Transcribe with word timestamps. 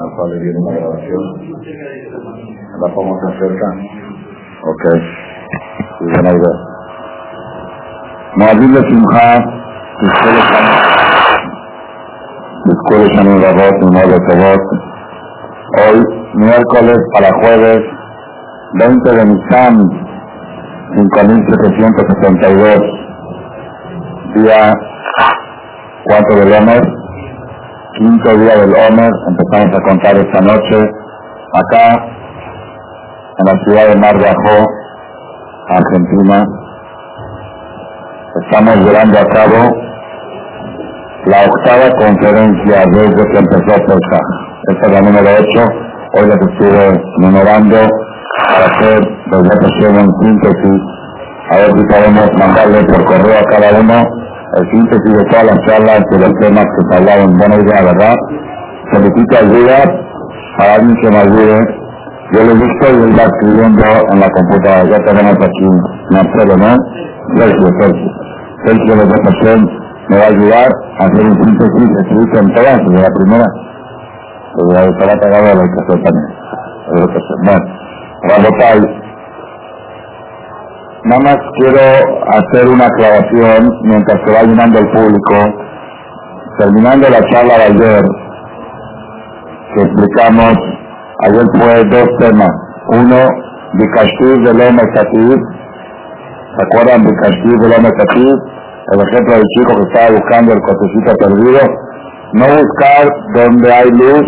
al 0.00 0.10
cual 0.16 0.30
le 0.30 0.38
viene 0.42 0.58
una 0.58 0.76
grabación. 0.76 1.22
La 2.80 2.88
pongo 2.94 3.16
acá 3.16 3.28
cerca. 3.38 3.66
Ok. 4.64 4.84
Y 6.00 6.04
buena 6.12 6.30
idea. 6.30 6.54
De 8.36 8.80
Simha, 8.88 9.28
Disculpe 12.66 13.08
Shanim 13.14 13.40
Rabot, 13.40 13.76
Mimol 13.80 14.12
Tobot. 14.28 14.64
Hoy, 15.78 15.98
miércoles 16.34 16.98
para 17.14 17.30
jueves, 17.40 17.80
20 18.74 19.10
de 19.14 19.24
Nisan, 19.24 19.74
5772, 20.96 22.80
día 24.34 24.74
4 26.04 26.36
del 26.36 26.52
Omer, 26.52 26.95
quinto 27.96 28.36
día 28.36 28.56
del 28.56 28.74
Omer, 28.74 29.10
empezamos 29.28 29.78
a 29.78 29.88
contar 29.88 30.16
esta 30.16 30.40
noche, 30.40 30.76
acá, 31.54 32.04
en 33.38 33.44
la 33.46 33.64
ciudad 33.64 33.88
de 33.88 34.00
Mar 34.00 34.18
de 34.18 34.28
Ajó, 34.28 34.66
Argentina. 35.68 36.44
Estamos 38.42 38.76
llevando 38.76 39.18
a 39.18 39.24
cabo 39.24 39.70
la 41.24 41.44
octava 41.46 41.90
conferencia 41.98 42.84
desde 42.92 43.30
que 43.30 43.38
empezó 43.38 43.86
Pesach. 43.86 44.30
Esta 44.68 44.86
es 44.86 44.92
la 44.92 45.00
número 45.00 45.28
8. 45.40 45.68
Hoy 46.18 46.26
les 46.26 46.36
estuve 46.36 47.02
numerando 47.18 47.76
para 48.48 48.66
hacer 48.66 49.00
desde 49.30 49.88
en 49.88 50.10
síntesis. 50.20 50.82
A 51.50 51.56
ver 51.56 51.72
si 51.72 51.84
podemos 51.86 52.28
mandarle 52.38 52.84
por 52.84 53.04
correo 53.06 53.38
a 53.38 53.44
cada 53.50 53.80
uno 53.80 54.25
el 54.54 54.70
síntesis 54.70 55.12
de 55.16 55.24
todas 55.30 55.44
las 55.44 55.58
charlas 55.66 56.02
de 56.10 56.18
los 56.18 56.32
temas 56.40 56.64
que 56.64 56.82
se 56.88 56.96
hablaron. 56.96 57.36
Buena 57.36 57.56
idea, 57.56 57.82
¿verdad? 57.82 58.14
Solicito 58.92 59.36
ayuda 59.38 59.78
para 60.58 60.74
alguien 60.74 60.96
que 61.02 61.10
me 61.10 61.18
ayude. 61.18 61.58
Yo 62.32 62.42
le 62.42 62.54
visto 62.54 62.86
y 62.90 63.02
él 63.02 63.14
va 63.18 63.24
escribiendo 63.24 63.84
en 64.10 64.20
la 64.20 64.30
computadora. 64.30 64.90
Ya 64.90 64.98
tenemos 65.04 65.34
aquí 65.34 65.68
Marcelo, 66.10 66.56
¿no? 66.56 66.76
Sergio, 67.38 67.68
Sergio. 67.80 68.10
Sergio 68.64 68.96
de 68.96 69.04
Repasión 69.04 69.70
me 70.08 70.16
va 70.16 70.24
a 70.24 70.28
ayudar 70.28 70.68
a 71.00 71.04
hacer 71.06 71.26
un 71.26 71.44
síntesis 71.44 71.90
escrito 72.00 72.38
en 72.40 72.54
todas, 72.54 72.78
de 72.78 73.02
la 73.02 73.10
primera. 73.14 73.46
Pues 74.54 74.66
la 74.74 74.86
de 74.86 74.92
Salata 74.98 75.28
Gaba 75.28 75.54
la 75.54 75.62
que 75.62 75.80
hacer 75.82 76.02
también. 76.02 76.46
Bueno, 77.44 77.60
Rabotai, 78.22 79.05
Nada 81.06 81.22
más 81.22 81.36
quiero 81.60 81.78
hacer 82.34 82.68
una 82.68 82.86
aclaración 82.86 83.70
mientras 83.84 84.18
se 84.26 84.32
va 84.32 84.42
llenando 84.42 84.80
el 84.80 84.90
público. 84.90 85.36
Terminando 86.58 87.08
la 87.08 87.20
charla 87.30 87.58
de 87.58 87.64
ayer, 87.64 88.04
que 89.72 89.82
explicamos, 89.82 90.56
ayer 91.28 91.44
fue 91.54 91.84
dos 91.90 92.08
temas. 92.18 92.50
Uno, 92.88 93.18
Bikashtir 93.74 94.36
del 94.42 94.60
Omesativ. 94.60 95.38
¿Se 96.56 96.64
acuerdan 96.64 97.04
Bikashtir 97.04 97.56
del 97.60 97.72
Omesativ? 97.78 98.34
El 98.92 99.00
ejemplo 99.00 99.34
del 99.34 99.46
chico 99.54 99.76
que 99.76 99.82
estaba 99.92 100.10
buscando 100.10 100.54
el 100.54 100.60
cotecito 100.60 101.12
perdido. 101.20 101.60
No 102.32 102.46
buscar 102.46 103.06
donde 103.32 103.72
hay 103.72 103.90
luz, 103.90 104.26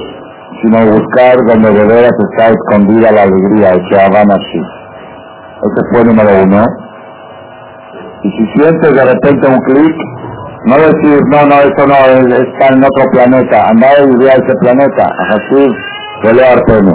sino 0.62 0.78
buscar 0.92 1.44
donde 1.44 1.72
de 1.72 1.86
veras 1.88 2.12
está 2.30 2.50
escondida 2.50 3.10
la 3.10 3.22
alegría, 3.22 3.70
el 3.70 3.80
Shahaban 3.90 4.30
así. 4.30 4.60
Ese 5.62 5.80
fue 5.90 6.04
número 6.04 6.42
uno. 6.44 6.64
Y 8.22 8.30
si 8.30 8.46
sientes 8.54 8.94
de 8.94 9.04
repente 9.04 9.48
un 9.48 9.58
clic, 9.58 9.96
no 10.66 10.76
decir, 10.76 11.20
no, 11.30 11.46
no, 11.46 11.54
eso 11.60 11.86
no, 11.86 12.34
está 12.34 12.74
en 12.74 12.84
otro 12.84 13.04
planeta. 13.12 13.68
Anda 13.68 13.88
a 13.90 14.04
vivir 14.04 14.28
a 14.28 14.34
ese 14.34 14.54
planeta. 14.60 15.10
Así, 15.30 15.68
suele 16.22 16.46
Arteno. 16.46 16.92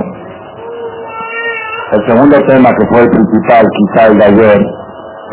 El 1.93 2.07
segundo 2.07 2.37
tema 2.47 2.69
que 2.71 2.87
fue 2.87 3.01
el 3.01 3.09
principal, 3.09 3.67
quizá 3.69 4.07
el 4.07 4.17
de 4.17 4.25
ayer, 4.25 4.61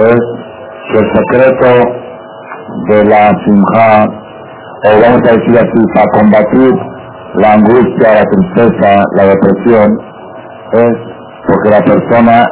es 0.01 0.20
que 0.92 0.98
el 0.98 1.12
secreto 1.14 2.01
de 2.89 3.05
la 3.05 3.30
simja, 3.45 4.05
o 4.85 5.01
vamos 5.02 5.23
a 5.29 5.33
decir 5.33 5.58
así, 5.58 5.86
para 5.95 6.07
combatir 6.18 6.70
la 7.35 7.52
angustia, 7.55 8.14
la 8.14 8.24
tristeza, 8.24 9.05
la 9.17 9.24
depresión, 9.24 9.98
es 10.73 10.91
porque 11.47 11.70
la 11.70 11.80
persona 11.80 12.47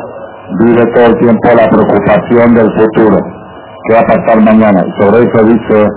vive 0.61 0.85
todo 0.95 1.07
el 1.07 1.19
tiempo 1.19 1.49
la 1.55 1.69
preocupación 1.69 2.55
del 2.55 2.71
futuro, 2.73 3.19
qué 3.85 3.95
va 3.95 4.01
a 4.01 4.07
pasar 4.07 4.41
mañana. 4.41 4.83
Y 4.87 5.03
sobre 5.03 5.25
eso 5.25 5.45
dice 5.45 5.89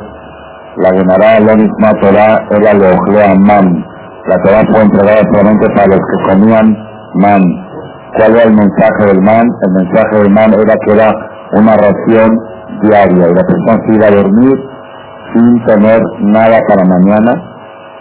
la 0.78 0.90
Gemara, 0.92 1.40
la 1.40 1.56
misma 1.56 1.92
Torah, 2.02 2.48
era 2.52 2.74
lo 2.74 3.40
man. 3.40 3.86
La 4.28 4.38
Torah 4.44 4.64
fue 4.72 4.82
entregada 4.82 5.22
solamente 5.34 5.68
para 5.76 5.88
los 5.88 6.00
que 6.00 6.30
comían 6.30 6.78
man. 7.16 7.42
¿Cuál 8.18 8.36
era 8.36 8.44
el 8.44 8.54
mensaje 8.54 9.06
del 9.08 9.22
man? 9.22 9.44
El 9.62 9.72
mensaje 9.84 10.18
del 10.18 10.30
man 10.32 10.54
era 10.54 10.76
que 10.86 10.94
era 10.94 11.12
una 11.54 11.76
ración 11.78 12.40
diaria 12.84 13.28
y 13.30 13.34
la 13.34 13.44
persona 13.44 13.80
se 13.86 13.96
iba 13.96 14.08
a 14.08 14.12
dormir 14.12 14.70
sin 15.34 15.66
tener 15.66 16.02
nada 16.20 16.60
para 16.68 16.86
mañana. 16.86 17.34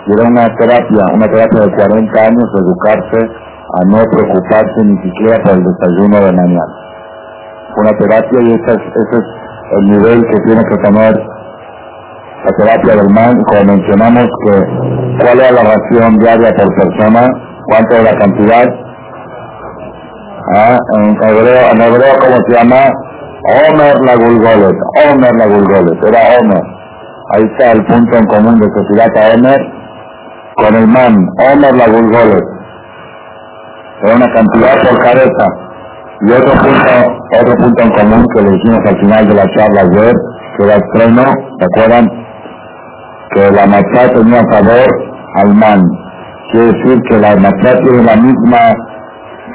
Y 0.07 0.13
era 0.13 0.29
una 0.29 0.47
terapia, 0.57 1.07
una 1.15 1.27
terapia 1.27 1.61
de 1.61 1.75
40 1.75 2.21
años, 2.21 2.45
educarse 2.59 3.29
a 3.73 3.85
no 3.85 4.03
preocuparse 4.11 4.85
ni 4.85 4.97
siquiera 5.03 5.39
por 5.45 5.53
el 5.53 5.65
desayuno 5.65 6.17
de 6.27 6.33
mañana. 6.33 6.65
Una 7.77 7.91
terapia 7.99 8.41
y 8.43 8.53
ese 8.53 8.73
es, 8.73 9.25
el 9.73 9.91
nivel 9.91 10.27
que 10.27 10.41
tiene 10.45 10.65
que 10.65 10.77
tener 10.83 11.15
la 12.45 12.53
terapia 12.59 12.97
del 12.97 13.11
man. 13.11 13.35
Como 13.45 13.65
mencionamos 13.65 14.27
que 14.45 14.53
cuál 15.23 15.41
es 15.41 15.53
la 15.53 15.63
ración 15.63 16.19
diaria 16.19 16.53
por 16.57 16.75
persona, 16.75 17.29
cuánto 17.67 17.97
es 17.97 18.05
la 18.05 18.19
cantidad. 18.19 18.67
Ah, 20.53 20.79
en 20.97 21.11
hebreo, 21.23 21.71
en 21.73 21.81
hebreo, 21.81 22.15
¿cómo 22.21 22.37
se 22.49 22.57
llama? 22.57 22.91
Homer 23.47 24.01
la 24.05 24.17
Gulgolet, 24.17 24.77
Homer 24.99 25.37
la 25.37 25.47
Gulgolet, 25.47 26.05
era 26.05 26.21
Homer. 26.41 26.63
Ahí 27.33 27.45
está 27.45 27.73
el 27.73 27.87
punto 27.87 28.19
en 28.19 28.27
común 28.27 28.59
de 28.59 28.67
Sefirata 28.75 29.35
Homer 29.35 29.61
con 30.57 30.75
el 30.75 30.89
man, 30.89 31.29
Homer 31.39 31.75
la 31.77 31.87
Gulgolet 31.87 32.60
era 34.03 34.17
una 34.17 34.33
cantidad 34.33 34.83
por 34.83 34.99
cabeza. 34.99 35.47
Y 36.23 36.33
otro 36.33 36.53
punto, 36.53 36.93
otro 37.41 37.55
punto 37.57 37.83
en 37.83 37.91
común 37.91 38.27
que 38.35 38.43
le 38.43 38.51
dijimos 38.51 38.81
al 38.87 39.01
final 39.01 39.29
de 39.29 39.35
la 39.35 39.47
charla 39.57 39.81
ayer, 39.83 40.15
que 40.57 40.65
era 40.65 40.77
extremo, 40.77 41.23
¿se 41.59 41.65
acuerdan? 41.65 42.09
Que 43.35 43.51
la 43.51 43.67
matzá 43.67 44.13
tenía 44.15 44.43
sabor 44.51 44.89
al 45.37 45.55
man. 45.55 45.83
Quiere 46.51 46.67
decir 46.73 47.01
que 47.09 47.19
la 47.19 47.37
matzá 47.37 47.79
tiene 47.83 48.03
la 48.03 48.17
misma 48.17 48.75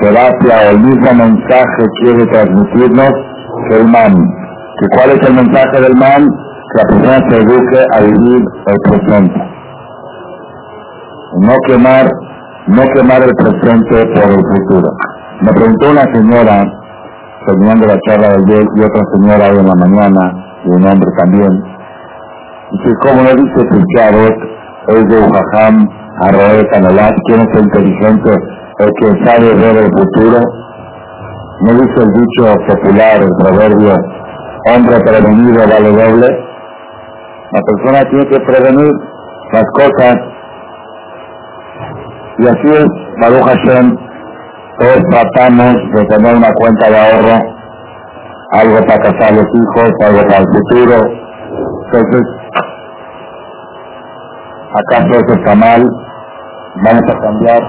terapia 0.01 0.55
o 0.65 0.71
el 0.71 0.79
mismo 0.79 1.13
mensaje 1.13 1.85
quiere 2.01 2.25
transmitirnos 2.27 3.11
que 3.69 3.77
el 3.77 3.87
man. 3.87 4.13
¿Que 4.79 4.87
¿Cuál 4.89 5.11
es 5.11 5.27
el 5.27 5.33
mensaje 5.35 5.81
del 5.81 5.95
man? 5.95 6.27
Que 6.27 6.77
la 6.77 6.87
persona 6.87 7.29
se 7.29 7.35
eduque 7.37 7.85
a 7.93 8.01
vivir 8.01 8.43
el 8.67 8.77
presente. 8.89 9.39
No 11.41 11.53
quemar 11.67 12.09
no 12.67 12.81
quemar 12.95 13.21
el 13.21 13.33
presente 13.35 14.05
por 14.13 14.31
el 14.31 14.41
futuro. 14.41 14.89
Me 15.41 15.51
preguntó 15.51 15.91
una 15.91 16.05
señora, 16.13 16.63
terminando 17.45 17.87
la 17.87 17.99
charla 18.07 18.29
de 18.29 18.43
ayer, 18.43 18.65
y 18.75 18.81
otra 18.81 19.03
señora 19.13 19.51
hoy 19.51 19.59
en 19.59 19.67
la 19.67 19.75
mañana, 19.75 20.31
y 20.65 20.69
un 20.69 20.87
hombre 20.87 21.09
también, 21.17 21.63
dice, 22.71 22.91
como 23.01 23.21
lo 23.21 23.35
dice 23.35 23.65
Picharet, 23.69 24.37
es 24.87 25.07
de 25.07 25.17
Ujajam, 25.17 25.87
Arroe, 26.21 26.67
Canalat, 26.71 27.13
¿quién 27.27 27.41
es 27.41 27.47
el 27.53 27.63
inteligente? 27.65 28.31
El 28.79 28.91
que 28.99 29.25
sabe 29.25 29.53
ver 29.55 29.77
el 29.77 29.91
futuro. 29.91 30.41
No 31.61 31.73
dice 31.73 32.03
el 32.03 32.11
dicho 32.11 32.55
popular, 32.67 33.21
el 33.21 33.29
proverbio, 33.39 33.95
hombre 34.73 34.99
prevenido 35.05 35.67
vale 35.67 35.91
doble. 35.91 36.27
La 37.51 37.61
persona 37.61 38.09
tiene 38.09 38.27
que 38.27 38.39
prevenir 38.41 38.91
las 39.53 39.65
cosas 39.73 40.15
y 42.37 42.47
así 42.47 42.67
es, 42.67 42.85
Baruch 43.21 43.45
Hashem, 43.45 43.95
todos 44.79 45.01
tratamos 45.09 45.75
de 45.93 46.05
tener 46.05 46.35
una 46.35 46.51
cuenta 46.53 46.89
de 46.89 46.97
ahorro, 46.97 47.37
algo 48.51 48.75
para 48.85 49.01
casar 49.03 49.33
los 49.33 49.45
hijos, 49.45 49.91
algo 50.05 50.21
para 50.27 50.39
el 50.39 50.47
futuro. 50.47 50.95
Entonces, 51.85 52.21
¿acaso 54.73 55.11
eso 55.11 55.33
está 55.39 55.55
mal? 55.55 55.89
Vamos 56.83 57.03
a 57.07 57.19
cambiar. 57.19 57.61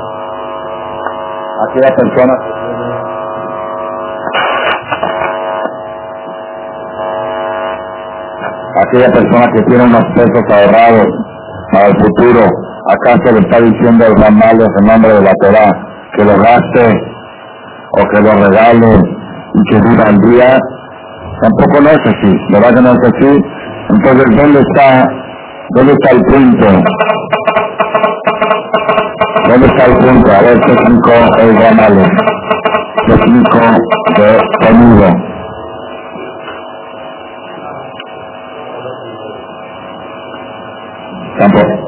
Aquella 1.68 1.94
persona 1.96 2.34
aquella 8.76 9.10
persona 9.12 9.46
que 9.52 9.62
tiene 9.62 9.84
unos 9.84 10.04
pesos 10.14 10.44
ahorrados 10.50 11.06
para 11.72 11.86
el 11.88 11.96
futuro, 11.96 12.46
¿acaso 12.88 13.32
le 13.32 13.40
está 13.40 13.60
diciendo 13.60 14.06
el 14.06 14.14
Ramal 14.22 14.60
en 14.60 14.86
nombre 14.86 15.12
de 15.12 15.22
la 15.22 15.32
Torah 15.40 15.72
que 16.16 16.24
lo 16.24 16.36
gaste 16.38 17.00
o 17.92 18.08
que 18.08 18.20
lo 18.20 18.32
regale 18.32 19.00
y 19.54 19.70
que 19.70 19.80
viva 19.88 20.04
el 20.10 20.20
día? 20.30 20.58
Tampoco 21.42 21.80
no 21.82 21.90
es 21.90 21.98
así, 21.98 22.36
¿verdad 22.50 22.74
que 22.74 22.82
no 22.82 22.92
es 22.92 22.98
así? 23.02 23.42
Entonces, 23.90 24.36
¿dónde 24.36 24.60
está, 24.60 25.08
dónde 25.70 25.92
está 25.92 26.10
el 26.10 26.22
punto? 26.22 26.66
¿Dónde 29.48 29.66
está 29.66 29.84
el 29.84 29.96
punto? 29.98 30.32
A 30.32 30.40
ver, 30.40 30.60
técnico 30.60 31.12
es 31.38 31.62
Ramales. 31.62 32.08
Técnico 33.06 33.60
de 34.16 34.40
sonido. 34.60 35.06
Tampoco. 41.38 41.85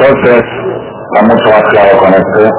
Entonces, 0.00 0.42
está 1.12 1.26
mucho 1.26 1.50
más 1.50 1.62
claro 1.70 1.98
con 1.98 2.08
este. 2.14 2.50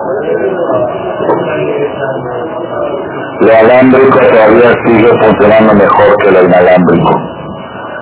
Lo 3.42 3.58
alámbrico 3.58 4.20
todavía 4.20 4.72
sigue 4.86 5.10
funcionando 5.20 5.74
mejor 5.74 6.16
que 6.18 6.32
lo 6.32 6.44
inalámbrico. 6.44 7.12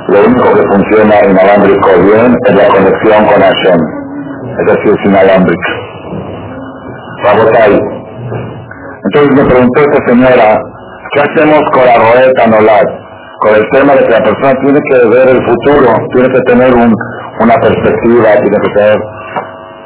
Lo 0.09 0.19
único 0.25 0.44
que 0.53 0.63
funciona 0.68 1.15
inalámbrico 1.24 1.89
bien 2.03 2.36
es 2.47 2.56
la 2.56 2.68
conexión 2.68 3.25
con 3.27 3.41
Hashem. 3.41 3.80
Es 4.59 4.65
decir, 4.65 4.94
es 5.00 5.09
inalámbrico. 5.09 5.71
ahí. 7.63 7.80
Entonces 9.06 9.31
me 9.38 9.50
preguntó 9.50 9.80
esta 9.80 10.07
señora, 10.07 10.59
¿qué 11.13 11.21
hacemos 11.21 11.62
con 11.71 11.85
la 11.85 11.95
roeta 11.95 12.47
nolat? 12.47 12.85
Con 13.39 13.56
el 13.56 13.63
tema 13.71 13.94
de 13.94 14.03
que 14.03 14.12
la 14.12 14.24
persona 14.25 14.53
tiene 14.62 14.80
que 14.92 15.07
ver 15.07 15.30
el 15.30 15.42
futuro, 15.47 15.95
tiene 16.12 16.27
que 16.27 16.42
tener 16.42 16.74
una 16.75 17.56
perspectiva, 17.62 18.33
tiene 18.33 18.57
que 18.62 18.74
tener... 18.75 19.00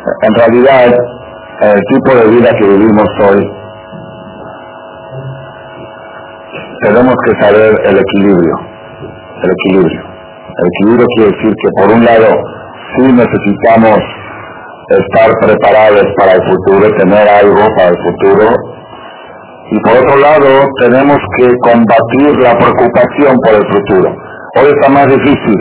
En 0.06 0.36
realidad, 0.36 0.94
el 1.62 1.82
tipo 1.86 2.16
de 2.16 2.28
vida 2.32 2.50
que 2.60 2.68
vivimos 2.68 3.08
hoy, 3.26 3.52
tenemos 6.82 7.16
que 7.26 7.42
saber 7.42 7.80
el 7.86 7.98
equilibrio. 7.98 8.56
El 9.44 9.52
equilibrio. 9.52 10.02
El 10.58 10.68
equilibrio 10.68 11.08
quiere 11.16 11.32
decir 11.32 11.56
que 11.56 11.70
por 11.82 11.92
un 11.96 12.04
lado 12.04 12.28
sí 12.96 13.14
necesitamos 13.14 14.00
estar 14.90 15.32
preparados 15.42 16.06
para 16.18 16.34
el 16.34 16.42
futuro, 16.50 16.96
tener 16.98 17.28
algo 17.28 17.62
para 17.78 17.90
el 17.90 17.98
futuro, 18.04 18.50
y 19.72 19.80
por 19.80 19.98
otro 20.04 20.18
lado 20.18 20.70
tenemos 20.82 21.18
que 21.38 21.48
combatir 21.62 22.38
la 22.40 22.58
preocupación 22.58 23.40
por 23.40 23.56
el 23.56 23.66
futuro. 23.72 24.14
Hoy 24.58 24.68
está 24.68 24.90
más 24.90 25.08
difícil. 25.08 25.58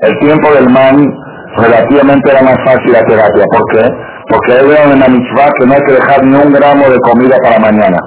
El 0.00 0.18
tiempo 0.18 0.52
del 0.52 0.68
man 0.68 1.25
relativamente 1.58 2.30
era 2.30 2.42
más 2.42 2.56
fácil 2.64 2.92
la 2.92 3.02
terapia. 3.04 3.44
¿Por 3.50 3.62
qué? 3.72 3.84
Porque 4.28 4.52
hay 4.52 4.92
en 4.92 5.00
la 5.00 5.06
que 5.06 5.66
no 5.66 5.72
hay 5.74 5.84
que 5.86 5.94
dejar 5.94 6.24
ni 6.24 6.36
un 6.36 6.52
gramo 6.52 6.84
de 6.88 6.98
comida 7.00 7.36
para 7.42 7.58
mañana. 7.58 7.98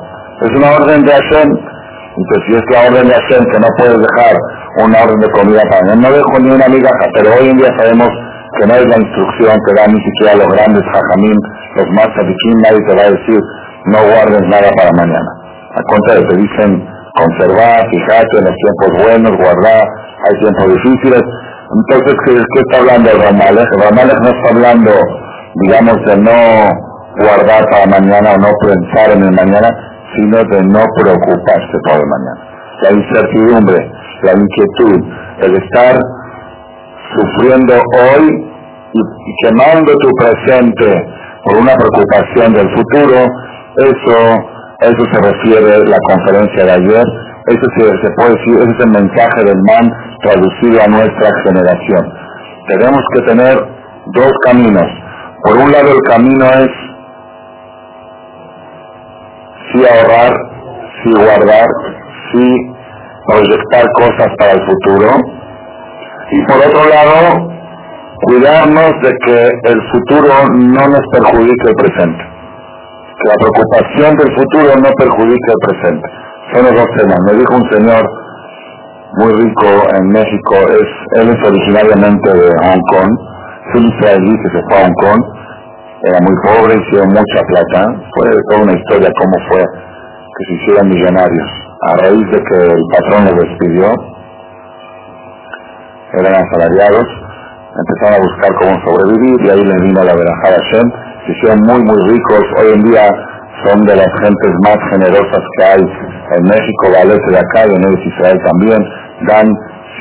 Es 0.41 0.51
una 0.55 0.71
orden 0.71 1.03
de 1.03 1.11
Hashem. 1.11 1.49
Entonces, 1.49 2.41
si 2.47 2.55
es 2.55 2.63
la 2.71 2.89
orden 2.89 3.07
de 3.07 3.13
Hashem 3.13 3.43
que 3.51 3.59
no 3.59 3.67
puedes 3.77 3.99
dejar 3.99 4.35
una 4.83 5.03
orden 5.03 5.19
de 5.19 5.29
comida 5.31 5.61
para 5.69 5.81
mañana, 5.83 6.09
no 6.09 6.15
dejo 6.15 6.39
ni 6.39 6.49
una 6.51 6.67
migaja, 6.67 7.05
pero 7.15 7.31
hoy 7.39 7.49
en 7.49 7.57
día 7.57 7.71
sabemos 7.77 8.09
que 8.59 8.67
no 8.67 8.75
es 8.75 8.85
la 8.87 8.97
instrucción 8.97 9.55
que 9.65 9.73
dan 9.75 9.93
ni 9.93 10.01
siquiera 10.01 10.35
los 10.35 10.49
grandes 10.49 10.83
jajamín, 10.91 11.37
los 11.75 11.87
más 11.95 12.07
sabiquín, 12.17 12.59
nadie 12.59 12.81
te 12.87 12.95
va 12.95 13.03
a 13.07 13.11
decir 13.11 13.39
no 13.85 13.99
guardes 14.03 14.43
nada 14.49 14.69
para 14.75 14.91
mañana. 14.91 15.29
Al 15.71 15.83
contrario, 15.85 16.27
te 16.27 16.35
dicen 16.37 16.69
conservar, 17.15 17.79
fijarte 17.89 18.35
en 18.37 18.45
los 18.45 18.55
tiempos 18.55 18.89
buenos, 19.03 19.31
guardar, 19.37 19.85
hay 20.27 20.33
tiempos 20.39 20.67
difíciles. 20.75 21.21
Entonces, 21.69 22.15
¿qué, 22.25 22.33
qué 22.33 22.59
está 22.61 22.79
hablando 22.79 23.11
el 23.11 23.21
Ramalej? 23.21 23.65
El 23.73 23.81
Ramalej 23.83 24.17
no 24.21 24.29
está 24.29 24.49
hablando, 24.49 24.91
digamos, 25.55 25.97
de 26.05 26.17
no 26.17 26.89
guardar 27.19 27.65
para 27.69 27.85
mañana 27.85 28.33
o 28.33 28.37
no 28.37 28.49
pensar 28.61 29.11
en 29.11 29.23
el 29.23 29.31
mañana, 29.31 29.69
sino 30.15 30.37
de 30.37 30.63
no 30.63 30.81
preocuparse 30.97 31.77
por 31.85 31.99
el 31.99 32.07
mañana. 32.07 32.41
La 32.81 32.91
incertidumbre, 32.91 33.91
la 34.23 34.31
inquietud, 34.33 35.03
el 35.41 35.55
estar 35.55 35.99
sufriendo 37.15 37.73
hoy 37.73 38.45
y, 38.93 39.01
quemando 39.43 39.93
tu 39.97 40.09
presente 40.17 41.05
por 41.45 41.57
una 41.57 41.75
preocupación 41.75 42.53
del 42.53 42.69
futuro, 42.75 43.29
eso, 43.77 44.17
eso 44.81 45.03
se 45.11 45.21
refiere 45.21 45.75
a 45.75 45.79
la 45.79 45.97
conferencia 46.07 46.65
de 46.65 46.71
ayer, 46.71 47.05
ese 47.49 47.65
es 48.63 48.79
el 48.79 48.91
mensaje 48.91 49.43
del 49.43 49.57
man 49.67 49.91
traducido 50.21 50.81
a 50.83 50.87
nuestra 50.87 51.29
generación. 51.45 52.13
Tenemos 52.67 53.01
que 53.15 53.21
tener 53.21 53.55
dos 54.13 54.31
caminos. 54.45 54.85
Por 55.43 55.57
un 55.57 55.71
lado 55.71 55.91
el 55.91 56.01
camino 56.01 56.45
es 56.45 56.69
sí 59.71 59.83
ahorrar, 59.85 60.33
sí 61.03 61.11
guardar, 61.11 61.67
sí 62.31 62.55
proyectar 63.27 63.85
cosas 63.93 64.27
para 64.37 64.51
el 64.51 64.61
futuro. 64.67 65.09
Y 66.31 66.45
por 66.45 66.57
otro 66.57 66.89
lado, 66.89 67.49
cuidarnos 68.27 68.91
de 69.01 69.11
que 69.25 69.49
el 69.63 69.81
futuro 69.91 70.33
no 70.53 70.87
nos 70.87 71.01
perjudique 71.11 71.67
el 71.67 71.75
presente. 71.75 72.23
Que 73.17 73.29
la 73.29 73.35
preocupación 73.35 74.17
del 74.17 74.35
futuro 74.35 74.75
no 74.75 74.89
perjudique 74.97 75.51
el 75.51 75.67
presente. 75.67 76.28
Son 76.53 76.65
los 76.65 76.73
dos 76.73 76.87
temas. 76.97 77.19
Me 77.27 77.33
dijo 77.37 77.55
un 77.55 77.69
señor 77.69 78.03
muy 79.17 79.33
rico 79.33 79.67
en 79.93 80.07
México, 80.09 80.55
es, 80.69 81.21
él 81.21 81.29
es 81.29 81.47
originariamente 81.47 82.29
de 82.29 82.49
Hong 82.61 82.81
Kong, 82.89 83.11
un 83.75 83.83
israelí 83.85 84.35
que 84.41 84.49
se 84.49 84.61
fue 84.65 84.77
a 84.77 84.85
Hong 84.85 84.93
Kong, 85.01 85.21
era 86.03 86.19
muy 86.21 86.35
pobre, 86.43 86.73
hicieron 86.79 87.09
mucha 87.09 87.41
plata, 87.47 87.93
fue 88.15 88.29
toda 88.49 88.63
una 88.63 88.73
historia 88.73 89.09
cómo 89.19 89.33
fue 89.49 89.59
que 89.59 90.45
se 90.47 90.53
hicieron 90.55 90.89
millonarios. 90.89 91.49
A 91.81 91.97
raíz 91.97 92.25
de 92.31 92.39
que 92.43 92.57
el 92.65 92.83
patrón 92.93 93.25
los 93.25 93.35
despidió, 93.45 93.93
eran 96.13 96.33
asalariados, 96.33 97.07
empezaron 97.77 98.21
a 98.21 98.25
buscar 98.25 98.55
cómo 98.55 98.73
sobrevivir 98.85 99.45
y 99.45 99.49
ahí 99.49 99.63
les 99.63 99.81
vino 99.83 100.03
la 100.03 100.15
verajada 100.15 100.57
Shem, 100.71 100.91
se 101.25 101.31
hicieron 101.31 101.59
muy 101.67 101.83
muy 101.83 102.09
ricos, 102.09 102.43
hoy 102.57 102.73
en 102.73 102.83
día 102.83 103.28
son 103.65 103.85
de 103.85 103.95
las 103.95 104.11
gentes 104.21 104.51
más 104.63 104.77
generosas 104.89 105.43
que 105.57 105.63
hay 105.63 105.81
en 105.81 106.43
México, 106.43 106.83
Valese 106.93 107.31
de 107.31 107.39
acá 107.39 107.65
y 107.67 107.75
en 107.75 107.83
Israel 107.83 108.39
también, 108.45 108.79
dan 109.27 109.47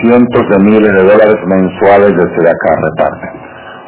cientos 0.02 0.42
de 0.50 0.58
miles 0.64 0.92
de 0.92 1.02
dólares 1.02 1.36
mensuales 1.46 2.12
desde 2.14 2.50
acá, 2.50 2.70
reparten. 2.82 3.30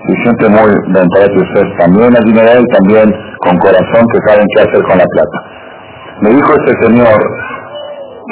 Y 0.08 0.16
gente 0.24 0.48
muy 0.48 0.70
de 0.92 1.42
ustedes 1.42 1.78
también 1.78 2.14
dinero 2.24 2.60
y 2.60 2.74
también 2.74 3.12
con 3.40 3.56
corazón 3.58 4.06
que 4.12 4.18
saben 4.26 4.46
qué 4.54 4.62
hacer 4.62 4.82
con 4.88 4.98
la 4.98 5.04
plata. 5.04 5.38
Me 6.22 6.30
dijo 6.30 6.52
este 6.54 6.86
señor, 6.86 7.16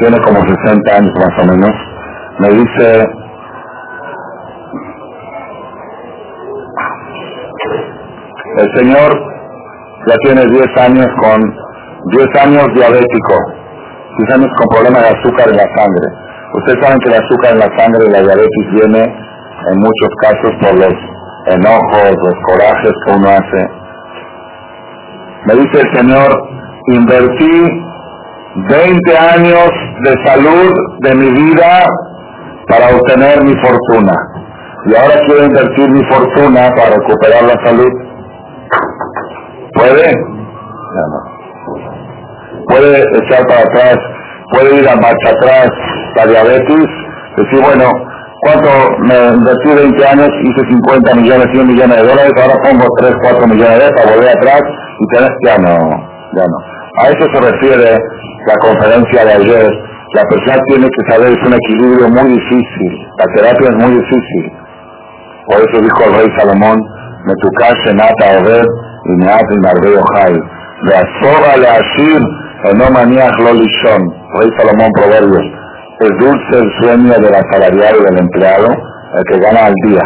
tiene 0.01 0.19
como 0.23 0.41
60 0.41 0.97
años 0.97 1.13
más 1.15 1.43
o 1.43 1.47
menos, 1.47 1.71
me 2.39 2.49
dice, 2.51 3.09
el 8.59 8.69
señor 8.79 9.38
ya 10.09 10.17
tiene 10.25 10.43
10 10.47 10.67
años 10.79 11.07
con 11.21 11.41
10 12.17 12.27
años 12.43 12.67
diabético, 12.75 13.37
10 14.19 14.35
años 14.35 14.51
con 14.57 14.67
problemas 14.75 15.03
de 15.03 15.09
azúcar 15.09 15.49
en 15.51 15.57
la 15.57 15.69
sangre. 15.77 16.07
Ustedes 16.55 16.81
saben 16.83 16.99
que 17.01 17.09
el 17.11 17.23
azúcar 17.23 17.53
en 17.53 17.59
la 17.59 17.79
sangre 17.79 18.07
y 18.07 18.11
la 18.11 18.23
diabetes 18.23 18.65
viene 18.73 19.03
en 19.03 19.77
muchos 19.77 20.11
casos 20.23 20.53
por 20.63 20.75
los 20.79 20.95
enojos, 21.47 22.15
los 22.25 22.35
corajes 22.49 22.93
que 23.05 23.13
uno 23.13 23.29
hace. 23.29 23.69
Me 25.47 25.55
dice 25.55 25.81
el 25.81 25.97
Señor, 25.97 26.31
invertí 26.89 27.89
20 28.71 29.19
años 29.19 29.71
de 30.05 30.15
salud 30.25 30.73
de 31.01 31.15
mi 31.15 31.31
vida 31.31 31.87
para 32.69 32.97
obtener 32.97 33.45
mi 33.45 33.55
fortuna. 33.61 34.13
Y 34.87 34.95
ahora 34.95 35.21
quiero 35.27 35.45
invertir 35.45 35.91
mi 35.91 36.03
fortuna 36.05 36.71
para 36.77 36.97
recuperar 36.97 37.43
la 37.45 37.65
salud. 37.65 37.93
¿Puede? 39.79 40.13
¿Puede 42.67 42.99
echar 42.99 43.47
para 43.47 43.61
atrás? 43.61 43.97
¿Puede 44.53 44.77
ir 44.77 44.89
a 44.89 44.97
marcha 44.97 45.31
atrás 45.31 45.69
la 46.17 46.27
diabetes? 46.27 46.87
Decir, 47.37 47.61
bueno, 47.63 47.87
¿cuánto 48.41 48.69
me 49.07 49.37
invertí 49.37 49.69
20 49.69 50.07
años? 50.07 50.29
Hice 50.43 50.67
50 50.69 51.15
millones, 51.15 51.47
100 51.53 51.67
millones 51.69 51.97
de 51.97 52.09
dólares, 52.09 52.33
ahora 52.43 52.57
pongo 52.65 52.87
3, 52.99 53.15
4 53.23 53.47
millones 53.47 53.79
de 53.79 53.91
para 53.95 54.11
volver 54.11 54.29
atrás 54.31 54.63
y 54.99 55.15
tener, 55.15 55.31
ya 55.45 55.57
no, 55.59 55.77
ya 56.35 56.45
no. 56.45 56.59
A 56.99 57.09
eso 57.11 57.25
se 57.33 57.41
refiere 57.41 57.99
la 58.47 58.55
conferencia 58.61 59.25
de 59.25 59.33
ayer. 59.33 59.71
La 60.15 60.25
persona 60.25 60.59
tiene 60.67 60.89
que 60.89 61.13
saber, 61.13 61.29
es 61.31 61.47
un 61.47 61.55
equilibrio 61.55 62.09
muy 62.09 62.33
difícil. 62.33 63.07
La 63.19 63.27
terapia 63.35 63.69
es 63.69 63.77
muy 63.77 63.95
difícil. 63.95 64.53
Por 65.47 65.59
eso 65.59 65.81
dijo 65.81 66.05
el 66.07 66.15
rey 66.19 66.29
Salomón, 66.37 66.81
me 67.25 67.35
tu 67.35 67.49
nata 67.95 68.88
jai. 70.15 70.35
De 70.85 70.95
asoba 70.95 71.57
le 71.57 71.69
ashir, 71.69 72.23
no 72.77 72.91
maniach 72.91 73.39
lo 73.39 73.53
lishon. 73.55 74.03
Rey 74.39 74.51
Salomón 74.59 74.93
Proverbios. 74.93 75.47
Es 76.01 76.11
dulce 76.21 76.59
el 76.59 76.71
sueño 76.81 77.15
del 77.19 77.35
asalariado 77.35 77.99
y 78.01 78.05
del 78.05 78.19
empleado, 78.21 78.69
el 78.69 79.25
que 79.25 79.41
gana 79.41 79.67
al 79.67 79.75
día. 79.85 80.03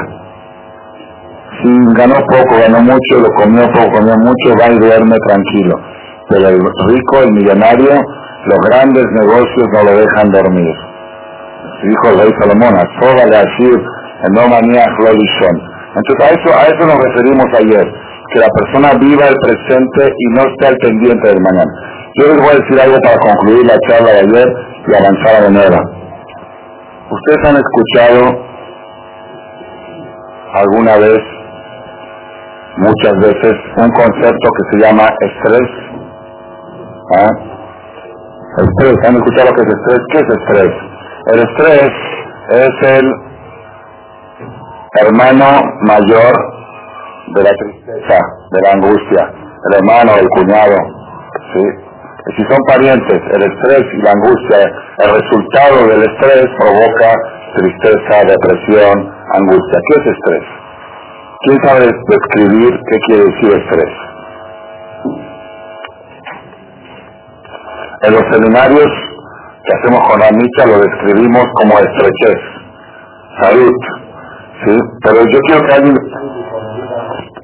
Si 1.62 1.68
ganó 1.94 2.14
poco, 2.26 2.56
ganó 2.58 2.80
mucho, 2.80 3.20
lo 3.20 3.28
comió 3.36 3.62
poco, 3.72 3.98
comió 3.98 4.16
mucho, 4.16 4.56
va 4.58 4.72
y 4.72 4.78
duerme 4.78 5.16
tranquilo. 5.26 5.78
Pero 6.30 6.48
el 6.48 6.60
rico, 6.88 7.22
el 7.22 7.32
millonario, 7.32 7.92
los 8.46 8.58
grandes 8.68 9.04
negocios 9.20 9.66
no 9.72 9.84
lo 9.84 9.98
dejan 9.98 10.30
dormir. 10.30 10.74
dijo 11.82 12.08
el 12.08 12.18
rey 12.20 12.32
Salomón, 12.40 12.74
Ashir, 12.76 13.78
no 14.30 14.48
manía 14.48 14.84
Entonces 14.84 16.20
a 16.20 16.28
eso, 16.30 16.48
a 16.56 16.62
eso 16.66 16.86
nos 16.86 17.04
referimos 17.04 17.44
ayer, 17.58 17.92
que 18.32 18.40
la 18.40 18.48
persona 18.48 18.98
viva 18.98 19.28
el 19.28 19.36
presente 19.42 20.14
y 20.18 20.34
no 20.34 20.42
esté 20.42 20.66
al 20.68 20.76
pendiente 20.76 21.28
del 21.28 21.40
mañana. 21.40 21.72
Yo 22.18 22.26
les 22.28 22.36
voy 22.36 22.48
a 22.48 22.60
decir 22.60 22.80
algo 22.80 22.98
para 23.02 23.18
concluir 23.18 23.66
la 23.66 23.78
charla 23.88 24.12
de 24.12 24.18
ayer 24.20 24.48
y 24.86 24.94
avanzar 24.94 25.42
de 25.44 25.50
nuevo. 25.50 25.76
Ustedes 27.10 27.48
han 27.48 27.56
escuchado 27.56 28.52
alguna 30.54 30.96
vez, 30.96 31.20
muchas 32.78 33.18
veces, 33.20 33.54
un 33.76 33.90
concepto 33.90 34.48
que 34.56 34.64
se 34.70 34.84
llama 34.84 35.08
estrés. 35.20 35.68
¿Ah? 37.16 37.28
Estrés, 38.58 38.96
¿han 39.06 39.16
escuchado 39.16 39.50
lo 39.50 39.54
que 39.54 39.62
es 39.62 39.68
estrés? 39.68 40.00
¿Qué 40.12 40.18
es 40.18 40.28
estrés? 40.28 40.72
El 41.26 41.38
estrés 41.38 41.92
es 42.50 42.98
el 42.98 43.12
hermano 45.00 45.62
mayor 45.82 46.61
de 47.34 47.42
la 47.42 47.50
tristeza, 47.50 48.18
de 48.50 48.60
la 48.62 48.70
angustia, 48.72 49.32
el 49.70 49.74
hermano, 49.76 50.12
el 50.18 50.28
cuñado, 50.28 50.76
¿sí? 51.54 51.64
Si 52.36 52.42
son 52.44 52.58
parientes, 52.68 53.20
el 53.34 53.42
estrés 53.42 53.82
y 53.94 54.02
la 54.02 54.12
angustia, 54.12 54.58
el 54.98 55.10
resultado 55.10 55.88
del 55.88 56.02
estrés 56.02 56.46
provoca 56.58 57.14
tristeza, 57.56 58.22
depresión, 58.26 59.12
angustia. 59.34 59.80
¿Qué 59.88 60.00
es 60.00 60.06
estrés? 60.06 60.44
¿Quién 61.40 61.58
sabe 61.64 61.80
describir 62.08 62.70
qué 62.90 62.98
quiere 63.06 63.24
decir 63.24 63.52
estrés? 63.58 63.94
En 68.02 68.12
los 68.14 68.22
seminarios 68.32 68.88
que 69.64 69.72
hacemos 69.78 70.08
con 70.08 70.20
la 70.20 70.30
lo 70.66 70.78
describimos 70.78 71.44
como 71.54 71.78
estrechez, 71.78 72.40
salud, 73.40 73.72
¿sí? 74.64 74.78
Pero 75.04 75.18
yo 75.20 75.38
quiero 75.46 75.66
que 75.66 75.74
alguien... 75.74 75.96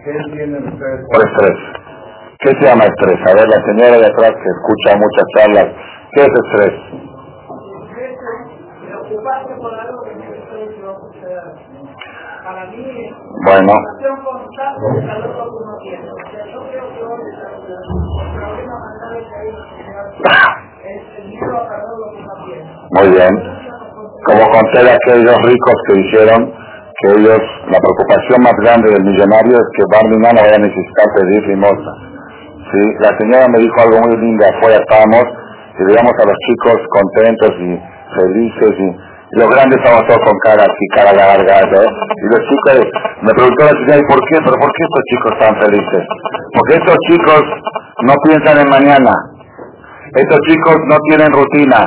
¿Qué 0.05 0.11
entienden 0.11 0.69
ustedes 0.69 1.01
por 1.11 1.21
estrés? 1.27 1.59
¿Qué 2.39 2.51
se 2.51 2.65
llama 2.67 2.85
estrés? 2.85 3.19
A 3.27 3.35
ver, 3.35 3.49
la 3.49 3.61
señora 3.65 3.99
de 3.99 4.07
atrás 4.07 4.31
que 4.31 4.49
escucha 4.49 4.97
muchas 4.97 5.25
charlas, 5.35 5.69
¿qué 6.13 6.23
es 6.23 6.29
estrés? 6.29 6.75
Bueno. 13.45 13.73
Muy 22.91 23.09
bien. 23.11 23.35
Como 24.25 24.51
conté 24.51 24.85
de 24.85 24.91
aquellos 24.91 25.37
ricos 25.43 25.75
que 25.87 25.95
dijeron 25.95 26.68
que 26.99 27.09
ellos, 27.15 27.39
la 27.71 27.79
preocupación 27.79 28.43
más 28.43 28.57
grande 28.59 28.91
del 28.91 29.05
millonario 29.05 29.55
es 29.55 29.69
que 29.79 29.87
Barney 29.87 30.19
no 30.19 30.35
vaya 30.35 30.57
a 30.59 30.67
necesitar 30.67 31.07
pedir 31.15 31.47
limosna. 31.47 31.95
¿Sí? 32.75 32.83
La 32.99 33.17
señora 33.17 33.47
me 33.49 33.59
dijo 33.63 33.79
algo 33.81 34.03
muy 34.03 34.17
lindo, 34.19 34.45
afuera 34.45 34.83
estábamos 34.83 35.25
y 35.79 35.85
veíamos 35.87 36.13
a 36.19 36.27
los 36.27 36.39
chicos 36.43 36.79
contentos 36.91 37.53
y 37.63 37.71
felices 38.19 38.75
y, 38.83 39.09
los 39.29 39.47
grandes 39.51 39.77
estamos 39.77 40.09
todos 40.09 40.25
con 40.25 40.39
cara 40.41 40.65
así, 40.65 40.85
cara 40.97 41.13
larga, 41.13 41.61
Y 41.61 42.27
los 42.33 42.41
chicos, 42.49 42.81
me 43.21 43.31
preguntó 43.35 43.61
la 43.63 43.77
señora, 43.77 44.01
¿y 44.01 44.07
por 44.09 44.21
qué? 44.25 44.41
¿Pero 44.41 44.57
por 44.57 44.73
qué 44.73 44.83
estos 44.89 45.05
chicos 45.05 45.33
están 45.37 45.55
felices? 45.61 46.03
Porque 46.57 46.75
estos 46.81 46.97
chicos 47.13 47.43
no 48.09 48.15
piensan 48.25 48.57
en 48.57 48.71
mañana. 48.71 49.13
Estos 50.17 50.41
chicos 50.49 50.77
no 50.89 50.97
tienen 51.11 51.31
rutina. 51.31 51.85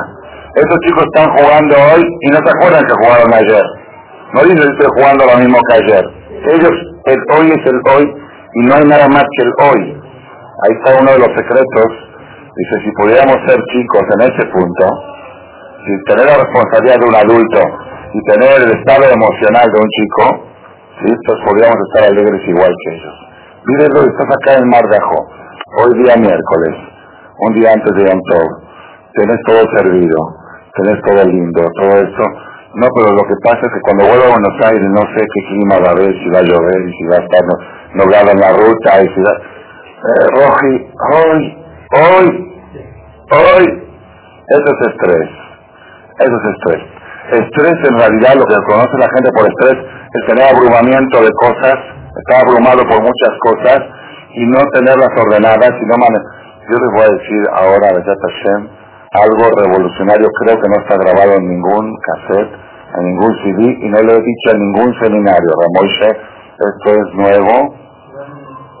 Estos 0.54 0.78
chicos 0.86 1.02
están 1.02 1.34
jugando 1.34 1.74
hoy 1.74 2.06
y 2.20 2.30
no 2.30 2.38
se 2.46 2.50
acuerdan 2.54 2.86
que 2.86 2.94
jugaron 2.94 3.34
ayer. 3.34 3.81
No 4.32 4.40
dicen 4.42 4.64
que 4.64 4.72
estoy 4.72 4.90
jugando 4.96 5.26
lo 5.26 5.36
mismo 5.38 5.58
que 5.68 5.76
ayer. 5.76 6.04
Ellos, 6.56 6.74
el 7.04 7.20
hoy 7.36 7.46
es 7.52 7.66
el 7.68 7.80
hoy 7.84 8.04
y 8.54 8.60
no 8.66 8.74
hay 8.74 8.84
nada 8.84 9.08
más 9.08 9.24
que 9.36 9.42
el 9.44 9.52
hoy. 9.60 9.82
Ahí 10.64 10.72
está 10.72 11.00
uno 11.00 11.12
de 11.12 11.18
los 11.18 11.28
secretos. 11.36 11.90
Dice, 12.56 12.74
si 12.84 12.90
pudiéramos 12.92 13.36
ser 13.46 13.60
chicos 13.72 14.02
en 14.14 14.20
ese 14.22 14.44
punto, 14.52 14.84
si 15.84 16.04
tener 16.04 16.26
la 16.26 16.36
responsabilidad 16.44 17.00
de 17.00 17.06
un 17.08 17.14
adulto 17.14 17.60
y 18.14 18.20
tener 18.24 18.62
el 18.62 18.72
estado 18.78 19.04
emocional 19.04 19.66
de 19.72 19.80
un 19.80 19.88
chico, 19.88 20.24
¿sí? 21.00 21.12
entonces 21.12 21.44
podríamos 21.44 21.76
estar 21.88 22.08
alegres 22.08 22.48
igual 22.48 22.72
que 22.72 22.94
ellos. 22.94 23.14
Mírenlo, 23.64 24.00
estás 24.02 24.28
acá 24.36 24.58
en 24.58 24.68
Mar 24.68 24.84
de 24.88 24.96
Ajo, 24.96 25.28
hoy 25.80 26.02
día 26.02 26.16
miércoles, 26.16 26.74
un 27.38 27.54
día 27.54 27.72
antes 27.72 27.94
de 27.94 28.04
Yom 28.04 28.20
Tov, 28.30 28.48
tenés 29.14 29.38
todo 29.46 29.62
servido, 29.76 30.18
tenés 30.76 31.00
todo 31.02 31.24
lindo, 31.24 31.62
todo 31.80 31.96
esto, 32.00 32.24
no, 32.74 32.88
pero 32.96 33.12
lo 33.12 33.24
que 33.28 33.36
pasa 33.44 33.60
es 33.60 33.72
que 33.72 33.80
cuando 33.84 34.08
vuelvo 34.08 34.24
a 34.24 34.38
Buenos 34.38 34.56
Aires 34.64 34.88
no 34.88 35.04
sé 35.12 35.20
qué 35.20 35.40
clima 35.52 35.76
va 35.76 35.88
a 35.88 35.92
haber, 35.92 36.12
si 36.16 36.28
va 36.32 36.40
a 36.40 36.48
llover, 36.48 36.80
si 36.88 37.04
va 37.04 37.16
a 37.16 37.24
estar 37.24 37.44
nublado 37.92 38.30
en 38.32 38.40
la 38.40 38.52
ruta, 38.56 39.02
y 39.02 39.08
si 39.12 39.20
va... 39.20 39.32
Eh, 40.02 40.26
Roji, 40.34 40.74
hoy, 41.12 41.40
hoy, 41.92 42.26
hoy, 43.28 43.64
eso 44.48 44.68
es 44.72 44.88
estrés. 44.88 45.30
Eso 46.18 46.32
es 46.32 46.44
estrés. 46.56 46.82
Estrés 47.44 47.76
en 47.88 47.96
realidad, 47.98 48.34
lo 48.40 48.44
que 48.48 48.56
conoce 48.66 48.96
la 48.98 49.08
gente 49.16 49.30
por 49.36 49.46
estrés, 49.46 49.76
es 49.76 50.26
tener 50.26 50.44
abrumamiento 50.48 51.20
de 51.20 51.30
cosas, 51.40 51.76
estar 52.24 52.48
abrumado 52.48 52.82
por 52.88 53.00
muchas 53.04 53.34
cosas 53.40 53.80
y 54.32 54.46
no 54.46 54.64
tenerlas 54.72 55.12
ordenadas 55.16 55.72
y 55.76 55.84
no 55.86 55.96
Yo 56.00 56.76
les 56.80 56.90
voy 56.96 57.04
a 57.04 57.16
decir 57.20 57.42
ahora, 57.52 57.88
Hashem, 58.00 58.68
algo 59.12 59.44
revolucionario, 59.60 60.26
creo 60.40 60.56
que 60.56 60.68
no 60.68 60.76
está 60.80 60.96
grabado 60.96 61.36
en 61.36 61.48
ningún 61.48 61.92
cassette, 62.00 62.61
en 62.98 63.04
ningún 63.04 63.34
CD 63.42 63.78
y 63.80 63.88
no 63.88 64.02
lo 64.02 64.12
he 64.12 64.22
dicho 64.22 64.50
en 64.52 64.60
ningún 64.60 64.94
seminario. 65.00 65.50
Ramoishe, 65.60 66.10
esto 66.10 66.90
es 66.90 67.14
nuevo, 67.14 67.74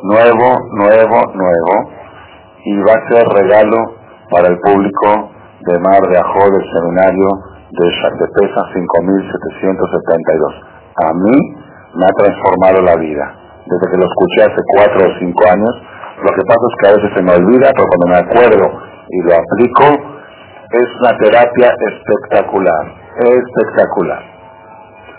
nuevo, 0.02 0.58
nuevo, 0.72 1.32
nuevo 1.34 1.90
y 2.64 2.78
va 2.78 2.92
a 2.92 3.08
ser 3.10 3.26
regalo 3.28 3.94
para 4.30 4.48
el 4.48 4.58
público 4.60 5.30
de 5.60 5.78
Mar 5.78 6.00
de 6.08 6.18
Ajó 6.18 6.50
del 6.50 6.64
seminario 6.72 7.52
de 7.72 8.28
Pesa 8.36 8.62
5772. 8.74 10.54
A 11.04 11.12
mí 11.14 11.36
me 11.94 12.04
ha 12.04 12.14
transformado 12.16 12.82
la 12.82 12.96
vida. 12.96 13.34
Desde 13.64 13.90
que 13.90 13.96
lo 13.96 14.06
escuché 14.06 14.42
hace 14.42 14.62
cuatro 14.76 15.08
o 15.08 15.18
cinco 15.18 15.48
años, 15.48 15.72
lo 16.20 16.30
que 16.34 16.42
pasa 16.46 16.60
es 16.60 16.74
que 16.78 16.88
a 16.88 16.94
veces 16.96 17.10
se 17.16 17.22
me 17.22 17.32
olvida, 17.32 17.72
pero 17.72 17.86
cuando 17.88 18.06
me 18.08 18.18
acuerdo 18.18 18.66
y 19.08 19.18
lo 19.22 19.32
aplico, 19.34 19.86
es 20.72 20.88
una 21.00 21.16
terapia 21.18 21.74
espectacular, 21.88 23.01
espectacular. 23.18 24.22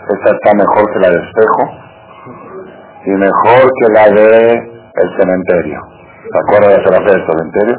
Esta 0.08 0.36
está 0.36 0.54
mejor 0.54 0.92
que 0.92 0.98
la 1.00 1.10
de 1.10 1.16
espejo 1.16 1.70
y 3.06 3.10
mejor 3.10 3.72
que 3.80 3.92
la 3.92 4.10
de 4.10 4.74
el 4.94 5.16
cementerio. 5.18 5.80
¿Se 6.30 6.38
acuerdan 6.38 6.82
de 6.82 6.90
la 6.90 7.00
del 7.00 7.26
cementerio? 7.26 7.76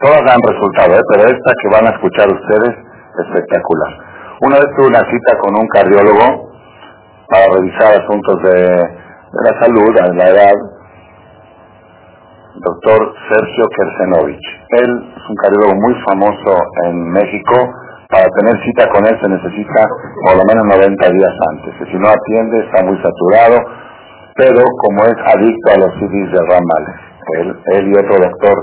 Todas 0.00 0.20
dan 0.26 0.40
resultado, 0.46 0.94
¿eh? 0.94 1.02
pero 1.10 1.22
esta 1.24 1.52
que 1.62 1.68
van 1.72 1.86
a 1.86 1.90
escuchar 1.90 2.28
ustedes, 2.28 2.76
espectacular. 3.26 3.98
Una 4.42 4.56
vez 4.58 4.66
tuve 4.76 4.88
una 4.88 5.00
cita 5.10 5.38
con 5.40 5.56
un 5.56 5.66
cardiólogo 5.68 6.50
para 7.28 7.46
revisar 7.54 8.02
asuntos 8.02 8.42
de, 8.42 8.52
de 8.52 9.50
la 9.50 9.60
salud, 9.60 9.94
de 9.94 10.14
la 10.14 10.28
edad, 10.28 10.54
doctor 12.60 13.14
Sergio 13.28 13.64
Kersenovich. 13.76 14.46
Él 14.70 14.90
es 15.16 15.24
un 15.28 15.36
cardiólogo 15.36 15.74
muy 15.74 15.94
famoso 16.08 16.56
en 16.86 17.10
México. 17.10 17.54
Para 18.08 18.26
tener 18.38 18.54
cita 18.64 18.88
con 18.88 19.04
él 19.04 19.18
se 19.20 19.28
necesita 19.28 19.86
por 20.24 20.36
lo 20.36 20.44
menos 20.46 20.64
90 20.78 21.10
días 21.10 21.34
antes. 21.50 21.74
Si 21.90 21.98
no 21.98 22.08
atiende 22.08 22.60
está 22.64 22.84
muy 22.84 22.96
saturado, 23.02 23.58
pero 24.36 24.62
como 24.62 25.02
es 25.04 25.16
adicto 25.34 25.72
a 25.74 25.78
los 25.78 25.92
CDs 25.98 26.30
de 26.30 26.40
ramales, 26.46 26.96
él, 27.74 27.88
y 27.88 27.92
otro 27.98 28.16
doctor 28.22 28.56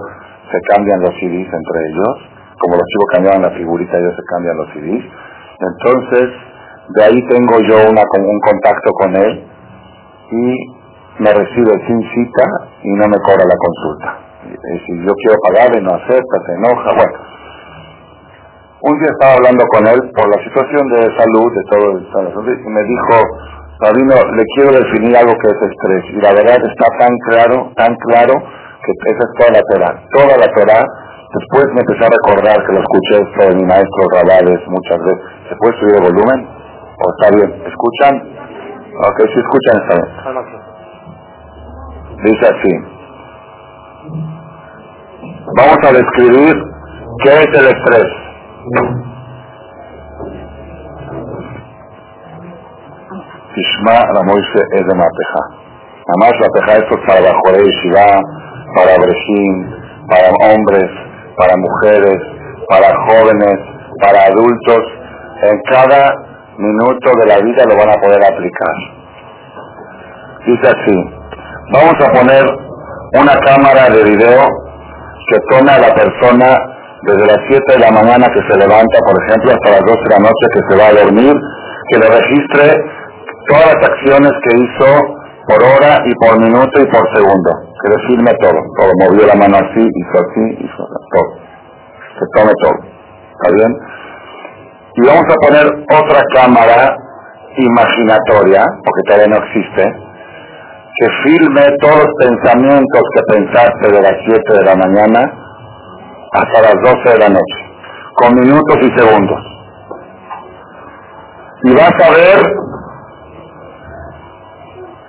se 0.52 0.60
cambian 0.70 1.02
los 1.02 1.14
CDs 1.20 1.50
entre 1.52 1.78
ellos, 1.90 2.14
como 2.60 2.76
los 2.78 2.88
chicos 2.88 3.08
cambiaban 3.14 3.42
la 3.42 3.52
figurita, 3.52 3.98
ellos 3.98 4.16
se 4.16 4.24
cambian 4.24 4.58
los 4.58 4.70
CDs. 4.72 5.04
Entonces, 5.60 6.30
de 6.90 7.04
ahí 7.04 7.28
tengo 7.28 7.60
yo 7.68 7.90
un 7.90 8.40
contacto 8.40 8.92
con 8.94 9.16
él 9.16 9.44
y 10.32 10.73
me 11.20 11.32
recibe 11.32 11.72
sin 11.88 12.02
cita 12.14 12.44
y 12.84 12.90
no 12.94 13.08
me 13.08 13.18
cobra 13.22 13.46
la 13.46 13.58
consulta. 13.58 14.18
Si 14.86 14.92
yo 15.06 15.14
quiero 15.16 15.38
pagarle, 15.42 15.82
no 15.82 15.96
acepta, 15.96 16.36
se 16.46 16.54
enoja, 16.54 16.90
bueno. 16.96 17.18
Un 18.82 19.00
día 19.00 19.12
estaba 19.16 19.34
hablando 19.40 19.64
con 19.72 19.88
él 19.88 20.12
por 20.12 20.28
la 20.28 20.44
situación 20.44 20.84
de 20.92 21.02
salud, 21.16 21.48
de 21.56 21.64
todo 21.72 21.92
el 21.96 22.04
y 22.04 22.70
me 22.70 22.84
dijo, 22.84 23.16
Rabino, 23.80 24.16
le 24.36 24.44
quiero 24.56 24.72
definir 24.76 25.16
algo 25.16 25.32
que 25.40 25.48
es 25.48 25.60
estrés. 25.72 26.04
Y 26.12 26.20
la 26.20 26.34
verdad 26.34 26.60
está 26.68 26.88
tan 27.00 27.16
claro, 27.30 27.72
tan 27.76 27.96
claro, 27.96 28.34
que 28.84 28.92
esa 28.92 29.24
es 29.24 29.32
toda 29.40 29.52
la 29.56 29.64
Torah. 29.72 29.96
Toda 30.12 30.36
la 30.36 30.52
Torah, 30.52 30.84
después 31.32 31.66
me 31.72 31.82
empecé 31.82 32.04
a 32.04 32.12
recordar 32.12 32.60
que 32.66 32.74
lo 32.74 32.80
escuché 32.84 33.24
esto 33.24 33.50
de 33.50 33.56
mi 33.56 33.64
maestro 33.64 34.04
Rabales 34.12 34.60
muchas 34.68 35.00
veces. 35.00 35.24
¿Se 35.48 35.56
puede 35.56 35.80
subir 35.80 35.96
el 35.96 36.04
volumen? 36.04 36.40
¿O 36.44 37.04
está 37.16 37.36
bien? 37.36 37.64
¿Escuchan? 37.64 38.14
Ok, 39.00 39.20
si 39.32 39.40
escuchan 39.40 39.76
está 39.80 39.96
bien. 39.96 40.63
Dice 42.24 42.46
así. 42.48 42.74
Vamos 45.58 45.78
a 45.84 45.92
describir 45.92 46.56
qué 47.24 47.30
es 47.30 47.48
el 47.48 47.68
estrés. 47.68 48.10
Tishma 53.54 54.06
Ramoise 54.14 54.64
es 54.72 54.88
de 54.88 54.96
Mapeja. 54.96 55.64
Además, 56.08 56.32
la 56.40 56.48
peja 56.50 56.78
esto 56.80 56.96
es 56.98 57.06
para 57.08 57.22
Bajoré 57.22 57.70
Shiva, 57.70 58.22
para 58.74 58.96
Brejim, 58.98 59.54
para 60.08 60.30
hombres, 60.48 60.90
para 61.38 61.58
mujeres, 61.58 62.18
para 62.70 62.96
jóvenes, 63.06 63.60
para 64.02 64.28
adultos. 64.28 64.84
En 65.44 65.60
cada 65.70 66.16
minuto 66.58 67.12
de 67.20 67.26
la 67.28 67.38
vida 67.40 67.64
lo 67.68 67.76
van 67.76 67.90
a 67.90 68.02
poder 68.02 68.24
aplicar. 68.24 68.76
Dice 70.46 70.68
así, 70.68 71.23
vamos 71.72 71.96
a 72.02 72.12
poner 72.12 72.44
una 73.14 73.36
cámara 73.46 73.90
de 73.90 74.04
video 74.04 74.42
que 75.30 75.40
toma 75.50 75.76
a 75.76 75.80
la 75.80 75.94
persona 75.96 76.58
desde 77.04 77.26
las 77.26 77.40
7 77.48 77.74
de 77.74 77.80
la 77.80 77.92
mañana 77.92 78.28
que 78.34 78.42
se 78.50 78.58
levanta, 78.58 78.98
por 79.06 79.16
ejemplo, 79.24 79.52
hasta 79.52 79.72
las 79.72 79.82
12 79.82 80.04
de 80.04 80.10
la 80.10 80.20
noche 80.20 80.46
que 80.54 80.62
se 80.70 80.78
va 80.78 80.88
a 80.88 81.04
dormir, 81.04 81.34
que 81.90 82.00
le 82.00 82.08
registre 82.08 82.84
todas 83.48 83.66
las 83.76 83.90
acciones 83.90 84.32
que 84.44 84.58
hizo 84.58 85.24
por 85.48 85.62
hora 85.62 86.00
y 86.06 86.14
por 86.16 86.40
minuto 86.40 86.80
y 86.80 86.86
por 86.88 87.04
segundo. 87.14 87.52
Que 87.82 87.90
le 87.90 88.08
firme 88.08 88.32
todo. 88.40 88.60
Todo. 88.78 88.92
Movió 89.04 89.28
la 89.28 89.36
mano 89.36 89.58
así, 89.58 89.84
hizo 89.84 90.16
así, 90.20 90.64
hizo 90.64 90.88
todo. 91.12 91.38
Que 92.20 92.26
tome 92.34 92.54
todo. 92.62 92.80
¿Está 93.36 93.56
bien? 93.56 93.78
Y 94.96 95.02
vamos 95.08 95.26
a 95.28 95.48
poner 95.48 95.66
otra 95.68 96.22
cámara 96.34 96.96
imaginatoria, 97.58 98.64
porque 98.86 99.02
todavía 99.06 99.28
no 99.28 99.46
existe, 99.46 99.94
que 100.96 101.08
filme 101.24 101.62
todos 101.82 102.04
los 102.04 102.14
pensamientos 102.20 103.02
que 103.16 103.34
pensaste 103.34 103.92
de 103.92 104.02
las 104.02 104.14
7 104.26 104.54
de 104.54 104.64
la 104.64 104.76
mañana 104.76 105.22
hasta 106.34 106.62
las 106.62 106.76
12 106.84 107.10
de 107.10 107.20
la 107.20 107.30
noche, 107.30 107.60
con 108.16 108.36
minutos 108.36 108.78
y 108.82 109.00
segundos. 109.00 109.40
Y 111.64 111.74
vas 111.74 111.94
a 111.94 112.10
ver 112.12 112.44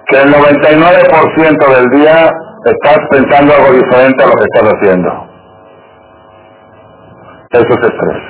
que 0.07 0.23
el 0.23 0.33
99% 0.33 1.77
del 1.77 1.91
día 1.91 2.31
estás 2.65 2.99
pensando 3.11 3.55
algo 3.55 3.73
diferente 3.73 4.23
a 4.23 4.27
lo 4.27 4.33
que 4.35 4.45
estás 4.45 4.73
haciendo. 4.75 5.11
Eso 7.51 7.69
es 7.69 7.89
estrés. 7.89 8.23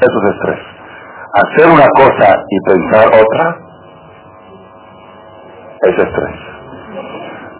Eso 0.00 0.18
es 0.22 0.34
estrés. 0.34 0.60
Hacer 1.34 1.72
una 1.72 1.88
cosa 1.96 2.36
y 2.48 2.60
pensar 2.70 3.06
otra 3.08 3.61
es 5.82 5.98
estrés. 5.98 6.36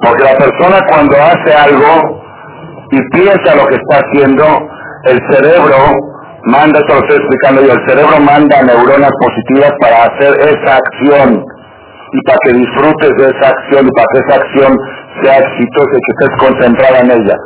Porque 0.01 0.25
la 0.25 0.37
persona 0.37 0.79
cuando 0.89 1.17
hace 1.17 1.55
algo 1.55 2.23
y 2.91 3.01
piensa 3.11 3.55
lo 3.55 3.67
que 3.67 3.77
está 3.77 4.01
haciendo, 4.03 4.45
el 5.05 5.19
cerebro 5.31 5.79
manda, 6.45 6.79
esto 6.81 6.95
lo 6.95 7.01
estoy 7.01 7.17
explicando 7.17 7.63
yo, 7.63 7.73
el 7.73 7.89
cerebro 7.89 8.21
manda 8.21 8.63
neuronas 8.63 9.11
positivas 9.21 9.73
para 9.81 10.05
hacer 10.05 10.35
esa 10.41 10.77
acción 10.77 11.45
y 12.13 12.23
para 12.27 12.39
que 12.45 12.53
disfrutes 12.53 13.11
de 13.17 13.25
esa 13.31 13.49
acción 13.49 13.87
y 13.87 13.91
para 13.97 14.07
que 14.13 14.19
esa 14.27 14.35
acción 14.43 14.79
sea 15.23 15.39
exitosa 15.39 15.93
y 15.97 16.03
que 16.03 16.13
estés 16.13 16.37
concentrada 16.39 16.99
en 17.01 17.11
ella. 17.13 17.37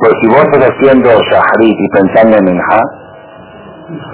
Pero 0.00 0.14
si 0.20 0.28
vos 0.28 0.44
estás 0.44 0.70
haciendo 0.70 1.08
shahrit 1.08 1.78
y 1.78 1.88
pensando 1.88 2.36
en 2.38 2.44
minha, 2.44 2.80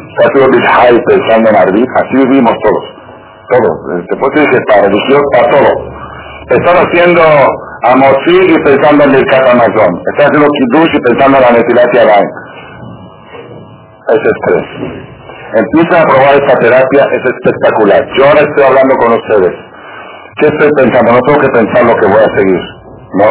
estás 0.09 0.31
haciendo 0.31 0.57
y 0.57 1.01
pensando 1.09 1.51
en 1.51 1.57
arbit, 1.57 1.89
así 1.97 2.17
vivimos 2.29 2.55
todos, 2.63 2.85
todos. 3.51 4.35
Te 4.35 4.41
dije 4.41 4.59
para 4.69 4.83
religión, 4.83 5.23
para 5.33 5.51
todo. 5.51 5.96
Estás 6.49 6.79
haciendo 6.79 7.23
amosig 7.83 8.51
y 8.51 8.59
pensando 8.63 9.05
en 9.05 9.15
el 9.15 9.25
Amazon. 9.51 9.91
Estás 10.15 10.31
haciendo 10.31 10.47
kiddush 10.47 10.95
y 10.95 11.01
pensando 11.01 11.39
en 11.39 11.43
la 11.43 11.51
netilat 11.51 11.91
es 14.07 14.23
estrés. 14.23 14.67
Empieza 15.59 16.03
a 16.03 16.07
probar 16.07 16.35
esta 16.39 16.55
terapia, 16.63 17.03
es 17.11 17.23
espectacular. 17.27 18.07
Yo 18.17 18.25
ahora 18.27 18.41
estoy 18.47 18.63
hablando 18.63 18.95
con 18.95 19.13
ustedes. 19.19 19.55
¿Qué 20.39 20.47
estoy 20.47 20.71
pensando? 20.77 21.13
No 21.13 21.21
tengo 21.27 21.41
que 21.41 21.51
pensar 21.51 21.83
lo 21.85 21.97
que 21.97 22.07
voy 22.07 22.23
a 22.23 22.31
seguir. 22.39 22.63
No. 23.19 23.29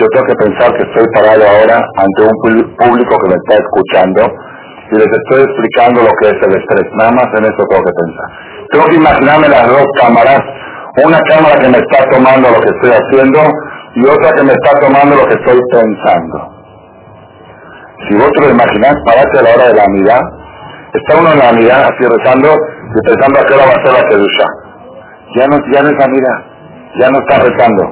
Yo 0.00 0.06
tengo 0.12 0.26
que 0.26 0.36
pensar 0.40 0.72
que 0.76 0.84
estoy 0.84 1.04
parado 1.12 1.44
ahora 1.44 1.76
ante 1.76 2.20
un 2.24 2.36
público 2.76 3.16
que 3.20 3.28
me 3.28 3.36
está 3.36 3.60
escuchando 3.60 4.22
y 4.92 4.94
les 4.96 5.08
estoy 5.08 5.44
explicando 5.44 6.02
lo 6.02 6.12
que 6.20 6.28
es 6.28 6.38
el 6.40 6.52
estrés. 6.56 6.88
Nada 6.96 7.12
más 7.12 7.28
en 7.36 7.44
eso 7.44 7.60
tengo 7.68 7.84
que 7.84 7.96
pensar. 8.00 8.28
Tengo 8.70 8.84
que 8.86 8.96
imaginarme 8.96 9.48
las 9.48 9.66
dos 9.68 9.86
cámaras. 10.00 10.40
Una 11.04 11.20
cámara 11.28 11.60
que 11.60 11.68
me 11.68 11.78
está 11.78 12.08
tomando 12.10 12.48
lo 12.48 12.60
que 12.60 12.70
estoy 12.70 12.90
haciendo 12.90 13.40
y 13.96 14.06
otra 14.06 14.32
que 14.32 14.42
me 14.44 14.52
está 14.52 14.80
tomando 14.80 15.16
lo 15.16 15.24
que 15.26 15.34
estoy 15.34 15.60
pensando. 15.70 16.56
Si 18.08 18.14
vos 18.16 18.30
te 18.32 18.46
lo 18.46 18.50
imaginás, 18.50 18.94
parate 19.04 19.38
a 19.38 19.42
la 19.42 19.54
hora 19.54 19.68
de 19.68 19.74
la 19.74 19.86
mirada, 19.88 20.22
está 20.92 21.20
uno 21.20 21.32
en 21.32 21.38
la 21.38 21.52
mirada 21.52 21.88
así 21.88 22.06
rezando 22.06 22.48
y 22.48 23.00
pensando 23.08 23.40
a 23.40 23.44
qué 23.44 23.54
hora 23.54 23.66
va 23.66 23.76
a 23.76 23.84
ser 23.84 23.92
la 23.92 24.08
kedusha. 24.08 24.46
Ya 25.36 25.46
no, 25.48 25.56
ya 25.72 25.82
no 25.82 25.88
es 25.90 25.98
la 25.98 26.08
mirada, 26.08 26.44
ya 26.96 27.10
no 27.10 27.18
está 27.18 27.44
rezando, 27.44 27.82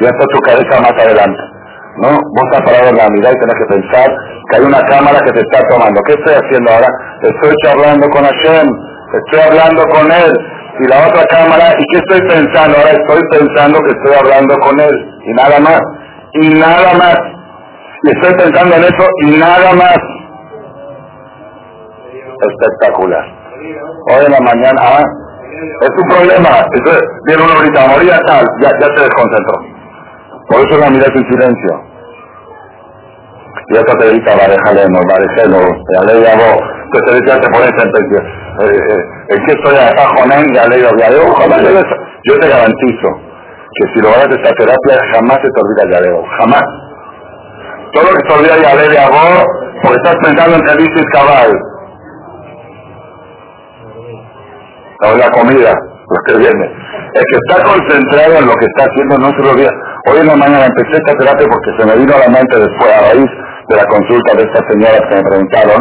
ya 0.00 0.08
está 0.08 0.24
tu 0.30 0.38
cabeza 0.40 0.80
más 0.80 0.92
adelante. 0.92 1.42
¿no? 1.98 2.08
Vos 2.08 2.44
estás 2.52 2.62
parado 2.62 2.88
en 2.90 2.96
la 2.96 3.08
mirada 3.10 3.34
y 3.34 3.40
tenés 3.40 3.58
que 3.58 3.74
pensar 3.74 4.08
que 4.50 4.56
hay 4.56 4.62
una 4.62 4.82
cámara 4.86 5.18
que 5.26 5.32
te 5.32 5.40
está 5.40 5.58
tomando. 5.68 6.00
¿Qué 6.06 6.12
estoy 6.14 6.34
haciendo 6.34 6.70
ahora? 6.70 6.88
Estoy 7.22 7.52
charlando 7.64 8.06
con 8.10 8.22
Hashem, 8.22 8.66
estoy 9.10 9.40
hablando 9.42 9.82
con 9.90 10.06
él. 10.12 10.32
Y 10.80 10.88
la 10.88 11.08
otra 11.08 11.24
cámara, 11.26 11.74
¿y 11.78 11.84
qué 11.92 11.98
estoy 11.98 12.20
pensando? 12.28 12.78
Ahora 12.78 12.90
estoy 12.90 13.20
pensando 13.30 13.80
que 13.80 13.90
estoy 13.90 14.14
hablando 14.14 14.54
con 14.58 14.80
él. 14.80 14.94
Y 15.26 15.32
nada 15.34 15.60
más. 15.60 15.80
Y 16.34 16.48
nada 16.50 16.94
más 16.94 17.18
y 18.02 18.10
estoy 18.10 18.32
pensando 18.34 18.76
en 18.76 18.82
eso 18.84 19.04
y 19.22 19.38
nada 19.38 19.72
más. 19.74 19.98
Espectacular. 22.38 23.24
Hoy 24.10 24.24
en 24.24 24.32
la 24.32 24.40
mañana, 24.40 24.80
ah, 24.80 25.02
es 25.82 25.90
un 25.90 26.08
problema. 26.08 26.48
viene 27.26 27.42
uno 27.42 27.52
ahorita, 27.54 27.88
moría 27.88 28.18
tal, 28.26 28.46
ya, 28.60 28.70
ya 28.78 28.86
se 28.94 29.02
desconcentró. 29.02 29.58
Por 30.48 30.60
eso 30.60 30.78
la 30.78 30.90
miras 30.90 31.10
en 31.12 31.28
silencio. 31.28 31.82
Y 33.70 33.76
esta 33.76 33.98
te 33.98 34.06
grita, 34.06 34.36
varejale, 34.36 34.86
varejelo, 34.86 35.58
ya 35.92 36.02
le 36.04 36.22
que 36.90 36.98
te 37.00 37.14
decía, 37.16 37.40
te 37.40 37.50
pones 37.50 37.68
en. 37.68 38.47
Eh, 38.58 38.66
eh, 38.66 39.02
¿En 39.28 39.46
qué 39.46 39.52
estoy 39.52 39.76
acá, 39.76 40.04
Jonén? 40.16 40.52
Ya 40.54 40.66
le 40.66 40.76
digo, 40.76 40.88
ya 40.98 41.10
yo 41.10 42.38
te 42.40 42.48
garantizo 42.48 43.08
que 43.78 43.84
si 43.94 44.00
lo 44.00 44.08
hagas 44.08 44.28
esta 44.30 44.52
terapia 44.54 44.98
jamás 45.14 45.38
se 45.42 45.50
te 45.50 45.60
olvida 45.60 45.84
ya 45.92 46.00
leo, 46.00 46.22
jamás. 46.38 46.64
Todo 47.92 48.04
lo 48.04 48.10
que 48.10 48.28
se 48.28 48.34
olvida 48.34 48.56
ya 48.58 48.76
de 48.76 48.98
amor, 48.98 49.46
porque 49.82 49.96
estás 50.02 50.16
pensando 50.22 50.56
en 50.56 50.78
dices 50.78 51.06
cabal. 51.12 51.52
la 55.16 55.30
comida, 55.30 55.72
lo 55.72 56.18
que 56.26 56.38
viene. 56.38 56.64
El 57.14 57.22
que 57.22 57.38
está 57.46 57.62
concentrado 57.62 58.34
en 58.38 58.46
lo 58.46 58.54
que 58.54 58.66
está 58.66 58.90
haciendo 58.90 59.18
no 59.18 59.30
se 59.30 59.48
olvida. 59.48 59.70
Hoy 60.10 60.18
en 60.18 60.26
la 60.26 60.36
mañana 60.36 60.66
empecé 60.66 60.98
esta 60.98 61.16
terapia 61.16 61.46
porque 61.46 61.70
se 61.78 61.86
me 61.86 61.96
vino 61.96 62.14
a 62.14 62.18
la 62.18 62.28
mente 62.28 62.58
después 62.58 62.92
a 62.92 63.00
raíz 63.12 63.30
de 63.68 63.76
la 63.76 63.86
consulta 63.86 64.34
de 64.36 64.42
estas 64.42 64.64
señoras 64.68 65.00
que 65.08 65.14
me 65.14 65.22
preguntaron 65.22 65.80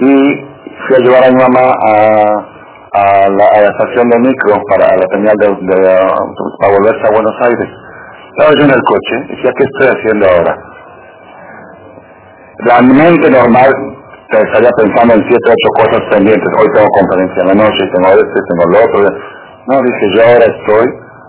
y 0.00 0.55
fui 0.86 0.96
a 0.96 1.04
llevar 1.04 1.24
a 1.24 1.30
mi 1.30 1.36
mamá 1.36 1.72
a, 2.92 3.28
la, 3.28 3.46
estación 3.46 4.08
de 4.10 4.18
micro 4.20 4.62
para 4.70 4.96
la 4.96 5.06
señal 5.12 5.36
de, 5.36 5.48
para 6.60 6.72
volverse 6.72 7.06
a 7.06 7.12
Buenos 7.12 7.36
Aires. 7.42 7.68
Estaba 8.30 8.54
yo 8.56 8.64
en 8.64 8.70
el 8.70 8.82
coche 8.84 9.14
y 9.28 9.36
decía, 9.36 9.52
¿qué 9.56 9.64
estoy 9.64 9.88
haciendo 9.88 10.26
ahora? 10.26 10.56
La 12.64 12.80
mente 12.82 13.30
normal 13.30 13.70
estaría 14.30 14.70
pensando 14.76 15.14
en 15.14 15.24
siete, 15.28 15.50
ocho 15.50 15.84
cosas 15.84 16.02
pendientes. 16.10 16.48
Hoy 16.58 16.66
tengo 16.74 16.88
conferencia 16.88 17.42
en 17.42 17.48
la 17.48 17.54
noche, 17.54 17.82
tengo 17.94 18.08
este, 18.10 18.38
tengo 18.48 18.64
lo 18.72 18.78
otro. 18.84 19.00
No, 19.68 19.82
dije, 19.82 20.06
yo 20.14 20.22
ahora 20.22 20.46
estoy 20.46 20.86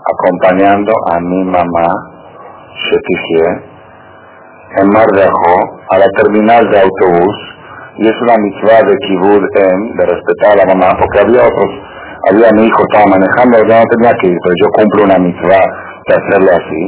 acompañando 0.08 0.92
a 1.10 1.20
mi 1.20 1.44
mamá, 1.44 1.86
Shetikhe, 2.74 3.68
en 4.80 4.88
Mar 4.88 5.06
de 5.14 5.22
Ajo, 5.22 5.80
a 5.90 5.98
la 5.98 6.06
terminal 6.16 6.70
de 6.70 6.80
autobús, 6.80 7.36
y 7.98 8.06
es 8.06 8.14
una 8.22 8.36
mitzvah 8.38 8.82
de 8.86 8.96
Kibud 8.96 9.42
en, 9.58 9.96
de 9.98 10.06
respetar 10.06 10.54
a 10.54 10.62
la 10.62 10.66
mamá, 10.70 10.94
porque 10.98 11.18
había 11.18 11.42
otros, 11.42 11.70
había 12.30 12.50
mi 12.54 12.66
hijo, 12.66 12.82
estaba 12.86 13.10
manejando, 13.10 13.58
ya 13.66 13.82
no 13.82 13.86
tenía 13.90 14.14
que 14.22 14.28
ir, 14.30 14.38
pero 14.42 14.54
yo 14.54 14.68
cumplo 14.70 15.04
una 15.04 15.18
mitzvah 15.18 15.66
de 16.06 16.14
hacerlo 16.14 16.50
así. 16.54 16.82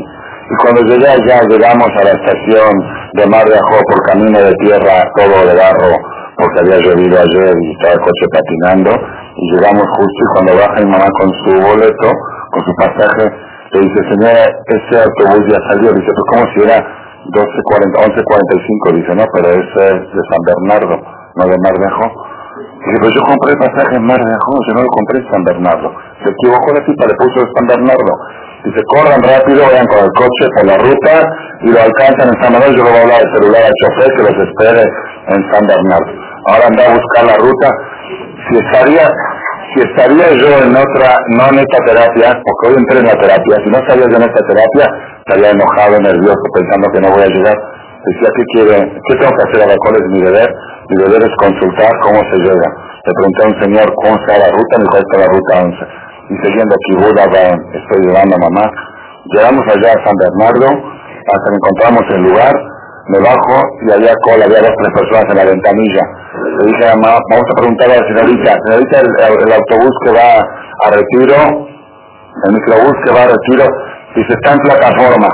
Y 0.50 0.54
cuando 0.62 0.82
llegué 0.82 1.06
allá, 1.06 1.42
llegamos 1.50 1.90
a 1.98 2.04
la 2.04 2.14
estación 2.14 2.70
de 3.14 3.26
Mar 3.26 3.46
de 3.46 3.58
Ajó 3.58 3.78
por 3.90 4.02
camino 4.06 4.38
de 4.38 4.54
tierra, 4.62 5.02
todo 5.16 5.46
de 5.46 5.54
barro, 5.54 5.98
porque 6.38 6.60
había 6.62 6.78
llovido 6.78 7.18
ayer 7.18 7.54
y 7.58 7.72
estaba 7.74 7.94
el 7.94 8.00
coche 8.00 8.26
patinando, 8.30 8.90
y 9.34 9.44
llegamos 9.54 9.82
justo 9.82 10.20
y 10.22 10.30
cuando 10.34 10.54
baja 10.54 10.78
mi 10.78 10.90
mamá 10.90 11.06
con 11.18 11.30
su 11.42 11.52
boleto, 11.58 12.08
con 12.50 12.62
su 12.62 12.72
pasaje, 12.78 13.30
le 13.72 13.80
dice, 13.80 14.00
señora, 14.10 14.46
ese 14.46 14.94
autobús 14.98 15.46
ya 15.50 15.58
salió, 15.70 15.92
dice, 15.92 16.10
pues 16.14 16.26
como 16.30 16.44
si 16.54 16.60
era 16.66 16.78
12.40, 16.82 16.99
11.45, 17.30 18.94
dice, 18.94 19.14
no, 19.14 19.24
pero 19.32 19.48
es 19.50 19.66
de 19.76 20.22
San 20.30 20.42
Bernardo, 20.46 20.96
no 21.36 21.44
de 21.46 21.56
Mar 21.62 21.78
de 21.78 21.86
Ajó. 21.86 22.08
Dice, 22.80 22.98
pues 23.00 23.12
yo 23.14 23.22
compré 23.22 23.52
el 23.52 23.58
pasaje 23.58 23.96
en 23.96 24.04
Mar 24.04 24.18
de 24.18 24.32
Ajó, 24.34 24.58
yo 24.66 24.74
no 24.74 24.82
lo 24.82 24.88
compré 24.88 25.20
en 25.20 25.30
San 25.30 25.44
Bernardo. 25.44 25.92
Se 26.24 26.30
equivocó 26.30 26.72
la 26.74 26.84
cita, 26.84 27.06
le 27.06 27.14
puso 27.14 27.46
San 27.54 27.66
Bernardo. 27.66 28.12
Dice, 28.64 28.80
corran 28.92 29.22
rápido, 29.22 29.62
vayan 29.64 29.86
con 29.86 29.98
el 30.04 30.12
coche 30.12 30.44
por 30.56 30.66
la 30.66 30.76
ruta 30.76 31.12
y 31.62 31.68
lo 31.70 31.80
alcanzan 31.80 32.28
en 32.28 32.42
San 32.42 32.52
Manuel. 32.52 32.76
Yo 32.76 32.84
le 32.84 32.90
voy 32.90 32.98
a 32.98 33.02
hablar 33.02 33.20
al 33.20 33.32
celular 33.32 33.62
al 33.64 33.76
chofer 33.80 34.08
que 34.16 34.22
los 34.22 34.36
espere 34.48 34.84
en 35.28 35.40
San 35.52 35.64
Bernardo. 35.66 36.12
Ahora 36.48 36.66
anda 36.68 36.82
a 36.84 36.94
buscar 36.94 37.24
la 37.24 37.36
ruta. 37.36 37.68
Si 38.48 38.58
estaría, 38.58 39.08
si 39.74 39.80
estaría 39.86 40.28
yo 40.34 40.50
en 40.66 40.74
otra, 40.74 41.18
no 41.30 41.44
en 41.52 41.58
esta 41.62 41.78
terapia, 41.86 42.34
porque 42.42 42.62
hoy 42.68 42.74
entré 42.78 42.98
en 42.98 43.06
la 43.06 43.18
terapia, 43.20 43.54
si 43.62 43.70
no 43.70 43.78
estaría 43.78 44.06
yo 44.10 44.16
en 44.16 44.26
esta 44.26 44.42
terapia, 44.46 44.86
estaría 45.22 45.50
enojado, 45.50 46.00
nervioso, 46.00 46.44
pensando 46.54 46.86
que 46.92 47.00
no 47.00 47.10
voy 47.10 47.22
a 47.22 47.30
llegar. 47.30 47.56
Decía, 48.00 48.28
¿qué 48.34 48.44
quiere? 48.54 48.76
¿Qué 48.80 49.14
tengo 49.20 49.32
que 49.36 49.44
hacer 49.46 49.60
ahora? 49.62 49.76
¿Cuál 49.78 49.94
es 50.00 50.06
mi 50.10 50.20
deber? 50.22 50.48
Mi 50.88 50.96
deber 50.96 51.22
es 51.22 51.34
consultar 51.38 51.92
cómo 52.02 52.18
se 52.32 52.36
llega. 52.42 52.68
Le 53.04 53.12
pregunté 53.14 53.38
a 53.44 53.46
un 53.46 53.58
señor 53.60 53.86
cómo 53.94 54.16
está 54.16 54.38
la 54.40 54.50
ruta, 54.50 54.72
me 54.78 54.84
dijo, 54.88 54.96
esta 54.98 55.14
es 55.14 55.22
la 55.22 55.30
ruta 55.30 55.52
11. 55.62 56.00
Y 56.30 56.34
siguiendo 56.46 56.74
aquí, 56.74 56.92
Buda, 56.96 57.24
estoy 57.74 58.00
llevando 58.06 58.34
a 58.34 58.40
mamá. 58.50 58.64
Llegamos 59.30 59.64
allá 59.68 59.90
a 59.94 60.04
San 60.04 60.16
Bernardo, 60.18 60.68
hasta 61.30 61.46
que 61.46 61.56
encontramos 61.60 62.02
el 62.10 62.22
lugar, 62.22 62.54
me 63.10 63.18
bajo 63.18 63.56
y 63.82 63.90
había 63.90 64.14
cola, 64.22 64.46
había 64.46 64.62
dos 64.62 64.74
tres 64.78 64.92
personas 64.94 65.26
en 65.30 65.36
la 65.36 65.44
ventanilla. 65.44 66.04
Le 66.58 66.62
dije 66.70 66.84
a 66.86 66.94
mamá, 66.94 67.18
vamos 67.30 67.48
a 67.50 67.58
preguntar 67.58 67.90
a 67.90 67.96
la 67.98 68.06
señorita, 68.06 68.50
señorita, 68.66 69.00
el, 69.00 69.52
autobús 69.52 69.94
que 70.04 70.12
va 70.14 70.30
a 70.38 70.86
retiro, 70.94 71.36
el 72.46 72.52
microbús 72.54 72.94
que 73.04 73.10
va 73.10 73.22
a 73.26 73.32
retiro, 73.34 73.66
dice, 74.14 74.32
está 74.34 74.52
en 74.52 74.60
plataforma. 74.60 75.28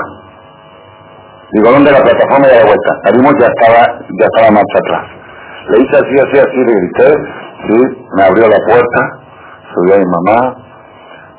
Digo, 1.53 1.71
¿dónde 1.71 1.91
la 1.91 2.01
plataforma 2.01 2.47
y 2.47 2.57
la 2.57 2.65
vuelta? 2.65 2.91
Salimos 3.05 3.33
ya 3.39 3.47
estaba, 3.47 3.81
ya 3.85 4.25
estaba 4.25 4.51
marcha 4.51 4.77
atrás. 4.81 5.05
Le 5.69 5.77
hice 5.77 5.95
así, 5.97 6.15
así, 6.17 6.37
así, 6.39 6.59
le 6.65 6.73
grité, 6.73 7.07
sí, 7.67 8.07
me 8.15 8.23
abrió 8.23 8.47
la 8.47 8.59
puerta, 8.65 8.99
subió 9.73 9.95
a 9.95 9.97
mi 9.99 10.05
mamá, 10.05 10.66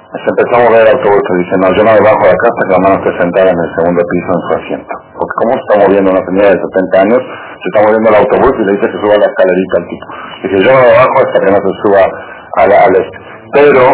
se 0.09 0.29
empezó 0.33 0.53
a 0.57 0.64
mover 0.64 0.81
el 0.88 0.97
autobús 0.97 1.21
y 1.21 1.37
dice, 1.44 1.55
no, 1.61 1.68
yo 1.77 1.85
no 1.85 1.92
me 1.92 2.01
bajo 2.01 2.25
de 2.25 2.33
acá 2.33 2.47
hasta 2.49 2.64
que 2.64 2.73
la 2.73 2.81
mano 2.81 2.94
esté 2.97 3.11
sentada 3.21 3.49
en 3.53 3.61
el 3.61 3.71
segundo 3.77 4.01
piso 4.09 4.31
en 4.33 4.40
su 4.40 4.53
asiento. 4.57 4.94
Porque 5.12 5.35
cómo 5.37 5.53
se 5.53 5.61
está 5.68 5.75
moviendo 5.85 6.09
una 6.09 6.25
señora 6.25 6.49
de 6.49 6.59
70 6.64 7.05
años, 7.05 7.21
se 7.29 7.66
está 7.68 7.79
moviendo 7.85 8.07
el 8.09 8.16
autobús 8.16 8.55
y 8.57 8.62
le 8.64 8.73
dice 8.73 8.87
que 8.88 8.99
suba 9.05 9.21
la 9.21 9.29
escalerita 9.29 9.75
al 9.77 9.87
tipo. 9.88 10.07
Dice, 10.49 10.57
yo 10.64 10.71
no 10.73 10.81
me 10.81 10.92
bajo 10.97 11.16
hasta 11.21 11.38
que 11.44 11.51
no 11.53 11.61
se 11.61 11.73
suba 11.85 12.03
al 12.09 12.92
este. 12.97 13.16
Pero 13.53 13.85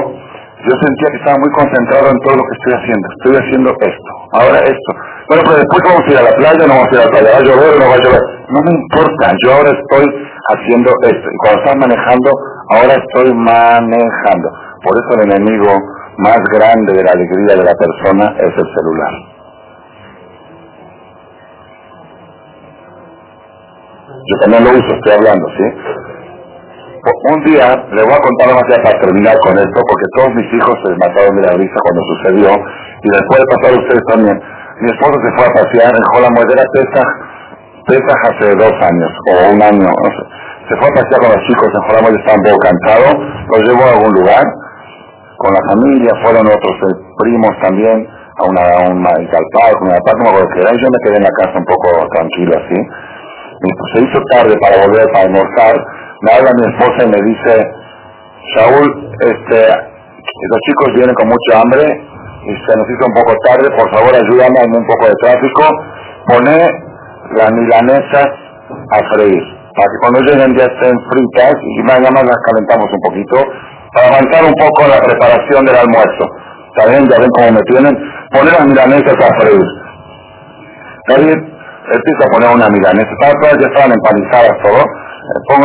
yo 0.64 0.72
sentía 0.78 1.08
que 1.10 1.18
estaba 1.18 1.36
muy 1.42 1.50
concentrado 1.50 2.06
en 2.08 2.18
todo 2.22 2.34
lo 2.38 2.44
que 2.46 2.54
estoy 2.62 2.72
haciendo. 2.78 3.04
Estoy 3.10 3.34
haciendo 3.34 3.68
esto, 3.74 4.10
ahora 4.38 4.58
esto. 4.70 4.90
Bueno, 5.28 5.42
pero 5.50 5.56
después 5.66 5.80
vamos 5.82 6.02
a 6.06 6.10
ir 6.14 6.18
a 6.22 6.28
la 6.30 6.34
playa, 6.38 6.62
no 6.62 6.74
vamos 6.78 6.88
a 6.88 6.94
ir 6.94 7.00
a 7.02 7.04
la 7.04 7.10
playa, 7.10 7.28
va 7.34 7.40
a 7.42 7.48
llover 7.48 7.70
o 7.74 7.78
no 7.82 7.86
va 7.90 7.96
a 7.98 8.04
llover. 8.06 8.24
No 8.54 8.60
me 8.62 8.70
importa, 8.70 9.24
yo 9.42 9.48
ahora 9.50 9.70
estoy 9.74 10.06
haciendo 10.54 10.90
esto. 11.10 11.26
Y 11.26 11.38
cuando 11.42 11.58
estás 11.58 11.76
manejando, 11.76 12.30
ahora 12.70 12.94
estoy 13.02 13.28
manejando. 13.34 14.48
Por 14.84 14.94
eso 14.94 15.10
el 15.16 15.32
enemigo 15.32 15.74
más 16.18 16.38
grande 16.52 16.92
de 16.92 17.02
la 17.02 17.12
alegría 17.12 17.56
de 17.56 17.64
la 17.64 17.74
persona 17.74 18.34
es 18.38 18.52
el 18.56 18.68
celular. 18.74 19.14
Yo 24.24 24.40
también 24.40 24.64
lo 24.64 24.70
uso, 24.70 24.94
estoy 24.94 25.12
hablando, 25.12 25.46
¿sí? 25.56 25.64
Un 27.04 27.44
día, 27.44 27.68
le 27.92 28.02
voy 28.02 28.16
a 28.16 28.24
contar 28.24 28.48
más 28.56 28.64
ya 28.68 28.80
para 28.82 28.98
terminar 29.00 29.36
con 29.44 29.52
esto, 29.58 29.78
porque 29.84 30.08
todos 30.16 30.34
mis 30.36 30.48
hijos 30.54 30.72
se 30.84 30.96
mataron 30.96 31.36
de 31.36 31.42
la 31.42 31.52
risa 31.52 31.76
cuando 31.84 32.00
sucedió, 32.16 32.48
y 32.48 33.08
después 33.12 33.40
de 33.40 33.46
pasar 33.52 33.76
ustedes 33.76 34.04
también. 34.08 34.40
Mi 34.80 34.88
esposo 34.90 35.12
se 35.20 35.30
fue 35.36 35.44
a 35.44 35.52
pasear 35.52 35.92
en 35.92 36.04
Jola 36.12 36.30
Muedera 36.32 36.64
Pesach, 36.72 37.10
Pesach 37.84 38.20
hace 38.24 38.56
dos 38.56 38.72
años, 38.80 39.10
o 39.28 39.52
un 39.52 39.60
año, 39.60 39.84
no 39.84 40.10
sé. 40.16 40.24
Se 40.68 40.76
fue 40.80 40.88
a 40.88 40.96
pasear 40.96 41.20
con 41.20 41.30
los 41.36 41.42
chicos 41.44 41.68
en 41.68 41.82
Jola 41.84 42.00
Muedera, 42.00 42.20
estaban 42.24 42.40
un 42.40 42.46
poco 42.48 42.60
cansados, 42.64 43.14
los 43.52 43.60
llevó 43.68 43.82
a 43.84 43.92
algún 43.92 44.12
lugar, 44.24 44.44
con 45.44 45.52
la 45.52 45.60
familia, 45.68 46.08
fueron 46.24 46.48
otros 46.48 46.76
eh, 46.88 46.96
primos 47.20 47.52
también 47.60 48.08
a 48.40 48.42
una 48.48 48.64
a 48.64 48.88
un 48.88 49.04
parque, 49.04 49.84
una 49.84 50.00
parte, 50.00 50.18
no 50.18 50.24
me 50.24 50.30
acuerdo 50.32 50.48
que 50.56 50.60
era, 50.64 50.72
y 50.72 50.80
yo 50.80 50.88
me 50.88 51.00
quedé 51.04 51.16
en 51.20 51.28
la 51.28 51.36
casa 51.36 51.60
un 51.60 51.68
poco 51.68 51.88
tranquilo 52.16 52.52
así. 52.56 52.80
Y 52.80 53.68
pues, 53.68 53.88
se 53.92 53.98
hizo 54.08 54.18
tarde 54.32 54.56
para 54.56 54.80
volver 54.80 55.04
para 55.12 55.28
almorzar, 55.28 55.74
me 56.24 56.30
habla 56.32 56.50
mi 56.56 56.64
esposa 56.64 56.98
y 57.04 57.08
me 57.12 57.20
dice, 57.28 57.52
Shaul, 58.56 58.88
este, 59.20 59.60
los 59.68 60.60
chicos 60.64 60.88
vienen 60.96 61.14
con 61.14 61.28
mucha 61.28 61.60
hambre 61.60 61.84
y 61.84 62.52
se 62.64 62.72
nos 62.80 62.88
hizo 62.88 63.04
un 63.04 63.14
poco 63.14 63.36
tarde, 63.44 63.68
por 63.76 63.88
favor 63.92 64.16
ayúdame, 64.16 64.56
hay 64.64 64.72
un 64.72 64.86
poco 64.88 65.12
de 65.12 65.16
tráfico, 65.20 65.62
pone 66.26 66.56
las 67.36 67.52
milanesas 67.52 68.28
a 68.90 68.98
freír, 69.12 69.44
para 69.76 69.88
que 69.92 69.98
cuando 70.00 70.20
lleguen 70.24 70.56
ya 70.56 70.64
estén 70.64 70.96
fritas 71.12 71.54
y 71.60 71.82
mañana 71.84 72.24
las 72.24 72.40
calentamos 72.48 72.88
un 72.88 73.00
poquito 73.04 73.36
para 73.94 74.08
avanzar 74.08 74.44
un 74.44 74.54
poco 74.54 74.88
la 74.90 75.00
preparación 75.00 75.64
del 75.64 75.76
almuerzo. 75.76 76.24
¿Está? 76.74 76.90
Ya 76.90 77.18
ven 77.20 77.30
cómo 77.30 77.52
me 77.52 77.62
tienen. 77.70 77.94
Poner 78.30 78.52
las 78.52 78.66
milanesas 78.66 79.14
a 79.14 79.40
freír. 79.40 79.66
¿Está 81.06 81.20
bien? 81.22 81.38
Empiezo 81.38 82.22
a 82.26 82.32
poner 82.32 82.50
una 82.50 82.68
milanesa. 82.68 83.10
Todas 83.20 83.56
ya 83.60 83.68
estaban 83.68 83.92
empanizadas 83.92 84.58
todo. 84.62 84.82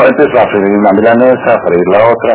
Empiezo 0.07 0.39
a 0.39 0.47
freír 0.51 0.77
una 0.77 0.91
milanesa, 0.91 1.49
a 1.49 1.59
freír 1.65 1.87
la 1.91 2.05
otra. 2.05 2.33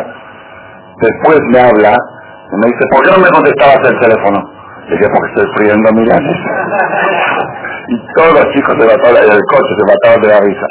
Después 0.99 1.39
me 1.51 1.59
habla 1.59 1.95
y 1.95 2.55
me 2.57 2.67
dice, 2.67 2.83
¿por 2.91 3.01
qué 3.03 3.11
no 3.11 3.23
me 3.23 3.29
contestabas 3.29 3.79
el 3.89 3.99
teléfono? 3.99 4.39
Le 4.87 4.97
dije, 4.97 5.09
porque 5.09 5.31
estoy 5.31 5.47
friendo 5.55 5.91
milanesa. 5.93 6.51
y 7.87 8.13
todos 8.15 8.33
los 8.33 8.53
chicos 8.53 8.75
se 8.79 8.85
mataban, 8.85 9.23
el 9.23 9.43
coche 9.47 9.73
se 9.79 9.85
mataban 9.87 10.21
de 10.21 10.27
la 10.27 10.39
risa. 10.41 10.67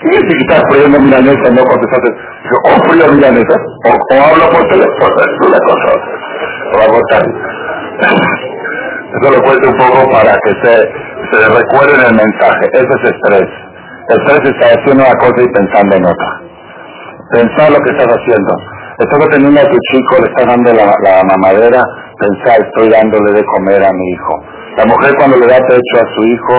¿Qué 0.00 0.10
estás 0.10 0.62
friendo 0.70 0.98
milanesa 1.00 1.50
no 1.50 1.64
contestaste? 1.64 2.10
Dijo, 2.10 2.58
o 2.64 2.88
frío 2.88 3.06
milanesa, 3.12 3.56
o, 3.84 3.90
o 3.90 4.14
hablo 4.20 4.50
por 4.50 4.62
teléfono, 4.68 5.14
es 5.22 5.36
una 5.46 5.58
cosa. 5.58 5.90
O 6.74 6.76
a. 6.82 7.18
Eso 9.14 9.30
lo 9.30 9.40
cuento 9.44 9.68
un 9.70 9.78
poco 9.78 10.10
para 10.10 10.34
que 10.42 10.50
se, 10.64 10.74
se 11.30 11.48
recuerden 11.48 12.00
el 12.02 12.14
mensaje. 12.18 12.66
Ese 12.72 12.94
es 12.98 13.04
estrés. 13.14 13.48
Estrés 14.08 14.42
está 14.50 14.66
haciendo 14.74 15.04
una 15.04 15.18
cosa 15.22 15.40
y 15.40 15.48
pensando 15.52 15.96
en 15.96 16.04
otra. 16.04 16.40
Pensar 17.30 17.70
lo 17.70 17.78
que 17.78 17.90
estás 17.90 18.10
haciendo. 18.10 18.52
Estás 18.98 19.20
atendiendo 19.26 19.60
a 19.60 19.70
tu 19.70 19.78
chico, 19.92 20.16
le 20.18 20.26
estás 20.26 20.46
dando 20.46 20.72
la, 20.72 20.86
la 21.02 21.22
mamadera, 21.22 21.82
pensar, 22.18 22.58
estoy 22.66 22.90
dándole 22.90 23.32
de 23.32 23.44
comer 23.44 23.84
a 23.84 23.92
mi 23.92 24.10
hijo. 24.10 24.42
La 24.76 24.84
mujer 24.86 25.14
cuando 25.16 25.36
le 25.36 25.46
da 25.46 25.58
pecho 25.68 25.96
a 26.02 26.06
su 26.14 26.22
hijo, 26.24 26.56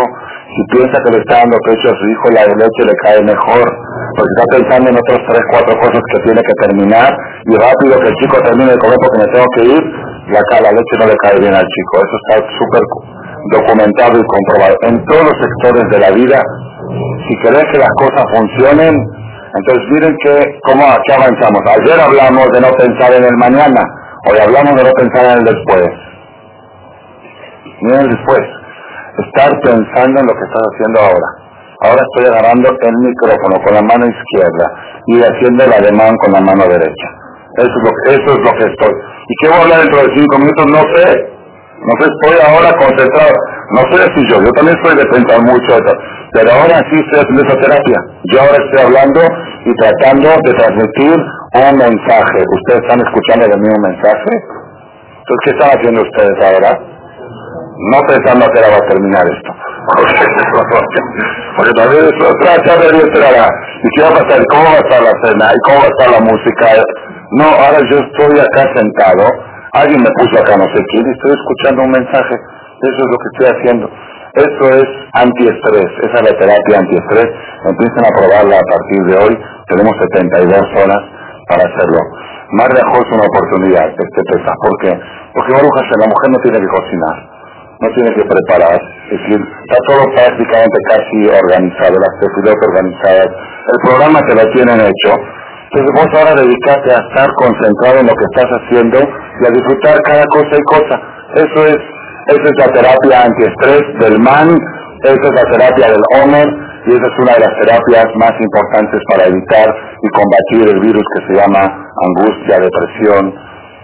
si 0.56 0.64
piensa 0.72 0.96
que 1.04 1.12
le 1.12 1.20
está 1.20 1.44
dando 1.44 1.58
pecho 1.68 1.92
a 1.92 2.00
su 2.00 2.06
hijo, 2.08 2.32
la 2.32 2.48
leche 2.48 2.84
le 2.88 2.96
cae 3.04 3.20
mejor, 3.28 3.68
porque 4.16 4.32
está 4.40 4.46
pensando 4.56 4.88
en 4.88 4.96
otras 4.96 5.20
tres, 5.28 5.44
cuatro 5.52 5.76
cosas 5.84 6.00
que 6.00 6.20
tiene 6.24 6.40
que 6.40 6.56
terminar, 6.64 7.12
y 7.44 7.54
rápido 7.60 8.00
que 8.00 8.08
el 8.08 8.16
chico 8.24 8.40
termine 8.40 8.72
de 8.72 8.80
comer 8.80 8.96
porque 9.04 9.20
me 9.20 9.32
tengo 9.36 9.48
que 9.60 9.64
ir, 9.76 9.84
la, 10.32 10.40
la 10.64 10.72
leche 10.72 10.96
no 10.96 11.08
le 11.12 11.18
cae 11.20 11.40
bien 11.44 11.54
al 11.54 11.68
chico. 11.68 11.94
Eso 12.00 12.16
está 12.24 12.36
súper 12.56 12.84
documentado 13.52 14.16
y 14.16 14.24
comprobado. 14.24 14.76
En 14.88 14.96
todos 15.06 15.24
los 15.28 15.38
sectores 15.44 15.84
de 15.92 16.00
la 16.00 16.12
vida, 16.16 16.40
si 17.28 17.34
querés 17.44 17.66
que 17.72 17.80
las 17.80 17.92
cosas 18.00 18.24
funcionen, 18.32 18.96
entonces 18.96 19.84
miren 19.92 20.16
que, 20.24 20.40
cómo 20.64 20.88
aquí 20.88 21.12
avanzamos. 21.12 21.62
Ayer 21.68 22.00
hablamos 22.00 22.48
de 22.56 22.62
no 22.62 22.72
pensar 22.80 23.12
en 23.12 23.26
el 23.26 23.36
mañana, 23.36 23.84
hoy 24.32 24.40
hablamos 24.40 24.72
de 24.76 24.84
no 24.88 24.92
pensar 24.96 25.36
en 25.36 25.38
el 25.40 25.44
después. 25.44 25.90
Miren 27.82 28.02
el 28.08 28.10
después 28.16 28.65
estar 29.24 29.52
pensando 29.62 30.20
en 30.20 30.28
lo 30.28 30.34
que 30.34 30.46
estás 30.46 30.64
haciendo 30.74 31.00
ahora. 31.00 31.30
Ahora 31.84 32.02
estoy 32.02 32.26
agarrando 32.32 32.70
el 32.72 32.96
micrófono 33.00 33.56
con 33.64 33.74
la 33.76 33.84
mano 33.84 34.06
izquierda 34.08 34.66
y 35.08 35.22
haciendo 35.22 35.64
el 35.64 35.74
ademán 35.74 36.16
con 36.18 36.34
la 36.34 36.42
mano 36.42 36.64
derecha. 36.68 37.08
Eso 37.58 37.72
es 37.72 37.84
lo 37.84 37.92
que, 37.92 38.02
eso 38.16 38.30
es 38.36 38.42
lo 38.44 38.52
que 38.58 38.66
estoy. 38.72 38.94
¿Y 39.28 39.34
qué 39.40 39.48
voy 39.48 39.58
a 39.58 39.62
hablar 39.64 39.80
dentro 39.80 40.00
de 40.04 40.16
cinco 40.16 40.40
minutos? 40.40 40.66
No 40.72 40.84
sé. 40.96 41.08
No 41.86 41.94
sé, 42.00 42.06
estoy 42.08 42.36
ahora 42.42 42.72
concentrado. 42.80 43.36
No 43.76 43.82
sé 43.92 44.08
si 44.16 44.22
yo, 44.32 44.42
yo 44.42 44.52
también 44.56 44.78
estoy 44.78 44.96
de 44.98 45.06
pensar 45.06 45.40
mucho, 45.44 45.78
pero 46.34 46.52
ahora 46.52 46.80
sí 46.90 46.96
estoy 47.00 47.20
haciendo 47.20 47.44
esa 47.44 47.60
terapia. 47.60 48.00
Yo 48.32 48.42
ahora 48.42 48.58
estoy 48.60 48.80
hablando 48.86 49.22
y 49.66 49.72
tratando 49.76 50.30
de 50.44 50.52
transmitir 50.52 51.16
un 51.16 51.78
mensaje. 51.78 52.40
¿Ustedes 52.44 52.82
están 52.82 53.00
escuchando 53.00 53.48
de 53.48 53.58
mí 53.58 53.68
un 53.70 53.82
mensaje? 53.82 54.32
Entonces, 55.20 55.42
¿qué 55.44 55.52
están 55.52 55.70
haciendo 55.78 56.02
ustedes 56.02 56.38
ahora? 56.44 56.95
No 57.78 58.00
pensando 58.08 58.48
que 58.48 58.60
ahora 58.60 58.80
va 58.80 58.86
a 58.86 58.90
terminar 58.90 59.26
esto. 59.28 59.52
Porque 61.58 61.74
también 61.76 62.04
es 62.08 62.18
otra 62.24 62.56
charla 62.64 62.88
de 62.88 62.98
¿Y 62.98 63.90
qué 63.96 64.02
va 64.02 64.10
a 64.10 64.20
pasar? 64.24 64.40
¿Cómo 64.50 64.64
va 64.64 64.80
a 64.80 64.84
estar 64.88 65.02
la 65.04 65.16
cena? 65.24 65.46
¿Y 65.52 65.60
cómo 65.68 65.78
va 65.80 65.86
a 65.86 65.94
estar 65.94 66.10
la 66.12 66.22
música? 66.24 66.66
No, 67.32 67.46
ahora 67.46 67.80
yo 67.92 67.98
estoy 68.00 68.40
acá 68.40 68.64
sentado, 68.76 69.28
alguien 69.74 70.00
me 70.02 70.12
puso 70.16 70.40
acá 70.40 70.56
no 70.56 70.66
sé 70.72 70.80
quién, 70.92 71.04
y 71.06 71.12
estoy 71.12 71.32
escuchando 71.36 71.84
un 71.84 71.92
mensaje. 71.92 72.36
Eso 72.36 73.00
es 73.04 73.08
lo 73.12 73.18
que 73.20 73.30
estoy 73.34 73.48
haciendo. 73.56 73.90
Eso 74.36 74.64
es 74.72 74.88
antiestrés, 75.14 75.90
esa 76.04 76.16
es 76.16 76.24
la 76.32 76.38
terapia 76.40 76.80
antiestrés. 76.80 77.28
Empiezan 77.66 78.04
a 78.08 78.12
probarla 78.16 78.56
a 78.60 78.68
partir 78.68 79.02
de 79.08 79.16
hoy. 79.20 79.34
Tenemos 79.68 79.94
72 80.12 80.60
horas 80.80 81.02
para 81.48 81.64
hacerlo. 81.64 82.00
Más 82.52 82.70
dejó 82.70 83.04
es 83.04 83.12
una 83.12 83.24
oportunidad, 83.24 83.88
este 83.90 84.22
pesa. 84.32 84.54
¿Por 84.60 84.76
qué? 84.82 84.92
Porque 85.34 85.52
la 85.52 86.08
mujer 86.08 86.30
no 86.32 86.40
tiene 86.44 86.60
que 86.60 86.68
cocinar 86.68 87.35
no 87.86 87.94
tiene 87.94 88.12
que 88.18 88.26
preparar, 88.26 88.82
es 89.06 89.20
decir, 89.22 89.38
está 89.38 89.78
todo 89.88 90.02
prácticamente 90.18 90.78
casi 90.90 91.18
organizado, 91.30 91.96
las 92.02 92.16
tefilotas 92.20 92.68
organizadas, 92.68 93.30
el 93.30 93.80
programa 93.86 94.20
te 94.26 94.34
lo 94.36 94.46
tienen 94.54 94.80
hecho, 94.82 95.12
entonces 95.70 95.92
vos 95.94 96.10
ahora 96.18 96.42
dedicate 96.42 96.90
a 96.90 97.00
estar 97.04 97.28
concentrado 97.36 98.00
en 98.00 98.08
lo 98.08 98.16
que 98.16 98.26
estás 98.32 98.50
haciendo 98.50 98.98
y 98.98 99.46
a 99.46 99.52
disfrutar 99.52 100.02
cada 100.04 100.24
cosa 100.32 100.54
y 100.56 100.64
cosa. 100.72 100.96
Eso 101.36 101.60
es, 101.68 101.78
eso 102.32 102.46
es 102.48 102.56
la 102.58 102.72
terapia 102.72 103.26
antiestrés 103.26 103.84
del 104.00 104.20
man, 104.20 104.56
eso 105.04 105.20
es 105.20 105.34
la 105.36 105.52
terapia 105.52 105.88
del 105.92 106.04
homer, 106.16 106.48
y 106.86 106.90
esa 106.94 107.06
es 107.06 107.20
una 107.20 107.34
de 107.34 107.40
las 107.40 107.54
terapias 107.60 108.06
más 108.16 108.34
importantes 108.40 109.02
para 109.10 109.26
evitar 109.26 109.76
y 110.02 110.08
combatir 110.16 110.70
el 110.70 110.80
virus 110.80 111.04
que 111.18 111.28
se 111.28 111.42
llama 111.42 111.66
angustia, 111.66 112.60
depresión 112.60 113.34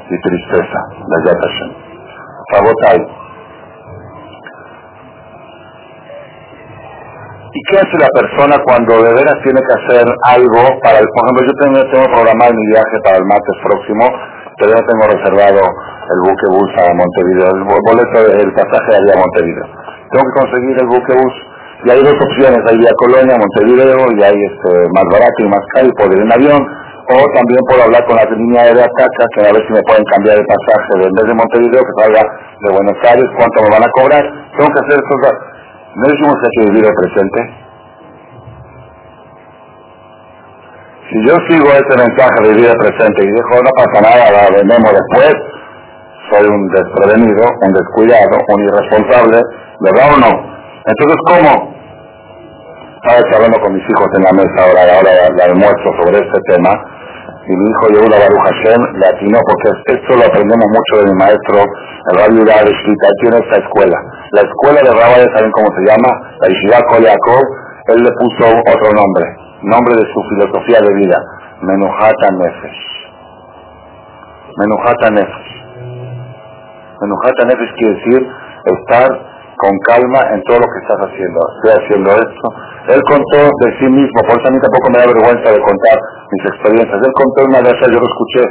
y 0.10 0.22
tristeza, 0.22 0.80
la 1.10 1.18
Yatashem. 1.26 1.72
¿Y 7.52 7.60
qué 7.68 7.84
hace 7.84 7.98
la 8.00 8.08
persona 8.16 8.56
cuando 8.64 9.04
de 9.04 9.12
veras 9.12 9.36
tiene 9.44 9.60
que 9.60 9.76
hacer 9.76 10.08
algo 10.24 10.64
para 10.80 11.04
el, 11.04 11.08
por 11.12 11.20
ejemplo, 11.28 11.44
yo 11.44 11.56
tengo, 11.60 11.80
tengo 11.92 12.08
programado 12.16 12.56
mi 12.56 12.66
viaje 12.72 12.96
para 13.04 13.18
el 13.20 13.28
martes 13.28 13.58
próximo, 13.60 14.08
pero 14.56 14.72
ya 14.72 14.82
tengo 14.88 15.04
reservado 15.04 15.60
el 15.60 16.20
buque 16.24 16.48
bus 16.48 16.72
a 16.80 16.96
Montevideo, 16.96 17.52
el 17.52 17.64
boleto, 17.68 18.20
el 18.40 18.52
pasaje 18.56 18.90
allá 18.96 19.20
a 19.20 19.24
Montevideo. 19.28 19.68
Tengo 20.16 20.24
que 20.32 20.40
conseguir 20.40 20.76
el 20.80 20.88
buque 20.88 21.12
bus 21.12 21.36
y 21.84 21.88
hay 21.92 22.00
dos 22.00 22.16
opciones, 22.16 22.62
hay 22.72 22.78
vía 22.78 22.94
Colonia, 22.96 23.36
Montevideo, 23.36 24.00
y 24.16 24.20
hay 24.24 24.38
este, 24.48 24.72
más 24.96 25.06
barato 25.12 25.40
y 25.44 25.50
más 25.52 25.66
caro, 25.76 25.92
puedo 25.98 26.14
ir 26.14 26.24
en 26.24 26.32
avión, 26.32 26.62
o 26.62 27.16
también 27.36 27.60
puedo 27.68 27.84
hablar 27.84 28.06
con 28.08 28.16
la 28.16 28.24
línea 28.32 28.64
aérea 28.64 28.88
Caca, 28.96 29.26
que 29.36 29.42
a 29.44 29.52
ver 29.52 29.64
si 29.68 29.74
me 29.74 29.84
pueden 29.84 30.06
cambiar 30.08 30.40
el 30.40 30.48
pasaje 30.48 31.04
de, 31.04 31.06
en 31.10 31.16
vez 31.20 31.26
de 31.28 31.36
Montevideo, 31.36 31.84
que 31.84 31.96
salga 32.00 32.24
de 32.24 32.70
Buenos 32.72 32.96
Aires, 33.04 33.28
cuánto 33.36 33.58
me 33.66 33.70
van 33.76 33.84
a 33.84 33.92
cobrar. 33.92 34.24
Tengo 34.56 34.70
que 34.72 34.80
hacer 34.88 34.96
esto. 35.04 35.51
¿No 35.96 36.04
decimos 36.08 36.36
que 36.40 36.46
hay 36.48 36.56
que 36.56 36.72
vivir 36.72 36.86
el 36.86 36.94
presente? 36.94 37.40
Si 41.10 41.28
yo 41.28 41.36
sigo 41.50 41.68
ese 41.68 41.98
mensaje 41.98 42.42
de 42.44 42.72
el 42.72 42.78
presente 42.78 43.24
y 43.24 43.28
digo, 43.28 43.62
no 43.62 43.72
pasa 43.76 44.02
nada, 44.02 44.32
la 44.32 44.56
vendemos 44.56 44.92
después, 44.94 45.36
soy 46.32 46.48
un 46.48 46.68
desprevenido, 46.70 47.44
un 47.62 47.74
descuidado, 47.74 48.38
un 48.48 48.64
irresponsable, 48.64 49.42
¿verdad 49.82 50.14
o 50.16 50.20
no? 50.20 50.52
Entonces, 50.86 51.18
¿cómo? 51.28 51.82
estaba 53.04 53.32
charlando 53.32 53.60
con 53.60 53.74
mis 53.74 53.84
hijos 53.90 54.08
en 54.14 54.24
la 54.24 54.32
mesa 54.32 54.58
ahora, 54.62 54.82
ahora 54.96 55.12
la 55.36 55.46
almuerzo 55.46 55.90
sobre 56.04 56.20
este 56.20 56.40
tema, 56.54 56.70
y 57.48 57.56
mi 57.56 57.70
hijo 57.70 57.88
Yehuda 57.90 58.18
Baruch 58.20 58.46
Hashem 58.46 58.82
le 59.00 59.06
atinó, 59.08 59.40
porque 59.48 59.70
esto 59.94 60.16
lo 60.16 60.26
aprendemos 60.26 60.66
mucho 60.70 61.02
de 61.02 61.12
mi 61.12 61.18
maestro, 61.18 61.58
el 61.62 62.18
Rabbi 62.18 62.42
Udar 62.42 62.66
tiene 62.66 63.38
esta 63.38 63.58
escuela. 63.58 63.98
La 64.32 64.42
escuela 64.42 64.82
de 64.82 64.92
Rabbi, 64.94 65.26
¿saben 65.36 65.52
cómo 65.52 65.68
se 65.76 65.82
llama? 65.90 66.10
La 66.40 66.48
Yeshiva 66.48 66.80
Kol 66.90 67.06
él 67.88 67.98
le 67.98 68.12
puso 68.12 68.46
otro 68.46 68.90
nombre, 68.94 69.26
nombre 69.64 69.96
de 69.96 70.06
su 70.14 70.22
filosofía 70.30 70.80
de 70.82 70.94
vida, 70.94 71.18
Menuhata 71.62 72.32
Nefesh. 72.32 72.82
Menuhata 74.58 75.10
Nefesh. 75.10 75.52
Menuhata 77.02 77.46
Nefesh 77.48 77.74
quiere 77.76 77.94
decir 77.96 78.28
estar 78.66 79.31
con 79.62 79.78
calma 79.86 80.20
en 80.34 80.42
todo 80.50 80.58
lo 80.58 80.66
que 80.66 80.80
estás 80.82 81.00
haciendo. 81.06 81.40
Estoy 81.62 81.72
haciendo 81.78 82.10
esto, 82.18 82.46
él 82.90 83.02
contó 83.06 83.40
de 83.62 83.70
sí 83.78 83.88
mismo, 83.94 84.20
por 84.26 84.42
eso 84.42 84.48
a 84.50 84.52
mí 84.52 84.58
tampoco 84.58 84.90
me 84.90 84.98
da 84.98 85.06
vergüenza 85.06 85.54
de 85.54 85.62
contar 85.62 85.98
mis 86.34 86.44
experiencias. 86.50 86.98
Él 86.98 87.14
contó 87.14 87.46
una 87.46 87.62
vez, 87.62 87.78
yo 87.78 88.00
lo 88.02 88.10
escuché 88.10 88.44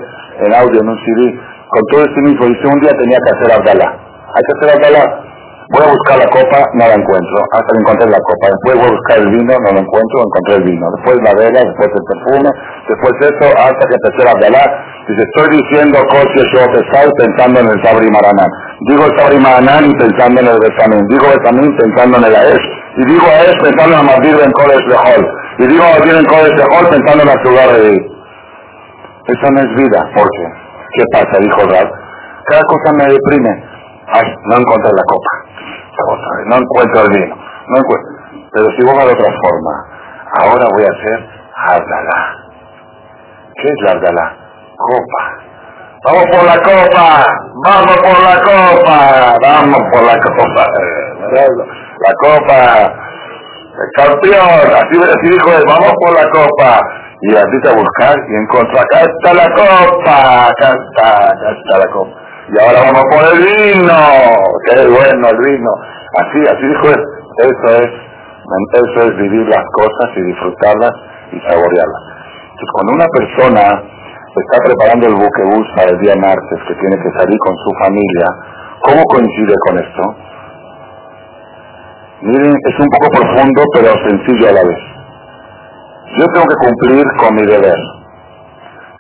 en 0.47 0.55
audio, 0.55 0.81
en 0.81 0.89
un 0.89 0.99
CD, 1.03 1.35
contó 1.67 2.07
de 2.07 2.09
sí 2.15 2.21
mismo, 2.23 2.47
dice, 2.47 2.65
un 2.71 2.79
día 2.79 2.95
tenía 2.95 3.19
que 3.19 3.31
hacer 3.35 3.51
Abdalá. 3.51 3.89
Hay 3.91 4.43
que 4.47 4.55
hacer 4.55 4.69
Abdalá. 4.79 5.27
Voy 5.71 5.87
a 5.87 5.91
buscar 5.95 6.19
la 6.19 6.27
copa, 6.35 6.67
no 6.75 6.83
la 6.83 6.99
encuentro. 6.99 7.39
Hasta 7.55 7.71
que 7.71 7.79
encontré 7.79 8.07
la 8.11 8.19
copa. 8.19 8.51
Después 8.51 8.75
voy 8.75 8.91
a 8.91 8.97
buscar 8.99 9.17
el 9.23 9.31
vino, 9.31 9.55
no 9.55 9.71
lo 9.71 9.81
encuentro, 9.87 10.17
encontré 10.19 10.55
el 10.59 10.65
vino. 10.67 10.83
Después 10.99 11.15
la 11.23 11.33
vela, 11.39 11.63
después 11.63 11.91
el 11.95 12.05
perfume, 12.11 12.51
después 12.91 13.13
eso, 13.23 13.47
hasta 13.55 13.83
que 13.87 13.95
empecé 13.95 14.21
a 14.27 14.35
Abdalá. 14.35 14.65
Dice, 15.07 15.23
estoy 15.23 15.63
diciendo 15.63 15.99
cosas 16.11 16.43
yo 16.55 16.63
pensando 17.15 17.61
en 17.63 17.69
el 17.71 17.79
Sabri 17.87 18.11
Maranán. 18.11 18.51
Digo 18.89 19.05
y 19.05 19.95
pensando 19.95 20.41
en 20.41 20.47
el 20.47 20.59
Besamín. 20.59 21.07
Digo 21.09 21.27
Besamín 21.29 21.77
pensando 21.77 22.17
en 22.17 22.25
el 22.25 22.35
Aesh 22.35 22.67
y 22.97 23.05
digo 23.05 23.27
a 23.27 23.41
él 23.45 23.53
pensando 23.63 23.99
en 23.99 24.07
Madir 24.07 24.41
en 24.41 24.53
Coles 24.53 24.81
de 24.89 24.97
Hall. 24.97 25.29
Y 25.59 25.67
digo 25.67 25.85
a 25.85 25.99
Madir 25.99 26.17
en 26.17 26.25
Coles 26.25 26.57
de 26.57 26.63
Hall 26.63 26.89
pensando 26.89 27.23
en 27.23 27.29
la 27.29 27.43
ciudad 27.43 27.73
de 27.75 27.97
Eso 29.29 29.47
no 29.53 29.61
es 29.61 29.77
vida, 29.77 30.01
porque, 30.15 30.45
¿qué 30.97 31.05
pasa? 31.13 31.39
Dijo 31.41 31.61
Rab. 31.69 31.89
Cada 32.47 32.63
cosa 32.63 32.93
me 32.97 33.05
deprime. 33.05 33.65
Ay, 34.13 34.27
no 34.47 34.57
encontré 34.57 34.91
la 34.93 35.05
copa. 35.07 35.31
No 36.47 36.57
encuentro 36.57 37.03
el 37.03 37.11
vino. 37.11 37.37
No 37.37 37.79
encuentro. 37.79 38.11
Pero 38.53 38.67
si 38.77 38.85
vos 38.85 38.97
de 38.97 39.13
otra 39.13 39.31
forma, 39.45 39.75
ahora 40.41 40.65
voy 40.73 40.85
a 40.85 40.89
hacer 40.89 41.29
Ardalá. 41.69 42.37
¿Qué 43.55 43.69
es 43.69 43.85
la 43.85 43.91
Ardalá? 43.93 44.37
Copa. 44.77 45.50
Vamos 46.03 46.25
por 46.33 46.45
la 46.45 46.57
copa, 46.63 47.27
vamos 47.63 47.97
por 47.99 48.23
la 48.25 48.41
copa, 48.41 49.37
vamos 49.43 49.81
por 49.93 50.03
la 50.03 50.19
copa. 50.19 50.67
La 52.01 52.13
copa, 52.23 52.95
el 53.77 53.91
campeón, 53.97 54.73
así, 54.81 54.97
así 54.97 55.29
dijo 55.31 55.51
él, 55.59 55.65
vamos 55.67 55.93
por 56.01 56.15
la 56.15 56.27
copa. 56.31 56.81
Y 57.21 57.37
así 57.37 57.69
a 57.69 57.77
buscar 57.77 58.17
y 58.17 58.35
encontró, 58.35 58.81
acá 58.81 59.01
está 59.01 59.35
la 59.35 59.55
copa, 59.55 60.49
acá 60.49 60.73
está, 60.73 61.29
acá 61.29 61.51
está 61.61 61.79
la 61.79 61.93
copa. 61.93 62.17
Y 62.49 62.65
ahora 62.65 62.81
vamos 62.81 63.05
por 63.13 63.35
el 63.35 63.39
vino, 63.45 63.99
qué 64.65 64.87
bueno 64.87 65.29
el 65.29 65.37
vino. 65.37 65.71
Así, 66.17 66.41
así 66.49 66.67
dijo 66.67 66.89
él, 66.89 67.05
eso 67.41 67.77
es, 67.77 67.91
eso 68.73 69.03
es 69.03 69.17
vivir 69.19 69.47
las 69.49 69.65
cosas 69.77 70.17
y 70.17 70.23
disfrutarlas 70.23 70.93
y 71.33 71.41
saborearlas. 71.41 72.03
Entonces 72.41 72.71
cuando 72.73 72.93
una 72.95 73.07
persona 73.07 74.00
está 74.39 74.63
preparando 74.65 75.07
el 75.09 75.15
buquebús 75.15 75.67
para 75.75 75.91
el 75.91 75.99
día 75.99 76.15
martes, 76.15 76.59
que 76.69 76.75
tiene 76.75 76.97
que 77.03 77.11
salir 77.19 77.39
con 77.39 77.55
su 77.57 77.71
familia, 77.83 78.27
¿cómo 78.87 79.03
coincide 79.11 79.55
con 79.67 79.79
esto? 79.79 80.03
Miren, 82.23 82.55
es 82.55 82.77
un 82.79 82.89
poco 82.95 83.09
profundo, 83.11 83.63
pero 83.75 83.91
sencillo 84.07 84.49
a 84.49 84.53
la 84.53 84.63
vez. 84.63 84.79
Yo 86.19 86.27
tengo 86.35 86.47
que 86.47 86.69
cumplir 86.69 87.05
con 87.19 87.35
mi 87.35 87.47
deber. 87.47 87.81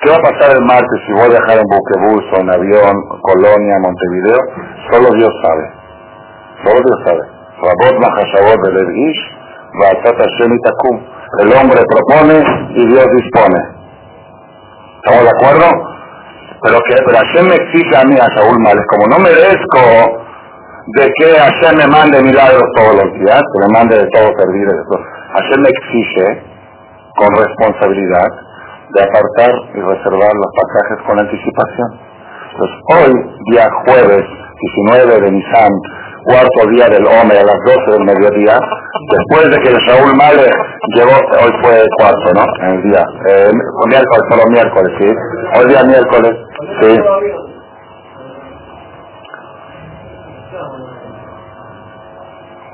¿Qué 0.00 0.10
va 0.10 0.16
a 0.16 0.32
pasar 0.32 0.56
el 0.56 0.64
martes 0.64 1.00
si 1.06 1.12
voy 1.12 1.24
a 1.24 1.28
viajar 1.28 1.58
en 1.58 1.66
buquebús 1.68 2.24
o 2.32 2.40
en 2.40 2.50
avión, 2.50 2.96
Colonia, 3.20 3.76
Montevideo? 3.82 4.40
Solo 4.90 5.10
Dios 5.14 5.30
sabe. 5.44 5.64
Solo 6.64 6.80
Dios 6.80 6.98
sabe. 7.04 7.20
El 11.38 11.52
hombre 11.52 11.80
propone 11.86 12.42
y 12.74 12.86
Dios 12.88 13.06
dispone. 13.14 13.79
¿Estamos 15.00 15.24
de 15.24 15.30
acuerdo? 15.30 15.66
Pero 16.62 16.78
que 16.84 16.94
pero 17.06 17.16
Hashem 17.16 17.48
me 17.48 17.54
exige 17.54 17.96
a 17.96 18.04
mí, 18.04 18.16
a 18.20 18.28
Saúl 18.36 18.60
Males, 18.60 18.84
como 18.92 19.08
no 19.08 19.18
merezco 19.24 19.80
de 20.92 21.08
que 21.16 21.38
Hashem 21.40 21.78
me 21.78 21.86
mande 21.86 22.22
milagros 22.22 22.68
todos 22.76 23.00
los 23.00 23.08
días, 23.18 23.40
que 23.40 23.58
me 23.64 23.72
mande 23.72 23.96
de 23.96 24.06
todo 24.12 24.28
servir. 24.36 24.68
De 24.68 24.84
todo. 24.92 25.00
Me 25.56 25.68
exige 25.68 26.42
con 27.16 27.28
responsabilidad 27.34 28.28
de 28.92 29.02
apartar 29.02 29.52
y 29.74 29.80
reservar 29.80 30.32
los 30.34 30.50
pasajes 30.60 31.06
con 31.06 31.18
anticipación. 31.18 31.88
Entonces, 32.52 32.76
hoy, 32.92 33.12
día 33.52 33.68
jueves 33.86 34.24
19 34.26 35.20
de 35.20 35.30
Nisan, 35.30 35.72
cuarto 36.24 36.70
día 36.70 36.86
del 36.88 37.06
Omer 37.06 37.38
a 37.38 37.44
las 37.44 37.60
12 37.64 37.90
del 37.92 38.04
mediodía, 38.04 38.58
después 39.10 39.50
de 39.50 39.62
que 39.62 39.70
el 39.70 39.80
Saúl 39.88 40.16
Male 40.16 40.48
llegó, 40.94 41.12
hoy 41.12 41.52
fue 41.62 41.84
cuarto, 41.98 42.32
¿no? 42.34 42.44
El 42.68 42.82
día, 42.82 43.04
eh, 43.28 43.50
miércoles, 43.86 44.24
solo 44.30 44.44
miércoles, 44.50 44.92
¿sí? 45.00 45.08
Hoy 45.58 45.68
día 45.68 45.84
miércoles, 45.84 46.32
sí. 46.80 46.98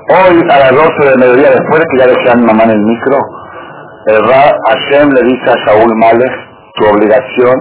Hoy 0.09 0.41
a 0.49 0.59
las 0.59 0.71
12 0.71 1.09
de 1.09 1.17
mediodía, 1.17 1.49
después 1.51 1.81
de 1.81 1.85
que 1.91 2.25
ya 2.25 2.35
mi 2.35 2.45
mamá 2.45 2.63
en 2.63 2.71
el 2.71 2.81
micro, 2.81 3.17
el 4.07 4.23
Ra 4.23 4.57
Hashem 4.69 5.09
le 5.11 5.21
dice 5.23 5.51
a 5.51 5.65
Saúl 5.65 5.93
Malek, 5.97 6.31
tu 6.75 6.85
obligación 6.85 7.59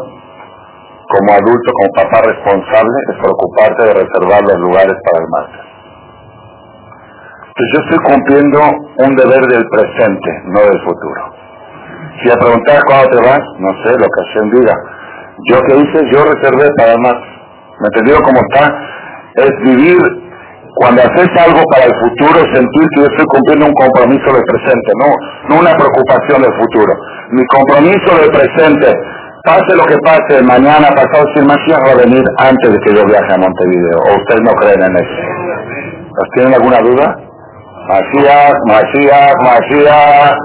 como 1.09 1.33
adulto, 1.33 1.73
como 1.73 2.05
papá 2.05 2.23
responsable, 2.23 2.95
es 3.11 3.17
preocuparte 3.19 3.83
de 3.85 3.95
reservar 3.95 4.43
los 4.43 4.59
lugares 4.59 4.95
para 5.05 5.25
el 5.25 5.29
martes. 5.31 5.66
Entonces 7.57 7.73
yo 7.73 7.81
estoy 7.89 8.13
cumpliendo 8.13 8.61
un 8.99 9.17
deber 9.17 9.41
del 9.49 9.65
presente, 9.71 10.29
no 10.45 10.61
del 10.61 10.79
futuro. 10.85 11.33
Si 12.21 12.29
me 12.29 12.37
preguntas 12.37 12.83
cuándo 12.85 13.09
te 13.09 13.17
vas, 13.17 13.41
no 13.59 13.71
sé, 13.83 13.97
lo 13.97 14.05
que 14.05 14.21
Hashem 14.29 14.51
diga. 14.51 14.75
Yo 15.49 15.61
que 15.65 15.77
hice, 15.77 16.05
yo 16.13 16.25
reservé 16.25 16.69
para 16.77 16.99
martes. 16.99 17.33
¿Me 17.81 17.89
entendió 17.89 18.21
cómo 18.21 18.41
está? 18.45 18.77
Es 19.37 19.53
vivir 19.65 19.97
cuando 20.77 21.01
haces 21.01 21.29
algo 21.49 21.65
para 21.73 21.87
el 21.87 21.95
futuro, 21.97 22.45
sentir 22.53 22.85
que 22.93 23.01
yo 23.01 23.07
estoy 23.09 23.25
cumpliendo 23.25 23.67
un 23.67 23.73
compromiso 23.73 24.33
del 24.37 24.45
presente, 24.45 24.93
no, 25.01 25.09
no 25.49 25.61
una 25.61 25.73
preocupación 25.77 26.43
del 26.43 26.53
futuro. 26.61 26.93
Mi 27.31 27.45
compromiso 27.47 28.21
del 28.21 28.31
presente, 28.37 28.93
pase 29.45 29.73
lo 29.77 29.85
que 29.85 29.97
pase, 30.05 30.43
mañana, 30.45 30.93
pasado, 30.93 31.25
sin 31.35 31.47
Mashiach 31.47 31.81
va 31.89 31.93
a 31.93 32.05
venir 32.05 32.23
antes 32.37 32.71
de 32.71 32.79
que 32.85 32.95
yo 32.95 33.07
viaje 33.07 33.33
a 33.33 33.39
Montevideo. 33.39 33.99
¿O 34.05 34.17
ustedes 34.21 34.43
no 34.45 34.53
creen 34.61 34.83
en 34.83 34.97
eso? 34.97 35.23
¿Tienen 36.35 36.53
alguna 36.53 36.79
duda? 36.81 37.26
Mashiach, 37.90 38.58
Mashiach, 38.72 39.36
Mashiach. 39.48 40.38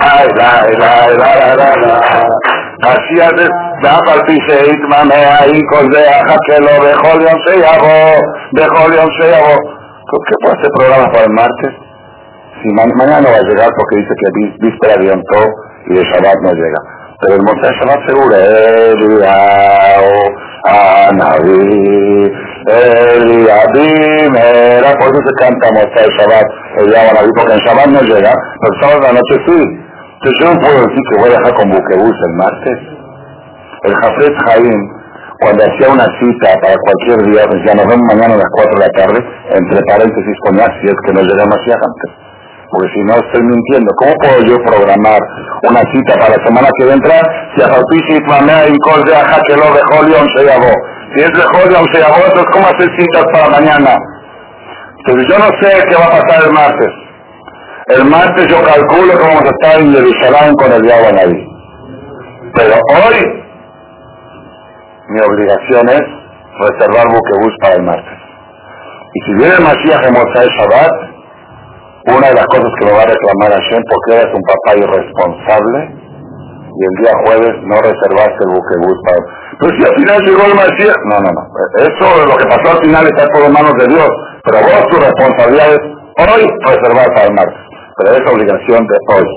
Ay, 0.00 0.26
la, 0.38 0.52
la, 0.82 0.92
la, 1.20 1.30
la, 1.40 1.54
la, 1.60 1.70
la. 1.82 2.28
Mashiach 2.84 3.40
es... 3.46 3.52
ואף 3.82 4.08
על 4.12 4.20
פי 4.26 4.36
שהתמנה 4.48 5.14
האינקול 5.14 5.92
זה 5.92 6.10
החכה 6.10 6.58
לו 6.58 6.74
בכל 6.84 7.22
יום 7.22 7.38
שיבוא, 7.46 8.20
בכל 8.52 8.92
יום 8.94 9.08
שיבוא. 9.10 9.56
¿Qué 10.28 10.36
puede 10.42 10.56
ser 10.60 10.70
programa 10.74 11.06
para 11.12 11.24
el 11.24 11.32
martes? 11.38 11.74
si 12.62 12.68
mañana 12.72 13.20
no 13.20 13.30
va 13.30 13.36
a 13.36 13.48
llegar 13.48 13.70
porque 13.76 13.96
dice 13.96 14.14
que 14.20 14.28
víspera 14.60 14.96
de 14.98 15.06
Yom 15.06 15.22
Tov 15.30 15.48
y 15.86 15.94
de 15.94 16.04
Shabbat 16.04 16.38
no 16.42 16.52
llega. 16.52 16.80
Pero 17.20 17.34
el 17.36 17.42
Motzai 17.42 17.72
Shabbat 17.78 18.06
seguro, 18.06 18.36
Eliao, 18.36 20.10
Anaví, 22.65 23.21
Eliadim, 23.21 24.35
era, 24.35 24.91
por 24.97 25.13
eso 25.13 25.21
se 25.21 25.33
canta 25.37 25.69
Motzai 25.73 26.09
Shabbat, 26.17 26.47
Eliao, 26.81 27.09
Anaví, 27.11 27.29
porque 27.37 27.53
en 27.53 27.59
Shabbat 27.59 27.87
no 27.87 28.01
llega, 28.01 28.33
pero 28.33 28.73
sábado 28.81 29.01
de 29.01 29.07
la 29.07 29.13
noche 29.13 29.35
sí. 29.45 29.59
Entonces 30.15 30.37
yo 30.41 30.45
no 30.49 30.59
puedo 30.59 30.81
decir 30.87 31.01
que 31.09 31.17
voy 31.21 31.29
a 31.29 31.37
dejar 31.37 31.53
con 31.53 31.69
buquebús 31.69 32.17
el 32.25 32.33
martes. 32.33 32.79
El 33.83 33.93
Jafet 33.93 34.33
Jaim, 34.45 34.81
cuando 35.41 35.61
hacía 35.61 35.93
una 35.93 36.07
cita 36.17 36.49
para 36.61 36.73
cualquier 36.81 37.19
día, 37.29 37.45
decía, 37.45 37.73
nos 37.77 37.85
vemos 37.85 38.07
mañana 38.09 38.33
a 38.33 38.41
las 38.41 38.49
4 38.49 38.73
de 38.73 38.81
la 38.81 38.91
tarde, 38.97 39.19
entre 39.53 39.79
paréntesis 39.85 40.35
ponía 40.41 40.65
si 40.81 40.87
es 40.89 40.97
que 41.05 41.13
no 41.13 41.21
llega 41.21 41.45
demasiado 41.45 41.85
antes. 41.85 42.09
Porque 42.71 42.89
si 42.97 43.01
no 43.05 43.13
estoy 43.13 43.43
mintiendo, 43.45 43.93
¿cómo 43.93 44.13
puedo 44.17 44.41
yo 44.41 44.57
programar 44.65 45.21
una 45.69 45.85
cita 45.93 46.17
para 46.17 46.33
la 46.33 46.41
semana 46.43 46.67
que 46.79 46.89
entra 46.89 47.21
si 47.53 47.61
a 47.61 47.69
Fautishi 47.69 48.17
Mamea 48.25 48.67
y 48.67 48.73
que 48.73 49.53
lo 49.53 49.69
se 50.33 50.43
llamó? 50.43 50.94
Si 51.15 51.21
es 51.21 51.31
dejó 51.31 51.69
León 51.69 51.85
se 51.93 52.01
llamó, 52.01 52.17
entonces 52.17 52.51
¿cómo 52.51 52.67
hacer 52.67 52.89
citas 52.99 53.25
para 53.31 53.49
mañana? 53.49 53.97
Entonces 54.99 55.27
yo 55.31 55.39
no 55.39 55.49
sé 55.61 55.87
qué 55.87 55.95
va 55.95 56.07
a 56.07 56.21
pasar 56.21 56.43
el 56.43 56.51
martes. 56.51 56.91
El 57.87 58.05
martes 58.05 58.47
yo 58.47 58.61
calculo 58.63 59.13
que 59.13 59.23
vamos 59.23 59.43
a 59.43 59.49
estar 59.49 59.79
en 59.79 59.93
Jerusalén 59.93 60.53
con 60.55 60.71
el 60.73 60.81
diablo 60.81 61.19
ahí. 61.19 61.47
Pero 62.55 62.73
hoy 62.75 63.45
mi 65.07 65.21
obligación 65.21 65.87
es 65.89 66.03
reservar 66.59 67.05
buquebús 67.07 67.55
para 67.61 67.75
el 67.75 67.83
martes. 67.83 68.19
Y 69.13 69.19
si 69.25 69.33
viene 69.35 69.55
el 69.55 69.63
Mashiach 69.63 70.03
en 70.03 70.13
Mosai 70.13 70.47
Shabbat, 70.49 70.91
una 72.07 72.27
de 72.27 72.33
las 72.33 72.45
cosas 72.47 72.71
que 72.79 72.85
me 72.85 72.91
va 72.91 73.03
a 73.03 73.07
reclamar 73.07 73.51
Hashem, 73.55 73.83
porque 73.87 74.19
eres 74.19 74.33
un 74.35 74.41
papá 74.43 74.75
irresponsable, 74.75 75.79
y 76.75 76.83
el 76.83 76.93
día 77.01 77.13
jueves 77.23 77.55
no 77.63 77.75
reservaste 77.79 78.41
el 78.43 78.51
buquebús 78.51 78.97
para... 79.05 79.44
Pero 79.59 79.71
si 79.77 79.81
al 79.85 79.95
final 79.95 80.19
llegó 80.23 80.43
el 80.45 80.55
Mashiach... 80.55 81.01
No, 81.07 81.17
no, 81.19 81.31
no. 81.31 81.43
Eso, 81.79 82.05
lo 82.27 82.35
que 82.35 82.47
pasó 82.47 82.75
al 82.75 82.81
final 82.83 83.07
está 83.07 83.23
en 83.23 83.53
manos 83.53 83.73
de 83.79 83.87
Dios. 83.87 84.09
Pero 84.43 84.57
vos 84.61 84.83
tu 84.91 84.97
responsabilidad 84.99 85.69
es 85.73 85.83
hoy 86.27 86.43
reservar 86.65 87.07
para 87.15 87.27
el 87.27 87.33
martes. 87.33 87.63
Pero 87.97 88.07
es 88.15 88.23
obligación 88.31 88.87
de 88.87 88.97
hoy. 89.15 89.27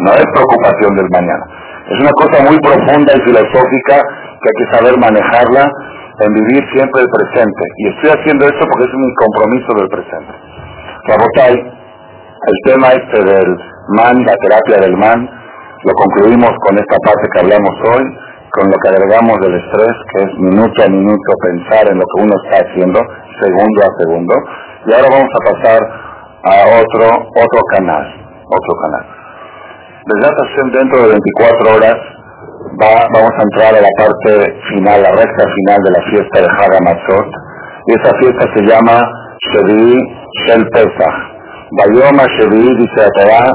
No 0.00 0.10
es 0.16 0.26
preocupación 0.32 0.96
del 0.96 1.08
mañana. 1.12 1.44
Es 1.90 1.98
una 2.00 2.14
cosa 2.16 2.44
muy 2.48 2.58
profunda 2.60 3.12
y 3.12 3.20
filosófica 3.20 3.96
que 4.40 4.46
hay 4.48 4.56
que 4.56 4.68
saber 4.72 4.94
manejarla 4.96 5.70
en 6.20 6.34
vivir 6.34 6.62
siempre 6.72 7.02
el 7.02 7.08
presente. 7.08 7.62
Y 7.76 7.88
estoy 7.88 8.10
haciendo 8.10 8.46
esto 8.46 8.64
porque 8.70 8.88
es 8.88 8.94
mi 8.96 9.14
compromiso 9.14 9.70
del 9.76 9.88
presente. 9.88 10.32
Rabotai, 11.04 11.54
el 11.56 12.56
tema 12.64 12.88
este 12.92 13.24
del 13.24 13.48
man, 13.88 14.24
la 14.24 14.36
terapia 14.36 14.76
del 14.80 14.96
man, 14.96 15.28
lo 15.84 15.92
concluimos 15.92 16.50
con 16.60 16.76
esta 16.76 16.96
parte 17.04 17.28
que 17.32 17.40
hablamos 17.40 17.74
hoy, 17.92 18.04
con 18.52 18.70
lo 18.70 18.76
que 18.78 18.88
agregamos 18.88 19.38
del 19.40 19.54
estrés, 19.54 19.94
que 20.12 20.24
es 20.24 20.32
minuto 20.38 20.82
a 20.82 20.88
minuto 20.88 21.30
pensar 21.42 21.86
en 21.90 21.98
lo 21.98 22.04
que 22.04 22.22
uno 22.22 22.34
está 22.44 22.66
haciendo, 22.66 23.00
segundo 23.40 23.78
a 23.82 23.90
segundo. 23.98 24.34
Y 24.86 24.92
ahora 24.92 25.08
vamos 25.10 25.30
a 25.30 25.52
pasar 25.52 25.80
a 26.44 26.54
otro, 26.80 27.06
otro 27.30 27.60
canal, 27.72 28.04
otro 28.48 28.74
canal. 28.82 29.06
Desde 30.06 30.78
dentro 30.78 31.02
de 31.02 31.08
24 31.08 31.76
horas 31.76 31.96
va, 32.80 33.06
vamos 33.12 33.32
a 33.38 33.42
entrar 33.42 33.74
a 33.76 33.80
la 33.80 33.92
parte 33.96 34.60
final, 34.70 35.02
la 35.02 35.10
recta 35.12 35.44
final 35.54 35.82
de 35.84 35.90
la 35.90 36.02
fiesta 36.10 36.40
de 36.40 36.48
Hagamatzot. 36.48 37.26
Y 37.86 37.92
esa 37.92 38.16
fiesta 38.18 38.46
se 38.54 38.62
llama 38.64 39.02
Shevi 39.52 39.94
Shel 40.46 40.66
Pesach. 40.70 41.16
Bayoma 41.72 42.26
Shevi, 42.38 42.76
dice 42.76 43.06
la 43.26 43.52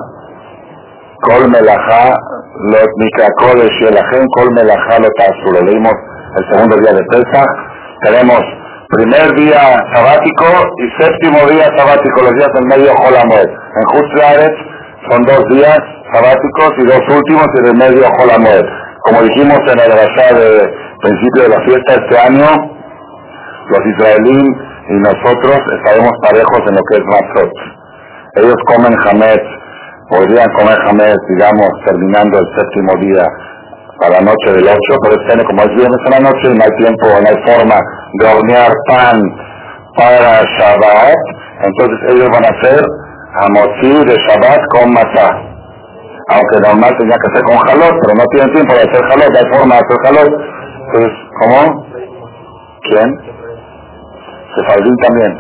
Kol 1.22 1.50
Melachá, 1.50 2.16
Lot 2.56 2.88
Mikra 2.98 3.28
Kodesh 3.36 3.80
Yelahem, 3.84 4.24
Kol 4.36 4.48
Lot 4.56 5.20
Asur. 5.28 5.60
Leímos 5.66 5.98
el 6.40 6.44
segundo 6.52 6.76
día 6.78 6.94
de 6.94 7.04
Pesach. 7.12 7.52
Tenemos 8.04 8.40
primer 8.90 9.28
día 9.36 9.76
sabático 9.94 10.46
y 10.78 11.04
séptimo 11.04 11.50
día 11.52 11.68
sabático, 11.76 12.22
los 12.22 12.34
días 12.34 12.50
en 12.56 12.68
medio 12.68 12.96
Jolamoed. 12.96 13.50
En 13.50 13.86
Jutzlaret 13.92 14.56
son 15.10 15.22
dos 15.24 15.44
días 15.52 15.80
sabáticos 16.14 16.72
y 16.78 16.86
dos 16.86 17.02
últimos 17.12 17.48
y 17.56 17.68
en 17.68 17.78
medio 17.78 18.08
Jolamoed. 18.20 18.66
Como 19.04 19.22
dijimos 19.24 19.60
en 19.68 19.78
la 19.78 19.86
grasa 19.86 20.36
de 20.40 20.74
principio 21.02 21.44
de 21.44 21.50
la 21.50 21.62
fiesta 21.66 21.94
este 21.94 22.18
año, 22.18 22.48
los 23.68 23.86
israelíes 23.86 24.56
y 24.88 24.94
nosotros 25.04 25.60
estaremos 25.76 26.12
parejos 26.22 26.60
en 26.68 26.76
lo 26.76 26.82
que 26.88 26.96
es 26.96 27.06
Matzot. 27.06 27.52
Ellos 28.36 28.56
comen 28.68 28.96
Hametz, 29.04 29.44
podrían 30.10 30.48
comer 30.54 30.78
Hametz, 30.88 31.22
digamos, 31.30 31.70
terminando 31.86 32.40
el 32.40 32.48
séptimo 32.56 32.94
día 33.02 33.26
a 34.02 34.10
la 34.10 34.22
noche 34.22 34.54
del 34.54 34.68
8, 34.68 34.78
pero 35.04 35.16
año 35.34 35.44
como 35.46 35.62
es 35.64 35.76
viernes 35.76 36.02
en 36.06 36.12
la 36.12 36.30
noche 36.30 36.46
y 36.52 36.58
no 36.58 36.64
hay 36.64 36.76
tiempo, 36.78 37.06
no 37.08 37.28
hay 37.28 37.40
forma 37.48 37.80
de 38.20 38.26
hornear 38.28 38.72
pan 38.88 39.22
para 39.96 40.44
Shabbat, 40.44 41.22
entonces 41.64 42.00
ellos 42.10 42.30
van 42.30 42.46
a 42.46 42.50
hacer 42.50 42.82
Hamotzi 43.36 44.06
de 44.06 44.16
Shabbat 44.28 44.62
con 44.74 44.94
matzah 44.94 45.56
aunque 46.28 46.58
normal 46.60 46.92
tenía 46.98 47.16
que 47.22 47.28
hacer 47.30 47.44
con 47.44 47.58
jalot, 47.70 47.94
pero 48.02 48.14
no 48.18 48.26
tienen 48.34 48.54
tiempo 48.54 48.74
de 48.74 48.82
hacer 48.82 49.02
jalot, 49.10 49.30
no 49.30 49.38
hay 49.38 49.50
forma 49.54 49.76
de 49.76 49.82
hacer 49.86 49.98
jalot. 50.06 50.32
Entonces, 50.86 51.14
¿cómo? 51.40 51.86
¿Quién? 52.82 53.10
Sefardín 54.56 54.96
también. 54.98 55.32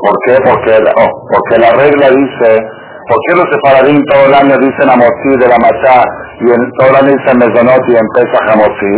¿Por 0.00 0.14
qué? 0.24 0.34
Porque, 0.44 0.78
oh, 0.96 1.10
porque 1.32 1.58
la 1.58 1.72
regla 1.72 2.10
dice, 2.10 2.62
¿por 3.10 3.18
qué 3.26 3.32
los 3.34 3.48
sefaradín 3.50 3.98
todo 4.06 4.26
el 4.30 4.34
año 4.34 4.54
dicen 4.62 4.86
amotzi 4.86 5.32
de 5.42 5.48
la 5.50 5.58
machá 5.58 6.06
y 6.40 6.46
en, 6.54 6.62
todo 6.78 6.88
el 6.94 6.96
año 7.02 7.10
dicen 7.18 7.42
mezonot 7.42 7.82
y 7.90 7.94
empieza 7.98 8.38
amotzi? 8.54 8.94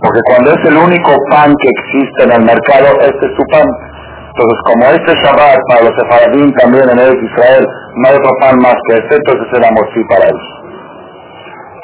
Porque 0.00 0.20
cuando 0.30 0.54
es 0.54 0.62
el 0.70 0.76
único 0.78 1.10
pan 1.30 1.50
que 1.58 1.68
existe 1.74 2.20
en 2.24 2.32
el 2.38 2.42
mercado, 2.46 2.94
este 3.02 3.26
es 3.26 3.32
su 3.34 3.44
pan. 3.50 3.66
Entonces, 3.66 4.58
como 4.70 4.84
este 4.92 5.12
Shabbat 5.18 5.58
para 5.66 5.82
los 5.82 5.94
sefaradín 5.98 6.52
también 6.54 6.84
en 6.90 6.98
Eretz 6.98 7.18
Israel, 7.18 7.66
no 7.96 8.08
hay 8.08 8.14
otro 8.14 8.30
pan 8.40 8.56
más 8.62 8.76
que 8.86 8.94
este, 9.02 9.16
entonces 9.16 9.48
el 9.50 9.64
amotzi 9.64 10.04
para 10.10 10.24
ellos. 10.30 10.48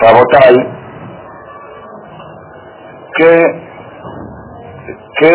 Rabotai, 0.03 0.57
¿qué, 3.17 3.33
qué, 5.19 5.35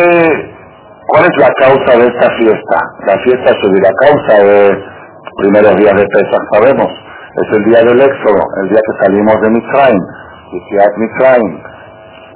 ¿cuál 1.07 1.23
es 1.23 1.35
la 1.39 1.51
causa 1.59 1.91
de 1.97 2.07
esta 2.07 2.29
fiesta? 2.37 2.77
La 3.05 3.17
fiesta 3.23 3.51
es 3.51 3.81
la 3.81 3.93
causa 3.99 4.43
de 4.43 4.96
primeros 5.35 5.75
días 5.77 5.93
de 5.93 6.05
Pesach, 6.07 6.43
sabemos. 6.53 6.87
Es 7.35 7.57
el 7.57 7.63
día 7.65 7.79
del 7.83 7.99
Éxodo, 8.01 8.41
el 8.63 8.69
día 8.69 8.81
que 8.81 9.05
salimos 9.05 9.35
de 9.41 9.49
Mitzrayim, 9.49 10.03
Yitziat 10.51 10.97
Mitzrayim, 10.97 11.61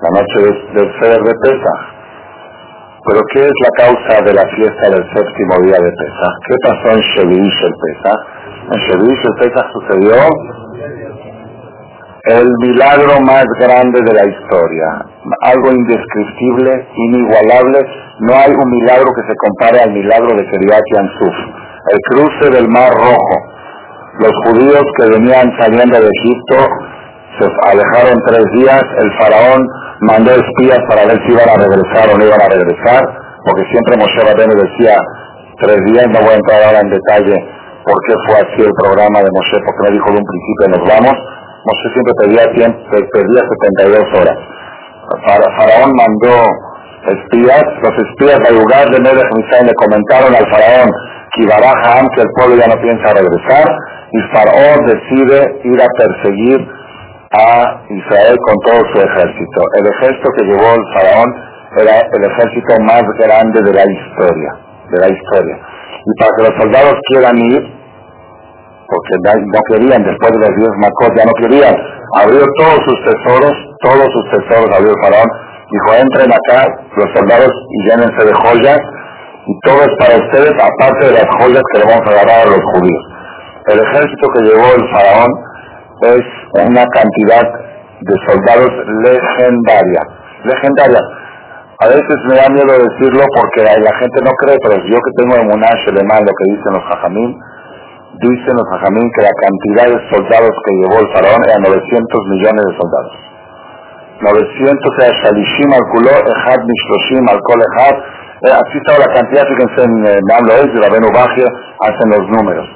la 0.01 0.09
noche 0.09 0.39
del 0.73 0.87
Seder 0.99 1.21
de 1.23 1.33
Pesach. 1.41 1.81
Pero 3.07 3.21
¿qué 3.33 3.41
es 3.45 3.53
la 3.65 3.85
causa 3.85 4.21
de 4.25 4.33
la 4.33 4.45
fiesta 4.55 4.89
del 4.89 5.03
séptimo 5.15 5.57
día 5.65 5.77
de 5.81 5.91
Pesach? 5.91 6.35
¿Qué 6.45 6.55
pasó 6.61 6.91
en 6.93 7.01
Shevish 7.01 7.63
el 7.65 7.73
Pesach? 7.81 8.21
En 8.73 8.79
Shevish 8.79 9.25
el 9.25 9.35
Pesach 9.41 9.65
sucedió 9.73 10.15
el 12.23 12.47
milagro 12.61 13.19
más 13.21 13.45
grande 13.59 13.99
de 14.05 14.13
la 14.13 14.25
historia, 14.29 14.85
algo 15.41 15.71
indescriptible, 15.71 16.87
inigualable, 16.95 17.79
no 18.19 18.35
hay 18.35 18.51
un 18.51 18.69
milagro 18.69 19.11
que 19.11 19.25
se 19.27 19.35
compare 19.37 19.79
al 19.81 19.91
milagro 19.91 20.35
de 20.35 20.45
Keriat 20.45 20.83
Yansuf, 20.93 21.35
el 21.89 21.99
cruce 22.09 22.49
del 22.51 22.67
Mar 22.69 22.93
Rojo. 22.93 23.35
Los 24.19 24.31
judíos 24.45 24.83
que 24.97 25.05
venían 25.07 25.51
saliendo 25.59 25.99
de 25.99 26.09
Egipto 26.09 26.57
se 27.39 27.47
alejaron 27.65 28.21
tres 28.27 28.45
días, 28.53 28.83
el 28.99 29.11
faraón 29.17 29.67
mandó 30.01 30.31
espías 30.31 30.79
para 30.89 31.05
ver 31.05 31.17
si 31.25 31.31
iban 31.31 31.49
a 31.49 31.57
regresar 31.57 32.09
o 32.13 32.17
no 32.17 32.25
iban 32.25 32.41
a 32.41 32.49
regresar, 32.49 33.01
porque 33.45 33.63
siempre 33.71 33.97
Moshe 33.97 34.19
Rabbeinu 34.21 34.53
decía 34.53 34.97
tres 35.59 35.77
días, 35.85 36.05
no 36.09 36.19
voy 36.21 36.33
a 36.33 36.37
entrar 36.37 36.63
ahora 36.63 36.81
en 36.81 36.89
detalle 36.91 37.35
por 37.85 37.97
qué 38.05 38.13
fue 38.27 38.35
así 38.35 38.61
el 38.61 38.73
programa 38.77 39.19
de 39.23 39.29
Moshe, 39.31 39.57
porque 39.65 39.81
me 39.89 39.91
dijo 39.95 40.11
de 40.11 40.17
un 40.19 40.27
principio 40.27 40.65
nos 40.75 40.83
vamos, 40.85 41.15
Moshe 41.65 41.87
siempre 41.93 42.13
pedía, 42.19 42.43
tiempo, 42.53 42.77
pedía 42.91 43.41
72 43.63 44.21
horas. 44.21 44.37
Faraón 45.25 45.91
mandó 45.97 46.35
espías, 47.09 47.63
los 47.81 47.95
espías 48.05 48.39
del 48.43 48.59
lugar 48.59 48.85
de 48.91 48.99
Misael 48.99 49.65
le 49.65 49.73
comentaron 49.73 50.35
al 50.35 50.45
faraón 50.51 50.91
que 51.33 51.43
Ham, 51.43 52.07
que 52.15 52.21
el 52.21 52.27
pueblo 52.35 52.55
ya 52.57 52.67
no 52.67 52.81
piensa 52.81 53.13
regresar, 53.13 53.67
y 54.11 54.19
Faraón 54.33 54.85
decide 54.85 55.59
ir 55.63 55.81
a 55.81 55.87
perseguir 55.97 56.67
a 57.31 57.83
Israel 57.87 58.35
con 58.43 58.55
todo 58.65 58.79
su 58.91 58.99
ejército. 58.99 59.59
El 59.79 59.87
ejército 59.87 60.27
que 60.37 60.45
llevó 60.45 60.75
el 60.75 60.83
faraón 60.93 61.29
era 61.77 61.99
el 62.11 62.23
ejército 62.25 62.75
más 62.83 63.03
grande 63.19 63.61
de 63.63 63.73
la 63.73 63.85
historia, 63.87 64.51
de 64.91 64.99
la 64.99 65.07
historia. 65.07 65.55
Y 66.03 66.19
para 66.19 66.31
que 66.35 66.43
los 66.43 66.55
soldados 66.59 66.95
quieran 67.07 67.37
ir, 67.37 67.61
porque 68.91 69.15
no 69.23 69.59
querían, 69.71 70.03
después 70.03 70.31
de 70.33 70.39
los 70.39 70.55
diez 70.57 70.73
macos, 70.83 71.09
ya 71.15 71.23
no 71.23 71.31
querían. 71.39 71.75
Abrió 72.15 72.43
todos 72.59 72.79
sus 72.83 72.99
tesoros, 73.05 73.55
todos 73.79 74.07
sus 74.11 74.25
tesoros 74.31 74.67
abrió 74.75 74.91
el 74.91 75.01
faraón. 75.01 75.29
Dijo, 75.71 75.95
entren 75.95 76.31
acá 76.33 76.67
los 76.97 77.07
soldados 77.15 77.51
y 77.69 77.87
llénense 77.87 78.25
de 78.25 78.33
joyas 78.43 78.79
y 79.51 79.59
todo 79.67 79.83
es 79.83 79.93
para 79.99 80.15
ustedes, 80.15 80.53
aparte 80.55 81.07
de 81.07 81.11
las 81.11 81.27
joyas 81.39 81.63
que 81.71 81.79
le 81.79 81.85
vamos 81.85 82.07
a 82.07 82.15
dar 82.23 82.29
a 82.29 82.45
los 82.45 82.63
judíos. 82.71 83.03
El 83.67 83.79
ejército 83.79 84.25
que 84.31 84.43
llevó 84.47 84.67
el 84.79 84.85
faraón 84.95 85.31
es 86.15 86.25
una 86.55 86.85
cantidad 86.87 87.45
de 87.99 88.15
soldados 88.25 88.71
legendaria. 89.03 90.03
Legendaria. 90.47 91.03
A 91.83 91.87
veces 91.87 92.17
me 92.29 92.35
da 92.35 92.47
miedo 92.49 92.71
decirlo 92.71 93.25
porque 93.35 93.63
la 93.65 93.93
gente 93.99 94.19
no 94.23 94.31
cree, 94.39 94.57
pero 94.63 94.75
yo 94.87 94.97
que 95.01 95.13
tengo 95.17 95.35
en 95.35 95.47
Munash 95.47 95.83
lo 95.89 96.33
que 96.37 96.45
dicen 96.55 96.73
los 96.73 96.83
jajamín, 96.83 97.39
dicen 98.21 98.55
los 98.55 98.67
jajamín 98.71 99.09
que 99.17 99.25
la 99.25 99.35
cantidad 99.35 99.87
de 99.91 99.99
soldados 100.15 100.53
que 100.63 100.71
llevó 100.79 101.01
el 101.01 101.09
faraón 101.11 101.41
era 101.43 101.59
900 101.59 101.81
millones 102.29 102.63
de 102.71 102.73
soldados. 102.77 103.13
900 104.21 104.91
era 105.01 105.11
Shalishim 105.11 105.73
al 105.73 105.85
Kuló, 105.91 106.13
Ejad 106.13 106.61
Mishloshim 106.61 107.25
al 107.27 107.41
Kol. 107.41 107.61
Eh, 108.41 108.49
así 108.49 108.77
estaba 108.77 109.05
la 109.05 109.13
cantidad, 109.13 109.45
fíjense 109.45 109.83
en 109.83 110.05
Es, 110.05 110.73
de 110.73 110.79
la 110.81 110.89
Benu 110.89 111.09
hacen 111.13 112.09
los 112.09 112.27
números. 112.29 112.67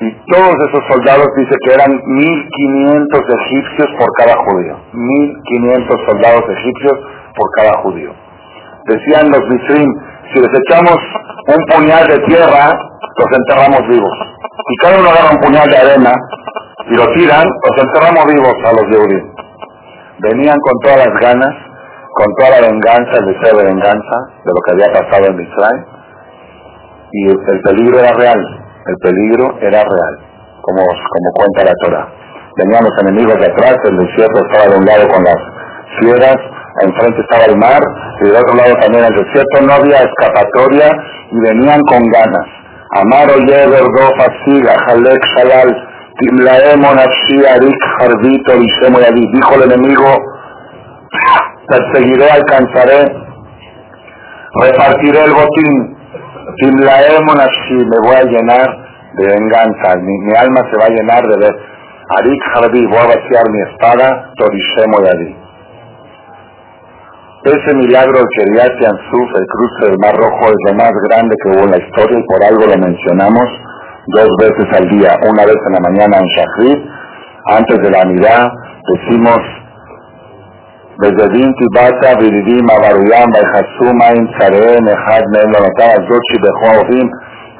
Y 0.00 0.10
todos 0.30 0.54
esos 0.66 0.82
soldados 0.90 1.26
dice 1.36 1.54
que 1.64 1.74
eran 1.74 1.90
1500 1.90 3.20
egipcios 3.40 3.88
por 3.98 4.10
cada 4.18 4.34
judío. 4.36 4.78
1500 4.92 6.00
soldados 6.06 6.42
egipcios 6.50 6.98
por 7.36 7.50
cada 7.56 7.82
judío. 7.82 8.12
Decían 8.86 9.30
los 9.30 9.42
Misrim, 9.48 9.88
si 10.32 10.40
les 10.40 10.50
echamos 10.54 10.98
un 11.46 11.64
puñal 11.66 12.06
de 12.08 12.18
tierra, 12.26 12.78
los 13.16 13.38
enterramos 13.38 13.88
vivos. 13.88 14.18
Y 14.68 14.76
cada 14.82 14.98
uno 14.98 15.08
agarra 15.10 15.34
un 15.34 15.40
puñal 15.40 15.68
de 15.68 15.76
arena 15.76 16.12
y 16.90 16.94
lo 16.94 17.06
tiran, 17.14 17.46
los 17.46 17.84
enterramos 17.84 18.26
vivos 18.26 18.54
a 18.64 18.72
los 18.72 18.86
Yehudim. 18.90 19.24
Venían 20.20 20.58
con 20.58 20.72
todas 20.82 21.06
las 21.06 21.20
ganas, 21.20 21.54
con 22.18 22.34
toda 22.34 22.58
la 22.58 22.66
venganza, 22.66 23.12
el 23.22 23.26
deseo 23.32 23.58
de 23.58 23.64
venganza 23.64 24.16
de 24.44 24.50
lo 24.50 24.60
que 24.66 24.72
había 24.74 24.90
pasado 24.92 25.24
en 25.30 25.40
Israel. 25.40 25.80
Y 27.12 27.30
el 27.30 27.60
peligro 27.62 27.98
era 28.00 28.12
real 28.12 28.42
el 28.88 28.96
peligro 29.02 29.58
era 29.60 29.84
real, 29.84 30.14
como, 30.62 30.80
como 30.80 31.28
cuenta 31.36 31.64
la 31.64 31.74
Torah. 31.84 32.08
Tenían 32.56 32.84
los 32.84 32.98
enemigos 33.02 33.38
de 33.38 33.46
atrás, 33.46 33.76
el 33.84 33.98
desierto 33.98 34.40
estaba 34.46 34.72
de 34.72 34.78
un 34.78 34.86
lado 34.86 35.08
con 35.08 35.24
las 35.24 35.36
fieras, 36.00 36.36
enfrente 36.82 37.20
estaba 37.20 37.44
el 37.44 37.56
mar, 37.58 37.82
y 38.20 38.24
del 38.24 38.36
otro 38.36 38.54
lado 38.56 38.74
también 38.80 39.04
el 39.04 39.14
desierto, 39.14 39.60
no 39.62 39.72
había 39.74 40.08
escapatoria 40.08 40.88
y 41.30 41.40
venían 41.40 41.80
con 41.82 42.02
ganas. 42.10 42.48
Amaro 42.96 43.36
Yever, 43.46 43.84
Siga, 44.44 44.74
Jalek, 44.86 45.22
Shalal, 45.36 45.88
Timlaemo, 46.18 46.94
Nafshi, 46.94 47.44
Arik, 47.44 47.78
Jarbito, 47.98 48.56
Ishemo 48.56 48.98
y 49.00 49.36
Dijo 49.36 49.54
el 49.54 49.70
enemigo, 49.70 50.08
perseguiré, 51.68 52.30
alcanzaré, 52.30 53.12
repartiré 54.62 55.24
el 55.24 55.32
botín, 55.32 55.96
me 57.86 57.98
voy 58.00 58.16
a 58.16 58.24
llenar 58.24 58.88
de 59.14 59.26
venganza, 59.26 59.96
mi, 60.02 60.32
alma 60.36 60.62
se 60.70 60.78
va 60.78 60.86
a 60.86 60.90
llenar 60.90 61.22
de 61.28 61.36
ver. 61.38 61.54
Arik 62.18 62.42
Harbi, 62.54 62.86
voy 62.86 62.96
a 62.96 63.06
vaciar 63.06 63.44
mi 63.50 63.60
espada, 63.60 64.32
Torishemo 64.36 65.04
Yadi. 65.04 65.36
Ese 67.44 67.74
milagro 67.74 68.18
que 68.18 68.44
Kiryat 68.44 68.72
Yansuf, 68.80 69.28
el 69.36 69.46
cruce 69.46 69.90
del 69.90 69.98
Mar 70.00 70.16
Rojo, 70.16 70.46
es 70.48 70.56
lo 70.66 70.74
más 70.74 70.92
grande 71.08 71.36
que 71.42 71.50
hubo 71.50 71.64
en 71.64 71.70
la 71.70 71.78
historia 71.78 72.18
y 72.18 72.22
por 72.24 72.42
algo 72.44 72.66
lo 72.66 72.76
mencionamos 72.76 73.44
dos 74.08 74.28
veces 74.40 74.66
al 74.72 74.88
día. 74.88 75.16
Una 75.28 75.44
vez 75.44 75.56
en 75.66 75.72
la 75.72 75.80
mañana 75.80 76.18
en 76.18 76.26
Shachrit, 76.26 76.90
antes 77.46 77.78
de 77.78 77.90
la 77.90 78.02
unidad, 78.02 78.48
decimos 78.94 79.38
בזדין 81.00 81.50
תיבדת 81.58 82.16
וידידים 82.18 82.64
עבריים 82.70 83.28
ויחסו 83.34 83.88
מים 84.00 84.24
צריהם 84.34 84.84
אחד 84.94 85.22
מהם 85.32 85.50
לא 85.52 85.60
נתן 85.66 85.90
הזאת 85.96 86.22
שבכל 86.30 86.74
אופים 86.80 87.06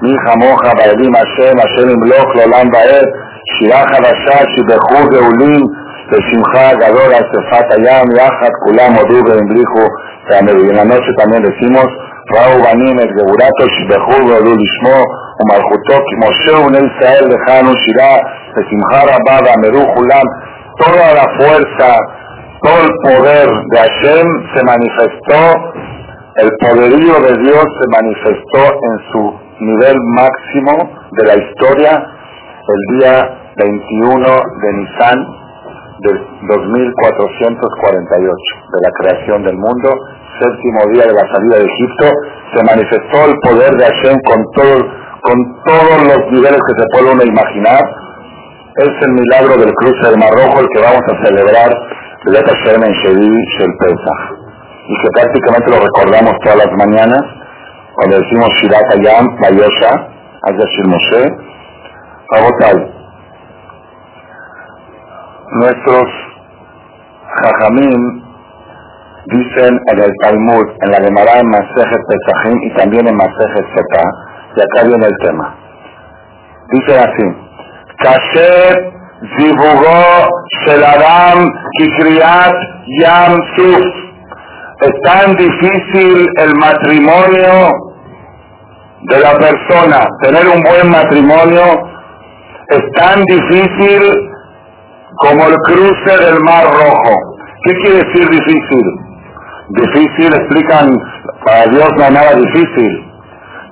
מי 0.02 0.12
כמוך 0.24 0.60
בידים 0.78 1.12
השם 1.22 1.56
אשר 1.64 1.84
ימלוך 1.90 2.28
לעולם 2.36 2.66
ועד 2.72 3.08
שירה 3.52 3.82
חדשה 3.90 4.38
שיבחו 4.50 5.00
גאולים 5.14 5.62
ושמחה 6.10 6.66
גדול 6.82 7.10
על 7.16 7.24
שפת 7.32 7.66
הים 7.76 8.06
יחד 8.20 8.52
כולם 8.64 8.90
הודו 8.98 9.18
והמליכו 9.26 9.86
noche 10.92 11.12
también 11.20 11.42
decimos 11.42 11.90
ראו 12.34 12.62
בנים 12.64 12.96
את 13.00 13.10
גבורתו 13.16 13.64
שיבחו 13.74 14.28
והודו 14.28 14.54
לשמו 14.62 14.98
ומלכותו 15.38 15.96
כי 16.06 16.14
משה 16.24 16.58
ובני 16.58 16.78
ישראל 16.78 17.24
לכנו 17.32 17.72
שירה 17.82 18.16
ושמחה 18.54 19.00
רבה 19.12 19.36
ואמרו 19.44 19.94
כולם 19.94 20.26
toda 20.80 21.08
la 21.18 21.26
fuerza 21.36 21.92
todo 22.62 22.80
el 22.82 22.92
poder 23.02 23.48
de 23.70 23.78
Hashem 23.78 24.26
se 24.54 24.64
manifestó, 24.64 25.40
el 26.36 26.50
poderío 26.60 27.14
de 27.20 27.42
Dios 27.42 27.64
se 27.80 27.88
manifestó 27.90 28.62
en 28.62 29.12
su 29.12 29.22
nivel 29.60 29.96
máximo 30.16 30.90
de 31.12 31.24
la 31.24 31.36
historia 31.36 31.90
el 32.68 32.98
día 32.98 33.14
21 33.56 34.18
de 34.62 34.72
Nisan 34.74 35.18
de 36.00 36.12
2448, 36.46 38.34
de 38.70 38.80
la 38.82 38.90
creación 39.00 39.42
del 39.42 39.56
mundo, 39.56 39.90
séptimo 40.38 40.80
día 40.92 41.04
de 41.06 41.14
la 41.14 41.26
salida 41.34 41.56
de 41.58 41.64
Egipto, 41.64 42.06
se 42.54 42.62
manifestó 42.62 43.24
el 43.26 43.34
poder 43.42 43.74
de 43.74 43.84
Hashem 43.84 44.16
con, 44.22 44.44
con 45.22 45.62
todos 45.64 45.98
los 46.06 46.30
niveles 46.30 46.60
que 46.60 46.74
se 46.78 46.86
puede 46.92 47.12
uno 47.12 47.24
imaginar. 47.24 47.82
Es 48.76 48.90
el 49.02 49.12
milagro 49.12 49.56
del 49.58 49.74
cruce 49.74 50.10
del 50.10 50.18
Mar 50.18 50.30
Rojo 50.30 50.60
el 50.60 50.68
que 50.72 50.82
vamos 50.82 51.02
a 51.02 51.26
celebrar 51.26 51.70
Y 54.88 54.94
que 55.02 55.08
prácticamente 55.12 55.70
lo 55.70 55.78
recordamos 55.80 56.32
todas 56.42 56.58
las 56.58 56.72
mañanas, 56.76 57.22
cuando 57.94 58.18
decimos 58.18 58.48
Shirat 58.60 58.84
Hayam, 58.92 59.26
Bayosha, 59.40 60.08
Shir 60.46 60.86
Moshe, 60.86 61.22
Rabotai. 62.30 62.78
Nuestros 65.52 66.08
Jajamim 67.42 68.22
dicen 69.26 69.80
en 69.92 69.98
el 69.98 70.12
Talmud, 70.22 70.66
en 70.82 70.90
la 70.90 71.00
Gemara 71.00 71.38
en 71.38 71.48
Masejet 71.48 72.02
Pesachim 72.08 72.62
y 72.62 72.74
también 72.74 73.08
en 73.08 73.16
Masejet 73.16 73.66
Seta, 73.74 74.04
y 74.56 74.60
acá 74.60 74.86
viene 74.86 75.06
el 75.06 75.16
tema. 75.22 75.54
Dicen 76.70 76.98
así, 76.98 77.24
Kasher 77.98 78.97
divulgó 79.20 80.28
Shelaram 80.64 81.50
Kikriat 81.78 82.54
Yam 83.00 83.40
Suf. 83.56 83.86
Es 84.80 84.92
tan 85.02 85.34
difícil 85.36 86.28
el 86.38 86.54
matrimonio 86.54 87.72
de 89.02 89.18
la 89.20 89.36
persona, 89.38 90.06
tener 90.22 90.46
un 90.46 90.62
buen 90.62 90.90
matrimonio, 90.90 91.64
es 92.68 92.82
tan 92.96 93.24
difícil 93.24 94.30
como 95.16 95.46
el 95.46 95.54
cruce 95.66 96.24
del 96.24 96.40
Mar 96.40 96.64
Rojo. 96.64 97.14
¿Qué 97.64 97.74
quiere 97.78 98.04
decir 98.04 98.28
difícil? 98.28 98.82
Difícil, 99.70 100.32
explican, 100.34 100.90
para 101.44 101.66
Dios 101.66 101.88
no 101.96 102.04
es 102.04 102.10
nada 102.12 102.34
difícil. 102.34 103.04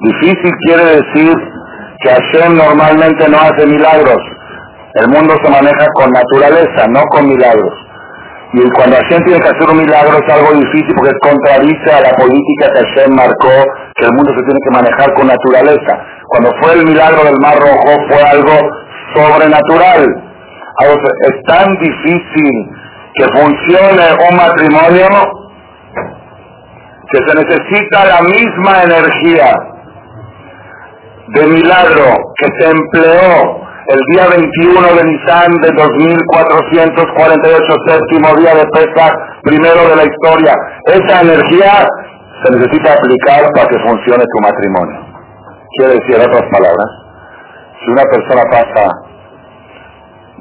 Difícil 0.00 0.52
quiere 0.66 0.84
decir 0.84 1.34
que 2.00 2.10
Hashem 2.10 2.56
normalmente 2.56 3.28
no 3.28 3.38
hace 3.38 3.66
milagros. 3.66 4.35
El 4.96 5.08
mundo 5.08 5.34
se 5.42 5.50
maneja 5.50 5.86
con 5.94 6.10
naturaleza, 6.10 6.86
no 6.88 7.02
con 7.10 7.28
milagros. 7.28 7.74
Y 8.54 8.70
cuando 8.70 8.96
Hashem 8.96 9.22
tiene 9.24 9.40
que 9.40 9.48
hacer 9.48 9.68
un 9.68 9.76
milagro 9.76 10.16
es 10.16 10.32
algo 10.32 10.52
difícil 10.54 10.94
porque 10.96 11.12
contradice 11.20 11.92
a 11.92 12.00
la 12.00 12.16
política 12.16 12.72
que 12.72 12.80
Hashem 12.80 13.14
marcó, 13.14 13.52
que 13.96 14.04
el 14.06 14.12
mundo 14.12 14.32
se 14.32 14.44
tiene 14.44 14.60
que 14.64 14.70
manejar 14.72 15.12
con 15.12 15.26
naturaleza. 15.26 15.92
Cuando 16.28 16.50
fue 16.62 16.72
el 16.74 16.86
milagro 16.86 17.24
del 17.24 17.36
Mar 17.42 17.58
Rojo 17.58 17.92
fue 18.08 18.22
algo 18.22 18.56
sobrenatural. 19.14 20.06
Es 21.28 21.42
tan 21.46 21.76
difícil 21.78 22.70
que 23.14 23.24
funcione 23.34 24.04
un 24.30 24.36
matrimonio 24.36 25.06
que 27.10 27.18
se 27.18 27.34
necesita 27.34 28.04
la 28.06 28.22
misma 28.22 28.82
energía 28.82 29.58
de 31.28 31.46
milagro 31.46 32.16
que 32.36 32.48
se 32.58 32.70
empleó 32.70 33.65
el 33.88 34.00
día 34.10 34.26
21 34.28 34.94
de 34.98 35.04
Nisan 35.04 35.52
de 35.62 35.70
2448, 35.70 37.74
séptimo 37.86 38.34
día 38.36 38.54
de 38.54 38.66
Pesach, 38.74 39.14
primero 39.42 39.88
de 39.88 39.96
la 39.96 40.04
historia. 40.04 40.54
Esa 40.86 41.20
energía 41.22 41.86
se 42.42 42.50
necesita 42.52 42.94
aplicar 42.94 43.48
para 43.54 43.68
que 43.68 43.78
funcione 43.86 44.24
tu 44.24 44.40
matrimonio. 44.42 44.98
Quiere 45.78 45.94
decir, 45.94 46.16
en 46.16 46.22
otras 46.22 46.42
palabras, 46.50 46.90
si 47.78 47.86
una 47.92 48.02
persona 48.10 48.42
pasa 48.50 48.90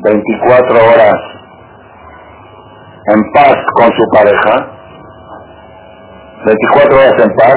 24 0.04 0.76
horas 0.76 1.16
en 3.14 3.22
paz 3.32 3.56
con 3.76 3.94
su 3.94 4.04
pareja, 4.12 4.56
24 6.46 6.98
horas 6.98 7.14
en 7.20 7.30
paz, 7.36 7.56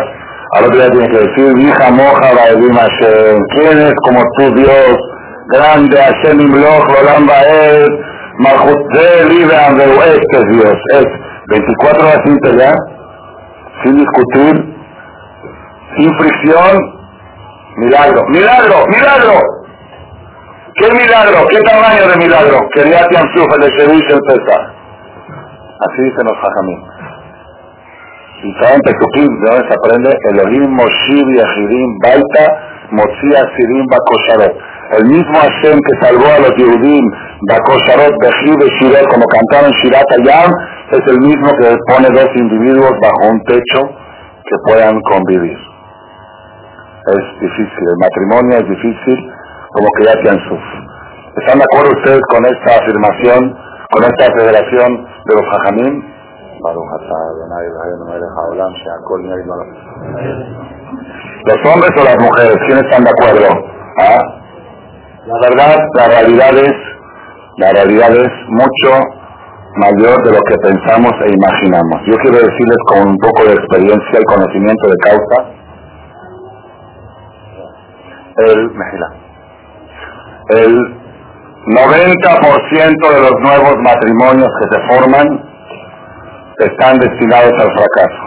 al 0.53 0.65
otro 0.65 0.77
día 0.77 0.91
tiene 0.91 1.09
que 1.09 1.19
decir, 1.19 1.59
hija 1.59 1.91
moja, 1.91 2.31
¿quién 3.55 3.79
es 3.79 3.95
como 4.05 4.21
tú 4.37 4.55
Dios? 4.55 4.99
Grande 5.49 5.97
Hashem 5.97 6.41
Imloch, 6.41 6.85
Roland 6.87 7.27
Baed, 7.27 7.89
Malchut 8.39 8.81
Libre 9.29 9.57
este 9.57 10.39
es 10.39 10.47
Dios, 10.51 10.79
es 10.93 11.07
24 11.49 12.03
horas 12.03 12.21
pelear, 12.43 12.75
sin 13.83 13.97
discutir, 13.97 14.77
sin 15.97 16.15
fricción, 16.19 16.79
milagro, 17.79 18.23
milagro, 18.29 18.87
milagro. 18.89 19.41
¿Qué 20.75 20.93
milagro? 20.93 21.49
¿Qué 21.49 21.61
tamaño 21.63 22.07
de 22.09 22.17
milagro? 22.19 22.61
Quería 22.73 23.01
que 23.09 23.17
el 23.17 23.61
de 23.61 23.69
Shevish 23.71 24.11
el 24.11 24.21
Pesach. 24.21 24.79
Así 25.81 26.03
dicen 26.03 26.27
los 26.27 26.37
hajamim. 26.37 26.81
Y 28.45 28.55
saben 28.63 28.81
Pesukim, 28.83 29.41
de 29.41 29.51
dónde 29.51 29.69
se 29.69 29.75
aprende 29.75 30.17
Elohim, 30.31 30.71
Moshir, 30.71 31.25
Yahirim, 31.35 31.99
Baita, 32.01 32.87
Motzia, 32.93 33.51
Sirim, 33.57 33.85
Bakosharot. 33.91 34.55
El 34.89 35.05
mismo 35.05 35.37
Hashem 35.37 35.79
que 35.85 36.07
salvó 36.07 36.25
a 36.25 36.39
los 36.41 36.57
Yehudim, 36.57 37.05
Bakosharot, 37.51 38.15
Bejib 38.25 38.57
y 38.57 38.71
Shirot, 38.81 39.07
como 39.13 39.27
cantaron 39.27 39.71
Shirat 39.83 40.11
Ayam, 40.17 40.51
es 40.93 41.01
el 41.13 41.19
mismo 41.21 41.49
que 41.61 41.77
pone 41.93 42.09
dos 42.09 42.31
individuos 42.37 42.93
bajo 43.03 43.31
un 43.31 43.43
techo 43.45 43.81
que 43.85 44.57
puedan 44.65 44.99
convivir. 45.03 45.59
Es 47.05 47.41
difícil, 47.41 47.85
el 47.85 47.97
matrimonio 48.01 48.59
es 48.59 48.69
difícil, 48.69 49.33
como 49.73 49.89
que 49.99 50.05
ya 50.05 50.13
Suf. 50.49 50.65
¿Están 51.37 51.59
de 51.59 51.65
acuerdo 51.65 51.93
ustedes 51.93 52.21
con 52.33 52.47
esta 52.47 52.81
afirmación, 52.81 53.57
con 53.93 54.05
esta 54.05 54.33
federación 54.41 55.05
de 55.27 55.35
los 55.35 55.45
Jajamín? 55.53 56.05
¿Los 61.45 61.73
hombres 61.73 61.91
o 61.95 62.05
las 62.05 62.17
mujeres? 62.19 62.57
¿Quiénes 62.67 62.85
están 62.85 63.05
de 63.05 63.11
acuerdo? 63.11 63.47
¿Ah? 64.01 64.38
La 65.29 65.39
verdad, 65.47 65.77
la 65.93 66.09
realidad 66.09 66.57
es, 66.57 66.73
la 67.59 67.71
realidad 67.73 68.11
es 68.17 68.33
mucho 68.49 68.91
mayor 69.77 70.23
de 70.25 70.33
lo 70.33 70.41
que 70.41 70.57
pensamos 70.63 71.13
e 71.27 71.35
imaginamos. 71.35 72.01
Yo 72.07 72.17
quiero 72.23 72.39
decirles 72.39 72.79
con 72.87 73.09
un 73.09 73.19
poco 73.19 73.45
de 73.45 73.53
experiencia 73.53 74.21
y 74.21 74.25
conocimiento 74.25 74.89
de 74.89 74.97
causa, 75.05 75.45
el, 78.39 78.71
el 80.49 80.97
90% 81.77 83.13
de 83.13 83.21
los 83.21 83.41
nuevos 83.41 83.77
matrimonios 83.83 84.49
que 84.61 84.75
se 84.75 84.81
forman 84.89 85.45
están 86.59 86.99
destinados 87.01 87.53
al 87.53 87.71
fracaso. 87.77 88.25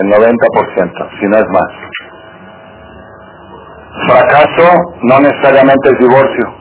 El 0.00 0.08
90%, 0.08 1.20
si 1.20 1.26
no 1.26 1.36
es 1.36 1.48
más. 1.50 1.89
Fracaso 3.90 4.94
no 5.02 5.20
necesariamente 5.20 5.90
es 5.90 5.98
divorcio. 5.98 6.54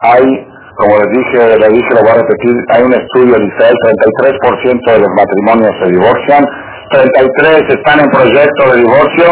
Hay, 0.00 0.46
como 0.76 0.98
les 0.98 1.10
dije, 1.10 1.58
le 1.58 1.68
dije, 1.68 1.88
lo 1.90 2.02
voy 2.02 2.10
a 2.10 2.22
repetir, 2.22 2.54
hay 2.68 2.82
un 2.82 2.94
estudio 2.94 3.34
de 3.34 3.44
Israel, 3.44 3.74
33% 4.06 4.92
de 4.92 4.98
los 5.00 5.10
matrimonios 5.16 5.72
se 5.82 5.90
divorcian, 5.90 6.44
33 6.90 7.62
están 7.74 8.00
en 8.00 8.10
proyecto 8.10 8.70
de 8.70 8.78
divorcio 8.78 9.26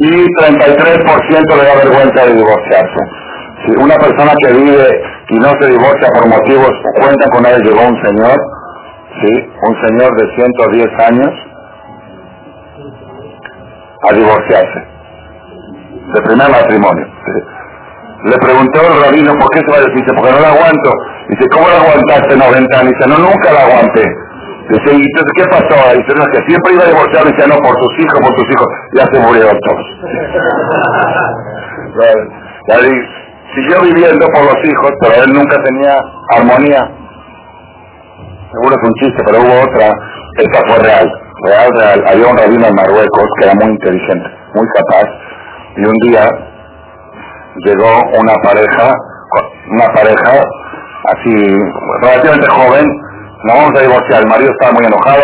y 0.00 0.26
33% 0.36 1.56
le 1.56 1.64
da 1.64 1.74
vergüenza 1.76 2.26
de 2.26 2.34
divorciarse. 2.34 3.00
Si 3.64 3.72
una 3.72 3.96
persona 3.96 4.32
que 4.44 4.52
vive 4.52 5.02
y 5.30 5.38
no 5.38 5.50
se 5.60 5.68
divorcia 5.70 6.08
por 6.12 6.28
motivos, 6.28 6.70
cuenta 7.00 7.30
con 7.30 7.46
él 7.46 7.62
llegó 7.62 7.88
un 7.88 8.02
señor, 8.04 8.36
¿sí? 9.22 9.50
un 9.62 9.88
señor 9.88 10.14
de 10.16 10.34
110 10.36 10.86
años, 11.08 11.47
a 14.02 14.14
divorciarse, 14.14 14.80
de 16.14 16.22
primer 16.22 16.50
matrimonio. 16.50 17.06
Le 18.24 18.36
preguntó 18.38 18.80
el 18.82 19.02
rabino, 19.02 19.32
¿por 19.38 19.48
qué 19.50 19.60
se 19.60 19.70
va 19.70 19.78
a 19.78 19.86
decir? 19.86 20.04
Porque 20.06 20.32
no 20.32 20.40
la 20.40 20.50
aguanto. 20.50 20.90
Dice, 21.28 21.46
¿cómo 21.52 21.68
la 21.68 21.78
aguantaste 21.78 22.36
90 22.36 22.78
años? 22.78 22.92
Dice, 22.98 23.08
no, 23.08 23.18
nunca 23.18 23.52
la 23.52 23.62
aguanté. 23.62 24.02
Dice, 24.70 24.90
¿y 24.90 25.02
entonces 25.06 25.32
qué 25.38 25.44
pasó? 25.48 25.94
Dice, 25.94 26.14
no, 26.18 26.26
que 26.26 26.42
siempre 26.48 26.74
iba 26.74 26.82
a 26.82 26.88
divorciar. 26.88 27.24
Dice, 27.30 27.46
no, 27.46 27.56
por 27.62 27.74
tus 27.78 27.94
hijos, 28.02 28.18
por 28.20 28.34
tus 28.34 28.50
hijos. 28.50 28.66
Ya 28.98 29.06
se 29.06 29.20
murieron 29.20 29.56
todos. 29.62 29.86
siguió 33.54 33.82
viviendo 33.82 34.26
por 34.34 34.44
los 34.44 34.58
hijos, 34.64 34.90
pero 35.00 35.24
él 35.24 35.32
nunca 35.32 35.62
tenía 35.62 35.98
armonía. 36.36 36.90
Seguro 38.52 38.74
es 38.74 38.88
un 38.88 38.94
chiste, 38.94 39.22
pero 39.24 39.42
hubo 39.42 39.62
otra. 39.62 39.94
Esta 40.38 40.60
fue 40.66 40.78
real. 40.82 41.27
Real, 41.44 41.70
real. 41.72 42.04
Había 42.08 42.26
un 42.26 42.36
rabino 42.36 42.66
en 42.66 42.74
Marruecos 42.74 43.26
que 43.38 43.46
era 43.46 43.54
muy 43.54 43.70
inteligente, 43.70 44.28
muy 44.54 44.66
capaz. 44.74 45.08
Y 45.76 45.84
un 45.84 45.94
día 46.02 46.28
llegó 47.64 47.90
una 48.18 48.34
pareja, 48.42 48.92
una 49.70 49.86
pareja 49.94 50.42
así 51.06 51.34
relativamente 52.02 52.48
joven, 52.50 52.84
nos 53.44 53.56
vamos 53.56 53.72
a 53.78 53.82
divorciar, 53.82 54.22
el 54.22 54.28
marido 54.28 54.50
estaba 54.50 54.72
muy 54.72 54.84
enojado, 54.84 55.22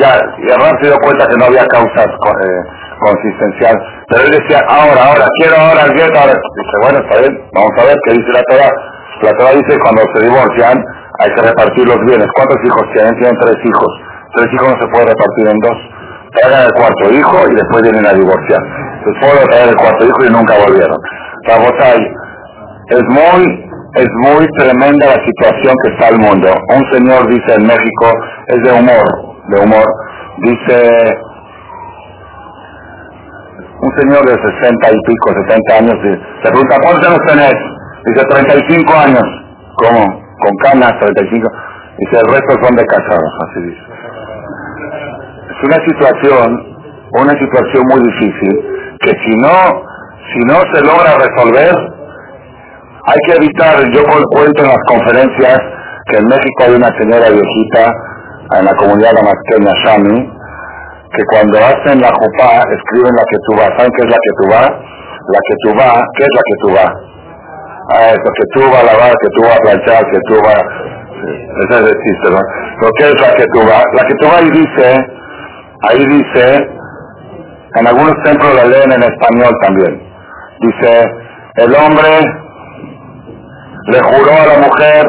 ya, 0.00 0.16
y 0.38 0.50
Hernán 0.50 0.76
se 0.80 0.88
dio 0.88 0.96
cuenta 1.04 1.28
que 1.28 1.36
no 1.36 1.44
había 1.44 1.66
causas 1.66 2.06
eh, 2.06 2.62
pero 4.08 4.24
él 4.24 4.30
decía, 4.30 4.60
ahora, 4.68 5.08
ahora, 5.08 5.26
quiero 5.40 5.56
ahora, 5.56 5.84
quiero 5.94 6.12
ahora. 6.20 6.34
Dice, 6.36 6.76
bueno, 6.82 6.98
está 7.00 7.20
bien, 7.20 7.48
vamos 7.54 7.72
a 7.78 7.84
ver 7.84 7.96
qué 8.04 8.12
dice 8.12 8.32
la 8.32 8.42
Torah. 8.44 8.72
La 9.22 9.32
Torah 9.32 9.52
dice 9.52 9.78
cuando 9.80 10.02
se 10.14 10.20
divorcian 10.22 10.84
hay 11.20 11.30
que 11.34 11.42
repartir 11.42 11.86
los 11.88 12.00
bienes. 12.04 12.28
¿Cuántos 12.34 12.58
hijos 12.64 12.82
tienen? 12.92 13.14
Tienen 13.16 13.36
tres 13.40 13.56
hijos. 13.64 13.92
Tres 14.34 14.48
hijos 14.54 14.68
no 14.68 14.78
se 14.80 14.88
puede 14.88 15.06
repartir 15.06 15.48
en 15.48 15.58
dos. 15.58 15.78
Traigan 16.32 16.62
el 16.66 16.72
cuarto 16.72 17.04
hijo 17.10 17.36
y 17.50 17.54
después 17.54 17.82
vienen 17.82 18.06
a 18.06 18.12
divorciar. 18.14 18.62
Se 19.04 19.12
puede 19.18 19.46
traer 19.46 19.68
el 19.70 19.76
cuarto 19.76 20.06
hijo 20.06 20.24
y 20.24 20.30
nunca 20.30 20.54
volvieron. 20.64 20.98
Rabotay, 21.46 22.00
es 22.90 23.02
muy, 23.08 23.42
es 23.94 24.08
muy 24.22 24.46
tremenda 24.58 25.06
la 25.06 25.24
situación 25.24 25.74
que 25.82 25.92
está 25.92 26.08
el 26.08 26.18
mundo. 26.18 26.48
Un 26.74 26.84
señor 26.92 27.28
dice 27.28 27.54
en 27.54 27.66
México, 27.66 28.06
es 28.48 28.62
de 28.62 28.72
humor, 28.72 29.06
de 29.48 29.60
humor, 29.60 29.86
dice, 30.38 31.18
un 33.82 33.90
señor 33.98 34.26
de 34.26 34.34
60 34.34 34.90
y 34.92 35.00
pico, 35.06 35.32
70 35.48 35.74
años, 35.74 35.94
se 36.42 36.50
pregunta, 36.50 36.76
¿cuántos 36.82 37.08
años 37.08 37.20
tenés? 37.26 37.54
Dice, 38.04 38.24
35 38.26 38.94
años. 38.94 39.22
¿Cómo? 39.76 40.04
Con 40.40 40.56
canas, 40.62 40.92
35. 41.00 41.48
Dice, 41.98 42.16
el 42.16 42.32
resto 42.32 42.64
son 42.64 42.76
de 42.76 42.84
casados, 42.86 43.32
así 43.48 43.60
dice. 43.68 43.89
Es 45.60 45.64
una 45.64 45.84
situación, 45.84 46.76
una 47.12 47.32
situación 47.38 47.84
muy 47.90 48.00
difícil, 48.00 48.96
que 49.00 49.10
si 49.10 49.36
no 49.36 49.90
si 50.32 50.40
no 50.46 50.60
se 50.72 50.80
logra 50.82 51.18
resolver, 51.18 51.74
hay 53.04 53.18
que 53.26 53.32
evitar, 53.36 53.82
yo 53.92 54.04
cuento 54.30 54.62
en 54.62 54.68
las 54.68 54.82
conferencias 54.86 55.58
que 56.06 56.16
en 56.18 56.24
México 56.28 56.64
hay 56.64 56.74
una 56.74 56.90
señora 56.98 57.28
viejita 57.30 57.92
en 58.58 58.64
la 58.64 58.74
comunidad 58.76 59.12
damasqueña 59.14 59.72
Shami, 59.84 60.30
que 61.10 61.22
cuando 61.32 61.58
hacen 61.58 62.00
la 62.00 62.10
jupá 62.14 62.62
escriben 62.70 63.14
la 63.14 63.24
que 63.26 63.38
tú 63.46 63.52
vas. 63.58 63.70
¿Saben 63.76 63.90
qué 63.96 64.02
es 64.06 64.10
la 64.10 64.20
que 64.22 64.32
tú 64.38 64.44
vas? 64.50 64.70
La 64.70 65.40
que 65.46 65.54
tú 65.62 65.70
vas, 65.74 66.02
¿qué 66.16 66.22
es 66.22 66.34
la 66.34 66.42
que 66.46 66.56
tú 66.62 66.68
vas? 66.74 66.92
Ah, 67.92 68.08
eso, 68.14 68.30
que 68.38 68.46
tú 68.54 68.60
vas 68.70 68.82
a 68.82 68.86
lavar, 68.86 69.10
que 69.10 69.30
tú 69.34 69.42
vas 69.42 69.56
a 69.56 69.62
planchar, 69.62 70.02
que 70.10 70.20
tú 70.28 70.34
vas... 70.46 70.62
es 71.58 71.76
el 71.76 71.86
chiste, 71.90 72.30
¿no? 72.30 72.40
Pero 72.78 72.90
¿qué 72.98 73.04
es 73.10 73.20
la 73.20 73.34
que 73.34 73.46
tú 73.52 73.60
vas? 73.66 73.84
La 73.98 74.04
que 74.06 74.14
tú 74.14 74.26
vas 74.26 74.38
ahí 74.38 74.50
dice, 74.50 75.19
ahí 75.88 76.06
dice, 76.06 76.68
en 77.76 77.86
algunos 77.86 78.14
templos 78.24 78.54
la 78.54 78.64
leen 78.64 78.92
en 78.92 79.02
español 79.02 79.54
también. 79.62 80.02
Dice, 80.60 81.10
el 81.56 81.74
hombre 81.74 82.08
le 83.86 84.00
juró 84.00 84.32
a 84.32 84.46
la 84.46 84.66
mujer, 84.66 85.06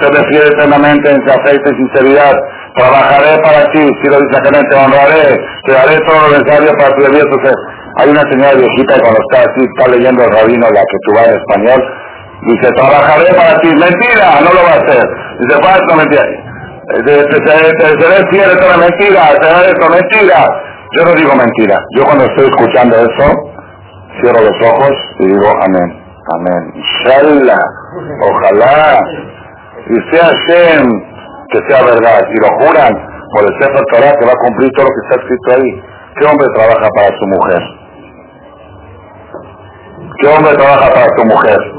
se 0.00 0.08
refiere 0.10 0.46
eternamente 0.48 1.10
en 1.10 1.26
su 1.26 1.30
aceite 1.30 1.70
y 1.72 1.76
sinceridad, 1.76 2.36
trabajaré 2.76 3.40
para 3.42 3.70
ti, 3.72 3.90
si 4.02 4.08
lo 4.10 4.20
dice 4.20 4.40
gente, 4.44 4.62
te 4.68 4.76
honraré, 4.76 5.36
te 5.64 5.72
daré 5.72 5.98
todo 6.06 6.28
lo 6.28 6.38
necesario 6.38 6.72
para 6.78 6.94
tu 6.94 7.10
vida. 7.10 7.22
Entonces, 7.22 7.54
hay 7.98 8.10
una 8.10 8.22
señora 8.30 8.52
viejita 8.54 8.94
que 8.94 9.00
cuando 9.00 9.20
está 9.30 9.50
así, 9.50 9.64
está 9.64 9.90
leyendo 9.90 10.24
el 10.24 10.30
rabino, 10.30 10.66
la 10.68 10.80
que 10.80 10.98
tú 11.04 11.12
en 11.16 11.34
español, 11.40 11.80
dice, 12.42 12.68
trabajaré 12.76 13.34
para 13.34 13.58
ti. 13.60 13.68
Mentira, 13.68 14.40
no 14.44 14.52
lo 14.52 14.62
va 14.62 14.72
a 14.76 14.80
hacer. 14.84 15.02
Dice, 15.40 15.62
falso, 15.62 15.96
mentira. 15.96 16.24
Seré 16.88 18.28
fiel, 18.30 18.50
esto 18.50 18.70
es 18.70 18.78
mentira, 18.78 19.22
seré 19.42 19.70
esto, 19.70 19.90
mentira. 19.90 20.38
Yo 20.96 21.04
no 21.04 21.12
digo 21.14 21.34
mentira. 21.34 21.76
Yo 21.96 22.04
cuando 22.04 22.24
estoy 22.24 22.46
escuchando 22.46 22.96
eso, 22.96 23.26
cierro 24.20 24.40
los 24.40 24.62
ojos 24.62 24.92
y 25.18 25.26
digo 25.26 25.50
amén, 25.62 26.04
amén. 26.32 26.72
Inshallah, 26.76 27.58
ojalá, 28.22 29.02
y 29.88 30.14
sea 30.14 30.30
Shem, 30.46 30.88
que 31.50 31.58
sea 31.68 31.82
verdad, 31.82 32.24
y 32.32 32.40
lo 32.40 32.48
juran 32.60 32.94
por 33.34 33.44
el 33.44 33.52
Sefer 33.60 33.84
Torah 33.92 34.14
que 34.18 34.26
va 34.26 34.32
a 34.32 34.44
cumplir 34.46 34.70
todo 34.76 34.86
lo 34.86 34.92
que 34.92 35.00
está 35.08 35.22
escrito 35.22 35.52
ahí. 35.54 35.82
¿Qué 36.18 36.26
hombre 36.26 36.46
trabaja 36.54 36.88
para 36.94 37.18
su 37.18 37.26
mujer? 37.26 37.62
¿Qué 40.20 40.28
hombre 40.28 40.54
trabaja 40.54 40.94
para 40.94 41.16
su 41.16 41.24
mujer? 41.26 41.75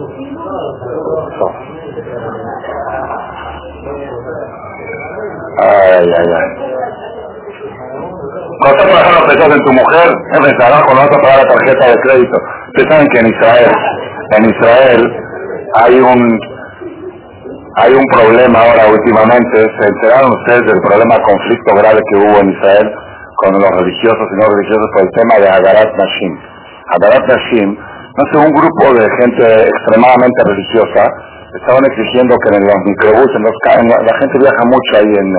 Ay, 5.60 6.05
ay, 6.05 6.30
ay. 6.39 6.49
Cuando 8.60 8.78
estás 8.78 8.89
trabajando 8.89 9.28
pensás 9.28 9.58
en 9.58 9.66
tu 9.66 9.74
mujer, 9.74 10.08
en 10.34 10.45
el 10.45 10.58
trabajo 10.58 10.89
no 10.93 11.01
vas 11.01 11.14
a 11.14 11.22
pagar 11.22 11.38
la 11.38 11.55
tarjeta 11.55 11.88
de 11.88 11.95
crédito. 12.01 12.38
Ustedes 12.68 12.89
saben 12.89 13.08
que 13.10 13.20
en 13.20 13.28
Israel, 13.28 13.72
en 14.38 14.45
Israel 14.49 15.01
hay 15.76 15.99
un 15.99 16.39
hay 17.78 17.93
un 17.93 18.05
problema 18.05 18.60
ahora 18.60 18.89
últimamente, 18.89 19.58
se 19.62 19.88
enteraron 19.88 20.34
ustedes 20.34 20.66
del 20.66 20.82
problema 20.82 21.16
conflicto 21.22 21.76
grave 21.76 22.01
que 22.10 22.18
hubo 22.18 22.39
en 22.41 22.49
Israel 22.49 22.91
con 23.36 23.53
los 23.53 23.70
religiosos 23.70 24.26
y 24.34 24.36
no 24.41 24.49
religiosos 24.49 24.88
por 24.93 25.03
el 25.03 25.12
tema 25.14 25.36
de 25.38 25.47
Agarat 25.47 25.93
Nashim. 25.95 26.34
Adarat 26.97 27.28
Nashim, 27.28 27.78
no 27.78 28.24
sé, 28.32 28.38
un 28.39 28.51
grupo 28.51 28.93
de 28.97 29.05
gente 29.22 29.70
extremadamente 29.70 30.41
religiosa 30.43 31.14
estaban 31.62 31.84
exigiendo 31.86 32.36
que 32.38 32.55
en 32.55 32.64
los 32.64 32.80
microbuses, 32.86 33.36
en 33.36 33.43
los, 33.43 33.55
la, 34.05 34.18
gente 34.20 34.38
viaja 34.39 34.64
mucho 34.66 34.91
ahí 34.97 35.14
en, 35.14 35.30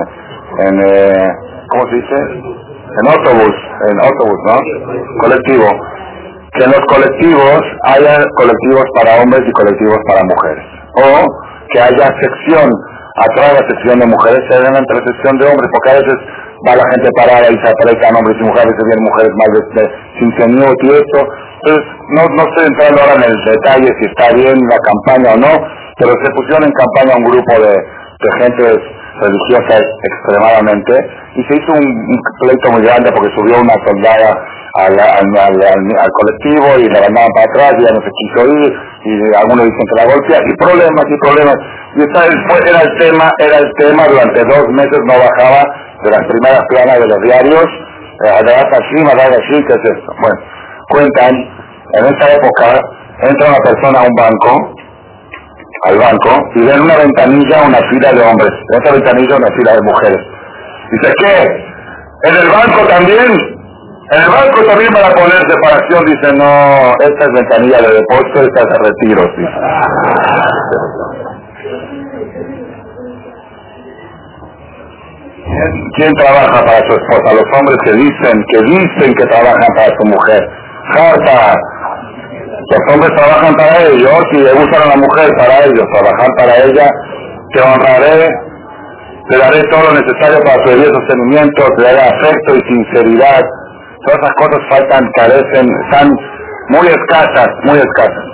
en 0.67 0.73
eh, 0.83 1.29
¿cómo 1.69 1.83
se 1.89 1.95
dice? 1.95 2.15
En 2.89 3.05
autobús, 3.07 3.55
en 3.89 3.95
autobús, 4.01 4.39
¿no? 4.47 4.57
Colectivo. 5.21 5.67
Que 6.57 6.63
en 6.65 6.71
los 6.71 6.83
colectivos 6.89 7.61
haya 7.83 8.25
colectivos 8.35 8.85
para 8.95 9.21
hombres 9.21 9.41
y 9.47 9.51
colectivos 9.51 9.97
para 10.07 10.21
mujeres. 10.25 10.65
O 10.97 11.25
que 11.69 11.79
haya 11.79 12.07
sección, 12.17 12.67
atrás 13.15 13.53
de 13.53 13.61
la 13.61 13.69
sección 13.69 13.99
de 13.99 14.07
mujeres, 14.07 14.41
se 14.49 14.57
den 14.57 14.75
entre 14.75 14.97
sección 15.05 15.37
de 15.37 15.45
hombres, 15.45 15.69
porque 15.71 15.89
a 15.91 15.99
veces 16.01 16.17
va 16.65 16.75
la 16.75 16.89
gente 16.91 17.09
parada 17.15 17.45
y 17.45 17.57
se 17.61 17.69
apretan 17.69 18.17
hombres 18.17 18.37
y 18.41 18.43
mujeres, 18.43 18.73
y 18.73 18.85
vienen 18.89 19.05
mujeres 19.05 19.33
más 19.37 19.49
de, 19.53 19.83
sin 20.17 20.29
y 20.33 20.89
esto. 20.89 21.19
Entonces, 21.61 21.85
no, 22.17 22.21
no 22.33 22.41
estoy 22.49 22.65
entrando 22.65 22.97
ahora 23.01 23.15
en 23.21 23.25
el 23.29 23.37
detalle 23.45 23.89
si 23.99 24.05
está 24.09 24.33
bien 24.33 24.57
la 24.65 24.79
campaña 24.81 25.33
o 25.35 25.37
no, 25.37 25.53
pero 25.99 26.11
se 26.23 26.31
pusieron 26.31 26.63
en 26.63 26.71
campaña 26.71 27.17
un 27.17 27.25
grupo 27.29 27.53
de, 27.59 27.75
de 27.75 28.29
gente 28.39 28.63
religiosa 29.19 29.79
extremadamente 29.79 30.93
y 31.35 31.43
se 31.43 31.55
hizo 31.55 31.71
un, 31.73 32.21
pleito 32.39 32.71
muy 32.71 32.81
grande 32.81 33.11
porque 33.11 33.29
subió 33.35 33.59
una 33.59 33.75
soldada 33.85 34.31
al, 34.75 34.95
al, 34.95 36.11
colectivo 36.13 36.67
y 36.79 36.87
la 36.87 37.01
mandaban 37.01 37.31
para 37.35 37.47
atrás 37.51 37.73
y 37.79 37.83
ya 37.83 37.91
no 37.91 38.01
se 38.01 38.11
quiso 38.15 38.39
ir 38.47 38.71
y 39.03 39.35
algunos 39.35 39.65
dicen 39.65 39.85
que 39.89 39.95
la 39.95 40.05
golpea 40.07 40.39
y 40.39 40.53
problemas 40.55 41.05
y 41.09 41.17
problemas 41.19 41.57
y 41.95 41.99
esta 42.03 42.19
era 42.69 42.81
el 42.81 42.91
tema 42.99 43.31
era 43.39 43.57
el 43.57 43.73
tema 43.75 44.03
durante 44.07 44.39
dos 44.45 44.67
meses 44.71 44.99
no 45.03 45.15
bajaba 45.19 45.63
de 46.03 46.11
las 46.11 46.23
primeras 46.27 46.63
planas 46.69 46.99
de 46.99 47.07
los 47.07 47.19
diarios 47.23 47.67
así, 48.19 48.99
así, 49.03 49.65
¿qué 49.65 49.73
es 49.73 49.83
esto? 49.83 50.11
bueno 50.21 50.39
cuentan 50.89 51.33
en 51.93 52.05
esa 52.05 52.33
época 52.35 52.79
entra 53.21 53.49
una 53.49 53.63
persona 53.63 53.99
a 53.99 54.03
un 54.03 54.15
banco 54.15 54.78
al 55.83 55.97
banco 55.97 56.29
y 56.55 56.65
ven 56.65 56.81
una 56.81 56.97
ventanilla 56.97 57.63
una 57.67 57.79
fila 57.89 58.11
de 58.13 58.21
hombres, 58.21 58.51
en 58.51 58.83
esa 58.83 58.93
ventanilla 58.93 59.35
una 59.37 59.47
fila 59.57 59.73
de 59.73 59.81
mujeres. 59.81 60.19
Dice, 60.91 61.13
¿qué? 61.19 62.29
¿En 62.29 62.35
el 62.35 62.49
banco 62.49 62.87
también? 62.87 63.31
En 64.11 64.21
el 64.21 64.29
banco 64.29 64.63
también 64.65 64.91
para 64.91 65.09
poner 65.13 65.39
separación, 65.47 66.05
dice, 66.05 66.33
no, 66.33 66.91
esta 66.99 67.25
es 67.25 67.31
ventanilla 67.33 67.77
de 67.77 67.93
depósito, 67.93 68.41
esta 68.41 68.59
es 68.61 68.65
de 68.65 68.77
retiro, 68.89 69.23
¿Quién 75.95 76.13
trabaja 76.13 76.63
para 76.63 76.77
su 76.77 76.93
esposa? 76.93 77.33
Los 77.33 77.59
hombres 77.59 77.77
que 77.83 77.93
dicen, 77.93 78.43
que 78.51 78.61
dicen 78.63 79.13
que 79.15 79.25
trabajan 79.25 79.67
para 79.75 79.87
su 79.99 80.07
mujer. 80.07 80.47
Harta, 80.95 81.55
los 82.69 82.93
hombres 82.93 83.11
trabajan 83.17 83.53
para 83.55 83.81
ellos 83.81 84.23
y 84.33 84.37
le 84.37 84.53
gustan 84.53 84.83
a 84.83 84.93
la 84.93 84.97
mujer 84.97 85.29
para 85.37 85.65
ellos, 85.65 85.85
trabajar 85.91 86.29
para 86.37 86.55
ella, 86.65 86.87
te 87.51 87.61
honraré, 87.61 88.29
te 89.27 89.37
daré 89.37 89.63
todo 89.71 89.83
lo 89.89 89.93
necesario 89.93 90.39
para 90.43 90.63
su 90.63 90.69
debido 90.69 90.93
sostenimiento, 90.93 91.65
te 91.77 91.83
daré 91.83 92.01
afecto 92.01 92.55
y 92.55 92.61
sinceridad. 92.61 93.41
Todas 94.05 94.19
esas 94.21 94.33
cosas 94.35 94.59
faltan, 94.69 95.09
carecen, 95.15 95.67
están 95.85 96.15
muy 96.69 96.87
escasas, 96.87 97.49
muy 97.63 97.79
escasas. 97.79 98.25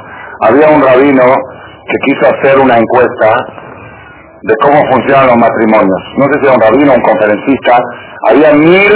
Había 0.42 0.68
un 0.70 0.82
rabino 0.84 1.24
que 1.24 1.98
quiso 2.06 2.28
hacer 2.28 2.60
una 2.60 2.78
encuesta 2.78 3.38
de 4.44 4.54
cómo 4.62 4.82
funcionan 4.92 5.28
los 5.28 5.38
matrimonios. 5.38 6.02
No 6.18 6.26
sé 6.26 6.40
si 6.40 6.46
era 6.46 6.56
un 6.56 6.62
rabino 6.62 6.92
o 6.92 6.96
un 6.96 7.02
conferencista. 7.02 7.80
Había 8.30 8.54
mil, 8.54 8.94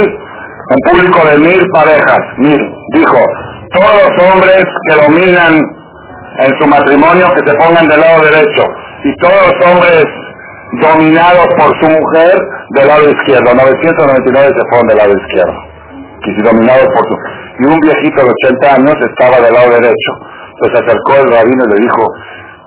un 0.68 0.80
público 0.90 1.26
de 1.28 1.38
mil 1.38 1.66
parejas, 1.72 2.20
mil. 2.36 2.60
Dijo, 2.92 3.18
todos 3.72 3.92
los 4.02 4.12
hombres 4.26 4.64
que 4.88 4.94
dominan 5.02 5.54
en 6.38 6.50
su 6.58 6.66
matrimonio 6.66 7.32
que 7.34 7.50
se 7.50 7.56
pongan 7.56 7.88
del 7.88 8.00
lado 8.00 8.22
derecho 8.24 8.62
y 9.04 9.16
todos 9.16 9.40
los 9.46 9.56
hombres 9.70 10.04
dominados 10.80 11.46
por 11.58 11.70
su 11.80 11.86
mujer 11.90 12.38
del 12.70 12.86
lado 12.86 13.10
izquierdo. 13.10 13.54
999 13.54 14.52
se 14.54 14.68
fueron 14.70 14.86
del 14.88 14.98
lado 14.98 15.12
izquierdo. 15.12 15.54
Y 16.22 16.34
si 16.34 16.42
dominados 16.42 16.86
por 16.94 17.02
su... 17.06 17.14
Y 17.60 17.66
un 17.66 17.80
viejito 17.80 18.22
de 18.22 18.30
80 18.30 18.74
años 18.74 18.94
estaba 19.00 19.40
del 19.40 19.52
lado 19.52 19.70
derecho. 19.70 20.10
Entonces 20.54 20.80
acercó 20.86 21.16
el 21.16 21.30
rabino 21.30 21.64
y 21.64 21.68
le 21.72 21.80
dijo, 21.80 22.02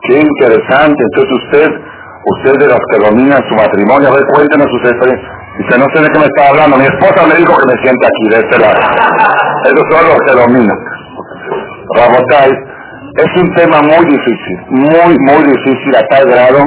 qué 0.08 0.20
interesante, 0.20 1.04
entonces 1.04 1.32
usted, 1.45 1.70
usted 2.26 2.53
de 2.59 2.67
los 2.67 2.80
que 2.91 3.03
dominan 3.03 3.41
su 3.49 3.55
matrimonio, 3.55 4.09
a 4.09 4.15
ver, 4.15 4.26
cuéntenos 4.34 4.67
sus 4.71 4.91
experiencias. 4.91 5.32
Dice, 5.57 5.78
no 5.78 5.86
sé 5.93 6.01
de 6.01 6.09
qué 6.09 6.19
me 6.19 6.26
está 6.26 6.49
hablando, 6.49 6.78
mi 6.78 6.86
esposa 6.86 7.28
me 7.28 7.36
dijo 7.36 7.53
que 7.57 7.67
me 7.67 7.78
siente 7.84 8.07
aquí, 8.07 8.26
de 8.30 8.39
este 8.41 8.57
lado. 8.59 8.80
Esos 9.65 9.86
son 9.91 10.03
los 10.09 10.17
que 10.26 10.34
dominan. 10.34 10.80
Rabotai, 11.95 12.51
es 13.15 13.41
un 13.41 13.53
tema 13.53 13.82
muy 13.82 14.05
difícil, 14.05 14.57
muy, 14.69 15.15
muy 15.19 15.43
difícil 15.43 15.95
a 15.95 16.01
tal 16.07 16.26
grado, 16.26 16.65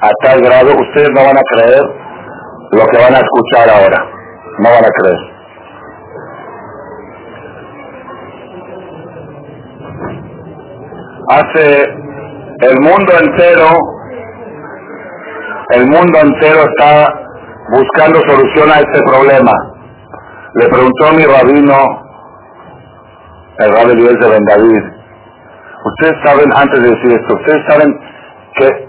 a 0.00 0.10
tal 0.24 0.40
grado, 0.40 0.74
ustedes 0.74 1.10
no 1.14 1.24
van 1.24 1.36
a 1.36 1.42
creer 1.52 1.82
lo 2.72 2.86
que 2.86 2.98
van 2.98 3.14
a 3.14 3.18
escuchar 3.18 3.70
ahora, 3.70 4.04
no 4.58 4.70
van 4.70 4.84
a 4.84 4.90
creer. 4.98 5.34
Hace 11.30 11.84
el 12.68 12.80
mundo 12.80 13.12
entero, 13.22 13.68
el 15.70 15.86
mundo 15.86 16.18
entero 16.20 16.60
está 16.60 17.08
buscando 17.70 18.20
solución 18.28 18.70
a 18.70 18.80
este 18.80 19.00
problema. 19.06 19.52
Le 20.54 20.68
preguntó 20.68 21.06
a 21.06 21.12
mi 21.12 21.24
rabino 21.24 22.04
el 23.58 23.96
Luis 23.96 24.18
de 24.20 24.28
Ben 24.28 24.44
David. 24.44 24.82
Ustedes 25.84 26.16
saben, 26.24 26.50
antes 26.54 26.82
de 26.82 26.90
decir 26.90 27.12
esto, 27.12 27.34
ustedes 27.34 27.62
saben 27.68 27.98
que 28.56 28.88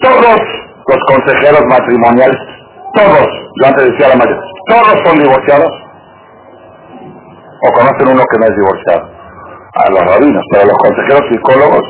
todos 0.00 0.38
los 0.86 0.98
consejeros 1.08 1.62
matrimoniales, 1.68 2.36
todos, 2.94 3.26
yo 3.60 3.66
antes 3.66 3.90
decía 3.90 4.08
la 4.08 4.16
mayoría, 4.16 4.42
todos 4.68 4.98
son 5.04 5.18
divorciados. 5.18 5.72
O 7.66 7.72
conocen 7.72 8.08
uno 8.08 8.22
que 8.30 8.38
no 8.38 8.46
es 8.46 8.56
divorciado. 8.56 9.08
A 9.74 9.90
los 9.90 10.00
rabinos, 10.00 10.42
pero 10.52 10.66
los 10.66 10.78
consejeros 10.78 11.22
psicólogos, 11.30 11.82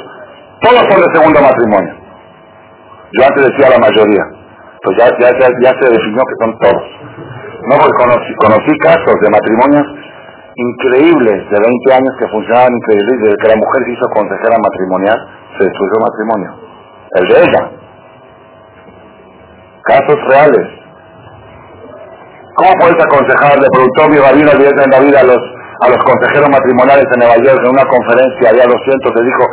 todos 0.63 0.83
son 0.91 1.01
de 1.03 1.19
segundo 1.19 1.41
matrimonio. 1.43 2.04
Yo 3.15 3.23
antes 3.23 3.47
decía 3.47 3.71
la 3.71 3.79
mayoría. 3.79 4.25
Pues 4.83 4.99
ya, 4.99 5.07
se 5.07 5.87
definió 5.89 6.23
que 6.27 6.37
son 6.43 6.59
todos. 6.59 6.85
No, 7.71 7.77
porque 7.79 8.35
conocí, 8.37 8.79
casos 8.79 9.15
de 9.23 9.31
matrimonios 9.31 9.87
increíbles 10.57 11.51
de 11.51 11.59
20 11.59 11.95
años 11.95 12.15
que 12.19 12.29
funcionaban 12.29 12.73
increíbles, 12.75 13.17
desde 13.23 13.37
que 13.39 13.49
la 13.49 13.57
mujer 13.57 13.83
se 13.87 13.93
hizo 13.93 14.07
consejera 14.15 14.57
matrimonial, 14.63 15.19
se 15.59 15.65
destruyó 15.65 15.95
el 15.95 16.05
matrimonio. 16.05 16.51
El 17.15 17.25
de 17.29 17.37
ella. 17.43 17.63
Casos 19.83 20.19
reales. 20.29 20.67
¿Cómo 22.55 22.71
puedes 22.79 22.99
aconsejar? 22.99 23.59
Le 23.59 23.69
preguntó 23.71 24.09
mi 24.11 24.19
rabino 24.19 24.51
en 24.53 24.91
la 24.91 25.01
vida 25.01 25.21
a 25.21 25.25
los, 25.25 25.43
a 25.81 25.89
los 25.89 25.99
consejeros 26.05 26.51
matrimoniales 26.51 27.07
en 27.15 27.19
Nueva 27.19 27.39
York 27.43 27.61
en 27.63 27.71
una 27.71 27.87
conferencia, 27.87 28.51
había 28.51 28.67
200, 28.67 29.15
le 29.15 29.23
dijo, 29.27 29.45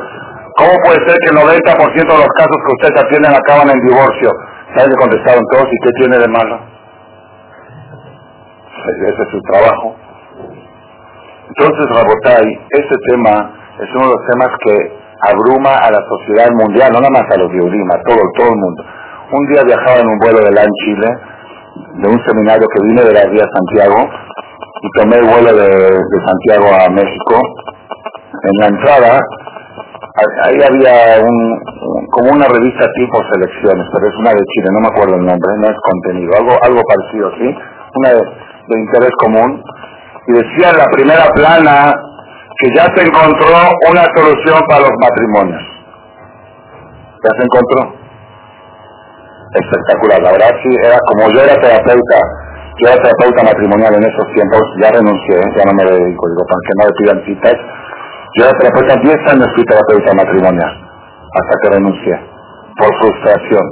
¿cómo 0.61 0.77
puede 0.85 1.01
ser 1.09 1.17
que 1.17 1.29
el 1.33 1.37
90% 1.41 1.89
de 1.97 2.21
los 2.21 2.33
casos 2.37 2.57
que 2.61 2.73
ustedes 2.77 2.97
atienden 3.01 3.33
acaban 3.33 3.69
en 3.73 3.81
divorcio? 3.81 4.29
¿Saben 4.77 4.93
que 4.93 5.01
contestaron 5.01 5.43
todos? 5.51 5.65
¿Y 5.65 5.77
qué 5.83 5.91
tiene 5.97 6.17
de 6.19 6.27
malo? 6.27 6.55
Ese 9.09 9.21
es 9.21 9.29
su 9.29 9.41
trabajo. 9.41 9.95
Entonces, 11.49 11.85
Rabotai, 11.89 12.47
este 12.69 12.95
tema 13.09 13.51
es 13.77 13.89
uno 13.95 14.05
de 14.05 14.13
los 14.13 14.25
temas 14.29 14.51
que 14.63 14.75
abruma 15.21 15.75
a 15.75 15.91
la 15.91 16.01
sociedad 16.07 16.49
mundial, 16.53 16.93
no 16.93 17.01
nada 17.01 17.11
más 17.11 17.29
a 17.29 17.37
los 17.37 17.51
Yehudim, 17.51 17.91
a 17.91 18.01
todo, 18.07 18.21
todo 18.37 18.49
el 18.49 18.57
mundo. 18.57 18.83
Un 19.31 19.47
día 19.47 19.61
viajaba 19.65 19.99
en 19.99 20.07
un 20.07 20.17
vuelo 20.19 20.39
de 20.39 20.51
LAN 20.51 20.69
Chile, 20.85 21.07
de 22.01 22.07
un 22.07 22.19
seminario 22.25 22.67
que 22.73 22.83
vine 22.83 23.03
de 23.03 23.13
la 23.13 23.27
vía 23.29 23.45
Santiago, 23.53 24.09
y 24.81 24.99
tomé 24.99 25.17
el 25.17 25.25
vuelo 25.25 25.53
de, 25.53 25.99
Santiago 26.25 26.67
a 26.73 26.89
México. 26.89 27.35
En 28.43 28.57
la 28.59 28.67
entrada, 28.67 29.19
ahí 30.15 30.57
había 30.61 31.23
un, 31.23 32.07
como 32.11 32.31
una 32.31 32.47
revista 32.47 32.85
tipo 32.95 33.17
selecciones, 33.31 33.85
pero 33.93 34.07
es 34.07 34.15
una 34.19 34.31
de 34.31 34.43
Chile, 34.43 34.67
no 34.73 34.79
me 34.81 34.87
acuerdo 34.87 35.15
el 35.15 35.25
nombre, 35.25 35.49
no 35.59 35.67
es 35.67 35.77
contenido, 35.81 36.31
algo, 36.37 36.53
algo 36.63 36.81
parecido, 36.83 37.31
¿sí? 37.37 37.47
Una 37.95 38.09
de 38.09 38.79
interés 38.79 39.11
común 39.19 39.63
y 40.27 40.33
decía 40.33 40.69
en 40.69 40.77
la 40.77 40.85
primera 40.91 41.25
plana 41.33 41.93
que 42.59 42.67
ya 42.75 42.85
se 42.93 43.01
encontró 43.01 43.57
una 43.89 44.05
solución 44.15 44.59
para 44.69 44.81
los 44.81 44.95
matrimonios. 45.01 45.63
Ya 47.23 47.31
se 47.37 47.43
encontró. 47.43 48.01
Espectacular. 49.53 50.21
La 50.21 50.31
verdad 50.31 50.51
sí, 50.63 50.69
era 50.83 50.97
como 51.09 51.29
yo 51.33 51.41
era 51.41 51.59
terapeuta, 51.59 52.19
yo 52.77 52.87
era 52.87 53.01
terapeuta 53.01 53.43
matrimonial 53.43 53.95
en 53.95 54.03
esos 54.03 54.27
tiempos, 54.33 54.61
ya 54.79 54.91
renuncié, 54.91 55.41
ya 55.57 55.63
no 55.65 55.73
me 55.73 55.83
dedico, 55.83 56.29
digo, 56.29 56.43
para 56.45 56.61
que 56.65 56.73
no 56.77 56.83
me 56.85 56.93
pidan 56.97 57.25
citas. 57.25 57.57
Yo 58.35 58.45
era 58.45 58.57
terapeuta 58.59 58.95
10 59.01 59.17
años 59.33 59.47
fui 59.55 59.63
terapeuta 59.65 60.13
matrimonial, 60.13 60.89
hasta 61.33 61.53
que 61.61 61.69
renuncié, 61.75 62.19
por 62.77 62.89
frustración. 62.99 63.65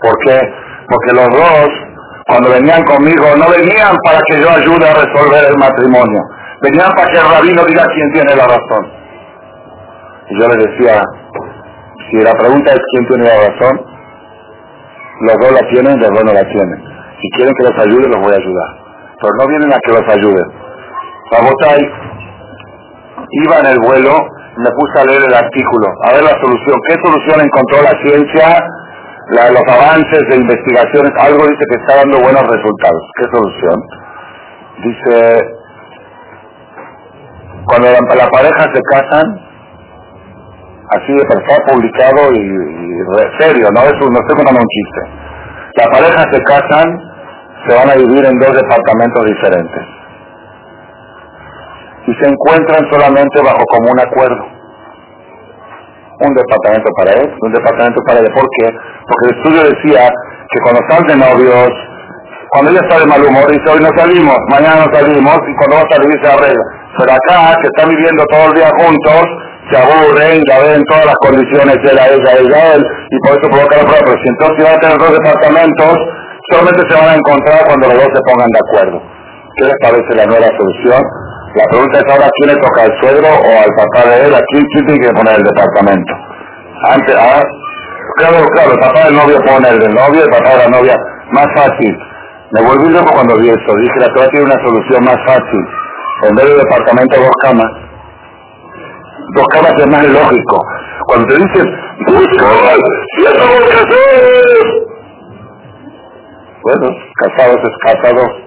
¿Por 0.00 0.14
qué? 0.24 0.40
Porque 0.88 1.12
los 1.12 1.28
dos 1.28 1.68
cuando 2.26 2.50
venían 2.50 2.82
conmigo, 2.82 3.24
no 3.38 3.48
venían 3.50 3.94
para 4.04 4.18
que 4.26 4.40
yo 4.40 4.50
ayude 4.50 4.88
a 4.88 4.94
resolver 4.94 5.44
el 5.48 5.56
matrimonio, 5.58 6.20
Venían 6.60 6.90
para 6.96 7.12
que 7.12 7.18
el 7.18 7.28
rabino 7.30 7.64
diga 7.66 7.84
quién 7.94 8.12
tiene 8.12 8.34
la 8.34 8.46
razón. 8.46 8.90
Y 10.30 10.40
yo 10.40 10.48
les 10.48 10.56
decía, 10.56 11.02
si 12.10 12.16
la 12.16 12.32
pregunta 12.32 12.72
es 12.72 12.80
quién 12.90 13.06
tiene 13.08 13.24
la 13.28 13.46
razón, 13.46 13.80
los 15.20 15.36
dos 15.38 15.52
la 15.52 15.68
tienen, 15.68 16.00
los 16.00 16.10
dos 16.10 16.24
no 16.24 16.32
la 16.32 16.48
tienen. 16.48 16.82
Si 17.20 17.30
quieren 17.36 17.54
que 17.54 17.64
los 17.64 17.78
ayude, 17.78 18.08
los 18.08 18.20
voy 18.20 18.32
a 18.32 18.36
ayudar. 18.36 18.70
Pero 19.20 19.32
no 19.38 19.46
vienen 19.46 19.72
a 19.72 19.78
que 19.84 19.92
los 19.92 20.08
ayuden. 20.08 20.65
Sabotay 21.30 21.82
iba 23.44 23.58
en 23.58 23.66
el 23.66 23.78
vuelo, 23.80 24.12
me 24.56 24.70
puse 24.70 25.00
a 25.00 25.04
leer 25.04 25.22
el 25.26 25.34
artículo, 25.34 25.86
a 26.04 26.12
ver 26.12 26.22
la 26.22 26.36
solución. 26.40 26.76
¿Qué 26.88 26.94
solución 27.02 27.40
encontró 27.40 27.82
la 27.82 27.94
ciencia? 28.02 28.66
los 29.28 29.62
avances 29.66 30.22
de 30.30 30.36
investigaciones, 30.36 31.12
algo 31.18 31.42
dice 31.46 31.64
que 31.68 31.82
está 31.82 31.96
dando 31.96 32.20
buenos 32.20 32.42
resultados. 32.42 33.02
¿Qué 33.16 33.24
solución? 33.32 33.74
Dice, 34.84 35.56
cuando 37.64 37.88
la, 37.90 38.30
pareja 38.30 38.70
se 38.72 38.80
casan, 38.82 39.40
así 40.90 41.12
de 41.12 41.24
perfecto, 41.24 41.72
publicado 41.72 42.32
y, 42.32 42.56
serio, 43.40 43.68
no, 43.74 43.82
es, 43.82 43.98
no 43.98 44.20
estoy 44.20 44.36
contando 44.36 44.60
un 44.60 44.68
chiste. 44.68 45.00
La 45.74 45.90
pareja 45.90 46.24
se 46.30 46.40
casan, 46.44 46.98
se 47.66 47.74
van 47.74 47.90
a 47.90 47.94
vivir 47.96 48.24
en 48.24 48.38
dos 48.38 48.52
departamentos 48.52 49.24
diferentes. 49.26 49.95
Y 52.06 52.14
se 52.14 52.28
encuentran 52.28 52.86
solamente 52.90 53.42
bajo 53.42 53.64
común 53.66 53.98
acuerdo 54.00 54.56
un 56.20 56.32
departamento 56.34 56.88
para 56.96 57.12
él, 57.12 57.28
un 57.42 57.52
departamento 57.52 58.00
para 58.06 58.20
él. 58.20 58.28
¿Por 58.32 58.46
qué? 58.58 58.66
Porque 59.04 59.24
el 59.28 59.36
estudio 59.36 59.60
decía 59.68 60.08
que 60.48 60.58
cuando 60.62 60.80
están 60.80 61.06
de 61.06 61.16
novios, 61.16 61.70
cuando 62.50 62.70
ella 62.70 62.80
está 62.88 63.00
de 63.00 63.06
mal 63.06 63.20
humor, 63.20 63.50
dice 63.50 63.68
hoy 63.68 63.80
no 63.80 63.90
salimos, 63.96 64.38
mañana 64.48 64.86
no 64.86 64.88
salimos, 64.94 65.36
y 65.44 65.52
cuando 65.60 65.76
va 65.76 65.82
a 65.82 65.92
salir 65.92 66.14
se 66.22 66.28
arregla. 66.30 66.64
Pero 66.96 67.12
acá, 67.12 67.52
que 67.60 67.68
están 67.68 67.88
viviendo 67.90 68.24
todo 68.32 68.48
el 68.48 68.54
día 68.54 68.70
juntos, 68.80 69.24
se 69.68 69.76
aburren, 69.76 70.40
ya 70.48 70.58
ven 70.62 70.82
todas 70.88 71.06
las 71.06 71.18
condiciones 71.20 71.76
de 71.82 71.92
la 71.92 72.06
ella, 72.08 72.32
ella, 72.38 72.74
él, 72.74 72.82
y 73.10 73.16
por 73.26 73.36
eso 73.36 73.50
provoca 73.50 73.76
la 73.76 73.84
prueba. 73.84 74.16
Si 74.22 74.28
entonces 74.28 74.64
van 74.64 74.76
a 74.76 74.80
tener 74.80 74.96
dos 74.96 75.12
departamentos, 75.12 75.94
solamente 76.48 76.82
se 76.88 76.94
van 76.96 77.08
a 77.10 77.14
encontrar 77.18 77.66
cuando 77.66 77.88
los 77.88 77.96
dos 77.98 78.10
se 78.14 78.22
pongan 78.24 78.48
de 78.48 78.60
acuerdo. 78.62 79.02
¿Qué 79.56 79.64
les 79.64 79.76
parece 79.82 80.14
la 80.14 80.26
nueva 80.26 80.48
solución? 80.56 81.02
La 81.56 81.64
pregunta 81.70 81.98
es 81.98 82.04
ahora 82.12 82.28
quién 82.36 82.52
le 82.52 82.60
toca 82.60 82.82
al 82.82 82.92
suegro 83.00 83.28
o 83.32 83.50
al 83.64 83.72
papá 83.80 84.10
de 84.10 84.26
él, 84.26 84.34
a 84.34 84.40
quién, 84.52 84.66
tiene 84.68 85.00
que 85.00 85.14
poner 85.14 85.36
el 85.36 85.42
departamento. 85.42 86.12
Antes, 86.92 87.16
ah, 87.16 87.42
claro, 88.18 88.44
claro, 88.52 88.72
el 88.72 88.78
papá 88.78 89.04
del 89.04 89.16
novio 89.16 89.40
pone 89.40 89.66
el 89.70 89.78
del 89.78 89.94
novio, 89.94 90.22
el 90.22 90.28
papá 90.28 90.50
de 90.50 90.58
la 90.58 90.68
novia, 90.68 90.94
más 91.32 91.46
fácil. 91.56 91.96
Me 92.52 92.60
volví 92.60 92.90
loco 92.90 93.10
cuando 93.10 93.38
vi 93.38 93.48
eso, 93.48 93.74
dije 93.74 94.00
la 94.00 94.12
todavía 94.12 94.30
tiene 94.32 94.44
una 94.44 94.62
solución 94.62 95.02
más 95.02 95.16
fácil. 95.24 95.64
En 96.28 96.36
vez 96.36 96.44
de 96.44 96.56
departamento, 96.56 97.16
dos 97.16 97.36
camas. 97.42 97.72
Dos 99.34 99.46
camas 99.48 99.72
es 99.78 99.86
más 99.88 100.04
lógico. 100.04 100.62
Cuando 101.08 101.26
te 101.26 101.36
dicen, 101.36 101.66
¡Busca! 102.06 102.76
¡Si 103.16 103.24
estamos 103.24 103.60
casados! 103.70 104.66
Bueno, 106.62 106.96
casados 107.16 107.60
es 107.64 107.76
casados. 107.80 108.45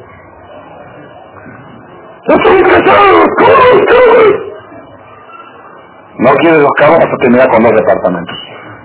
¡No 2.30 2.36
estoy 2.36 2.62
casados! 2.62 3.26
No 6.20 6.30
quiere 6.42 6.60
dos 6.60 6.70
camas 6.78 7.00
hasta 7.02 7.18
terminar 7.18 7.50
con 7.50 7.64
dos 7.64 7.74
departamentos. 7.74 8.38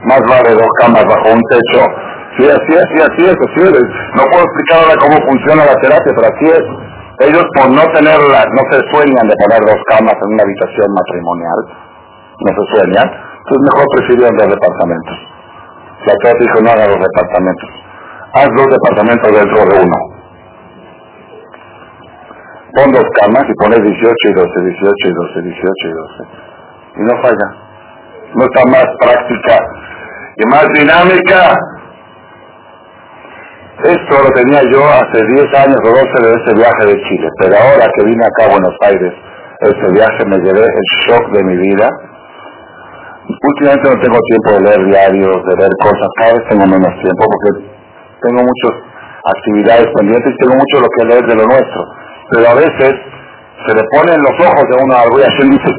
Más 0.08 0.20
vale 0.30 0.54
dos 0.54 0.70
camas 0.80 1.04
bajo 1.04 1.28
un 1.28 1.42
techo. 1.52 1.84
Sí, 2.38 2.48
así 2.48 2.72
es, 2.72 2.86
sí, 2.88 2.98
así 3.04 3.22
es, 3.28 3.36
así. 3.36 3.60
No 4.16 4.24
puedo 4.32 4.44
explicar 4.48 4.80
ahora 4.80 4.96
cómo 4.96 5.16
funciona 5.28 5.66
la 5.66 5.76
terapia, 5.76 6.12
pero 6.16 6.24
así 6.32 6.46
es. 6.56 6.64
Ellos 7.28 7.44
por 7.52 7.68
no 7.68 7.84
tenerla, 7.92 8.48
no 8.48 8.62
se 8.72 8.80
sueñan 8.88 9.28
de 9.28 9.36
poner 9.36 9.60
dos 9.60 9.80
camas 9.92 10.16
en 10.24 10.32
una 10.32 10.42
habitación 10.42 10.88
matrimonial. 10.96 11.60
No 12.40 12.50
se 12.56 12.64
sueñan. 12.72 13.08
Entonces 13.12 13.60
mejor 13.60 13.86
prefirieron 13.92 14.36
dos 14.40 14.48
departamentos. 14.56 15.16
La 16.08 16.14
terapia 16.16 16.48
dijo 16.48 16.60
no 16.64 16.70
haga 16.72 16.86
dos 16.88 17.00
departamentos. 17.12 17.68
Haz 18.40 18.48
dos 18.56 18.68
departamentos 18.72 19.28
dentro 19.36 19.58
de 19.68 19.84
uno 19.84 20.13
pon 22.74 22.90
dos 22.90 23.06
camas 23.22 23.44
y 23.48 23.54
pones 23.54 23.80
18 23.82 23.94
y 23.94 24.32
12, 24.34 24.62
18 24.62 25.08
y 25.08 25.12
12, 25.14 25.42
18 25.42 25.88
y 25.88 25.92
12. 25.92 26.24
Y 26.96 27.02
no 27.02 27.22
falla. 27.22 27.48
No 28.34 28.44
está 28.44 28.62
más 28.66 28.86
práctica 28.98 29.58
y 30.36 30.48
más 30.50 30.66
dinámica. 30.74 31.54
Esto 33.84 34.14
lo 34.22 34.30
tenía 34.34 34.62
yo 34.70 34.82
hace 34.86 35.22
10 35.22 35.54
años 35.54 35.78
o 35.84 35.88
12 35.88 36.02
de 36.02 36.30
ese 36.34 36.54
viaje 36.54 36.86
de 36.86 37.02
Chile. 37.02 37.28
Pero 37.38 37.54
ahora 37.54 37.86
que 37.94 38.04
vine 38.06 38.24
acá 38.26 38.46
a 38.46 38.52
Buenos 38.52 38.74
Aires, 38.82 39.12
ese 39.60 39.92
viaje 39.92 40.24
me 40.26 40.38
llevé 40.38 40.62
el 40.62 40.86
shock 41.06 41.30
de 41.30 41.44
mi 41.44 41.56
vida. 41.56 41.88
Últimamente 43.42 43.88
no 43.88 44.00
tengo 44.02 44.18
tiempo 44.28 44.50
de 44.50 44.60
leer 44.60 44.86
diarios, 44.86 45.36
de 45.46 45.54
ver 45.56 45.70
cosas. 45.80 46.08
Cada 46.18 46.32
vez 46.34 46.42
tengo 46.48 46.66
menos 46.66 46.92
tiempo 47.02 47.22
porque 47.22 47.66
tengo 48.22 48.42
muchas 48.42 48.74
actividades 49.24 49.86
pendientes 49.96 50.34
y 50.34 50.38
tengo 50.38 50.54
mucho 50.54 50.80
lo 50.80 50.88
que 50.88 51.06
leer 51.06 51.26
de 51.26 51.34
lo 51.36 51.46
nuestro 51.46 52.03
pero 52.30 52.48
a 52.48 52.54
veces 52.54 52.92
se 53.66 53.74
le 53.74 53.82
ponen 53.96 54.20
los 54.22 54.36
ojos 54.40 54.64
de 54.68 54.76
uno 54.82 54.94
algo 54.96 55.20
y 55.20 55.22
así 55.22 55.48
dice, 55.48 55.70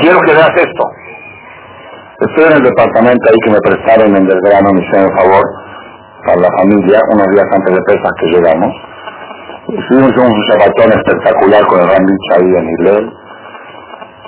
quiero 0.00 0.20
que 0.20 0.32
veas 0.32 0.54
esto. 0.56 0.84
Estoy 2.20 2.44
en 2.44 2.52
el 2.52 2.62
departamento 2.62 3.24
ahí 3.28 3.38
que 3.44 3.50
me 3.50 3.60
prestaron 3.60 4.16
en 4.16 4.26
Belgrano, 4.26 4.72
me 4.72 4.80
hicieron 4.80 5.10
el 5.10 5.18
favor, 5.18 5.44
para 6.24 6.40
la 6.40 6.50
familia, 6.58 7.00
unos 7.12 7.26
días 7.32 7.46
antes 7.52 7.74
de 7.74 7.82
pesas 7.82 8.12
que 8.18 8.26
llegamos. 8.26 8.72
Hicimos 9.68 10.12
un 10.16 10.32
Shabbatón 10.48 10.92
espectacular 10.92 11.66
con 11.66 11.80
el 11.80 11.88
Rambich 11.88 12.26
ahí 12.32 12.54
en 12.54 12.68
Hillel. 12.68 13.12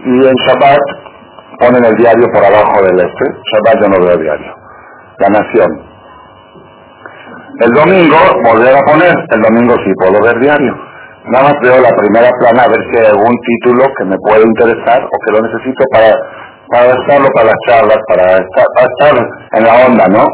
Y 0.04 0.26
en 0.26 0.34
Shabbat 0.34 0.80
ponen 1.60 1.84
el 1.84 1.94
diario 1.96 2.26
por 2.32 2.44
abajo 2.44 2.82
del 2.84 3.00
este. 3.00 3.24
Shabbat 3.52 3.82
yo 3.82 3.88
no 3.88 4.04
veo 4.04 4.16
diario. 4.16 4.54
La 5.18 5.28
Nación. 5.28 5.82
El 7.60 7.70
domingo 7.72 8.16
volver 8.44 8.74
a 8.76 8.80
poner. 8.80 9.16
El 9.30 9.42
domingo 9.42 9.74
sí 9.84 9.92
puedo 9.98 10.22
ver 10.22 10.38
diario. 10.40 10.74
Nada 11.26 11.44
más 11.44 11.54
veo 11.60 11.80
la 11.80 11.90
primera 11.96 12.30
plana 12.38 12.62
a 12.62 12.68
ver 12.68 12.78
si 12.86 12.98
hay 12.98 13.06
algún 13.06 13.34
título 13.42 13.84
que 13.98 14.04
me 14.04 14.16
puede 14.18 14.42
interesar 14.46 15.02
o 15.02 15.16
que 15.24 15.32
lo 15.32 15.42
necesito 15.42 15.82
para, 15.90 16.14
para 16.70 16.94
estarlo 16.94 17.26
para 17.34 17.46
las 17.46 17.60
charlas, 17.66 17.98
para 18.06 18.38
estar, 18.38 19.26
en 19.52 19.64
la 19.64 19.86
onda, 19.86 20.06
¿no? 20.06 20.24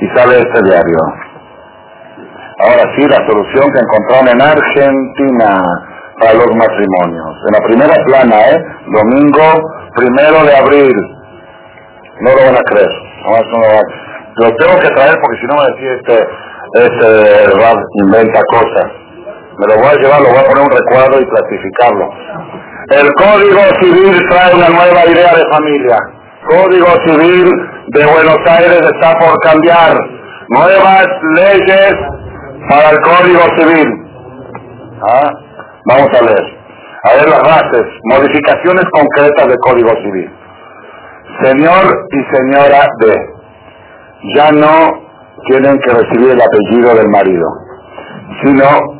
Y 0.00 0.06
sale 0.18 0.38
este 0.38 0.62
diario. 0.64 0.98
Ahora 2.58 2.90
sí, 2.96 3.06
la 3.06 3.22
solución 3.24 3.70
que 3.70 3.78
encontraron 3.78 4.28
en 4.34 4.42
Argentina 4.42 5.62
para 6.18 6.34
los 6.34 6.50
matrimonios. 6.56 7.36
En 7.46 7.52
la 7.54 7.64
primera 7.64 7.94
plana, 8.04 8.36
¿eh? 8.50 8.64
Domingo 8.90 9.62
primero 9.94 10.44
de 10.44 10.56
abril. 10.56 10.96
No 12.20 12.30
lo 12.30 12.46
van 12.46 12.56
a 12.56 12.64
creer. 12.66 12.90
Lo, 14.38 14.56
tengo 14.56 14.80
que 14.80 14.88
traer 14.88 15.14
porque 15.22 15.40
si 15.40 15.46
no 15.46 15.54
me 15.54 15.70
decía 15.70 15.92
este, 15.94 16.28
este 16.74 17.54
inventa 18.02 18.40
cosas. 18.50 19.07
Me 19.58 19.66
lo 19.66 19.76
voy 19.80 19.88
a 19.88 19.94
llevar, 19.94 20.20
lo 20.20 20.28
voy 20.28 20.38
a 20.38 20.44
poner 20.44 20.62
un 20.62 20.70
recuadro 20.70 21.20
y 21.20 21.26
clasificarlo. 21.26 22.10
El 22.90 23.12
Código 23.14 23.60
Civil 23.80 24.28
trae 24.30 24.54
una 24.54 24.68
nueva 24.68 25.04
idea 25.06 25.34
de 25.34 25.44
familia. 25.50 25.98
Código 26.48 26.86
Civil 27.06 27.52
de 27.88 28.06
Buenos 28.06 28.38
Aires 28.46 28.80
está 28.80 29.18
por 29.18 29.36
cambiar. 29.40 29.98
Nuevas 30.48 31.06
leyes 31.34 31.92
para 32.70 32.90
el 32.90 33.00
Código 33.00 33.42
Civil. 33.58 33.88
¿Ah? 35.02 35.30
Vamos 35.86 36.08
a 36.14 36.24
ver. 36.24 36.58
A 37.02 37.14
ver 37.14 37.28
las 37.28 37.42
bases. 37.42 37.86
Modificaciones 38.04 38.84
concretas 38.92 39.48
del 39.48 39.58
Código 39.58 39.90
Civil. 40.04 40.30
Señor 41.42 42.06
y 42.10 42.36
señora 42.36 42.86
D. 43.00 43.16
Ya 44.36 44.50
no 44.52 45.08
tienen 45.46 45.78
que 45.80 45.90
recibir 45.90 46.30
el 46.30 46.40
apellido 46.40 46.94
del 46.94 47.08
marido, 47.08 47.46
sino 48.42 48.97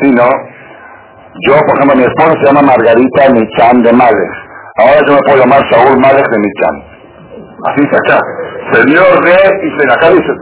sino 0.00 0.24
yo, 1.44 1.54
por 1.66 1.76
ejemplo, 1.76 1.96
mi 1.96 2.04
esposa 2.04 2.32
se 2.40 2.46
llama 2.46 2.62
Margarita 2.62 3.30
Michan 3.30 3.82
de 3.82 3.92
Males. 3.92 4.30
Ahora 4.78 5.00
yo 5.06 5.12
me 5.14 5.20
puedo 5.26 5.38
llamar 5.38 5.60
Saúl 5.70 5.98
Males 6.00 6.24
de 6.30 6.38
Michan. 6.38 6.96
Así 7.64 7.82
está 7.82 7.98
acá. 7.98 8.20
Señor 8.72 9.24
de, 9.24 9.32
y 9.32 9.78
se 9.78 9.92
acá 9.92 10.10
dice, 10.10 10.32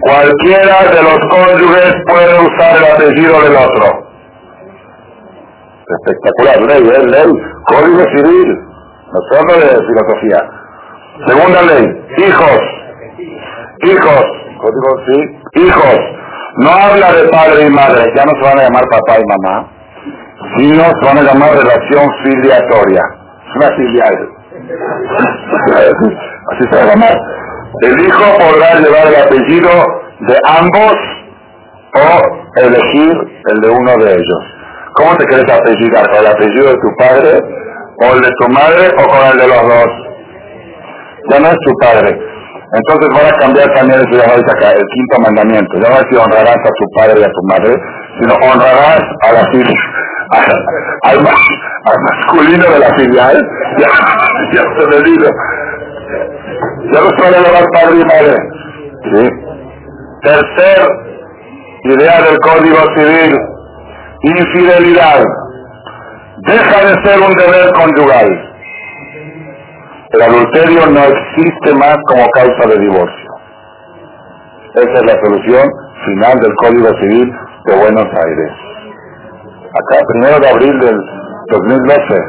cualquiera 0.00 0.82
de 0.92 1.02
los 1.02 1.18
cónyuges 1.30 1.94
puede 2.08 2.34
usar 2.40 2.76
el 2.76 2.92
apellido 2.92 3.40
del 3.42 3.56
otro. 3.56 4.06
Espectacular, 5.88 6.60
ley, 6.62 6.88
¿eh? 6.88 7.06
ley, 7.06 7.32
código 7.64 8.04
civil, 8.16 8.58
no 9.12 9.20
solo 9.30 9.52
de 9.54 9.86
filosofía. 9.86 10.42
Segunda 11.26 11.62
ley, 11.62 11.86
hijos, 12.18 12.60
hijos, 13.84 14.24
código 14.58 15.06
sí, 15.06 15.60
hijos, 15.62 15.98
no 16.58 16.70
habla 16.70 17.12
de 17.12 17.28
padre 17.28 17.66
y 17.66 17.70
madre, 17.70 18.12
ya 18.16 18.24
no 18.24 18.32
se 18.40 18.48
van 18.48 18.58
a 18.58 18.62
llamar 18.64 18.84
papá 18.90 19.18
y 19.18 19.24
mamá, 19.26 19.68
sino 20.56 20.84
se 20.84 21.06
van 21.06 21.18
a 21.18 21.22
llamar 21.22 21.50
relación 21.50 22.10
filiatoria. 22.24 23.02
Es 23.46 23.56
una 23.56 23.76
filial. 23.76 24.28
Así 26.52 26.64
se 26.70 26.76
va 26.76 26.82
a 26.82 26.86
llamar. 26.86 27.16
El 27.82 28.00
hijo 28.00 28.24
podrá 28.38 28.74
llevar 28.80 29.06
el 29.08 29.16
apellido 29.16 29.70
de 30.20 30.36
ambos 30.44 30.94
o 31.94 32.60
elegir 32.60 33.12
el 33.52 33.60
de 33.60 33.68
uno 33.68 33.96
de 33.98 34.12
ellos. 34.12 34.56
¿Cómo 34.94 35.14
te 35.16 35.26
quieres 35.26 35.52
apellidar? 35.52 36.08
¿Con 36.08 36.20
el 36.20 36.26
apellido 36.26 36.68
de 36.68 36.78
tu 36.78 36.96
padre 36.96 37.40
o 38.00 38.14
el 38.14 38.20
de 38.22 38.30
tu 38.40 38.48
madre 38.48 38.88
o 38.96 39.08
con 39.08 39.26
el 39.30 39.38
de 39.38 39.48
los 39.48 39.62
dos? 39.62 39.90
Ya 41.30 41.40
no 41.40 41.48
es 41.48 41.56
tu 41.66 41.72
padre. 41.82 42.35
Entonces 42.72 43.08
van 43.10 43.32
a 43.32 43.38
cambiar 43.38 43.74
también 43.74 44.00
el 44.00 44.06
quinto 44.08 45.20
mandamiento. 45.20 45.78
Ya 45.78 45.88
no 45.88 45.96
es 45.96 46.06
si 46.10 46.16
honrarás 46.16 46.56
a 46.56 46.70
tu 46.78 46.84
padre 46.96 47.20
y 47.20 47.24
a 47.24 47.30
tu 47.30 47.42
madre, 47.46 47.74
sino 48.20 48.34
honrarás 48.34 49.02
a 49.22 49.32
la 49.32 49.46
al, 51.02 51.18
al, 51.18 51.98
masculino 52.00 52.64
de 52.70 52.78
la 52.78 52.94
filial. 52.96 53.48
Ya, 53.78 53.88
ya 54.54 54.62
se 54.62 54.86
me 54.86 55.04
dijo. 55.04 55.30
Ya 56.92 57.00
no 57.02 57.10
suele 57.18 57.40
llevar 57.40 57.66
padre 57.74 58.00
y 58.00 58.04
madre. 58.06 58.36
Tercer 60.22 60.88
idea 61.84 62.22
del 62.22 62.38
Código 62.38 62.78
Civil, 62.96 63.36
infidelidad. 64.22 65.24
Deja 66.38 66.86
de 66.86 67.04
ser 67.04 67.20
un 67.20 67.34
deber 67.34 67.70
conyugal. 67.74 68.45
El 70.10 70.22
adulterio 70.22 70.86
no 70.86 71.00
existe 71.02 71.74
más 71.74 71.96
como 72.06 72.28
causa 72.30 72.68
de 72.68 72.78
divorcio. 72.78 73.30
Esa 74.74 74.92
es 74.92 75.04
la 75.04 75.20
solución 75.20 75.68
final 76.04 76.38
del 76.38 76.54
Código 76.56 76.88
Civil 77.00 77.32
de 77.64 77.76
Buenos 77.76 78.04
Aires. 78.04 78.52
Acá, 79.74 80.04
primero 80.08 80.38
de 80.38 80.48
abril 80.48 80.78
del 80.78 80.96
2012. 81.50 82.22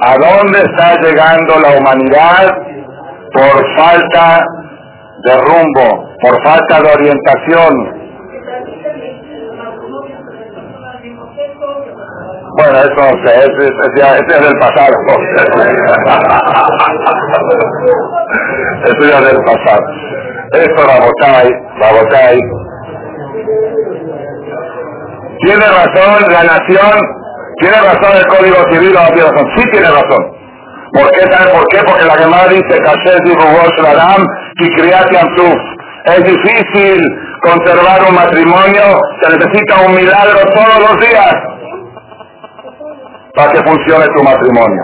¿A 0.00 0.14
dónde 0.16 0.58
está 0.60 1.00
llegando 1.00 1.54
la 1.60 1.78
humanidad 1.78 2.54
por 3.32 3.76
falta 3.76 4.44
de 5.24 5.34
rumbo, 5.34 6.08
por 6.20 6.42
falta 6.44 6.82
de 6.82 6.92
orientación? 6.92 7.97
Bueno, 12.58 12.76
eso 12.76 12.90
ese, 12.90 13.30
ese, 13.38 13.66
ese 14.02 14.34
es 14.34 14.42
del 14.42 14.58
pasado. 14.58 14.94
eso 18.84 19.02
ya 19.08 19.18
es 19.18 19.26
del 19.26 19.44
pasado. 19.44 19.84
Esto 20.54 20.82
la 20.84 20.98
votáis. 21.92 22.42
¿Tiene 25.44 25.66
razón 25.66 26.32
la 26.32 26.42
nación? 26.42 27.00
¿Tiene 27.60 27.76
razón 27.76 28.16
el 28.16 28.26
Código 28.26 28.56
Civil 28.72 28.92
no 28.92 29.06
tiene 29.14 29.30
razón? 29.30 29.48
Sí 29.56 29.62
tiene 29.70 29.86
razón. 29.86 30.32
¿Por 30.94 31.10
qué? 31.12 31.20
¿Sabe 31.30 31.52
por 31.52 31.64
qué? 31.68 31.78
Porque 31.86 32.06
la 32.06 32.18
Gemara 32.18 32.48
dice, 32.48 32.80
Ladam, 33.82 34.26
y 34.56 34.64
Es 36.10 36.24
difícil 36.24 37.06
conservar 37.40 38.02
un 38.08 38.16
matrimonio, 38.16 38.98
se 39.22 39.36
necesita 39.36 39.80
un 39.86 39.94
milagro 39.94 40.40
todos 40.54 40.90
los 40.90 40.98
días 41.08 41.34
para 43.38 43.52
que 43.52 43.62
funcione 43.62 44.04
tu 44.16 44.22
matrimonio. 44.24 44.82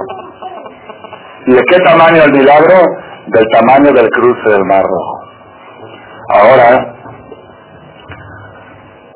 ¿Y 1.47 1.55
de 1.55 1.63
qué 1.69 1.79
tamaño 1.81 2.23
el 2.23 2.33
milagro? 2.33 2.87
Del 3.27 3.45
tamaño 3.53 3.91
del 3.93 4.09
cruce 4.11 4.49
del 4.49 4.65
Mar 4.65 4.85
Rojo. 4.85 5.21
Ahora, 6.29 6.95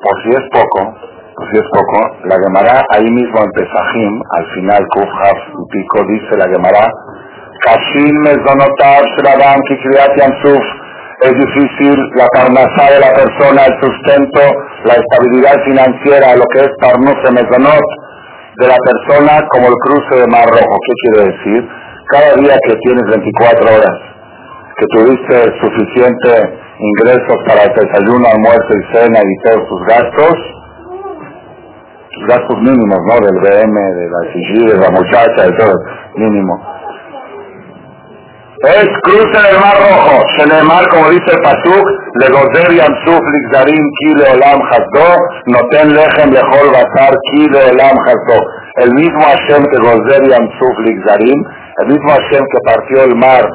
por 0.01 0.23
si 0.23 0.29
es 0.31 0.43
poco, 0.51 0.93
por 1.35 1.51
si 1.51 1.57
es 1.57 1.67
poco, 1.71 2.17
la 2.25 2.35
Gemara 2.35 2.83
ahí 2.89 3.09
mismo 3.09 3.39
en 3.39 3.51
Pesajim, 3.51 4.21
al 4.31 4.45
final 4.55 4.85
Kuf 4.93 5.07
y 5.07 5.71
Pico, 5.71 6.03
dice 6.09 6.35
la 6.37 6.49
Gemara, 6.49 6.91
Kashim 7.63 8.25
es 11.21 11.33
difícil 11.33 11.95
la 12.15 12.27
carnaza 12.27 12.93
de 12.93 12.99
la 12.99 13.13
persona, 13.13 13.65
el 13.65 13.81
sustento, 13.81 14.41
la 14.85 14.93
estabilidad 14.95 15.55
financiera, 15.65 16.35
lo 16.35 16.45
que 16.53 16.59
es 16.59 16.69
Parnuse 16.81 17.31
Mezonot, 17.31 18.08
de 18.59 18.67
la 18.67 18.75
persona 18.75 19.47
como 19.49 19.67
el 19.67 19.77
cruce 19.87 20.15
de 20.19 20.27
Mar 20.27 20.45
Rojo. 20.49 20.75
¿Qué 20.85 20.93
quiere 21.01 21.31
decir? 21.31 21.69
Cada 22.11 22.35
día 22.35 22.55
que 22.67 22.75
tienes 22.83 23.05
24 23.07 23.75
horas, 23.75 23.97
que 24.77 24.85
tuviste 24.91 25.35
suficiente 25.61 26.29
ingresos 26.79 27.37
para 27.47 27.63
el 27.63 27.73
desayuno, 27.73 28.25
almuerzo 28.27 28.71
y 28.71 28.95
cena 28.95 29.19
y 29.19 29.35
todos 29.43 29.67
tus 29.67 29.81
gastos, 29.87 30.35
gastos 32.27 32.57
mínimos, 32.61 32.99
¿no? 33.07 33.15
Del 33.25 33.39
BM, 33.39 33.79
de 33.79 34.05
la 34.09 34.21
CG, 34.33 34.71
de 34.71 34.77
la 34.77 34.91
muchacha, 34.91 35.45
de 35.45 35.57
todo, 35.57 35.75
mínimo. 36.15 36.78
Es 38.59 38.89
cruce 39.03 39.39
del 39.47 39.57
Mar 39.57 39.77
Rojo. 39.79 40.67
Mar, 40.67 40.85
como 40.89 41.09
dice 41.11 41.31
el 41.31 41.41
Pasuk, 41.41 41.85
le 42.19 42.27
gozer 42.27 42.67
yamsuf 42.75 43.23
ligzarim 43.31 43.85
ki 43.99 44.15
leolam 44.19 44.59
hasdo, 44.67 45.15
noten 45.47 45.95
lechem 45.95 46.33
lechol 46.35 46.67
basar 46.75 47.15
ki 47.31 47.47
leolam 47.55 47.95
hasdo. 48.03 48.35
El 48.83 48.91
mismo 48.95 49.23
Hashem 49.23 49.63
que 49.63 49.79
gozer 49.79 50.27
yamsuf 50.27 50.75
ligzarim, 50.83 51.39
el 51.83 51.87
mismo 51.87 52.09
Hashem 52.11 52.43
que 52.51 52.59
partió 52.65 53.03
el 53.05 53.15
mar 53.15 53.47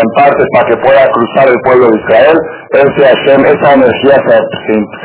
en 0.00 0.08
partes 0.16 0.46
para 0.54 0.68
que 0.70 0.76
pueda 0.78 1.04
cruzar 1.12 1.48
el 1.52 1.60
pueblo 1.60 1.90
de 1.90 2.00
Israel, 2.00 2.38
ese 2.72 3.04
Hashem, 3.12 3.44
esa 3.44 3.74
energía 3.74 4.16
se, 4.24 4.36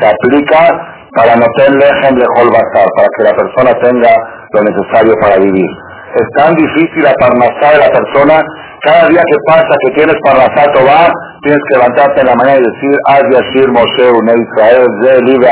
se, 0.00 0.06
aplica 0.08 0.80
para 1.12 1.36
noten 1.36 1.76
lechem 1.76 2.16
lechol 2.16 2.48
basar, 2.48 2.88
para 2.96 3.08
que 3.18 3.22
la 3.28 3.36
persona 3.36 3.72
tenga 3.84 4.16
lo 4.52 4.62
necesario 4.64 5.14
para 5.20 5.36
vivir. 5.36 5.68
Es 6.16 6.28
tan 6.36 6.54
difícil 6.54 7.06
aparnasar 7.06 7.74
a 7.76 7.88
la 7.88 7.90
persona 7.92 8.40
cada 8.82 9.06
día 9.08 9.22
que 9.22 9.38
pasa 9.46 9.70
que 9.86 9.94
tienes 9.94 10.16
para 10.24 10.42
va, 10.42 11.06
tienes 11.42 11.62
que 11.70 11.78
levantarte 11.78 12.20
en 12.20 12.26
la 12.26 12.34
mañana 12.34 12.58
y 12.58 12.66
decir, 12.66 12.98
Ad 13.06 13.30
Yashir 13.30 13.70
Moshe 13.70 14.10
Israel, 14.10 14.86
Ze 15.02 15.22
Libre 15.22 15.48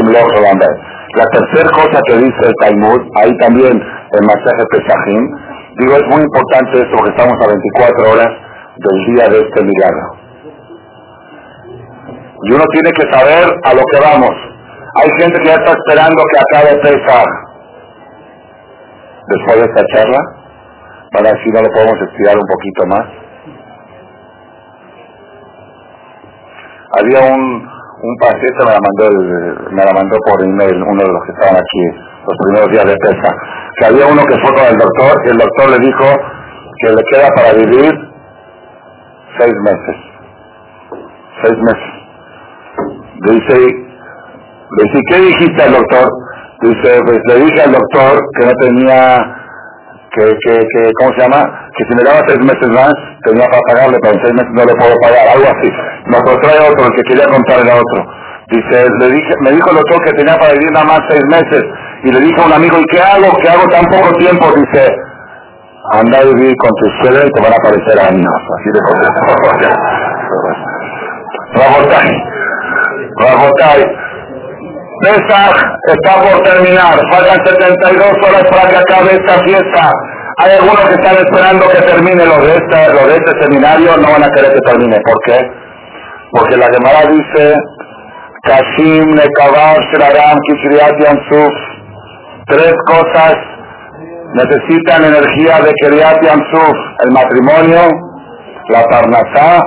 Imloch 0.00 0.32
La 1.14 1.26
tercera 1.26 1.70
cosa 1.76 2.00
que 2.08 2.16
dice 2.16 2.42
el 2.42 2.54
Talmud, 2.60 3.00
ahí 3.16 3.36
también 3.36 3.72
el 3.72 4.26
masaje 4.26 4.64
Pesajim, 4.70 5.28
digo, 5.76 5.92
es 5.92 6.06
muy 6.08 6.22
importante 6.22 6.78
esto 6.80 6.96
porque 6.96 7.10
estamos 7.10 7.36
a 7.36 7.48
24 7.52 8.12
horas 8.12 8.32
del 8.76 9.14
día 9.14 9.28
de 9.28 9.40
este 9.40 9.62
milagro. 9.62 10.16
Y 12.44 12.52
uno 12.52 12.64
tiene 12.72 12.92
que 12.92 13.12
saber 13.12 13.44
a 13.64 13.74
lo 13.74 13.82
que 13.92 14.00
vamos. 14.00 14.32
Hay 14.94 15.10
gente 15.20 15.38
que 15.40 15.48
ya 15.48 15.56
está 15.56 15.72
esperando 15.72 16.22
que 16.32 16.38
acabe 16.38 16.80
Pesach. 16.80 17.28
Después 19.28 19.56
de 19.56 19.64
esta 19.66 19.84
charla, 19.92 20.35
para 21.16 21.32
si 21.42 21.50
no 21.50 21.62
lo 21.62 21.68
podemos 21.70 21.98
estudiar 22.02 22.36
un 22.36 22.46
poquito 22.46 22.86
más. 22.86 23.06
Había 26.98 27.34
un, 27.34 27.68
un 28.02 28.16
paciente, 28.20 28.58
me 28.58 28.72
la, 28.72 28.80
mandó, 28.80 29.70
me 29.70 29.84
la 29.84 29.92
mandó 29.92 30.16
por 30.26 30.42
email, 30.42 30.82
uno 30.82 31.02
de 31.02 31.12
los 31.12 31.24
que 31.24 31.32
estaban 31.32 31.56
aquí 31.56 32.06
los 32.26 32.36
primeros 32.44 32.70
días 32.70 32.84
de 32.84 32.96
pesca, 32.96 33.34
que 33.78 33.86
había 33.86 34.06
uno 34.06 34.22
que 34.24 34.36
fue 34.40 34.54
con 34.54 34.66
el 34.66 34.76
doctor 34.76 35.22
y 35.24 35.30
el 35.30 35.38
doctor 35.38 35.70
le 35.70 35.78
dijo 35.86 36.04
que 36.80 36.90
le 36.90 37.02
queda 37.12 37.28
para 37.34 37.52
vivir 37.54 37.92
seis 39.38 39.54
meses. 39.64 39.96
Seis 41.42 41.58
meses. 41.58 41.92
Dice, 43.30 43.56
dice, 43.56 45.00
¿qué 45.08 45.18
dijiste 45.20 45.62
al 45.62 45.72
doctor? 45.72 46.08
Dice, 46.62 47.00
pues 47.04 47.18
le 47.28 47.44
dije 47.44 47.62
al 47.62 47.72
doctor 47.72 48.20
que 48.38 48.46
no 48.46 48.52
tenía 48.60 49.45
que, 50.16 50.24
que, 50.40 50.54
que, 50.56 50.92
¿cómo 50.98 51.12
se 51.12 51.20
llama? 51.20 51.44
Que 51.76 51.84
si 51.84 51.92
me 51.94 52.02
daba 52.02 52.24
seis 52.26 52.40
meses 52.40 52.68
más, 52.72 52.92
tenía 53.24 53.46
para 53.46 53.62
pagarle, 53.68 53.98
pero 54.00 54.14
en 54.14 54.20
seis 54.24 54.34
meses 54.34 54.52
no 54.56 54.64
le 54.64 54.74
puedo 54.80 54.94
pagar, 55.04 55.28
algo 55.28 55.44
así. 55.44 55.68
Nos 56.08 56.22
lo 56.24 56.40
trae 56.40 56.58
otro, 56.64 56.86
el 56.86 56.94
que 56.96 57.02
quería 57.02 57.26
contar 57.28 57.60
era 57.60 57.76
otro. 57.76 58.00
Dice, 58.48 58.86
le 59.00 59.08
dije, 59.10 59.32
me 59.40 59.50
dijo 59.52 59.68
el 59.70 59.76
doctor 59.76 59.98
que 60.06 60.12
tenía 60.12 60.36
para 60.38 60.52
vivir 60.52 60.70
nada 60.72 60.86
más 60.86 61.00
seis 61.10 61.22
meses. 61.28 61.62
Y 62.04 62.12
le 62.12 62.20
dijo 62.20 62.42
a 62.42 62.46
un 62.46 62.52
amigo, 62.52 62.78
¿y 62.78 62.86
qué 62.86 63.00
hago? 63.00 63.28
¿Qué 63.42 63.48
hago 63.48 63.68
tan 63.68 63.84
poco 63.86 64.16
tiempo? 64.16 64.46
Dice, 64.54 64.88
anda 65.92 66.18
a 66.18 66.24
vivir 66.24 66.54
con 66.56 66.70
tu 66.80 66.86
suegra 67.02 67.26
y 67.26 67.30
te 67.30 67.42
van 67.42 67.52
a 67.52 67.56
aparecer 67.56 67.98
años. 68.00 68.40
Así 68.56 68.70
de 68.72 68.80
cosas. 68.80 69.10
Rabotay. 71.56 72.10
Rabotay. 73.18 74.05
Pesach 75.02 75.56
está 75.88 76.22
por 76.22 76.42
terminar, 76.42 76.98
faltan 77.12 77.44
72 77.44 78.00
horas 78.22 78.44
para 78.50 78.70
que 78.70 78.76
acabe 78.76 79.12
esta 79.12 79.42
fiesta. 79.44 79.90
Hay 80.38 80.52
algunos 80.58 80.84
que 80.86 80.94
están 80.94 81.16
esperando 81.16 81.68
que 81.68 81.82
termine 81.82 82.24
lo 82.24 82.38
de, 82.42 82.56
este, 82.56 83.42
seminario, 83.42 83.96
no 83.96 84.12
van 84.12 84.24
a 84.24 84.30
querer 84.30 84.52
que 84.54 84.60
termine. 84.60 84.96
¿Por 85.04 85.18
qué? 85.24 85.38
Porque 86.30 86.56
la 86.56 86.66
Gemara 86.66 87.10
dice, 87.10 87.54
Kashim, 88.42 89.14
Nekabar, 89.14 89.78
Shiraram, 89.90 90.38
Kishriat, 90.46 90.94
Yansuf, 91.00 91.54
tres 92.46 92.74
cosas 92.86 93.34
necesitan 94.34 95.04
energía 95.04 95.60
de 95.60 95.72
Kiriat 95.80 96.22
Yansuf, 96.22 96.76
el 97.04 97.12
matrimonio, 97.12 97.88
la 98.68 98.82
parnasá 98.84 99.62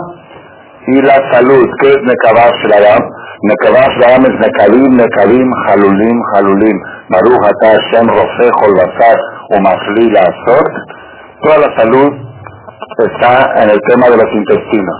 y 0.87 1.01
la 1.01 1.17
salud. 1.31 1.65
¿Qué 1.81 1.89
es 1.89 2.01
Nekabar, 2.03 2.51
Shiraram? 2.61 3.18
נקבה 3.50 3.84
שלהם 3.94 4.22
es 4.24 4.46
נקלים, 4.46 4.90
נקלים, 5.00 5.50
חלולים, 5.66 6.16
חלולים. 6.32 6.76
ברוך 7.10 7.42
אתה 7.50 7.68
השם 7.70 8.10
רופא 8.10 8.48
כל 8.60 8.72
בשר 8.78 9.16
ומפליא 9.50 10.12
לעשות. 10.12 10.68
Toda 11.42 11.58
la 11.58 11.70
salud 11.78 12.12
está 13.08 13.34
en 13.62 13.68
el 13.74 13.80
tema 13.88 14.06
de 14.12 14.16
los 14.16 14.30
intestinos. 14.40 14.98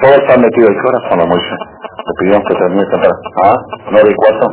Todo 0.00 0.14
está 0.22 0.36
metido. 0.38 0.68
¿Qué 0.68 0.88
hora 0.88 0.98
estamos, 1.02 1.26
Moisés? 1.26 1.60
Te 2.06 2.12
pidieron 2.18 2.42
que 2.44 2.54
termine 2.54 2.82
esta 2.82 2.98
¿Ah? 3.42 3.56
¿Nueve 3.90 4.10
y 4.12 4.14
cuatro? 4.14 4.46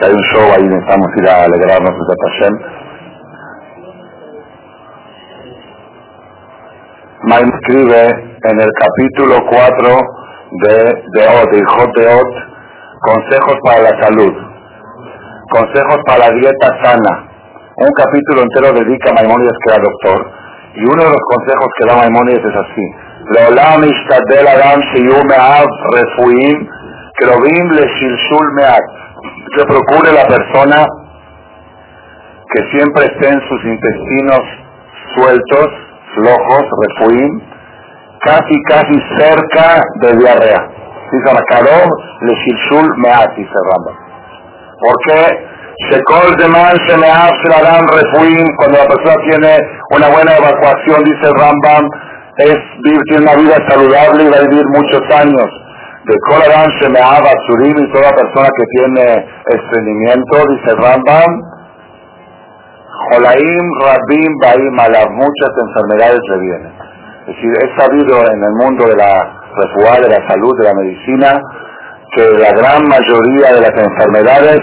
que 0.00 0.06
hay 0.06 0.12
un 0.12 0.22
show 0.32 0.46
ahí, 0.56 0.66
necesitamos 0.66 1.08
ir 1.18 1.28
a 1.28 1.44
alegrarnos 1.44 1.94
de 2.08 2.14
Hashem. 2.24 2.58
Maim 7.24 7.50
escribe 7.52 8.02
en 8.44 8.60
el 8.60 8.70
capítulo 8.80 9.44
4 9.46 10.13
de, 10.62 10.76
de 11.14 11.22
Ot, 11.28 11.50
de 11.96 12.06
Ot, 12.14 12.32
consejos 13.00 13.56
para 13.64 13.82
la 13.82 14.02
salud, 14.02 14.32
consejos 15.50 15.98
para 16.06 16.28
la 16.28 16.30
dieta 16.34 16.78
sana. 16.82 17.26
Un 17.76 17.92
capítulo 17.92 18.42
entero 18.42 18.72
dedica 18.74 19.10
a 19.10 19.14
Maimónides, 19.14 19.56
que 19.64 19.72
era 19.72 19.82
doctor, 19.82 20.30
y 20.74 20.84
uno 20.84 21.02
de 21.04 21.10
los 21.10 21.24
consejos 21.30 21.68
que 21.78 21.86
da 21.86 21.96
Maimónides 21.96 22.44
es 22.44 22.56
así. 22.56 23.10
לעולם 23.30 23.84
ישתדל 23.84 24.46
אדם 24.48 24.80
שיהיו 24.82 25.24
מעט 25.24 25.72
רפואיים 25.94 26.66
קרובים 27.14 27.70
לשלשול 27.70 28.46
מעט. 28.56 28.86
Que 29.54 29.64
procure 29.66 30.10
la 30.12 30.26
persona 30.34 30.86
que 32.52 32.60
siempre 32.72 33.02
estén 33.04 33.36
sus 33.48 33.62
intestinos 33.64 34.44
sueltos, 35.14 35.68
flojos, 36.14 36.64
refuim, 36.84 37.32
casi 38.25 38.55
casi 38.67 38.97
cerca 39.17 39.81
de 40.01 40.17
diarrea. 40.17 40.61
Dice 41.11 41.33
Makarov, 41.33 41.89
le 42.21 42.33
shilshul 42.33 42.93
meat, 42.97 43.35
dice 43.37 43.59
Ramba. 43.69 43.91
¿Por 44.81 44.95
qué? 45.05 45.55
Shekol 45.91 46.35
de 46.37 46.47
man 46.47 46.75
se 46.87 46.97
me 46.97 47.07
dan 47.07 47.85
refuim, 47.87 48.47
cuando 48.57 48.77
la 48.79 48.87
persona 48.87 49.15
tiene 49.29 49.57
una 49.91 50.07
buena 50.09 50.37
evacuación, 50.37 51.03
dice 51.03 51.27
Rambam, 51.35 51.89
es 52.37 52.57
tiene 53.07 53.23
una 53.23 53.35
vida 53.35 53.57
saludable 53.67 54.23
y 54.23 54.29
va 54.29 54.37
a 54.37 54.47
vivir 54.47 54.65
muchos 54.73 55.03
años. 55.11 55.47
De 56.05 56.15
Kolarán 56.29 56.69
se 56.79 56.89
me 56.89 56.99
haga 56.99 57.31
y 57.31 57.91
toda 57.91 58.09
persona 58.11 58.47
que 58.55 58.65
tiene 58.77 59.25
estreñimiento, 59.47 60.37
dice 60.47 60.75
Rambam, 60.75 61.31
Jolaim, 63.11 63.65
Rabim, 63.81 64.33
Baim, 64.41 64.79
a 64.79 64.87
las 64.89 65.07
muchas 65.11 65.51
enfermedades 65.67 66.21
le 66.29 66.39
vienen. 66.39 66.84
Es 67.25 67.35
decir, 67.35 67.51
es 67.57 67.71
sabido 67.75 68.21
en 68.21 68.43
el 68.43 68.53
mundo 68.53 68.85
de 68.87 68.95
la 68.95 69.41
refugia, 69.55 70.01
de 70.01 70.09
la 70.09 70.29
salud, 70.29 70.53
de 70.59 70.63
la 70.63 70.73
medicina, 70.75 71.41
que 72.13 72.23
la 72.37 72.51
gran 72.53 72.85
mayoría 72.85 73.53
de 73.53 73.61
las 73.61 73.73
enfermedades 73.73 74.61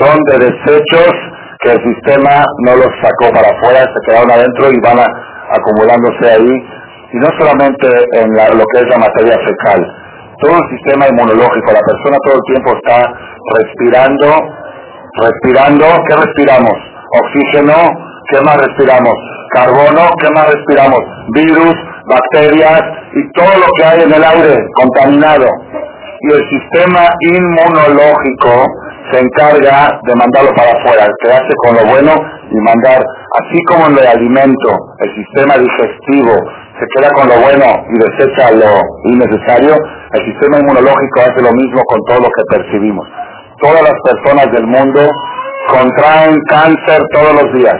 son 0.00 0.18
de 0.24 0.50
desechos 0.50 1.12
que 1.60 1.70
el 1.70 1.78
sistema 1.84 2.42
no 2.66 2.74
los 2.74 2.90
sacó 3.00 3.30
para 3.32 3.54
afuera, 3.54 3.86
se 3.86 4.00
quedaron 4.06 4.30
adentro 4.30 4.72
y 4.72 4.80
van 4.80 4.98
acumulándose 4.98 6.30
ahí 6.30 6.66
y 7.12 7.16
no 7.18 7.28
solamente 7.38 7.86
en 8.12 8.34
lo 8.34 8.64
que 8.72 8.78
es 8.80 8.88
la 8.88 8.98
materia 8.98 9.38
fecal, 9.46 9.80
todo 10.40 10.56
el 10.56 10.78
sistema 10.78 11.06
inmunológico, 11.08 11.72
la 11.72 11.84
persona 11.84 12.16
todo 12.24 12.34
el 12.34 12.44
tiempo 12.48 12.70
está 12.74 13.12
respirando, 13.58 14.26
respirando, 15.20 15.86
¿qué 16.08 16.16
respiramos? 16.16 16.74
Oxígeno, 17.22 17.76
¿qué 18.30 18.40
más 18.40 18.56
respiramos? 18.56 19.14
Carbono, 19.50 20.08
¿qué 20.20 20.30
más 20.30 20.46
respiramos? 20.54 21.00
Virus, 21.34 21.74
bacterias 22.10 22.82
y 23.14 23.32
todo 23.32 23.54
lo 23.58 23.66
que 23.76 23.84
hay 23.84 24.02
en 24.02 24.12
el 24.12 24.24
aire 24.24 24.56
contaminado. 24.74 25.48
Y 26.20 26.34
el 26.34 26.42
sistema 26.50 27.08
inmunológico 27.20 28.66
se 29.10 29.20
encarga 29.20 29.98
de 30.04 30.14
mandarlo 30.14 30.50
para 30.54 30.70
afuera, 30.72 31.06
quedarse 31.22 31.54
con 31.64 31.76
lo 31.76 31.84
bueno 31.90 32.12
y 32.50 32.56
mandar, 32.60 33.02
así 33.40 33.58
como 33.68 33.86
en 33.86 33.98
el 33.98 34.06
alimento, 34.06 34.70
el 34.98 35.14
sistema 35.14 35.54
digestivo 35.56 36.34
se 36.78 36.86
queda 36.94 37.10
con 37.12 37.28
lo 37.28 37.40
bueno 37.40 37.66
y 37.88 37.98
desecha 37.98 38.50
lo 38.52 38.80
innecesario, 39.04 39.76
el 40.12 40.24
sistema 40.24 40.58
inmunológico 40.58 41.20
hace 41.20 41.42
lo 41.42 41.52
mismo 41.52 41.80
con 41.84 42.00
todo 42.04 42.20
lo 42.20 42.28
que 42.28 42.44
percibimos. 42.50 43.06
Todas 43.60 43.82
las 43.82 43.94
personas 44.04 44.50
del 44.52 44.66
mundo 44.66 45.08
contraen 45.68 46.40
cáncer 46.48 47.02
todos 47.12 47.42
los 47.42 47.52
días. 47.54 47.76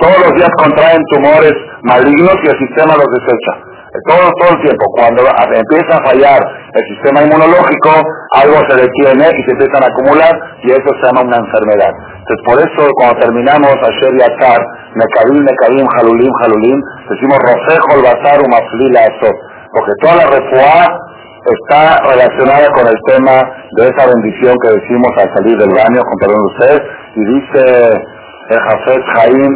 Todos 0.00 0.18
los 0.18 0.32
días 0.34 0.50
contraen 0.62 1.02
tumores 1.10 1.54
malignos 1.82 2.36
y 2.44 2.46
el 2.46 2.58
sistema 2.58 2.94
los 2.94 3.10
desecha. 3.18 3.68
Todo, 4.06 4.30
todo 4.38 4.50
el 4.54 4.62
tiempo. 4.62 4.84
Cuando 4.94 5.22
empieza 5.26 5.98
a 5.98 6.04
fallar 6.06 6.38
el 6.38 6.84
sistema 6.94 7.22
inmunológico, 7.22 7.90
algo 8.30 8.56
se 8.68 8.76
detiene 8.78 9.26
y 9.26 9.42
se 9.42 9.50
empiezan 9.58 9.82
a 9.82 9.90
acumular 9.90 10.30
y 10.62 10.70
eso 10.70 10.86
se 10.86 11.02
llama 11.02 11.26
una 11.26 11.42
enfermedad. 11.42 11.90
Entonces 12.14 12.42
por 12.46 12.58
eso 12.62 12.82
cuando 12.94 13.18
terminamos 13.18 13.74
ayer 13.74 14.12
y 14.14 14.22
atar, 14.22 14.60
Mekabim, 14.94 15.42
Mekabim, 15.42 15.86
Jalulim, 15.96 16.32
Jalulim, 16.42 16.78
decimos 17.08 17.38
Rosejo, 17.42 17.88
el 17.96 18.02
Bazar, 18.06 18.38
Umaflila, 18.38 19.00
eso. 19.02 19.30
Porque 19.72 19.92
toda 20.00 20.14
la 20.14 20.26
refuá 20.30 20.86
está 21.48 21.98
relacionada 22.06 22.68
con 22.70 22.86
el 22.86 22.98
tema 23.06 23.40
de 23.72 23.88
esa 23.88 24.06
bendición 24.06 24.54
que 24.62 24.78
decimos 24.78 25.10
al 25.18 25.32
salir 25.34 25.58
del 25.58 25.74
baño, 25.74 26.02
con 26.04 26.16
perdón 26.20 26.38
de 26.38 26.52
ustedes, 26.54 26.82
y 27.16 27.24
dice 27.24 28.02
el 28.48 28.58
Jafet 28.60 29.02
Jaim 29.14 29.52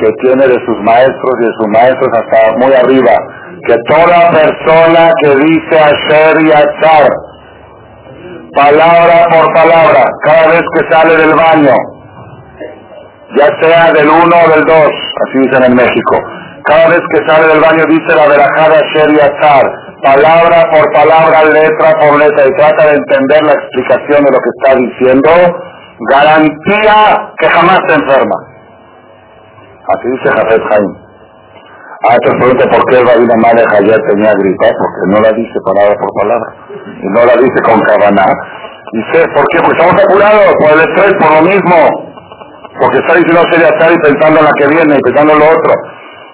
que 0.00 0.10
tiene 0.22 0.46
de 0.46 0.58
sus 0.64 0.78
maestros 0.82 1.32
y 1.40 1.44
de 1.44 1.52
sus 1.58 1.68
maestros 1.68 2.08
hasta 2.12 2.56
muy 2.58 2.72
arriba, 2.72 3.14
que 3.66 3.76
toda 3.88 4.30
persona 4.30 5.10
que 5.22 5.36
dice 5.36 5.78
Asher 5.78 6.40
y 6.42 6.52
Atzar, 6.52 7.08
palabra 8.54 9.26
por 9.30 9.52
palabra, 9.54 10.04
cada 10.24 10.48
vez 10.48 10.62
que 10.74 10.92
sale 10.92 11.16
del 11.16 11.34
baño, 11.34 11.74
ya 13.36 13.48
sea 13.60 13.92
del 13.92 14.08
uno 14.08 14.36
o 14.46 14.50
del 14.54 14.64
dos, 14.64 14.92
así 15.26 15.38
dicen 15.40 15.64
en 15.64 15.74
México, 15.74 16.16
cada 16.64 16.88
vez 16.88 17.00
que 17.12 17.26
sale 17.26 17.48
del 17.48 17.60
baño 17.60 17.84
dice 17.88 18.14
la 18.14 18.28
verajada 18.28 18.78
Asher 18.78 19.10
y 19.10 19.20
Atzar, 19.20 19.64
palabra 20.02 20.70
por 20.70 20.92
palabra, 20.92 21.44
letra 21.44 21.98
por 21.98 22.18
letra, 22.18 22.46
y 22.46 22.52
trata 22.56 22.86
de 22.86 22.96
entender 22.96 23.42
la 23.42 23.52
explicación 23.52 24.24
de 24.24 24.30
lo 24.30 24.38
que 24.38 24.50
está 24.56 24.74
diciendo, 24.76 25.30
garantía 26.10 27.32
que 27.38 27.48
jamás 27.48 27.80
se 27.88 27.94
enferma. 27.94 28.36
Así 29.88 30.04
dice 30.04 30.28
Jafet 30.36 30.62
Jaime. 30.68 31.08
Ah, 32.04 32.16
te 32.22 32.30
pregunta 32.38 32.64
por 32.70 32.84
qué 32.86 33.00
el 33.00 33.06
rabino 33.08 33.34
Malek 33.42 33.72
ayer 33.74 33.98
tenía 34.06 34.32
gripa, 34.36 34.68
porque 34.70 35.02
no 35.10 35.18
la 35.18 35.32
dice 35.32 35.58
palabra 35.64 35.94
por 35.98 36.10
palabra, 36.14 36.48
y 37.02 37.06
no 37.10 37.24
la 37.24 37.34
dice 37.40 37.58
con 37.66 37.80
cabana. 37.88 38.28
Dice, 38.92 39.24
¿por 39.34 39.44
qué? 39.50 39.58
Porque 39.58 39.80
estamos 39.80 39.98
apurados, 39.98 40.54
por 40.60 40.70
el 40.76 40.80
estrés, 40.86 41.12
por 41.18 41.30
lo 41.34 41.42
mismo, 41.42 41.78
porque 42.78 42.98
está 43.02 43.18
diciendo 43.18 43.42
sería 43.50 43.74
estar 43.74 43.90
y 43.90 43.98
pensando 43.98 44.38
en 44.38 44.46
la 44.46 44.54
que 44.54 44.68
viene 44.68 44.94
y 44.94 45.02
pensando 45.02 45.32
en 45.34 45.40
lo 45.40 45.48
otro. 45.50 45.72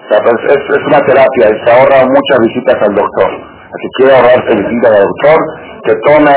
Pues 0.05 0.37
es, 0.53 0.85
una 0.85 1.01
terapia 1.01 1.45
y 1.49 1.55
se 1.65 1.71
ahorra 1.73 2.05
muchas 2.05 2.37
visitas 2.45 2.77
al 2.85 2.93
doctor. 2.93 3.29
Así 3.73 3.87
quiere 3.97 4.13
ahorrarse 4.15 4.51
visitas 4.53 4.91
al 4.93 5.05
doctor, 5.09 5.37
que 5.81 5.93
tome 6.05 6.35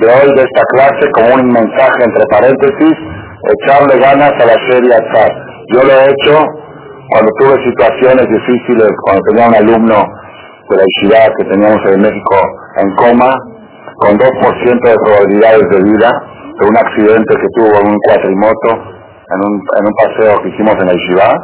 de 0.00 0.06
hoy 0.08 0.28
de 0.38 0.42
esta 0.46 0.62
clase 0.72 1.04
como 1.12 1.34
un 1.34 1.52
mensaje 1.52 2.00
entre 2.00 2.24
paréntesis, 2.32 2.96
echarle 3.58 4.00
ganas 4.00 4.32
a 4.40 4.46
la 4.46 4.56
serie 4.72 4.94
Yo 5.72 5.82
lo 5.82 5.92
he 5.92 6.04
hecho 6.04 6.34
cuando 7.10 7.30
tuve 7.38 7.54
situaciones 7.64 8.26
difíciles, 8.26 8.88
cuando 9.02 9.22
tenía 9.30 9.48
un 9.48 9.54
alumno 9.54 10.02
de 10.68 10.76
la 10.76 10.86
ciudad 10.98 11.30
que 11.38 11.44
teníamos 11.44 11.78
en 11.86 12.00
México 12.00 12.36
en 12.76 12.94
coma, 12.96 13.34
con 13.98 14.18
2% 14.18 14.88
de 14.88 14.96
probabilidades 15.04 15.68
de 15.70 15.82
vida, 15.82 16.10
de 16.58 16.66
un 16.66 16.76
accidente 16.76 17.34
que 17.36 17.48
tuvo 17.54 17.80
en 17.80 17.86
un 17.86 17.98
cuatrimoto, 18.06 18.70
en 19.30 19.38
un, 19.46 19.94
paseo 19.94 20.42
que 20.42 20.48
hicimos 20.48 20.74
en 20.80 20.86
la 20.86 20.98
ciudad, 21.06 21.34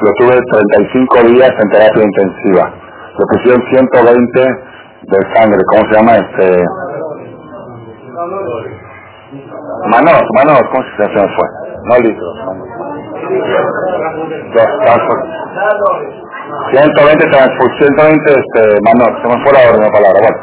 lo 0.00 0.12
tuve 0.18 0.40
35 0.50 1.22
días 1.28 1.50
en 1.50 1.70
terapia 1.70 2.04
intensiva. 2.04 2.72
Le 3.16 3.24
pusieron 3.32 3.62
120 3.70 4.40
de 4.40 5.34
sangre, 5.34 5.62
¿cómo 5.70 5.82
se 5.88 5.96
llama? 5.96 6.16
este 6.16 6.64
Manos, 9.90 10.22
manos, 10.34 10.60
¿cómo 10.70 10.84
se 10.96 11.08
fue? 11.08 11.48
No 11.84 11.96
litros. 11.98 12.93
120 16.70 17.26
transfusión, 17.30 17.94
120 17.96 18.30
este, 18.30 18.62
manos, 18.82 19.10
se 19.22 19.28
me 19.28 19.36
fue 19.42 19.52
la 19.52 19.60
orden 19.70 19.82
de 19.82 19.90
palabra, 19.90 20.20
bueno. 20.20 20.38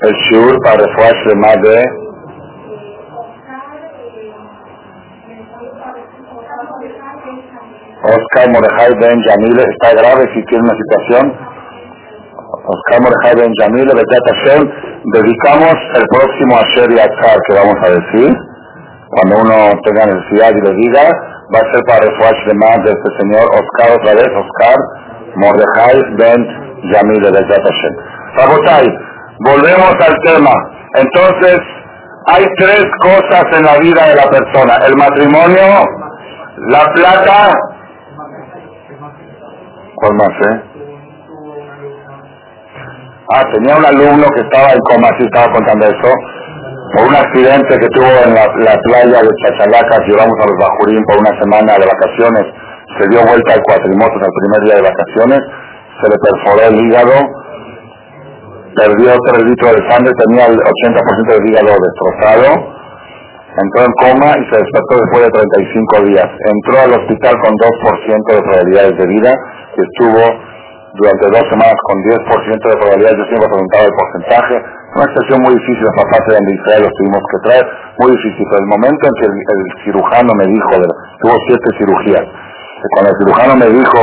El 0.00 0.14
shur 0.14 0.56
para 0.62 0.76
refuerzo 0.76 1.36
más 1.36 1.56
de 1.60 1.84
Oscar 8.04 8.48
Morejay 8.52 8.94
Ben 9.00 9.20
Yamile 9.26 9.64
está 9.64 9.92
grave 9.94 10.30
si 10.32 10.44
tiene 10.44 10.62
una 10.62 10.76
situación 10.76 11.47
Oscar 12.68 13.00
Mordejai 13.00 13.34
Ben 13.40 13.52
Yamil, 13.60 13.88
Hashem, 13.88 14.62
dedicamos 15.12 15.76
el 15.96 16.04
próximo 16.12 16.58
Asher 16.58 16.90
Yatzar 16.92 17.38
que 17.48 17.54
vamos 17.54 17.76
a 17.80 17.88
decir, 17.88 18.36
cuando 19.08 19.40
uno 19.40 19.72
tenga 19.84 20.04
necesidad 20.04 20.52
y 20.52 20.60
lo 20.60 20.72
diga, 20.76 21.04
va 21.48 21.58
a 21.60 21.72
ser 21.72 21.82
para 21.88 22.04
refuash 22.04 22.46
de 22.46 22.54
más 22.54 22.76
de 22.84 22.92
este 22.92 23.08
señor 23.20 23.44
Oscar 23.56 23.96
otra 23.96 24.14
vez, 24.14 24.28
Oscar 24.36 24.76
Mordejai 25.36 25.96
Ben 26.18 26.40
Yamil, 26.92 27.22
Bezat 27.22 27.64
Hashem. 27.64 27.94
Rabotai, 28.36 28.86
volvemos 29.40 29.94
al 30.04 30.14
tema. 30.24 30.52
Entonces, 30.94 31.60
hay 32.26 32.44
tres 32.58 32.84
cosas 33.00 33.44
en 33.56 33.64
la 33.64 33.78
vida 33.78 34.08
de 34.08 34.16
la 34.16 34.28
persona. 34.28 34.76
El 34.86 34.94
matrimonio, 34.96 35.84
la 36.68 36.84
plata 36.92 37.54
¿Cuál 40.00 40.14
más, 40.14 40.28
eh? 40.28 40.77
Ah, 43.28 43.44
tenía 43.52 43.76
un 43.76 43.84
alumno 43.84 44.24
que 44.32 44.40
estaba 44.40 44.72
en 44.72 44.80
coma, 44.88 45.12
sí 45.18 45.24
estaba 45.28 45.52
contando 45.52 45.84
eso, 45.84 46.10
por 46.96 47.08
un 47.08 47.14
accidente 47.14 47.76
que 47.76 47.88
tuvo 47.92 48.08
en 48.24 48.32
la, 48.32 48.48
playa 48.48 49.20
de 49.20 49.28
Chachalacas, 49.44 50.00
llevamos 50.08 50.32
a 50.32 50.48
los 50.48 50.56
Bajurín 50.56 51.04
por 51.04 51.20
una 51.20 51.36
semana 51.36 51.76
de 51.76 51.84
vacaciones, 51.84 52.44
se 52.96 53.04
dio 53.12 53.20
vuelta 53.28 53.52
al 53.52 53.62
cuatrimotos 53.68 54.16
al 54.16 54.32
primer 54.32 54.60
día 54.64 54.76
de 54.80 54.88
vacaciones, 54.88 55.40
se 56.00 56.06
le 56.08 56.16
perforó 56.24 56.62
el 56.72 56.76
hígado, 56.80 57.16
perdió 58.72 59.12
tres 59.28 59.44
litros 59.44 59.76
de 59.76 59.82
sangre, 59.92 60.12
tenía 60.24 60.46
el 60.48 60.56
80% 60.56 61.28
del 61.28 61.46
hígado 61.52 61.76
destrozado, 61.84 62.48
entró 63.60 63.80
en 63.84 63.94
coma 64.00 64.30
y 64.40 64.44
se 64.48 64.56
despertó 64.56 65.04
después 65.04 65.20
de 65.28 65.30
35 65.36 66.00
días. 66.08 66.28
Entró 66.48 66.80
al 66.80 66.92
hospital 66.96 67.34
con 67.44 67.52
2% 67.52 68.24
de 68.24 68.40
probabilidades 68.40 68.96
de 68.96 69.06
vida 69.06 69.32
y 69.76 69.80
estuvo 69.84 70.47
durante 70.98 71.30
dos 71.30 71.46
semanas 71.46 71.78
con 71.86 71.96
10% 72.02 72.58
de 72.58 72.76
probabilidades, 72.76 73.18
yo 73.22 73.26
siempre 73.30 73.46
preguntaba 73.46 73.84
el 73.86 73.94
porcentaje, 73.94 74.54
una 74.98 75.06
situación 75.14 75.38
muy 75.46 75.54
difícil, 75.54 75.82
los 75.86 75.98
papás 76.02 76.22
eran 76.26 76.42
de 76.42 76.54
Israel, 76.58 76.80
los 76.82 76.94
tuvimos 76.98 77.22
que 77.22 77.38
traer, 77.46 77.64
muy 78.02 78.10
difícil, 78.18 78.44
pero 78.50 78.60
el 78.66 78.70
momento 78.74 79.02
en 79.06 79.14
que 79.14 79.26
el, 79.30 79.66
cirujano 79.86 80.30
me 80.34 80.46
dijo, 80.50 80.74
tuvo 81.22 81.34
siete 81.46 81.68
cirugías, 81.78 82.26
cuando 82.98 83.08
el 83.14 83.16
cirujano 83.22 83.54
me 83.54 83.68
dijo, 83.78 84.00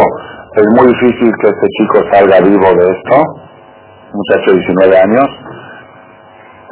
es 0.56 0.68
muy 0.72 0.88
difícil 0.88 1.30
que 1.44 1.48
este 1.52 1.68
chico 1.76 1.98
salga 2.16 2.40
vivo 2.40 2.68
de 2.72 2.86
esto, 2.88 3.16
muchacho 4.16 4.48
de 4.56 4.60
19 4.64 4.96
años, 4.96 5.28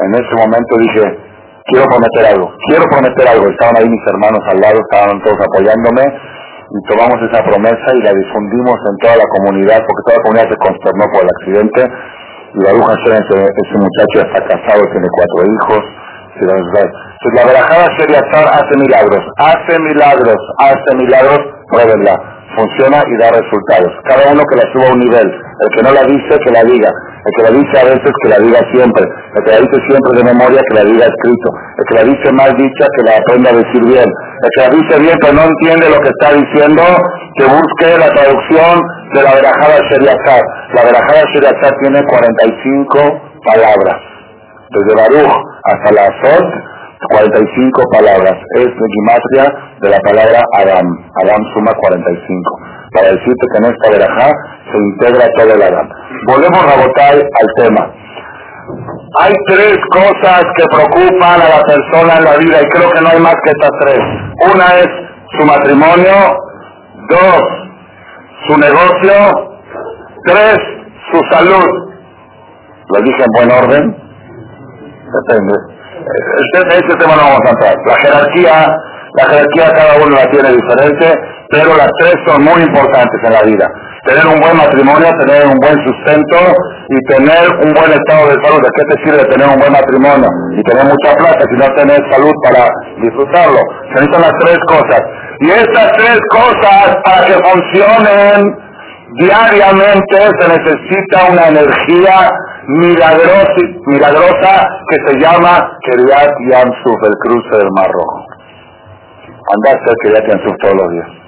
en 0.08 0.12
ese 0.16 0.34
momento 0.40 0.72
dije, 0.80 1.04
quiero 1.68 1.86
prometer 1.92 2.32
algo, 2.32 2.48
quiero 2.72 2.88
prometer 2.88 3.28
algo, 3.28 3.52
estaban 3.52 3.76
ahí 3.76 3.88
mis 3.92 4.08
hermanos 4.08 4.40
al 4.48 4.60
lado, 4.64 4.80
estaban 4.88 5.20
todos 5.20 5.40
apoyándome, 5.52 6.04
y 6.74 6.78
tomamos 6.90 7.22
esa 7.22 7.44
promesa 7.46 7.88
y 7.94 8.02
la 8.02 8.12
difundimos 8.12 8.78
en 8.90 8.98
toda 8.98 9.16
la 9.18 9.28
comunidad, 9.38 9.80
porque 9.86 10.02
toda 10.10 10.18
la 10.18 10.24
comunidad 10.26 10.50
se 10.50 10.58
consternó 10.58 11.06
por 11.14 11.22
el 11.22 11.30
accidente, 11.30 11.82
y 12.54 12.60
la 12.66 12.74
bruja 12.74 12.94
ese, 12.98 13.38
ese 13.46 13.76
muchacho 13.78 14.16
está 14.26 14.40
casado, 14.50 14.82
tiene 14.90 15.08
cuatro 15.14 15.40
hijos, 15.46 15.82
entonces 16.42 16.90
la 17.36 17.46
verajada 17.46 17.88
Sheriatzar 17.98 18.46
hace 18.52 18.74
milagros, 18.78 19.24
hace 19.38 19.80
milagros, 19.80 20.38
hace 20.58 20.96
milagros, 20.98 21.40
pruébenla, 21.70 22.20
funciona 22.56 23.04
y 23.08 23.18
da 23.18 23.30
resultados. 23.32 23.94
Cada 24.04 24.34
uno 24.34 24.44
que 24.50 24.56
la 24.56 24.74
suba 24.74 24.90
a 24.90 24.94
un 24.94 25.00
nivel, 25.00 25.28
el 25.30 25.70
que 25.76 25.84
no 25.84 25.92
la 25.94 26.04
dice, 26.04 26.40
que 26.44 26.52
la 26.52 26.64
diga, 26.64 26.92
el 27.24 27.32
que 27.36 27.44
la 27.44 27.52
dice 27.56 27.76
a 27.80 27.86
veces, 27.86 28.12
que 28.24 28.30
la 28.30 28.40
diga 28.40 28.60
siempre, 28.72 29.04
el 29.04 29.44
que 29.44 29.52
la 29.52 29.60
dice 29.64 29.78
siempre 29.88 30.12
de 30.18 30.24
memoria, 30.24 30.62
que 30.68 30.76
la 30.76 30.84
diga 30.84 31.06
escrito, 31.08 31.50
el 31.78 31.86
que 31.88 31.96
la 31.96 32.04
dice 32.04 32.28
mal 32.34 32.52
dicha, 32.58 32.86
que 32.96 33.04
la 33.04 33.18
aprenda 33.18 33.50
a 33.52 33.58
decir 33.64 33.84
bien, 33.86 34.08
el 34.08 34.50
que 34.52 34.62
la 34.62 34.70
dice 34.76 34.94
bien 35.00 35.16
pero 35.22 35.34
no 35.34 35.44
entiende 35.44 35.90
lo 35.90 36.00
que 36.04 36.12
está 36.12 36.36
diciendo, 36.36 36.84
que 37.40 37.46
busque 37.48 37.90
la 37.98 38.10
traducción 38.12 38.74
de 39.14 39.24
la 39.24 39.34
verajada 39.36 39.80
Sheriatzar. 39.90 40.42
La 40.74 40.84
verajada 40.84 41.24
Sheriatzar 41.34 41.72
tiene 41.82 42.04
45 42.04 43.00
palabras, 43.46 43.98
desde 44.70 44.96
Baruch 44.96 45.34
hasta 45.64 45.92
la 45.94 46.04
Azot, 46.12 46.46
45 47.10 47.84
palabras. 47.92 48.36
Es 48.56 48.68
la 48.68 48.88
gimatria 48.96 49.56
de 49.82 49.90
la 49.90 50.00
palabra 50.00 50.40
Adam. 50.54 50.88
Adam 51.24 51.42
suma 51.54 51.72
45. 51.74 52.83
Para 52.94 53.08
decirte 53.10 53.48
que 53.52 53.58
en 53.58 53.66
esta 53.66 53.90
verajá 53.90 54.32
se 54.72 54.78
integra 54.78 55.28
todo 55.38 55.54
el 55.54 55.62
Adam. 55.62 55.90
Volvemos 56.28 56.64
a 56.64 56.86
votar 56.86 57.16
al 57.16 57.48
tema. 57.58 57.92
Hay 59.20 59.34
tres 59.48 59.78
cosas 59.92 60.44
que 60.58 60.66
preocupan 60.74 61.42
a 61.42 61.50
la 61.50 61.62
persona 61.62 62.18
en 62.18 62.24
la 62.24 62.38
vida 62.38 62.62
y 62.62 62.70
creo 62.70 62.90
que 62.92 63.02
no 63.02 63.10
hay 63.10 63.20
más 63.20 63.36
que 63.44 63.52
estas 63.52 63.72
tres. 63.82 64.00
Una 64.54 64.66
es 64.80 64.88
su 65.38 65.46
matrimonio, 65.46 66.14
dos, 67.10 67.44
su 68.48 68.58
negocio, 68.58 69.14
tres, 70.26 70.58
su 71.12 71.20
salud. 71.32 71.94
¿Lo 72.90 73.02
dije 73.02 73.24
en 73.24 73.32
buen 73.36 73.52
orden? 73.52 73.98
Depende. 75.14 75.54
Este, 76.04 76.78
este 76.78 76.96
tema 76.98 77.16
no 77.16 77.24
vamos 77.24 77.46
a 77.46 77.50
entrar. 77.50 77.76
La 77.86 77.96
jerarquía, 77.96 78.76
la 79.14 79.26
jerarquía 79.26 79.72
cada 79.74 80.04
uno 80.04 80.16
la 80.16 80.30
tiene 80.32 80.50
diferente, 80.52 81.20
pero 81.54 81.78
las 81.78 81.90
tres 82.00 82.16
son 82.26 82.44
muy 82.44 82.64
importantes 82.64 83.22
en 83.24 83.34
la 83.34 83.44
vida. 83.44 83.70
Tener 84.06 84.26
un 84.26 84.40
buen 84.42 84.58
matrimonio, 84.58 85.08
tener 85.22 85.46
un 85.46 85.60
buen 85.62 85.78
sustento 85.86 86.40
y 86.90 86.98
tener 87.14 87.46
un 87.62 87.72
buen 87.78 87.94
estado 87.94 88.28
de 88.28 88.38
salud. 88.42 88.60
¿De 88.60 88.72
qué 88.76 88.84
te 88.90 88.96
sirve 89.06 89.24
tener 89.30 89.48
un 89.48 89.60
buen 89.60 89.72
matrimonio 89.72 90.30
y 90.58 90.64
tener 90.64 90.84
mucha 90.84 91.14
plata 91.16 91.40
si 91.48 91.56
no 91.56 91.68
tener 91.76 92.02
salud 92.12 92.34
para 92.44 92.68
disfrutarlo? 93.00 93.62
Se 93.94 94.02
necesitan 94.02 94.22
las 94.22 94.36
tres 94.42 94.58
cosas. 94.68 95.02
Y 95.40 95.50
estas 95.52 95.92
tres 95.94 96.20
cosas, 96.32 96.98
para 97.06 97.28
que 97.28 97.38
funcionen 97.46 98.58
diariamente, 99.20 100.18
se 100.42 100.48
necesita 100.50 101.32
una 101.32 101.48
energía 101.50 102.32
milagrosa, 102.68 104.54
que 104.90 104.98
se 105.08 105.20
llama 105.20 105.78
Keriat 105.86 106.34
Yamsuf, 106.50 106.98
el 107.04 107.16
cruce 107.22 107.58
del 107.58 107.72
Mar 107.78 107.92
Rojo. 107.92 108.26
Anda 109.54 109.70
a 109.70 109.74
hacer 109.74 109.96
Keriat 110.02 110.28
Yamsuf 110.28 110.58
todos 110.62 110.76
los 110.76 110.92
días. 110.92 111.23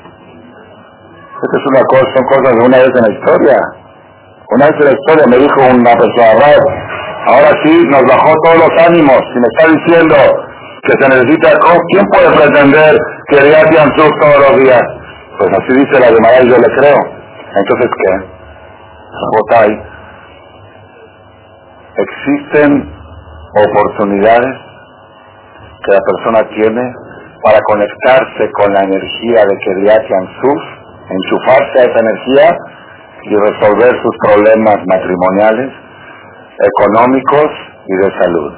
Esto 1.36 1.58
es 1.58 1.66
una 1.68 1.84
cosa, 1.84 2.06
son 2.16 2.26
cosas 2.26 2.56
de 2.56 2.66
una 2.66 2.78
vez 2.78 2.92
en 2.96 3.04
la 3.04 3.12
historia. 3.12 3.58
Una 4.52 4.66
vez 4.66 4.76
en 4.80 4.86
la 4.86 4.92
historia 4.92 5.26
me 5.28 5.38
dijo 5.38 5.60
una 5.74 5.94
persona, 5.94 6.48
ahora 7.26 7.52
sí 7.64 7.86
nos 7.88 8.04
bajó 8.04 8.34
todos 8.44 8.58
los 8.58 8.88
ánimos 8.88 9.20
y 9.36 9.40
me 9.40 9.48
está 9.48 9.68
diciendo 9.72 10.16
que 10.84 10.94
se 11.00 11.10
necesita, 11.10 11.58
¿quién 11.92 12.06
puede 12.08 12.30
pretender 12.38 12.98
Keriat 13.30 13.72
Yamsuf 13.72 14.12
todos 14.22 14.50
los 14.50 14.64
días? 14.64 14.84
Pues 15.38 15.50
así 15.52 15.74
dice 15.74 16.00
la 16.00 16.12
de 16.12 16.46
y 16.46 16.50
yo 16.50 16.58
le 16.58 16.76
creo. 16.78 17.00
Entonces, 17.56 17.90
¿qué? 18.04 18.36
Votai 19.32 19.96
existen 21.98 22.92
oportunidades 23.56 24.56
que 25.86 25.94
la 25.94 26.02
persona 26.02 26.50
tiene 26.50 26.94
para 27.42 27.60
conectarse 27.62 28.52
con 28.54 28.74
la 28.74 28.84
energía 28.84 29.46
de 29.46 29.58
Keriat 29.58 30.02
Yansuf, 30.02 30.62
enchufarse 31.10 31.80
a 31.80 31.84
esa 31.84 32.00
energía 32.00 32.58
y 33.24 33.36
resolver 33.36 33.92
sus 34.02 34.16
problemas 34.22 34.78
matrimoniales, 34.86 35.72
económicos 36.60 37.50
y 37.88 37.96
de 37.96 38.12
salud. 38.22 38.54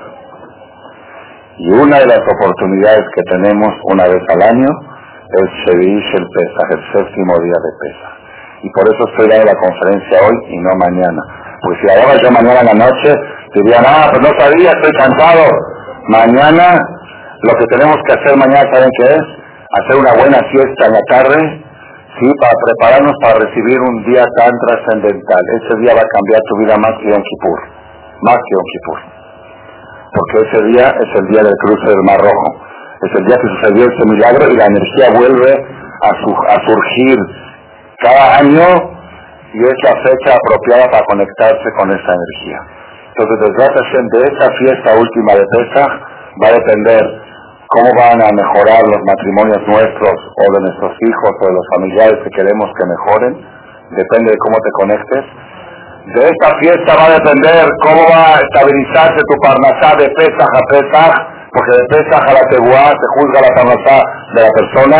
Y 1.57 1.73
una 1.73 1.99
de 1.99 2.05
las 2.05 2.19
oportunidades 2.19 3.03
que 3.15 3.23
tenemos 3.31 3.69
una 3.83 4.07
vez 4.07 4.21
al 4.29 4.41
año 4.41 4.67
es 4.67 5.49
Shevish 5.65 6.15
el 6.15 6.27
Pesach, 6.29 6.69
el 6.71 6.93
séptimo 6.93 7.39
día 7.39 7.57
de 7.57 7.71
Pesach. 7.81 8.63
Y 8.63 8.69
por 8.71 8.83
eso 8.87 9.09
estoy 9.09 9.29
dando 9.29 9.45
la 9.45 9.55
conferencia 9.55 10.19
hoy 10.27 10.35
y 10.49 10.57
no 10.59 10.69
mañana 10.77 11.21
pues 11.61 11.77
si 11.81 11.89
ahora 11.89 12.15
yo 12.21 12.31
mañana 12.31 12.59
en 12.61 12.77
la 12.77 12.85
noche, 12.85 13.13
dirían, 13.55 13.83
ah, 13.85 14.09
pues 14.11 14.21
no 14.21 14.39
sabía, 14.39 14.71
estoy 14.71 14.91
cansado. 14.93 15.45
Mañana, 16.07 16.77
lo 17.41 17.53
que 17.57 17.65
tenemos 17.71 17.97
que 18.05 18.13
hacer 18.13 18.37
mañana, 18.37 18.69
¿saben 18.71 18.89
qué 18.99 19.05
es? 19.05 19.23
Hacer 19.81 19.99
una 19.99 20.13
buena 20.13 20.39
fiesta 20.51 20.85
en 20.85 20.93
la 20.93 21.01
tarde, 21.09 21.65
sí, 22.19 22.31
para 22.39 22.53
prepararnos 22.65 23.13
para 23.21 23.39
recibir 23.39 23.79
un 23.79 24.03
día 24.05 24.25
tan 24.37 24.51
trascendental. 24.67 25.41
Ese 25.61 25.79
día 25.81 25.93
va 25.95 26.01
a 26.01 26.13
cambiar 26.13 26.41
tu 26.49 26.57
vida 26.57 26.75
más 26.77 26.93
que 26.99 27.09
Yom 27.09 27.21
Kippur, 27.21 27.59
más 28.21 28.37
que 28.37 28.51
Yom 28.53 28.67
Kippur. 28.73 28.99
Porque 30.13 30.49
ese 30.49 30.59
día 30.73 30.85
es 30.89 31.09
el 31.19 31.27
día 31.29 31.43
del 31.43 31.57
cruce 31.63 31.89
del 31.89 32.03
Mar 32.03 32.19
Rojo. 32.19 32.47
Es 33.01 33.11
el 33.19 33.25
día 33.25 33.37
que 33.37 33.47
sucedió 33.47 33.85
ese 33.85 34.05
milagro 34.09 34.51
y 34.51 34.57
la 34.57 34.65
energía 34.65 35.13
vuelve 35.13 35.53
a, 36.01 36.57
surgir 36.65 37.17
cada 37.99 38.37
año 38.39 38.65
y 39.53 39.59
es 39.61 39.77
la 39.83 39.93
fecha 40.01 40.37
apropiada 40.37 40.89
para 40.89 41.05
conectarse 41.05 41.69
con 41.77 41.89
esa 41.91 42.13
energía. 42.13 42.59
Entonces, 43.17 43.53
desde 43.57 44.19
de 44.19 44.25
esta 44.33 44.51
fiesta 44.57 44.95
última 44.97 45.33
de 45.33 45.45
Pesach 45.45 45.91
va 46.41 46.47
a 46.49 46.53
depender 46.53 47.26
cómo 47.69 47.89
van 47.95 48.21
a 48.21 48.31
mejorar 48.31 48.81
los 48.87 49.01
matrimonios 49.03 49.59
nuestros 49.67 50.15
o 50.15 50.43
de 50.53 50.59
nuestros 50.61 50.93
hijos 51.03 51.31
o 51.41 51.43
de 51.47 51.53
los 51.53 51.65
familiares 51.73 52.17
que 52.23 52.31
queremos 52.31 52.71
que 52.77 52.85
mejoren. 52.85 53.33
Depende 53.91 54.31
de 54.31 54.37
cómo 54.37 54.55
te 54.63 54.71
conectes. 54.71 55.23
De 56.15 56.23
esta 56.23 56.49
fiesta 56.59 56.95
va 56.95 57.05
a 57.11 57.19
depender 57.19 57.67
cómo 57.83 58.07
va 58.07 58.35
a 58.35 58.39
estabilizarse 58.39 59.19
tu 59.27 59.35
parnasá 59.43 59.99
de 59.99 60.07
Pesach 60.15 60.53
a 60.55 60.63
Pesach, 60.71 61.15
porque 61.51 61.71
de 61.75 61.85
Pesach 61.91 62.23
a 62.23 62.33
la 62.33 62.45
Teguá 62.47 62.85
se 62.95 63.07
juzga 63.19 63.43
la 63.43 63.51
parnasá 63.51 63.97
de 64.35 64.41
la 64.47 64.51
persona 64.55 64.99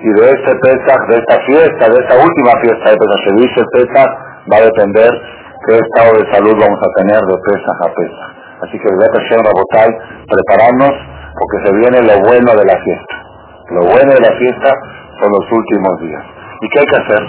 y 0.00 0.08
de 0.16 0.24
este 0.32 0.52
Pesach, 0.64 1.00
de 1.12 1.16
esta 1.20 1.36
fiesta, 1.44 1.84
de 1.92 1.98
esta 2.00 2.16
última 2.16 2.52
fiesta 2.64 2.88
de 2.88 2.96
Pesach, 2.96 3.20
se 3.28 3.32
dice 3.36 3.60
Pesach, 3.72 4.10
va 4.48 4.56
a 4.56 4.64
depender 4.64 5.10
qué 5.68 5.76
estado 5.76 6.16
de 6.16 6.24
salud 6.32 6.56
vamos 6.56 6.80
a 6.80 6.90
tener 7.04 7.20
de 7.20 7.36
Pesach 7.36 7.78
a 7.84 7.88
Pesach. 7.92 8.46
Así 8.64 8.78
que 8.80 8.88
desde 8.88 9.12
Hashem 9.12 9.40
Rabotai, 9.44 9.92
prepararnos 10.24 10.96
porque 11.36 11.66
se 11.66 11.72
viene 11.76 12.02
lo 12.02 12.20
bueno 12.26 12.52
de 12.56 12.64
la 12.64 12.78
fiesta. 12.82 13.14
Lo 13.70 13.82
bueno 13.84 14.12
de 14.12 14.20
la 14.20 14.32
fiesta 14.38 14.70
son 15.20 15.30
los 15.32 15.52
últimos 15.52 16.00
días. 16.00 16.24
¿Y 16.60 16.68
qué 16.68 16.78
hay 16.80 16.86
que 16.86 16.96
hacer? 16.96 17.22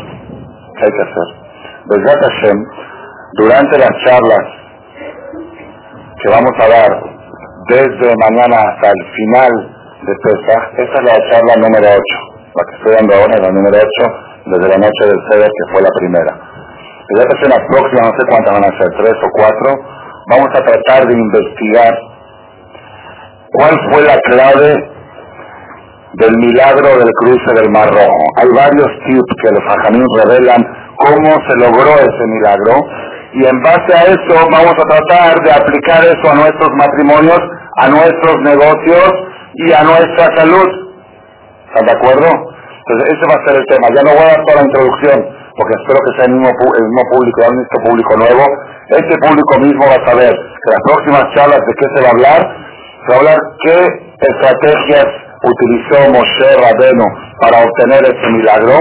¿Qué 0.78 0.84
hay 0.86 0.92
que 0.92 1.04
hacer? 1.04 1.28
Desde 1.86 2.20
Hashem, 2.20 2.58
durante 3.34 3.78
las 3.78 3.92
charlas 4.06 4.46
que 6.24 6.30
vamos 6.32 6.54
a 6.60 6.68
dar 6.68 6.92
desde 7.70 8.16
mañana 8.16 8.58
hasta 8.58 8.88
el 8.90 9.02
final 9.14 9.52
de 10.02 10.14
Pesach, 10.24 10.64
esta 10.78 10.98
es 11.00 11.04
la 11.04 11.30
charla 11.30 11.54
número 11.60 11.88
8 11.88 12.28
la 12.58 12.64
que 12.66 12.74
estoy 12.74 12.94
dando 12.98 13.14
ahora, 13.14 13.38
la 13.38 13.52
número 13.54 13.78
8, 13.78 14.50
desde 14.50 14.68
la 14.68 14.80
noche 14.82 15.04
del 15.06 15.20
CEDER, 15.30 15.46
que 15.46 15.66
fue 15.72 15.82
la 15.86 15.94
primera. 16.02 16.34
ya 17.14 17.22
en 17.22 17.54
las 17.54 17.64
próximas, 17.70 18.10
no 18.10 18.14
sé 18.18 18.24
cuántas 18.26 18.54
van 18.58 18.66
a 18.66 18.78
ser, 18.82 18.90
tres 18.98 19.18
o 19.22 19.30
cuatro, 19.30 19.70
vamos 20.26 20.50
a 20.50 20.62
tratar 20.66 21.06
de 21.06 21.14
investigar 21.14 21.94
cuál 23.58 23.76
fue 23.92 24.04
la 24.04 24.18
clave 24.22 24.70
del 26.14 26.38
milagro 26.38 26.98
del 26.98 27.12
cruce 27.22 27.54
del 27.56 27.70
Mar. 27.72 27.90
Hay 28.38 28.50
varios 28.54 28.88
tips 29.06 29.34
que 29.42 29.52
los 29.52 29.64
hajamim 29.66 30.06
revelan 30.24 30.62
cómo 30.98 31.30
se 31.48 31.56
logró 31.58 31.94
ese 31.98 32.24
milagro 32.38 32.86
y 33.34 33.46
en 33.46 33.62
base 33.62 33.94
a 33.94 34.04
eso 34.14 34.34
vamos 34.52 34.74
a 34.74 34.88
tratar 34.88 35.42
de 35.44 35.52
aplicar 35.52 36.04
eso 36.06 36.32
a 36.32 36.36
nuestros 36.36 36.70
matrimonios, 36.78 37.40
a 37.78 37.90
nuestros 37.90 38.36
negocios 38.42 39.12
y 39.56 39.74
a 39.74 39.84
nuestra 39.84 40.26
salud. 40.38 40.70
¿Están 41.68 41.86
de 41.86 41.94
acuerdo? 41.94 42.30
Entonces 42.30 43.18
ese 43.18 43.26
va 43.28 43.42
a 43.42 43.46
ser 43.46 43.58
el 43.58 43.66
tema. 43.68 43.88
Ya 43.94 44.04
no 44.04 44.14
voy 44.14 44.24
a 44.24 44.38
dar 44.38 44.46
toda 44.46 44.62
la 44.62 44.68
introducción 44.68 45.38
porque 45.58 45.74
espero 45.82 46.00
que 46.06 46.14
sea 46.16 46.26
el 46.30 46.34
mismo, 46.38 46.50
el 46.54 46.84
mismo 46.86 47.04
público, 47.10 47.38
el 47.42 47.58
mismo 47.58 47.78
público 47.90 48.14
nuevo. 48.18 48.44
Este 48.90 49.16
público 49.18 49.54
mismo 49.60 49.84
va 49.90 49.98
a 49.98 50.06
saber 50.06 50.30
que 50.30 50.70
las 50.70 50.82
próximas 50.86 51.24
charlas 51.34 51.62
de 51.66 51.74
qué 51.74 51.86
se 51.96 52.02
va 52.06 52.08
a 52.08 52.12
hablar, 52.14 52.67
a 53.14 53.18
hablar 53.18 53.38
qué 53.64 53.88
estrategias 54.22 55.06
utilizó 55.44 56.12
Moshe 56.12 56.50
Rabeno 56.58 57.06
para 57.40 57.64
obtener 57.64 58.04
este 58.04 58.30
milagro 58.32 58.80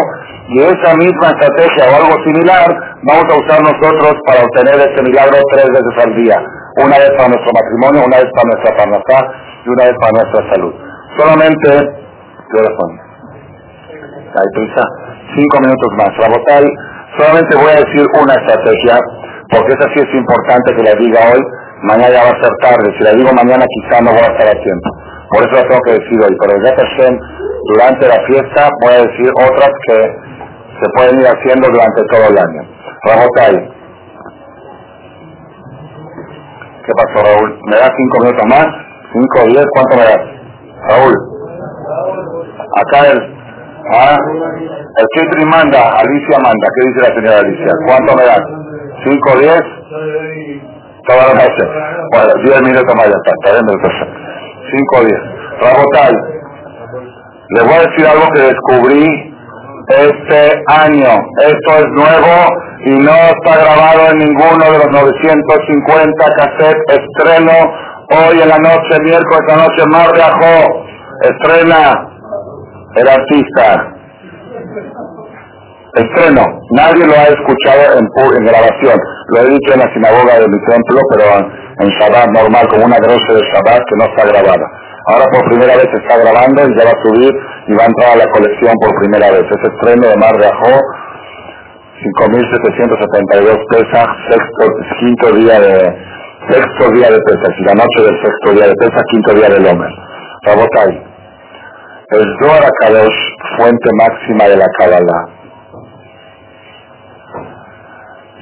y 0.48 0.60
esa 0.60 0.94
misma 0.96 1.34
estrategia 1.34 1.84
o 1.90 1.96
algo 1.96 2.24
similar 2.24 2.66
vamos 3.02 3.24
a 3.30 3.38
usar 3.44 3.60
nosotros 3.60 4.14
para 4.26 4.42
obtener 4.42 4.74
este 4.78 5.02
milagro 5.02 5.36
tres 5.52 5.68
veces 5.68 6.04
al 6.04 6.14
día. 6.16 6.36
Una 6.76 6.98
vez 6.98 7.10
para 7.16 7.28
nuestro 7.28 7.52
matrimonio, 7.52 8.06
una 8.06 8.18
vez 8.18 8.30
para 8.34 8.48
nuestra 8.52 8.76
parnasá 8.76 9.18
y 9.64 9.68
una 9.68 9.84
vez 9.84 9.94
para 10.00 10.12
nuestra 10.12 10.54
salud. 10.54 10.74
Solamente, 11.18 11.68
¿qué 12.52 12.58
hora 12.60 12.72
son? 12.78 12.90
Hay 14.36 14.48
prisa. 14.54 14.82
Cinco 15.34 15.60
minutos 15.60 15.90
más. 15.96 16.10
Rabotal, 16.18 16.64
solamente 17.18 17.56
voy 17.56 17.72
a 17.72 17.80
decir 17.80 18.06
una 18.20 18.34
estrategia, 18.34 19.00
porque 19.50 19.72
esa 19.72 19.88
sí 19.94 20.00
es 20.04 20.14
importante 20.14 20.74
que 20.76 20.82
la 20.82 20.94
diga 20.94 21.20
hoy. 21.32 21.42
Mañana 21.82 22.08
ya 22.10 22.24
va 22.24 22.30
a 22.30 22.42
ser 22.42 22.52
tarde. 22.62 22.94
Si 22.96 23.04
la 23.04 23.12
digo 23.12 23.32
mañana 23.32 23.64
quizá 23.64 24.00
no 24.00 24.10
voy 24.10 24.22
a 24.22 24.32
estar 24.32 24.48
a 24.48 24.62
tiempo. 24.62 24.88
Por 25.30 25.42
eso 25.44 25.52
la 25.56 25.68
tengo 25.68 25.82
que 25.82 25.92
decir 25.92 26.18
hoy. 26.22 26.36
Pero 26.40 26.52
ya 26.62 26.74
durante 27.66 28.08
la 28.08 28.20
fiesta 28.26 28.68
voy 28.80 28.94
a 28.94 29.02
decir 29.02 29.30
otras 29.34 29.70
que 29.86 29.96
se 30.80 30.90
pueden 30.96 31.20
ir 31.20 31.26
haciendo 31.26 31.68
durante 31.68 32.02
todo 32.10 32.24
el 32.30 32.38
año. 32.38 32.62
Rabotal. 33.04 33.72
¿Qué 36.86 36.92
pasó, 36.94 37.26
Raúl? 37.26 37.58
¿Me 37.66 37.76
das 37.76 37.90
cinco 37.96 38.18
minutos 38.24 38.46
más? 38.48 38.66
¿Cinco 39.12 39.46
diez? 39.48 39.66
¿Cuánto 39.74 39.96
me 39.96 40.04
das? 40.04 40.22
Raúl. 40.88 41.14
Acá 42.76 43.10
el... 43.10 43.18
¿ah? 43.92 44.18
El 44.98 45.06
Kitri 45.14 45.44
manda, 45.46 45.90
Alicia 45.98 46.38
manda. 46.38 46.66
¿Qué 46.74 46.88
dice 46.88 47.00
la 47.08 47.14
señora 47.14 47.38
Alicia? 47.40 47.72
¿Cuánto 47.86 48.16
me 48.16 48.24
das? 48.24 48.42
¿Cinco 49.04 49.38
diez? 49.40 50.75
Todas 51.06 51.26
las 51.28 51.34
noches. 51.34 51.68
Bueno, 52.12 52.32
diez 52.44 52.62
minutos 52.62 52.94
más 52.96 53.06
ya 53.06 53.16
está. 53.16 53.30
Está 53.30 53.52
bien, 53.52 53.66
entonces. 53.70 54.08
Cinco 54.70 54.96
o 54.96 55.04
diez. 55.04 55.20
Rabotal. 55.60 56.36
Les 57.50 57.64
voy 57.64 57.74
a 57.74 57.80
decir 57.80 58.06
algo 58.06 58.26
que 58.34 58.42
descubrí 58.42 59.36
este 59.88 60.64
año. 60.66 61.22
Esto 61.38 61.70
es 61.78 61.86
nuevo 61.92 62.34
y 62.84 62.90
no 62.98 63.14
está 63.14 63.54
grabado 63.54 64.10
en 64.10 64.18
ninguno 64.18 64.64
de 64.64 64.78
los 64.78 64.90
950 64.90 66.24
cassettes. 66.36 66.84
Estreno 66.88 67.52
hoy 68.10 68.40
en 68.40 68.48
la 68.48 68.58
noche, 68.58 69.00
miércoles 69.02 69.44
la 69.48 69.56
noche, 69.56 69.82
más 69.90 70.12
viajó. 70.12 70.86
Estrena 71.22 72.08
el 72.96 73.08
artista. 73.08 73.92
Estreno. 75.94 76.42
Nadie 76.72 77.06
lo 77.06 77.14
ha 77.14 77.24
escuchado 77.24 77.98
en, 77.98 78.44
grabación. 78.44 78.98
Lo 79.28 79.40
he 79.42 79.50
dicho 79.50 79.74
en 79.74 79.80
la 79.80 79.92
sinagoga 79.92 80.38
de 80.38 80.46
mi 80.46 80.58
templo, 80.70 81.00
pero 81.10 81.24
en 81.82 81.88
Shabbat 81.98 82.30
normal, 82.30 82.68
como 82.68 82.86
una 82.86 82.98
grosa 82.98 83.32
de 83.34 83.42
Shabbat 83.42 83.82
que 83.82 83.96
no 83.98 84.04
está 84.06 84.22
grabada. 84.26 84.66
Ahora 85.06 85.26
por 85.30 85.44
primera 85.50 85.76
vez 85.76 85.86
está 85.86 86.18
grabando 86.18 86.62
y 86.62 86.78
ya 86.78 86.84
va 86.84 86.94
a 86.94 87.02
subir 87.02 87.30
y 87.30 87.74
va 87.74 87.84
a 87.84 87.86
entrar 87.86 88.10
a 88.14 88.16
la 88.16 88.30
colección 88.30 88.74
por 88.80 88.90
primera 89.02 89.30
vez. 89.30 89.44
Ese 89.46 89.66
estreno 89.70 90.08
de 90.08 90.16
Mar 90.16 90.36
de 90.38 90.46
Ajó, 90.46 90.78
5.772 92.02 93.56
pesas, 93.70 94.06
sexto, 94.30 94.64
quinto 95.00 95.32
día 95.32 95.60
de, 95.60 95.96
sexto 96.50 96.90
día 96.92 97.10
de 97.10 97.18
pesas, 97.18 97.54
y 97.58 97.64
la 97.64 97.74
noche 97.74 97.98
del 98.02 98.16
sexto 98.22 98.50
día 98.52 98.66
de 98.66 98.74
pesas, 98.74 99.02
quinto 99.10 99.34
día 99.34 99.48
del 99.48 99.66
Homer. 99.66 99.90
Rabotai, 100.42 101.02
el 102.10 102.24
Zohar 102.40 102.70
Kadosh, 102.80 103.20
fuente 103.56 103.90
máxima 103.98 104.44
de 104.44 104.56
la 104.56 104.66
Kabbalah. 104.78 105.35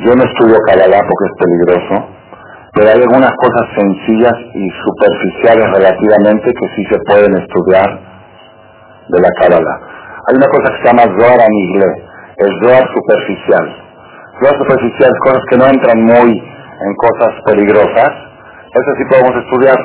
Yo 0.01 0.11
no 0.11 0.25
estudio 0.25 0.59
Kabbalah 0.67 1.07
porque 1.07 1.27
es 1.31 1.37
peligroso, 1.39 1.95
pero 2.75 2.91
hay 2.91 3.01
algunas 3.01 3.31
cosas 3.39 3.65
sencillas 3.79 4.35
y 4.53 4.69
superficiales 4.83 5.67
relativamente 5.71 6.51
que 6.51 6.69
sí 6.75 6.85
se 6.91 6.99
pueden 7.07 7.33
estudiar 7.39 7.87
de 9.09 9.21
la 9.21 9.29
Kabbalah. 9.39 9.79
Hay 10.27 10.37
una 10.37 10.49
cosa 10.49 10.75
que 10.75 10.79
se 10.83 10.89
llama 10.91 11.07
Zohar 11.15 11.39
en 11.47 11.55
inglés, 11.55 11.95
el 12.39 12.51
Zohar 12.59 12.85
superficial. 12.91 13.67
Zohar 14.43 14.59
superficial, 14.59 15.13
cosas 15.23 15.43
que 15.51 15.59
no 15.59 15.67
entran 15.67 16.03
muy 16.03 16.43
en 16.43 16.95
cosas 16.97 17.31
peligrosas, 17.47 18.11
eso 18.75 18.91
sí 18.99 19.05
podemos 19.09 19.37
estudiar. 19.47 19.79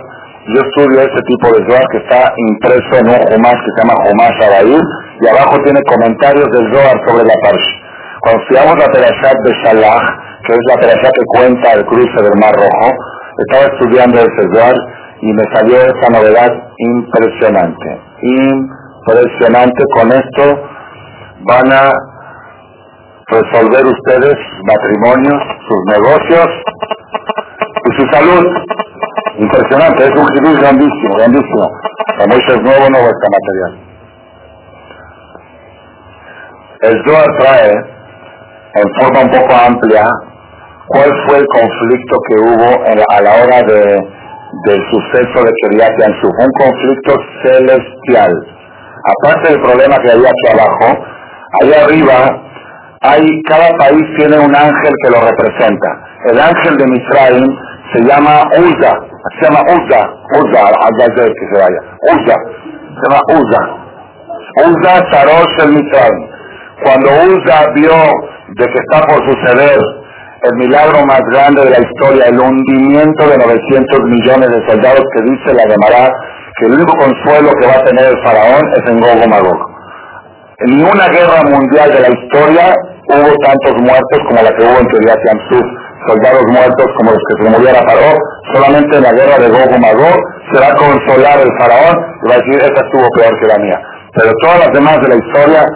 Yo 0.48 0.62
estudio 0.66 1.02
ese 1.02 1.22
tipo 1.30 1.54
de 1.54 1.62
Zohar 1.70 1.86
que 1.92 1.98
está 2.00 2.34
impreso 2.50 2.98
en 2.98 3.14
un 3.14 3.22
Humash 3.30 3.62
que 3.62 3.72
se 3.76 3.82
llama 3.86 4.10
Humash 4.10 4.42
Abair 4.42 4.82
y 5.22 5.28
abajo 5.28 5.62
tiene 5.64 5.82
comentarios 5.84 6.50
del 6.50 6.74
Zohar 6.74 6.98
sobre 7.06 7.26
la 7.30 7.36
Parsh. 7.44 7.89
Estudiamos 8.26 8.78
la 8.78 8.92
Perashat 8.92 9.38
de 9.44 9.54
Shalach, 9.64 10.04
que 10.46 10.54
es 10.54 10.60
la 10.68 10.76
perashá 10.76 11.10
que 11.12 11.26
cuenta 11.26 11.74
el 11.74 11.86
cruce 11.86 12.22
del 12.22 12.36
Mar 12.40 12.54
Rojo, 12.54 12.94
estaba 13.40 13.66
estudiando 13.74 14.20
el 14.20 14.28
Zohar 14.36 14.76
y 15.22 15.32
me 15.32 15.44
salió 15.54 15.78
esa 15.78 16.10
novedad 16.12 16.52
impresionante. 16.78 18.02
Impresionante. 18.22 19.84
Con 19.94 20.12
esto 20.12 20.64
van 21.48 21.72
a 21.72 21.92
resolver 23.28 23.86
ustedes 23.86 24.36
matrimonios, 24.64 25.42
sus 25.68 25.80
negocios 25.88 26.48
y 27.86 28.02
su 28.02 28.08
salud. 28.12 28.46
Impresionante, 29.38 30.04
es 30.04 30.12
un 30.12 30.28
giro 30.28 30.60
grandísimo, 30.60 31.16
grandísimo. 31.16 31.70
Como 32.18 32.34
es 32.36 32.62
nuevo, 32.62 32.90
nuevo 32.90 33.08
este 33.08 33.28
material. 33.38 33.90
El 36.82 37.04
Zohar 37.06 37.28
trae, 37.40 37.99
en 38.76 38.88
forma 39.00 39.22
un 39.22 39.32
poco 39.32 39.54
amplia, 39.54 40.10
cuál 40.88 41.10
fue 41.28 41.38
el 41.40 41.46
conflicto 41.48 42.18
que 42.28 42.36
hubo 42.42 42.70
a 43.12 43.22
la 43.22 43.32
hora 43.32 43.62
de, 43.64 44.20
del 44.66 44.82
suceso 44.92 45.44
de 45.44 45.52
Kiryat 45.62 45.92
Yansuf, 46.00 46.32
un 46.40 46.52
conflicto 46.58 47.16
celestial. 47.44 48.34
Aparte 49.06 49.52
del 49.52 49.62
problema 49.62 49.98
que 49.98 50.12
hay 50.12 50.20
aquí 50.20 50.60
abajo, 50.60 51.06
allá 51.62 51.86
arriba 51.86 52.42
hay, 53.02 53.42
cada 53.44 53.70
país 53.78 54.04
tiene 54.18 54.38
un 54.40 54.54
ángel 54.54 54.94
que 55.04 55.10
lo 55.10 55.22
representa. 55.22 55.88
El 56.26 56.40
ángel 56.40 56.78
de 56.78 56.86
Misraim 56.86 57.46
se 57.94 58.02
llama 58.02 58.44
Uza, 58.58 58.94
se 59.40 59.46
llama 59.46 59.62
Uza, 59.62 60.02
Uza, 60.36 60.64
que 61.08 61.46
se 61.54 61.62
vaya, 61.62 61.80
Uza, 62.14 62.36
se 62.96 63.08
llama 63.08 63.22
Uza. 63.40 63.80
Uza 64.68 65.12
Sarosh 65.12 65.64
el 65.64 65.74
Misraim. 65.74 66.30
Cuando 66.84 67.10
Uza 67.34 67.72
vio 67.76 67.94
de 68.56 68.66
que 68.66 68.80
está 68.80 69.06
por 69.06 69.20
suceder 69.30 69.80
el 70.42 70.56
milagro 70.56 71.06
más 71.06 71.22
grande 71.32 71.62
de 71.62 71.70
la 71.70 71.82
historia, 71.84 72.26
el 72.26 72.40
hundimiento 72.40 73.28
de 73.28 73.38
900 73.38 74.00
millones 74.06 74.50
de 74.50 74.68
soldados 74.68 75.04
que 75.16 75.22
dice 75.24 75.54
la 75.54 75.68
Gemara 75.68 76.12
que 76.58 76.66
el 76.66 76.74
único 76.74 76.94
consuelo 76.98 77.52
que 77.60 77.68
va 77.68 77.76
a 77.76 77.84
tener 77.86 78.06
el 78.06 78.18
faraón 78.24 78.64
es 78.76 78.84
en 78.90 79.00
Gogo 79.00 79.28
Magog. 79.28 79.60
En 80.60 80.76
ninguna 80.76 81.08
guerra 81.08 81.44
mundial 81.44 81.92
de 81.92 82.02
la 82.02 82.10
historia 82.10 82.76
hubo 83.08 83.32
tantos 83.44 83.74
muertos 83.80 84.20
como 84.28 84.42
la 84.42 84.52
que 84.56 84.64
hubo 84.64 84.80
en 84.80 84.88
Kiryat 84.88 85.20
soldados 86.08 86.44
muertos 86.52 86.88
como 86.98 87.12
los 87.12 87.24
que 87.28 87.44
se 87.44 87.50
muriera 87.50 87.84
Faraón, 87.84 88.18
solamente 88.54 88.98
en 88.98 89.04
la 89.04 89.12
guerra 89.12 89.38
de 89.38 89.50
Gogo 89.50 89.78
Magog 89.80 90.18
se 90.52 90.60
va 90.60 90.68
a 90.68 90.76
consolar 90.76 91.40
el 91.40 91.52
faraón 91.60 91.96
y 92.24 92.28
va 92.28 92.36
a 92.36 92.40
decir, 92.40 92.60
esta 92.64 92.82
estuvo 92.86 93.08
peor 93.16 93.34
que 93.40 93.48
la 93.48 93.58
mía. 93.60 93.80
Pero 94.16 94.32
todas 94.42 94.60
las 94.60 94.74
demás 94.74 94.98
de 95.02 95.10
la 95.10 95.16
historia, 95.16 95.68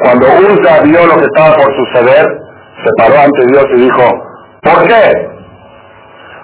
cuando 0.00 0.26
Usa 0.26 0.80
vio 0.82 1.06
lo 1.06 1.16
que 1.16 1.24
estaba 1.24 1.56
por 1.56 1.74
suceder, 1.74 2.24
se 2.84 2.90
paró 2.96 3.18
ante 3.18 3.46
Dios 3.46 3.64
y 3.74 3.80
dijo, 3.82 4.04
¿por 4.62 4.86
qué? 4.86 5.28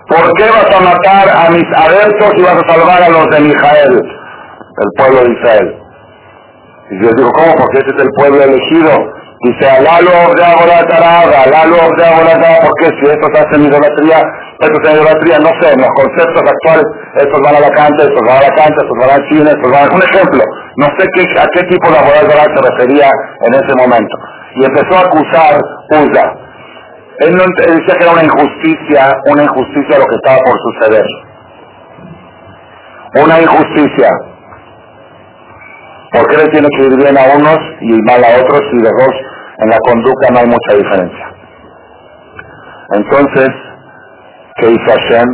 ¿Por 0.08 0.32
qué 0.34 0.44
vas 0.44 0.76
a 0.76 0.80
matar 0.80 1.28
a 1.28 1.50
mis 1.50 1.64
adeptos 1.76 2.32
y 2.36 2.42
vas 2.42 2.56
a 2.56 2.72
salvar 2.72 3.02
a 3.02 3.08
los 3.08 3.26
de 3.30 3.40
Mijael, 3.40 3.94
el 3.94 4.90
pueblo 4.96 5.22
de 5.22 5.32
Israel? 5.32 5.76
Y 6.90 6.98
Dios 6.98 7.12
dijo, 7.16 7.30
¿cómo? 7.30 7.54
Porque 7.54 7.78
ese 7.78 7.96
es 7.96 8.02
el 8.02 8.10
pueblo 8.16 8.42
elegido. 8.42 8.90
Dice, 9.44 9.70
Alalo 9.70 10.34
de 10.34 10.44
Aboratarada, 10.44 11.42
Alalo 11.44 11.76
de 11.96 12.06
Aboratarada, 12.06 12.60
¿por 12.60 12.74
qué? 12.80 12.86
Si 12.86 13.10
estos 13.10 13.40
hacen 13.40 13.64
idolatría, 13.64 14.22
estos 14.60 14.78
hacen 14.84 14.96
idolatría, 14.96 15.38
no 15.40 15.52
sé, 15.60 15.72
en 15.74 15.80
los 15.80 15.92
conceptos 15.98 16.42
actuales, 16.46 16.86
estos 17.16 17.40
van 17.44 17.56
a 17.56 17.60
la 17.60 17.70
cancha, 17.70 18.02
estos 18.06 18.22
van 18.22 18.38
a 18.38 18.46
la 18.46 18.54
cancha, 18.54 18.78
estos 18.80 18.98
van 18.98 19.10
a 19.10 19.28
China, 19.28 19.48
estos 19.50 19.70
van 19.70 19.82
a... 19.82 19.94
Un 19.94 20.02
ejemplo, 20.02 20.42
no 20.76 20.86
sé 20.98 21.04
qué, 21.14 21.22
a 21.40 21.46
qué 21.52 21.62
tipo 21.66 21.90
de 21.90 21.98
Aboratarada 21.98 22.48
se 22.54 22.60
refería 22.62 23.10
en 23.42 23.54
ese 23.54 23.74
momento 23.76 24.14
y 24.54 24.64
empezó 24.64 24.94
a 24.96 25.00
acusar 25.02 25.60
Uza. 25.90 26.24
Él, 27.20 27.32
no, 27.34 27.44
decía 27.56 27.94
que 27.98 28.04
era 28.04 28.12
una 28.12 28.24
injusticia, 28.24 29.10
una 29.26 29.42
injusticia 29.44 29.98
lo 29.98 30.06
que 30.06 30.16
estaba 30.16 30.38
por 30.44 30.56
suceder. 30.58 31.06
Una 33.22 33.40
injusticia. 33.40 34.10
¿Por 36.12 36.28
qué 36.28 36.36
le 36.36 36.48
tiene 36.48 36.68
que 36.76 36.82
ir 36.86 36.96
bien 36.96 37.18
a 37.18 37.36
unos 37.36 37.58
y 37.80 37.92
mal 38.02 38.22
a 38.22 38.40
otros 38.40 38.62
y 38.72 38.82
de 38.82 38.90
dos 38.90 39.14
en 39.58 39.70
la 39.70 39.78
conducta 39.86 40.28
no 40.32 40.38
hay 40.40 40.46
mucha 40.46 40.76
diferencia? 40.76 41.34
Entonces, 42.94 43.48
¿qué 44.56 44.70
hizo 44.70 44.84
Hashem? 44.86 45.28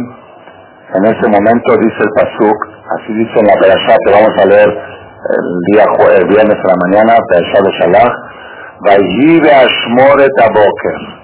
En 0.95 1.05
ese 1.05 1.29
momento 1.29 1.77
dice 1.77 2.01
el 2.01 2.11
Pasuk, 2.17 2.59
así 2.91 3.13
dice 3.13 3.39
en 3.39 3.47
la 3.47 3.55
Perashá 3.61 3.97
que 4.05 4.13
vamos 4.13 4.35
a 4.39 4.47
leer 4.47 4.69
el 4.69 5.61
día 5.73 5.85
el 6.17 6.27
viernes 6.27 6.57
a 6.57 6.69
la 6.69 6.77
mañana, 6.87 7.19
Perashá 7.29 7.59
de 7.63 7.71
Shalach, 7.79 8.13
Vayive 8.81 9.53
Ashmoret 9.53 10.33
Aboker 10.41 11.21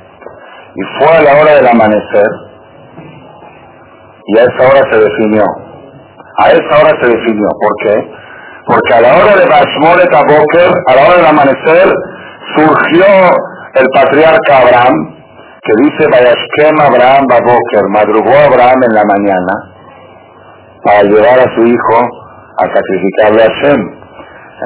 y 0.76 0.82
fue 0.98 1.16
a 1.16 1.22
la 1.22 1.40
hora 1.40 1.54
del 1.54 1.66
amanecer 1.66 2.28
y 4.26 4.38
a 4.38 4.42
esa 4.42 4.68
hora 4.68 4.82
se 4.92 4.98
definió. 4.98 5.44
A 6.38 6.50
esa 6.50 6.82
hora 6.82 6.92
se 7.00 7.08
definió. 7.08 7.48
¿Por 7.60 7.72
qué? 7.82 8.10
Porque 8.66 8.94
a 8.94 9.00
la 9.00 9.14
hora 9.14 9.36
de 9.36 9.46
Bashmoret 9.46 10.10
Boker, 10.10 10.70
a 10.86 10.94
la 10.96 11.06
hora 11.06 11.16
del 11.16 11.26
amanecer, 11.26 11.94
surgió 12.56 13.06
el 13.74 13.86
patriarca 13.94 14.58
Abraham, 14.58 15.15
que 15.66 15.82
dice 15.82 16.06
Vayashkem 16.10 16.78
Abraham 16.80 17.26
Baboker, 17.28 17.84
madrugó 17.90 18.30
Abraham 18.30 18.82
en 18.84 18.94
la 18.94 19.04
mañana 19.04 19.54
para 20.84 21.02
llevar 21.02 21.40
a 21.40 21.54
su 21.54 21.66
hijo 21.66 21.96
a 22.58 22.64
sacrificarle 22.72 23.42
a 23.42 23.46
Hashem. 23.46 23.80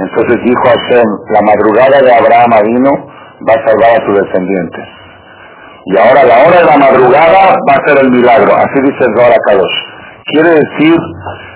Entonces 0.04 0.36
dijo 0.44 0.62
Hashem, 0.62 1.08
la 1.30 1.40
madrugada 1.42 2.00
de 2.02 2.12
Abraham 2.12 2.52
vino 2.64 2.90
va 3.48 3.54
a 3.54 3.66
salvar 3.66 3.90
a 3.96 4.06
sus 4.06 4.14
descendientes. 4.14 4.84
Y 5.86 5.96
ahora 5.96 6.22
la 6.24 6.46
hora 6.46 6.58
de 6.58 6.64
la 6.66 6.76
madrugada 6.76 7.56
va 7.68 7.74
a 7.74 7.88
ser 7.88 7.98
el 8.04 8.10
milagro. 8.10 8.54
Así 8.54 8.82
dice 8.82 9.04
el 9.04 9.16
Zohar 9.16 9.34
Kadosh. 9.46 9.78
Quiere 10.26 10.50
decir, 10.50 10.96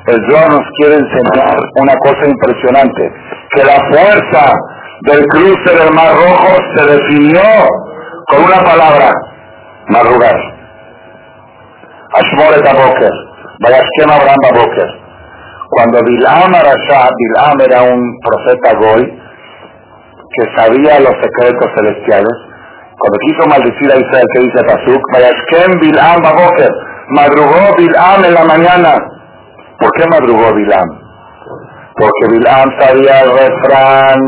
el 0.07 0.19
Zohar 0.31 0.49
nos 0.51 0.65
quiere 0.79 0.97
enseñar 0.97 1.57
una 1.77 1.95
cosa 1.99 2.27
impresionante. 2.27 3.13
Que 3.55 3.65
la 3.65 3.77
fuerza 3.93 4.55
del 5.03 5.27
cruce 5.27 5.77
del 5.77 5.95
Mar 5.95 6.15
Rojo 6.15 6.57
se 6.75 6.87
definió 6.87 7.43
con 8.29 8.45
una 8.45 8.65
palabra. 8.65 9.13
Madrugar. 9.89 10.39
Ashmoret 12.21 12.67
Aboker. 12.67 13.15
Vayashkem 13.61 14.11
Abraham 14.11 14.43
Aboker. 14.51 14.91
Cuando 15.71 15.99
Bilam 16.07 16.55
Arashah, 16.55 17.11
Bilam 17.19 17.61
era 17.61 17.83
un 17.83 18.01
profeta 18.23 18.75
Goy, 18.79 19.05
que 19.05 20.45
sabía 20.57 21.01
los 21.01 21.15
secretos 21.21 21.69
celestiales, 21.75 22.35
cuando 22.99 23.19
quiso 23.19 23.49
maldecir 23.49 23.93
a 23.93 23.97
Israel, 23.97 24.27
¿qué 24.33 24.41
dice 24.41 24.65
Pasuk? 24.65 25.03
Vayashkem 25.13 25.81
Bilam 25.81 26.23
Baboker. 26.23 26.71
Madrugó 27.09 27.77
Bilam 27.77 28.25
en 28.25 28.35
la 28.35 28.45
mañana. 28.45 28.95
¿Por 29.79 29.91
qué 29.93 30.07
madrugó 30.09 30.55
Bilam? 30.55 30.89
Porque 31.97 32.33
Bilam 32.33 32.71
sabía 32.81 33.21
el 33.23 33.31
refrán, 33.31 34.19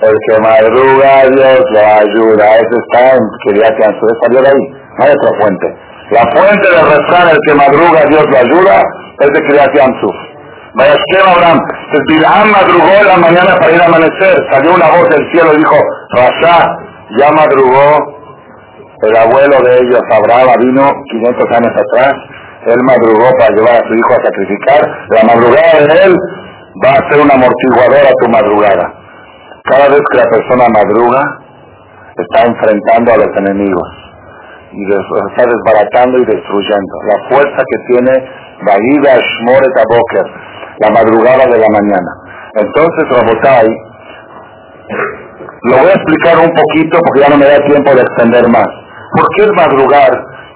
el 0.00 0.14
que 0.26 0.40
madruga 0.40 1.22
Dios 1.30 1.60
lo 1.70 1.80
ayuda. 1.80 2.56
Ese 2.56 2.76
está 2.86 3.16
en 3.16 3.22
Kiriat 3.44 3.78
Eso 3.78 4.06
salió 4.22 4.42
de 4.42 4.48
ahí, 4.48 4.77
hay 4.98 5.10
otra 5.10 5.30
fuente. 5.40 5.66
La 6.10 6.24
fuente 6.34 6.66
del 6.68 6.86
refrán, 6.88 7.28
el 7.28 7.38
que 7.46 7.54
madruga 7.54 8.00
Dios 8.08 8.24
lo 8.30 8.38
ayuda, 8.38 8.82
es 9.20 9.28
de 9.28 9.40
Kiriat 9.46 9.74
Yansuf. 9.74 10.16
Vayashkem 10.74 11.26
Abraham. 11.26 11.58
Entonces 11.58 12.04
Bilam 12.08 12.50
madrugó 12.50 12.92
en 13.00 13.08
la 13.08 13.16
mañana 13.16 13.56
para 13.60 13.72
ir 13.72 13.82
a 13.82 13.86
amanecer. 13.86 14.36
Salió 14.50 14.74
una 14.74 14.88
voz 14.88 15.08
del 15.10 15.30
cielo 15.32 15.54
y 15.54 15.58
dijo, 15.58 15.76
Rasha, 16.14 16.66
ya 17.18 17.30
madrugó 17.32 18.18
el 19.02 19.16
abuelo 19.16 19.56
de 19.62 19.74
ellos, 19.78 20.00
Abraham, 20.10 20.58
vino 20.60 20.90
500 21.10 21.44
años 21.52 21.72
atrás, 21.76 22.14
él 22.66 22.82
madrugó 22.82 23.30
para 23.38 23.54
llevar 23.54 23.74
a 23.76 23.86
su 23.86 23.94
hijo 23.94 24.12
a 24.12 24.24
sacrificar, 24.24 24.80
la 25.10 25.22
madrugada 25.22 25.86
de 25.86 26.04
él 26.04 26.16
va 26.84 26.90
a 26.90 27.10
ser 27.10 27.20
un 27.22 27.30
amortiguador 27.30 28.06
a 28.06 28.12
tu 28.20 28.28
madrugada. 28.28 28.92
Cada 29.64 29.88
vez 29.88 30.00
que 30.10 30.18
la 30.18 30.24
persona 30.24 30.66
madruga, 30.74 31.22
está 32.16 32.46
enfrentando 32.46 33.12
a 33.12 33.16
los 33.18 33.36
enemigos 33.36 34.07
y 34.72 34.92
está 34.92 35.44
desbaratando 35.46 36.18
y 36.18 36.24
destruyendo. 36.24 36.94
La 37.06 37.28
fuerza 37.28 37.64
que 37.64 37.94
tiene 37.94 38.12
Bahida 38.62 39.16
Shmoret 39.16 39.72
Boker, 39.88 40.26
la 40.80 40.90
madrugada 40.90 41.44
de 41.46 41.58
la 41.58 41.68
mañana. 41.72 42.10
Entonces, 42.54 43.04
Rabotai, 43.08 43.68
lo 45.62 45.76
voy 45.78 45.88
a 45.88 45.94
explicar 45.94 46.38
un 46.38 46.52
poquito 46.54 46.98
porque 47.04 47.20
ya 47.20 47.28
no 47.28 47.36
me 47.36 47.46
da 47.46 47.58
tiempo 47.66 47.94
de 47.94 48.02
extender 48.02 48.48
más. 48.48 48.68
¿Por 49.12 49.26
qué 49.36 49.44
el 49.44 49.52
madrugar? 49.54 50.10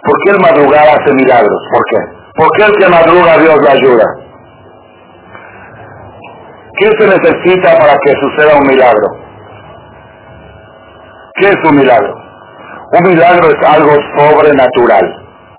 ¿Por 0.05 0.15
qué 0.25 0.31
el 0.33 0.41
madrugar 0.41 0.89
hace 0.89 1.15
milagros? 1.15 1.63
¿Por 1.73 1.83
qué? 1.91 1.99
¿Por 2.35 2.49
qué 2.57 2.65
el 2.65 2.77
que 2.77 2.89
madruga 2.89 3.39
Dios 3.39 3.57
le 3.63 3.71
ayuda? 3.71 4.05
¿Qué 6.79 6.89
se 6.99 7.07
necesita 7.07 7.79
para 7.79 7.97
que 8.05 8.13
suceda 8.21 8.59
un 8.59 8.67
milagro? 8.67 9.09
¿Qué 11.35 11.49
es 11.49 11.57
un 11.65 11.77
milagro? 11.77 12.22
Un 12.93 13.09
milagro 13.09 13.49
es 13.49 13.69
algo 13.69 13.93
sobrenatural, 14.19 15.05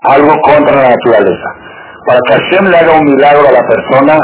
algo 0.02 0.40
contra 0.42 0.76
la 0.76 0.88
naturaleza. 0.90 1.48
Para 2.06 2.20
que 2.28 2.34
Hashem 2.34 2.66
le 2.66 2.76
haga 2.76 2.92
un 2.92 3.04
milagro 3.06 3.48
a 3.48 3.52
la 3.52 3.62
persona, 3.66 4.18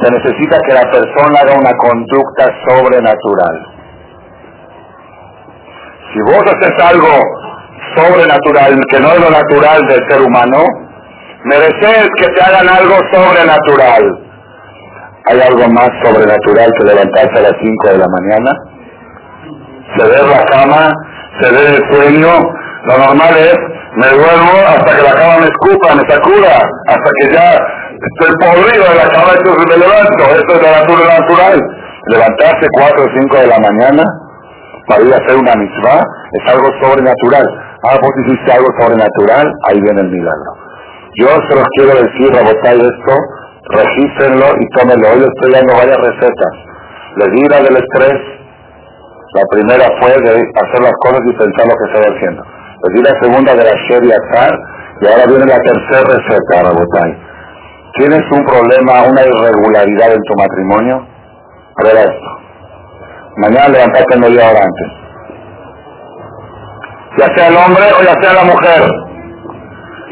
se 0.00 0.10
necesita 0.10 0.58
que 0.66 0.74
la 0.74 0.90
persona 0.92 1.40
haga 1.40 1.58
una 1.58 1.72
conducta 1.76 2.52
sobrenatural. 2.68 3.66
Si 6.12 6.20
vos 6.20 6.44
haces 6.46 6.84
algo 6.84 7.08
sobrenatural, 7.96 8.80
que 8.90 9.00
no 9.00 9.08
es 9.08 9.20
lo 9.20 9.30
natural 9.30 9.86
del 9.88 10.00
ser 10.08 10.22
humano, 10.22 10.64
mereces 11.44 12.08
que 12.16 12.26
te 12.26 12.42
hagan 12.42 12.68
algo 12.68 12.94
sobrenatural. 13.12 14.20
¿Hay 15.26 15.40
algo 15.40 15.66
más 15.68 15.90
sobrenatural 16.04 16.70
que 16.78 16.84
levantarse 16.84 17.38
a 17.38 17.42
las 17.42 17.54
5 17.60 17.88
de 17.88 17.98
la 17.98 18.06
mañana? 18.06 18.52
Ceder 19.96 20.24
la 20.28 20.44
cama, 20.44 20.92
ceder 21.40 21.74
el 21.74 21.82
sueño. 21.92 22.28
Lo 22.84 22.98
normal 22.98 23.34
es, 23.36 23.56
me 23.96 24.08
duermo 24.08 24.54
hasta 24.68 24.96
que 24.96 25.02
la 25.02 25.14
cama 25.14 25.38
me 25.40 25.46
escupa, 25.46 25.94
me 25.94 26.04
sacuda, 26.10 26.60
hasta 26.86 27.10
que 27.20 27.32
ya 27.32 27.56
estoy 27.94 28.32
podrido 28.40 28.84
de 28.84 28.96
la 28.96 29.08
cama 29.08 29.32
y 29.40 29.68
me 29.70 29.76
levanto. 29.78 30.22
Eso 30.24 30.50
es 30.56 30.62
la 30.62 30.80
naturaleza 30.80 31.20
natural. 31.20 31.60
Levantarse 32.08 32.66
4 32.72 33.02
o 33.02 33.08
5 33.20 33.36
de 33.38 33.46
la 33.46 33.58
mañana 33.58 34.04
para 34.86 35.02
ir 35.02 35.14
a 35.14 35.16
hacer 35.16 35.36
una 35.36 35.54
mitzvah 35.56 36.04
es 36.32 36.52
algo 36.52 36.68
sobrenatural. 36.82 37.46
Ah, 37.84 37.96
vos 38.00 38.12
hiciste 38.24 38.52
algo 38.52 38.68
sobrenatural, 38.78 39.46
ahí 39.68 39.80
viene 39.80 40.00
el 40.00 40.10
milagro. 40.10 40.52
Yo 41.16 41.28
se 41.48 41.54
los 41.54 41.68
quiero 41.76 41.94
decir, 41.94 42.28
rebotar 42.32 42.74
esto, 42.74 43.14
regístrenlo 43.70 44.46
y 44.60 44.66
tómenlo. 44.76 45.08
Hoy 45.08 45.24
estoy 45.24 45.52
dando 45.52 45.74
varias 45.74 45.98
recetas. 45.98 46.52
Les 47.16 47.50
la 47.50 47.62
del 47.62 47.76
estrés. 47.76 48.33
La 49.34 49.42
primera 49.50 49.84
fue 50.00 50.10
de 50.22 50.30
hacer 50.30 50.80
las 50.80 50.94
cosas 51.02 51.20
y 51.26 51.32
pensar 51.32 51.66
lo 51.66 51.74
que 51.74 51.84
estoy 51.90 52.14
haciendo. 52.14 52.42
Les 52.84 52.94
di 52.94 53.02
la 53.02 53.20
segunda 53.20 53.54
de 53.54 53.64
la 53.64 53.74
Sher 53.88 54.04
y 54.04 54.12
y 55.00 55.06
ahora 55.08 55.26
viene 55.26 55.44
la 55.46 55.58
tercera 55.58 56.02
receta, 56.06 56.62
Rabotay. 56.62 57.18
¿Tienes 57.94 58.22
un 58.30 58.44
problema, 58.44 59.02
una 59.02 59.22
irregularidad 59.22 60.12
en 60.12 60.22
tu 60.22 60.34
matrimonio? 60.36 61.06
Prueba 61.74 62.00
esto. 62.00 62.44
Mañana 63.38 63.68
levantate 63.68 64.18
media 64.18 64.50
hora 64.50 64.62
antes. 64.62 64.92
Ya 67.18 67.34
sea 67.36 67.48
el 67.48 67.56
hombre 67.56 67.84
o 67.98 68.02
ya 68.04 68.22
sea 68.22 68.34
la 68.34 68.44
mujer. 68.44 68.90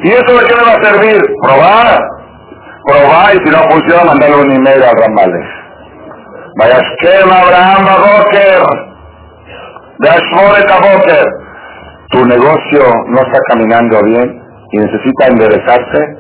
¿Y 0.03 0.09
eso 0.11 0.39
de 0.39 0.47
qué 0.49 0.55
me 0.57 0.63
va 0.63 0.73
a 0.73 0.85
servir? 0.85 1.23
Probar. 1.43 2.01
Probar 2.85 3.35
y 3.35 3.39
si 3.39 3.51
no 3.51 3.71
funciona, 3.71 4.05
mandarle 4.05 4.37
un 4.37 4.51
email 4.51 4.83
a 4.83 4.91
Ramales. 4.91 5.49
Vaya 6.59 6.79
esquema 6.79 7.41
Abraham 7.41 7.87
Boker. 8.03 8.92
De. 10.03 11.25
Tu 12.11 12.27
negocio 12.27 12.83
no 13.09 13.21
está 13.23 13.39
caminando 13.49 14.03
bien 14.05 14.43
y 14.73 14.79
necesita 14.79 15.27
enderezarse. 15.29 16.19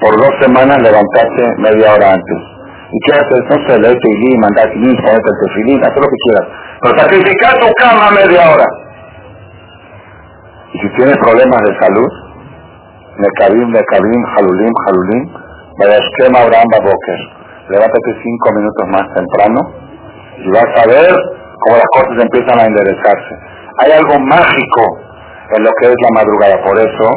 Por 0.00 0.16
dos 0.16 0.30
semanas 0.40 0.80
levantarte 0.80 1.54
media 1.58 1.94
hora 1.94 2.12
antes 2.12 2.38
y 2.90 2.98
qué 3.04 3.12
haces, 3.18 3.42
no 3.50 3.68
sé, 3.68 3.80
leer 3.80 3.98
y 4.02 4.38
mandar 4.38 4.70
tilín, 4.72 4.96
ponerte 4.96 5.28
el 5.28 5.38
tefilín, 5.42 5.84
haz 5.84 5.94
lo 5.96 6.08
que 6.08 6.16
quieras. 6.24 6.46
Pero 6.80 6.98
sacrificar 6.98 7.58
tu 7.58 7.66
cama 7.74 8.10
media 8.12 8.50
hora. 8.50 8.66
Y 10.72 10.78
si 10.78 10.88
tienes 10.96 11.16
problemas 11.18 11.60
de 11.62 11.78
salud, 11.80 12.08
Mekabim, 13.18 13.68
Mekabim, 13.70 14.22
Jalulim, 14.36 14.72
Jalulim, 14.86 15.22
esquema 15.80 16.40
Abraham 16.40 16.68
Boker. 16.70 17.20
Levántate 17.68 18.10
cinco 18.22 18.48
minutos 18.54 18.84
más 18.88 19.14
temprano 19.14 19.60
y 20.38 20.50
vas 20.50 20.84
a 20.84 20.88
ver 20.88 21.14
cómo 21.60 21.76
las 21.76 21.90
cosas 21.92 22.22
empiezan 22.22 22.60
a 22.60 22.64
enderezarse. 22.66 23.34
Hay 23.78 23.92
algo 23.92 24.18
mágico 24.20 24.82
en 25.56 25.64
lo 25.64 25.70
que 25.80 25.88
es 25.88 25.96
la 26.02 26.10
madrugada. 26.14 26.62
Por 26.64 26.78
eso, 26.78 27.08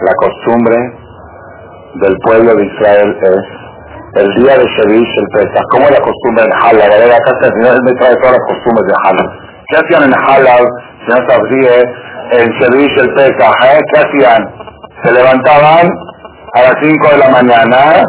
la 0.00 0.14
costumbre 0.14 0.76
del 1.94 2.16
pueblo 2.24 2.54
de 2.54 2.64
Israel 2.64 3.16
es 3.22 3.60
el 4.14 4.28
día 4.42 4.58
de 4.58 4.66
Shevish, 4.66 5.12
el 5.18 5.28
Pesach, 5.32 5.62
como 5.70 5.88
la 5.88 6.00
costumbre 6.00 6.44
en 6.44 6.52
Halal, 6.52 7.12
acá 7.12 7.30
el 7.42 7.62
Señor 7.62 7.78
me 7.84 7.92
trae 7.92 8.14
todas 8.16 8.32
las 8.32 8.46
costumbres 8.48 8.86
de 8.88 8.94
Halal. 9.04 9.30
¿Qué 9.68 9.76
hacían 9.76 10.02
en 10.04 10.14
Halal? 10.14 10.66
Señor 11.06 11.30
Sabrie, 11.30 11.84
el 12.32 12.60
servicio, 12.60 13.02
el 13.02 13.14
Pesaj, 13.14 13.54
¿eh? 13.66 13.80
¿qué 13.92 14.00
hacían? 14.00 14.50
Se 15.04 15.12
levantaban 15.12 15.88
a 16.54 16.60
las 16.60 16.74
5 16.82 17.08
de 17.08 17.18
la 17.18 17.28
mañana 17.30 18.04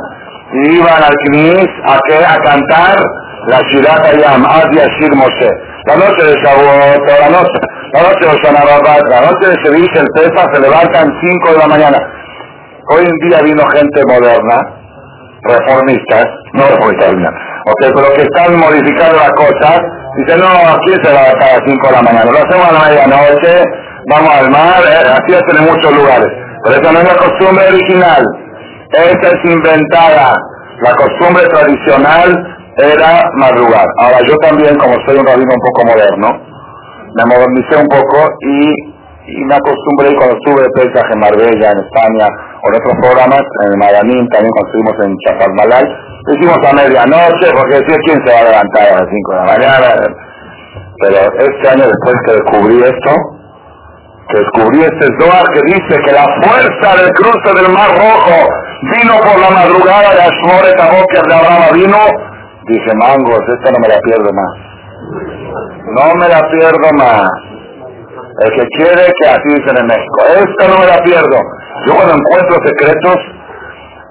y 0.53 0.77
iban 0.77 1.03
al 1.03 1.15
Knis 1.25 1.69
a, 1.85 2.33
a 2.33 2.38
cantar 2.39 2.97
la 3.47 3.59
ciudad 3.69 4.05
Ayam, 4.05 4.45
Ad 4.45 4.72
Yashir 4.73 5.15
Moshe. 5.15 5.49
La 5.88 5.95
noche 5.95 6.23
de 6.23 6.35
Shavuot, 6.43 7.01
la 7.09 7.30
noche, 7.30 7.59
la 7.93 8.01
noche 8.03 8.26
de 8.30 8.38
Shana 8.43 8.63
la 8.63 9.22
noche 9.22 9.49
de 9.49 9.57
Sevilla, 9.65 10.01
el 10.01 10.07
Pesach, 10.13 10.53
se 10.53 10.61
levantan 10.61 11.11
5 11.22 11.51
de 11.53 11.57
la 11.57 11.68
mañana. 11.68 11.97
Hoy 12.93 13.05
en 13.05 13.30
día 13.30 13.41
vino 13.41 13.63
gente 13.73 14.01
moderna, 14.05 14.57
reformistas, 15.41 16.26
no 16.53 16.68
reformistas, 16.68 17.09
okay, 17.65 17.91
pero 17.95 18.13
que 18.13 18.22
están 18.22 18.59
modificando 18.59 19.18
las 19.18 19.31
cosas. 19.31 19.81
Dicen, 20.18 20.39
no, 20.39 20.47
aquí 20.47 20.93
se 21.01 21.09
levanta 21.09 21.45
a 21.45 21.57
las 21.57 21.61
5 21.65 21.88
de 21.88 21.93
la 21.93 22.01
mañana. 22.01 22.31
Lo 22.31 22.38
hacemos 22.38 22.68
a 22.68 22.73
la 22.73 22.89
medianoche, 22.89 23.63
vamos 24.11 24.34
al 24.35 24.51
mar, 24.51 24.84
eh, 24.85 25.18
así 25.18 25.34
hacen 25.34 25.57
en 25.57 25.72
muchos 25.72 25.91
lugares. 25.93 26.30
Pero 26.63 26.76
esa 26.80 26.91
no 26.91 26.99
es 26.99 27.05
la 27.05 27.18
costumbre 27.18 27.68
original. 27.69 28.23
Esa 28.91 29.27
es 29.34 29.45
inventada. 29.45 30.38
La 30.81 30.95
costumbre 30.95 31.43
tradicional 31.47 32.51
era 32.77 33.30
madrugar. 33.35 33.85
Ahora 33.99 34.19
yo 34.27 34.35
también, 34.38 34.77
como 34.77 34.93
soy 35.06 35.18
un 35.18 35.26
rabino 35.26 35.52
un 35.53 35.61
poco 35.61 35.85
moderno, 35.85 36.52
me 37.15 37.23
modernicé 37.26 37.76
un 37.76 37.88
poco 37.88 38.18
y, 38.41 38.91
me 39.45 39.56
acostumbré 39.56 40.15
cuando 40.18 40.35
estuve 40.35 40.64
de 40.64 40.69
Pesach 40.76 41.06
en 41.14 41.19
Marbella, 41.19 41.72
en 41.72 41.80
España, 41.80 42.27
o 42.64 42.68
en 42.68 42.76
otros 42.76 42.95
programas, 43.02 43.43
en 43.68 43.80
Madanín, 43.80 44.27
también 44.30 44.52
cuando 44.52 44.68
estuvimos 44.68 44.95
en 45.06 45.11
Chapalmalal, 45.23 45.85
hicimos 46.35 46.57
a 46.57 46.73
medianoche, 46.73 47.48
porque 47.53 47.76
decía 47.80 47.98
quién 48.06 48.19
se 48.26 48.34
va 48.34 48.39
a 48.39 48.49
levantar 48.49 48.84
a 48.88 48.99
las 48.99 49.07
5 49.07 49.31
de 49.31 49.38
la 49.38 49.45
mañana. 49.45 49.88
Pero 50.99 51.18
este 51.38 51.69
año 51.69 51.85
después 51.85 52.15
que 52.26 52.31
descubrí 52.34 52.77
esto, 52.81 53.11
que 54.30 54.38
descubrí 54.39 54.80
este 54.81 55.06
Zohar 55.19 55.45
que 55.53 55.61
dice 55.65 55.93
que 56.06 56.11
la 56.11 56.26
fuerza 56.41 57.02
del 57.02 57.11
cruce 57.14 57.49
del 57.61 57.72
Mar 57.73 57.91
Rojo 57.93 58.38
vino 58.81 59.14
por 59.22 59.39
la 59.39 59.49
madrugada 59.49 60.14
de 60.15 60.22
Ashmore 60.22 60.72
que 61.11 61.27
de 61.27 61.34
Abraham 61.34 61.73
vino 61.73 62.31
Dije, 62.72 62.91
mangos, 62.95 63.43
esta 63.52 63.69
no 63.72 63.80
me 63.84 63.89
la 63.89 63.99
pierdo 63.99 64.31
más. 64.31 64.53
No 65.91 66.15
me 66.15 66.27
la 66.30 66.39
pierdo 66.48 66.88
más. 66.95 67.31
El 68.39 68.52
que 68.56 68.65
quiere, 68.80 69.11
que 69.19 69.27
así 69.27 69.49
dicen 69.60 69.76
en 69.76 69.88
México. 69.88 70.19
Esta 70.23 70.72
no 70.72 70.80
me 70.80 70.88
la 70.88 71.03
pierdo. 71.03 71.35
Yo 71.85 71.95
cuando 71.95 72.15
encuentro 72.15 72.56
secretos, 72.64 73.19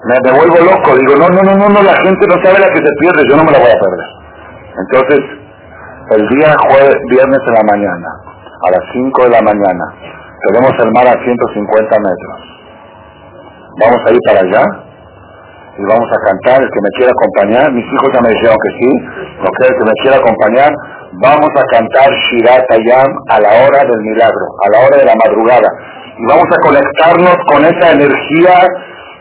me, 0.05 0.31
vuelvo 0.31 0.61
loco. 0.61 0.93
Digo, 0.93 1.15
no, 1.17 1.27
no, 1.29 1.41
no, 1.41 1.57
no, 1.57 1.69
no, 1.73 1.81
la 1.81 1.97
gente 2.05 2.21
no 2.29 2.37
sabe 2.45 2.61
la 2.61 2.69
que 2.69 2.85
se 2.85 2.93
pierde, 3.01 3.23
yo 3.29 3.37
no 3.37 3.43
me 3.43 3.51
la 3.51 3.59
voy 3.65 3.71
a 3.73 3.81
perder. 3.81 4.09
Entonces, 4.77 5.21
el 6.11 6.27
día 6.37 6.53
jueves, 6.69 6.97
viernes 7.09 7.41
en 7.47 7.53
la 7.53 7.63
mañana, 7.65 8.09
a 8.61 8.71
las 8.77 8.83
5 8.93 9.23
de 9.23 9.29
la 9.29 9.41
mañana, 9.41 9.85
tenemos 10.45 10.71
el 10.85 10.91
mar 10.93 11.07
a 11.07 11.17
150 11.17 11.97
metros. 11.97 12.37
Vamos 13.81 14.01
a 14.05 14.11
ir 14.11 14.19
para 14.27 14.41
allá 14.41 14.90
y 15.77 15.83
vamos 15.87 16.09
a 16.11 16.19
cantar, 16.27 16.61
el 16.61 16.69
que 16.69 16.81
me 16.81 16.89
quiera 16.97 17.11
acompañar, 17.11 17.71
mis 17.71 17.85
hijos 17.85 18.09
ya 18.13 18.21
me 18.21 18.29
dijeron 18.29 18.57
que 18.59 18.71
sí, 18.79 18.89
que 18.91 19.67
el 19.67 19.75
que 19.77 19.85
me 19.85 19.95
quiera 20.01 20.17
acompañar, 20.17 20.71
vamos 21.23 21.51
a 21.55 21.63
cantar 21.71 22.09
Shirat 22.27 22.65
Ayam 22.71 23.09
a 23.29 23.39
la 23.39 23.51
hora 23.63 23.79
del 23.87 24.01
milagro, 24.03 24.45
a 24.63 24.69
la 24.69 24.79
hora 24.85 24.97
de 24.97 25.05
la 25.05 25.15
madrugada, 25.15 25.69
y 26.17 26.23
vamos 26.27 26.47
a 26.51 26.61
conectarnos 26.67 27.35
con 27.47 27.65
esa 27.65 27.91
energía 27.91 28.67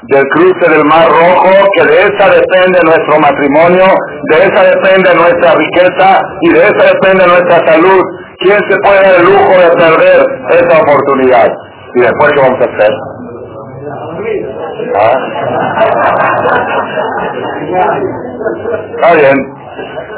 del 0.09 0.25
cruce 0.35 0.71
del 0.71 0.85
Mar 0.85 1.07
Rojo, 1.09 1.53
que 1.77 1.85
de 1.87 1.99
esa 2.03 2.27
depende 2.33 2.81
nuestro 2.85 3.21
matrimonio, 3.21 3.87
de 4.31 4.37
esa 4.49 4.65
depende 4.65 5.15
nuestra 5.15 5.55
riqueza 5.55 6.21
y 6.41 6.49
de 6.51 6.61
esa 6.61 6.85
depende 6.95 7.27
nuestra 7.27 7.61
salud. 7.67 8.03
¿Quién 8.39 8.59
se 8.69 8.77
puede 8.83 9.17
el 9.17 9.25
lujo 9.25 9.53
de 9.61 9.69
perder 9.77 10.27
esa 10.51 10.81
oportunidad? 10.81 11.47
Y 11.95 12.01
después, 12.01 12.33
¿qué 12.33 12.41
vamos 12.41 12.61
a 12.61 12.65
hacer? 12.65 12.91
¿Ah? 14.94 15.16
Está 18.94 19.15
bien. 19.15 19.36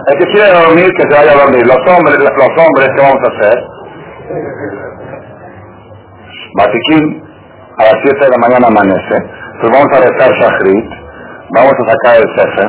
El 0.09 0.19
que 0.19 0.27
quiere 0.33 0.53
dormir, 0.53 0.91
que 0.97 1.03
se 1.03 1.15
vaya 1.17 1.33
a 1.33 1.45
dormir. 1.45 1.67
Los 1.67 1.79
hombres, 1.89 2.19
los 2.19 2.53
hombres, 2.59 2.89
¿qué 2.97 3.03
vamos 3.03 3.21
a 3.25 3.29
hacer? 3.33 3.65
Batiquín, 6.57 7.23
a 7.79 7.85
las 7.85 7.97
7 8.03 8.19
de 8.25 8.31
la 8.31 8.39
mañana 8.39 8.67
amanece. 8.69 9.17
Entonces 9.55 9.71
vamos 9.73 9.89
a 9.93 10.01
rezar 10.01 10.31
Shachrit, 10.35 10.91
vamos 11.55 11.73
a 11.73 11.91
sacar 11.91 12.17
el 12.17 12.29
Sefer, 12.37 12.69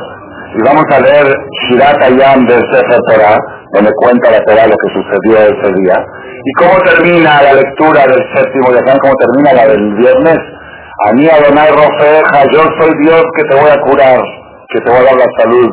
y 0.54 0.62
vamos 0.62 0.84
a 0.90 1.00
leer 1.00 1.36
Shirat 1.68 2.02
Ayam 2.02 2.46
del 2.46 2.62
Sefer 2.72 3.00
Torah, 3.08 3.38
donde 3.74 3.90
cuenta 3.96 4.30
la 4.30 4.40
Torah 4.44 4.66
lo 4.66 4.76
que 4.76 4.94
sucedió 4.94 5.38
ese 5.38 5.72
día. 5.82 6.04
¿Y 6.46 6.52
cómo 6.62 6.78
termina 6.84 7.42
la 7.42 7.54
lectura 7.54 8.06
del 8.06 8.22
séptimo 8.34 8.70
día? 8.70 8.98
¿Cómo 9.00 9.14
termina 9.16 9.52
la 9.52 9.66
del 9.66 9.94
viernes? 9.96 10.38
A 11.02 11.12
mí, 11.12 11.26
Adonai 11.26 11.70
Rofeja, 11.70 12.44
yo 12.52 12.62
soy 12.78 12.92
Dios 13.02 13.22
que 13.36 13.44
te 13.44 13.54
voy 13.60 13.68
a 13.68 13.80
curar, 13.82 14.22
que 14.68 14.80
te 14.80 14.90
voy 14.90 15.00
a 15.00 15.04
dar 15.04 15.16
la 15.16 15.26
salud. 15.42 15.70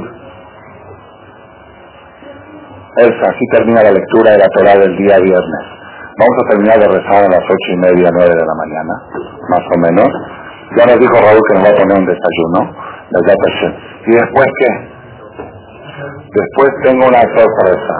Esa, 2.97 3.29
así 3.29 3.45
termina 3.51 3.83
la 3.83 3.91
lectura 3.91 4.31
de 4.31 4.39
la 4.39 4.49
Torah 4.49 4.77
del 4.77 4.97
día 4.97 5.17
viernes. 5.19 5.63
Vamos 6.17 6.37
a 6.43 6.49
terminar 6.49 6.79
de 6.79 6.87
rezar 6.87 7.23
a 7.23 7.29
las 7.29 7.43
ocho 7.43 7.71
y 7.71 7.77
media, 7.77 8.09
nueve 8.11 8.33
de 8.33 8.45
la 8.45 8.55
mañana, 8.55 8.93
más 9.49 9.61
o 9.61 9.79
menos. 9.79 10.09
Ya 10.75 10.85
nos 10.85 10.99
dijo 10.99 11.13
Raúl 11.13 11.41
que 11.47 11.53
nos 11.53 11.65
va 11.65 11.69
a 11.69 11.75
poner 11.75 11.97
un 11.97 12.05
desayuno, 12.05 12.75
¿Y 14.07 14.11
después 14.11 14.47
qué? 14.57 14.91
Después 16.33 16.69
tengo 16.83 17.07
una 17.07 17.21
sorpresa. 17.21 17.95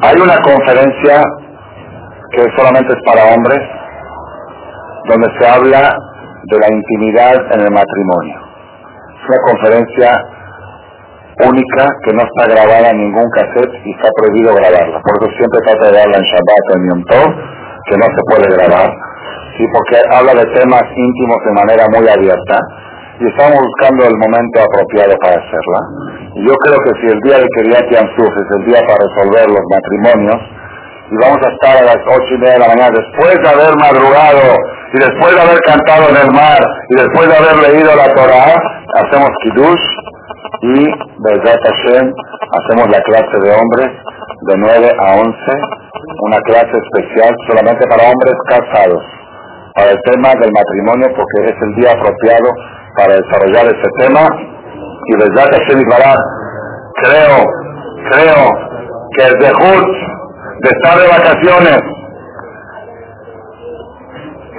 Hay 0.00 0.16
una 0.20 0.36
conferencia 0.42 1.22
que 2.32 2.44
solamente 2.56 2.92
es 2.92 3.02
para 3.04 3.34
hombres, 3.34 3.60
donde 5.08 5.28
se 5.38 5.46
habla 5.46 5.96
de 6.44 6.58
la 6.58 6.68
intimidad 6.68 7.36
en 7.52 7.60
el 7.60 7.70
matrimonio. 7.70 8.38
Es 9.16 9.28
una 9.28 9.40
conferencia 9.52 10.10
única 11.44 11.86
que 12.04 12.12
no 12.14 12.22
está 12.22 12.50
grabada 12.50 12.90
en 12.90 12.98
ningún 12.98 13.28
cassette 13.30 13.74
y 13.84 13.90
está 13.92 14.08
prohibido 14.16 14.54
grabarla. 14.54 15.00
Por 15.00 15.22
eso 15.22 15.30
siempre 15.36 15.60
trata 15.64 15.86
de 15.86 15.96
darla 15.98 16.16
en 16.18 16.24
Shabbat 16.24 16.64
o 16.68 16.72
en 16.76 16.82
Yom 16.88 17.02
que 17.88 17.96
no 17.96 18.04
se 18.04 18.22
puede 18.28 18.46
grabar, 18.52 18.90
¿sí? 19.56 19.64
porque 19.72 19.96
habla 20.10 20.34
de 20.34 20.44
temas 20.52 20.84
íntimos 20.94 21.38
de 21.46 21.52
manera 21.52 21.84
muy 21.88 22.06
abierta 22.08 22.58
y 23.20 23.26
estamos 23.26 23.58
buscando 23.58 24.04
el 24.04 24.16
momento 24.18 24.60
apropiado 24.60 25.16
para 25.18 25.40
hacerla. 25.40 25.80
Y 26.36 26.46
yo 26.46 26.54
creo 26.54 26.78
que 26.84 26.92
si 27.00 27.06
el 27.08 27.20
día 27.20 27.38
de 27.38 27.48
Kiryat 27.56 27.86
Yamsuf 27.90 28.28
es 28.28 28.48
el 28.58 28.64
día 28.66 28.80
para 28.84 28.98
resolver 29.08 29.46
los 29.48 29.64
matrimonios, 29.72 30.38
y 31.10 31.16
vamos 31.16 31.38
a 31.42 31.48
estar 31.48 31.76
a 31.78 31.84
las 31.84 32.00
ocho 32.04 32.34
y 32.34 32.38
media 32.38 32.54
de 32.54 32.58
la 32.60 32.68
mañana, 32.68 32.90
después 32.92 33.34
de 33.40 33.48
haber 33.48 33.74
madrugado 33.80 34.44
y 34.92 34.98
después 34.98 35.34
de 35.34 35.40
haber 35.40 35.58
cantado 35.64 36.08
en 36.10 36.16
el 36.16 36.30
mar 36.32 36.60
y 36.90 36.94
después 36.96 37.28
de 37.28 37.36
haber 37.36 37.56
leído 37.64 37.96
la 37.96 38.12
Torah, 38.14 38.56
hacemos 39.00 39.30
Kiddush 39.42 39.86
y 40.60 40.84
Bezat 41.24 41.60
Hashem 41.64 42.12
hacemos 42.52 42.88
la 42.90 43.00
clase 43.02 43.36
de 43.40 43.50
hombres 43.56 43.90
de 44.48 44.54
9 44.56 44.92
a 45.00 45.16
11, 45.16 45.34
una 46.28 46.40
clase 46.42 46.76
especial 46.76 47.34
solamente 47.48 47.86
para 47.88 48.10
hombres 48.10 48.34
casados, 48.48 49.02
para 49.74 49.90
el 49.92 49.98
tema 50.12 50.28
del 50.40 50.52
matrimonio 50.52 51.08
porque 51.16 51.52
es 51.52 51.62
el 51.62 51.74
día 51.76 51.92
apropiado 51.92 52.52
para 52.96 53.14
desarrollar 53.14 53.64
este 53.64 53.88
tema. 53.98 54.28
Y 55.06 55.16
Bezat 55.16 55.52
Hashem 55.52 55.80
creo, 57.02 57.44
creo 58.10 58.68
que 59.16 59.24
el 59.24 59.38
Dejut 59.38 60.18
de 60.60 60.68
estar 60.68 60.98
de 60.98 61.06
vacaciones, 61.06 61.78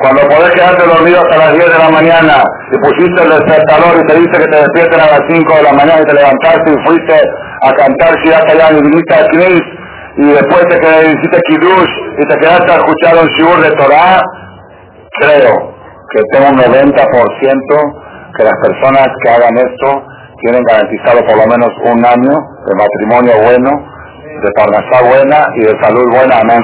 cuando 0.02 0.22
podés 0.30 0.52
quedarte 0.52 0.88
dormido 0.88 1.20
hasta 1.20 1.38
las 1.38 1.54
10 1.54 1.66
de 1.72 1.78
la 1.78 1.90
mañana 1.90 2.44
y 2.72 2.78
pusiste 2.80 3.22
el 3.22 3.30
despertador 3.30 4.00
y 4.00 4.08
te 4.08 4.16
dice 4.16 4.32
que 4.32 4.48
te 4.48 4.58
despierten 4.64 5.00
a 5.00 5.12
las 5.12 5.22
5 5.28 5.56
de 5.58 5.64
la 5.64 5.74
mañana 5.74 6.00
y 6.00 6.06
te 6.06 6.16
levantaste 6.16 6.72
y 6.72 6.88
fuiste 6.88 7.16
a 7.62 7.72
cantar 7.74 8.16
Shirat 8.24 8.50
allá 8.50 8.78
y 8.78 8.82
viniste 8.82 9.14
a 9.14 9.28
Knis 9.28 9.64
y 10.18 10.28
después 10.32 10.64
te 10.70 10.80
quedaste, 10.80 11.12
hiciste 11.12 11.40
Kiddush 11.50 11.94
y 12.18 12.24
te 12.28 12.38
quedaste 12.40 12.72
a 12.72 12.76
escuchar 12.76 13.16
un 13.20 13.28
Shur 13.36 13.62
de 13.62 13.72
Torah, 13.76 14.22
creo 15.20 15.76
que 16.12 16.22
tengo 16.32 16.48
un 16.48 16.58
90% 16.58 18.36
que 18.38 18.44
las 18.44 18.56
personas 18.64 19.08
que 19.22 19.30
hagan 19.32 19.58
esto 19.58 20.04
tienen 20.44 20.64
garantizado 20.64 21.20
por 21.28 21.38
lo 21.38 21.46
menos 21.48 21.70
un 21.84 22.06
año 22.06 22.40
de 22.40 22.74
matrimonio 22.76 23.34
bueno 23.44 23.99
de 24.42 24.52
parnasá 24.52 25.04
buena 25.08 25.48
y 25.56 25.62
de 25.66 25.74
salud 25.82 26.06
buena. 26.12 26.40
Amén. 26.40 26.60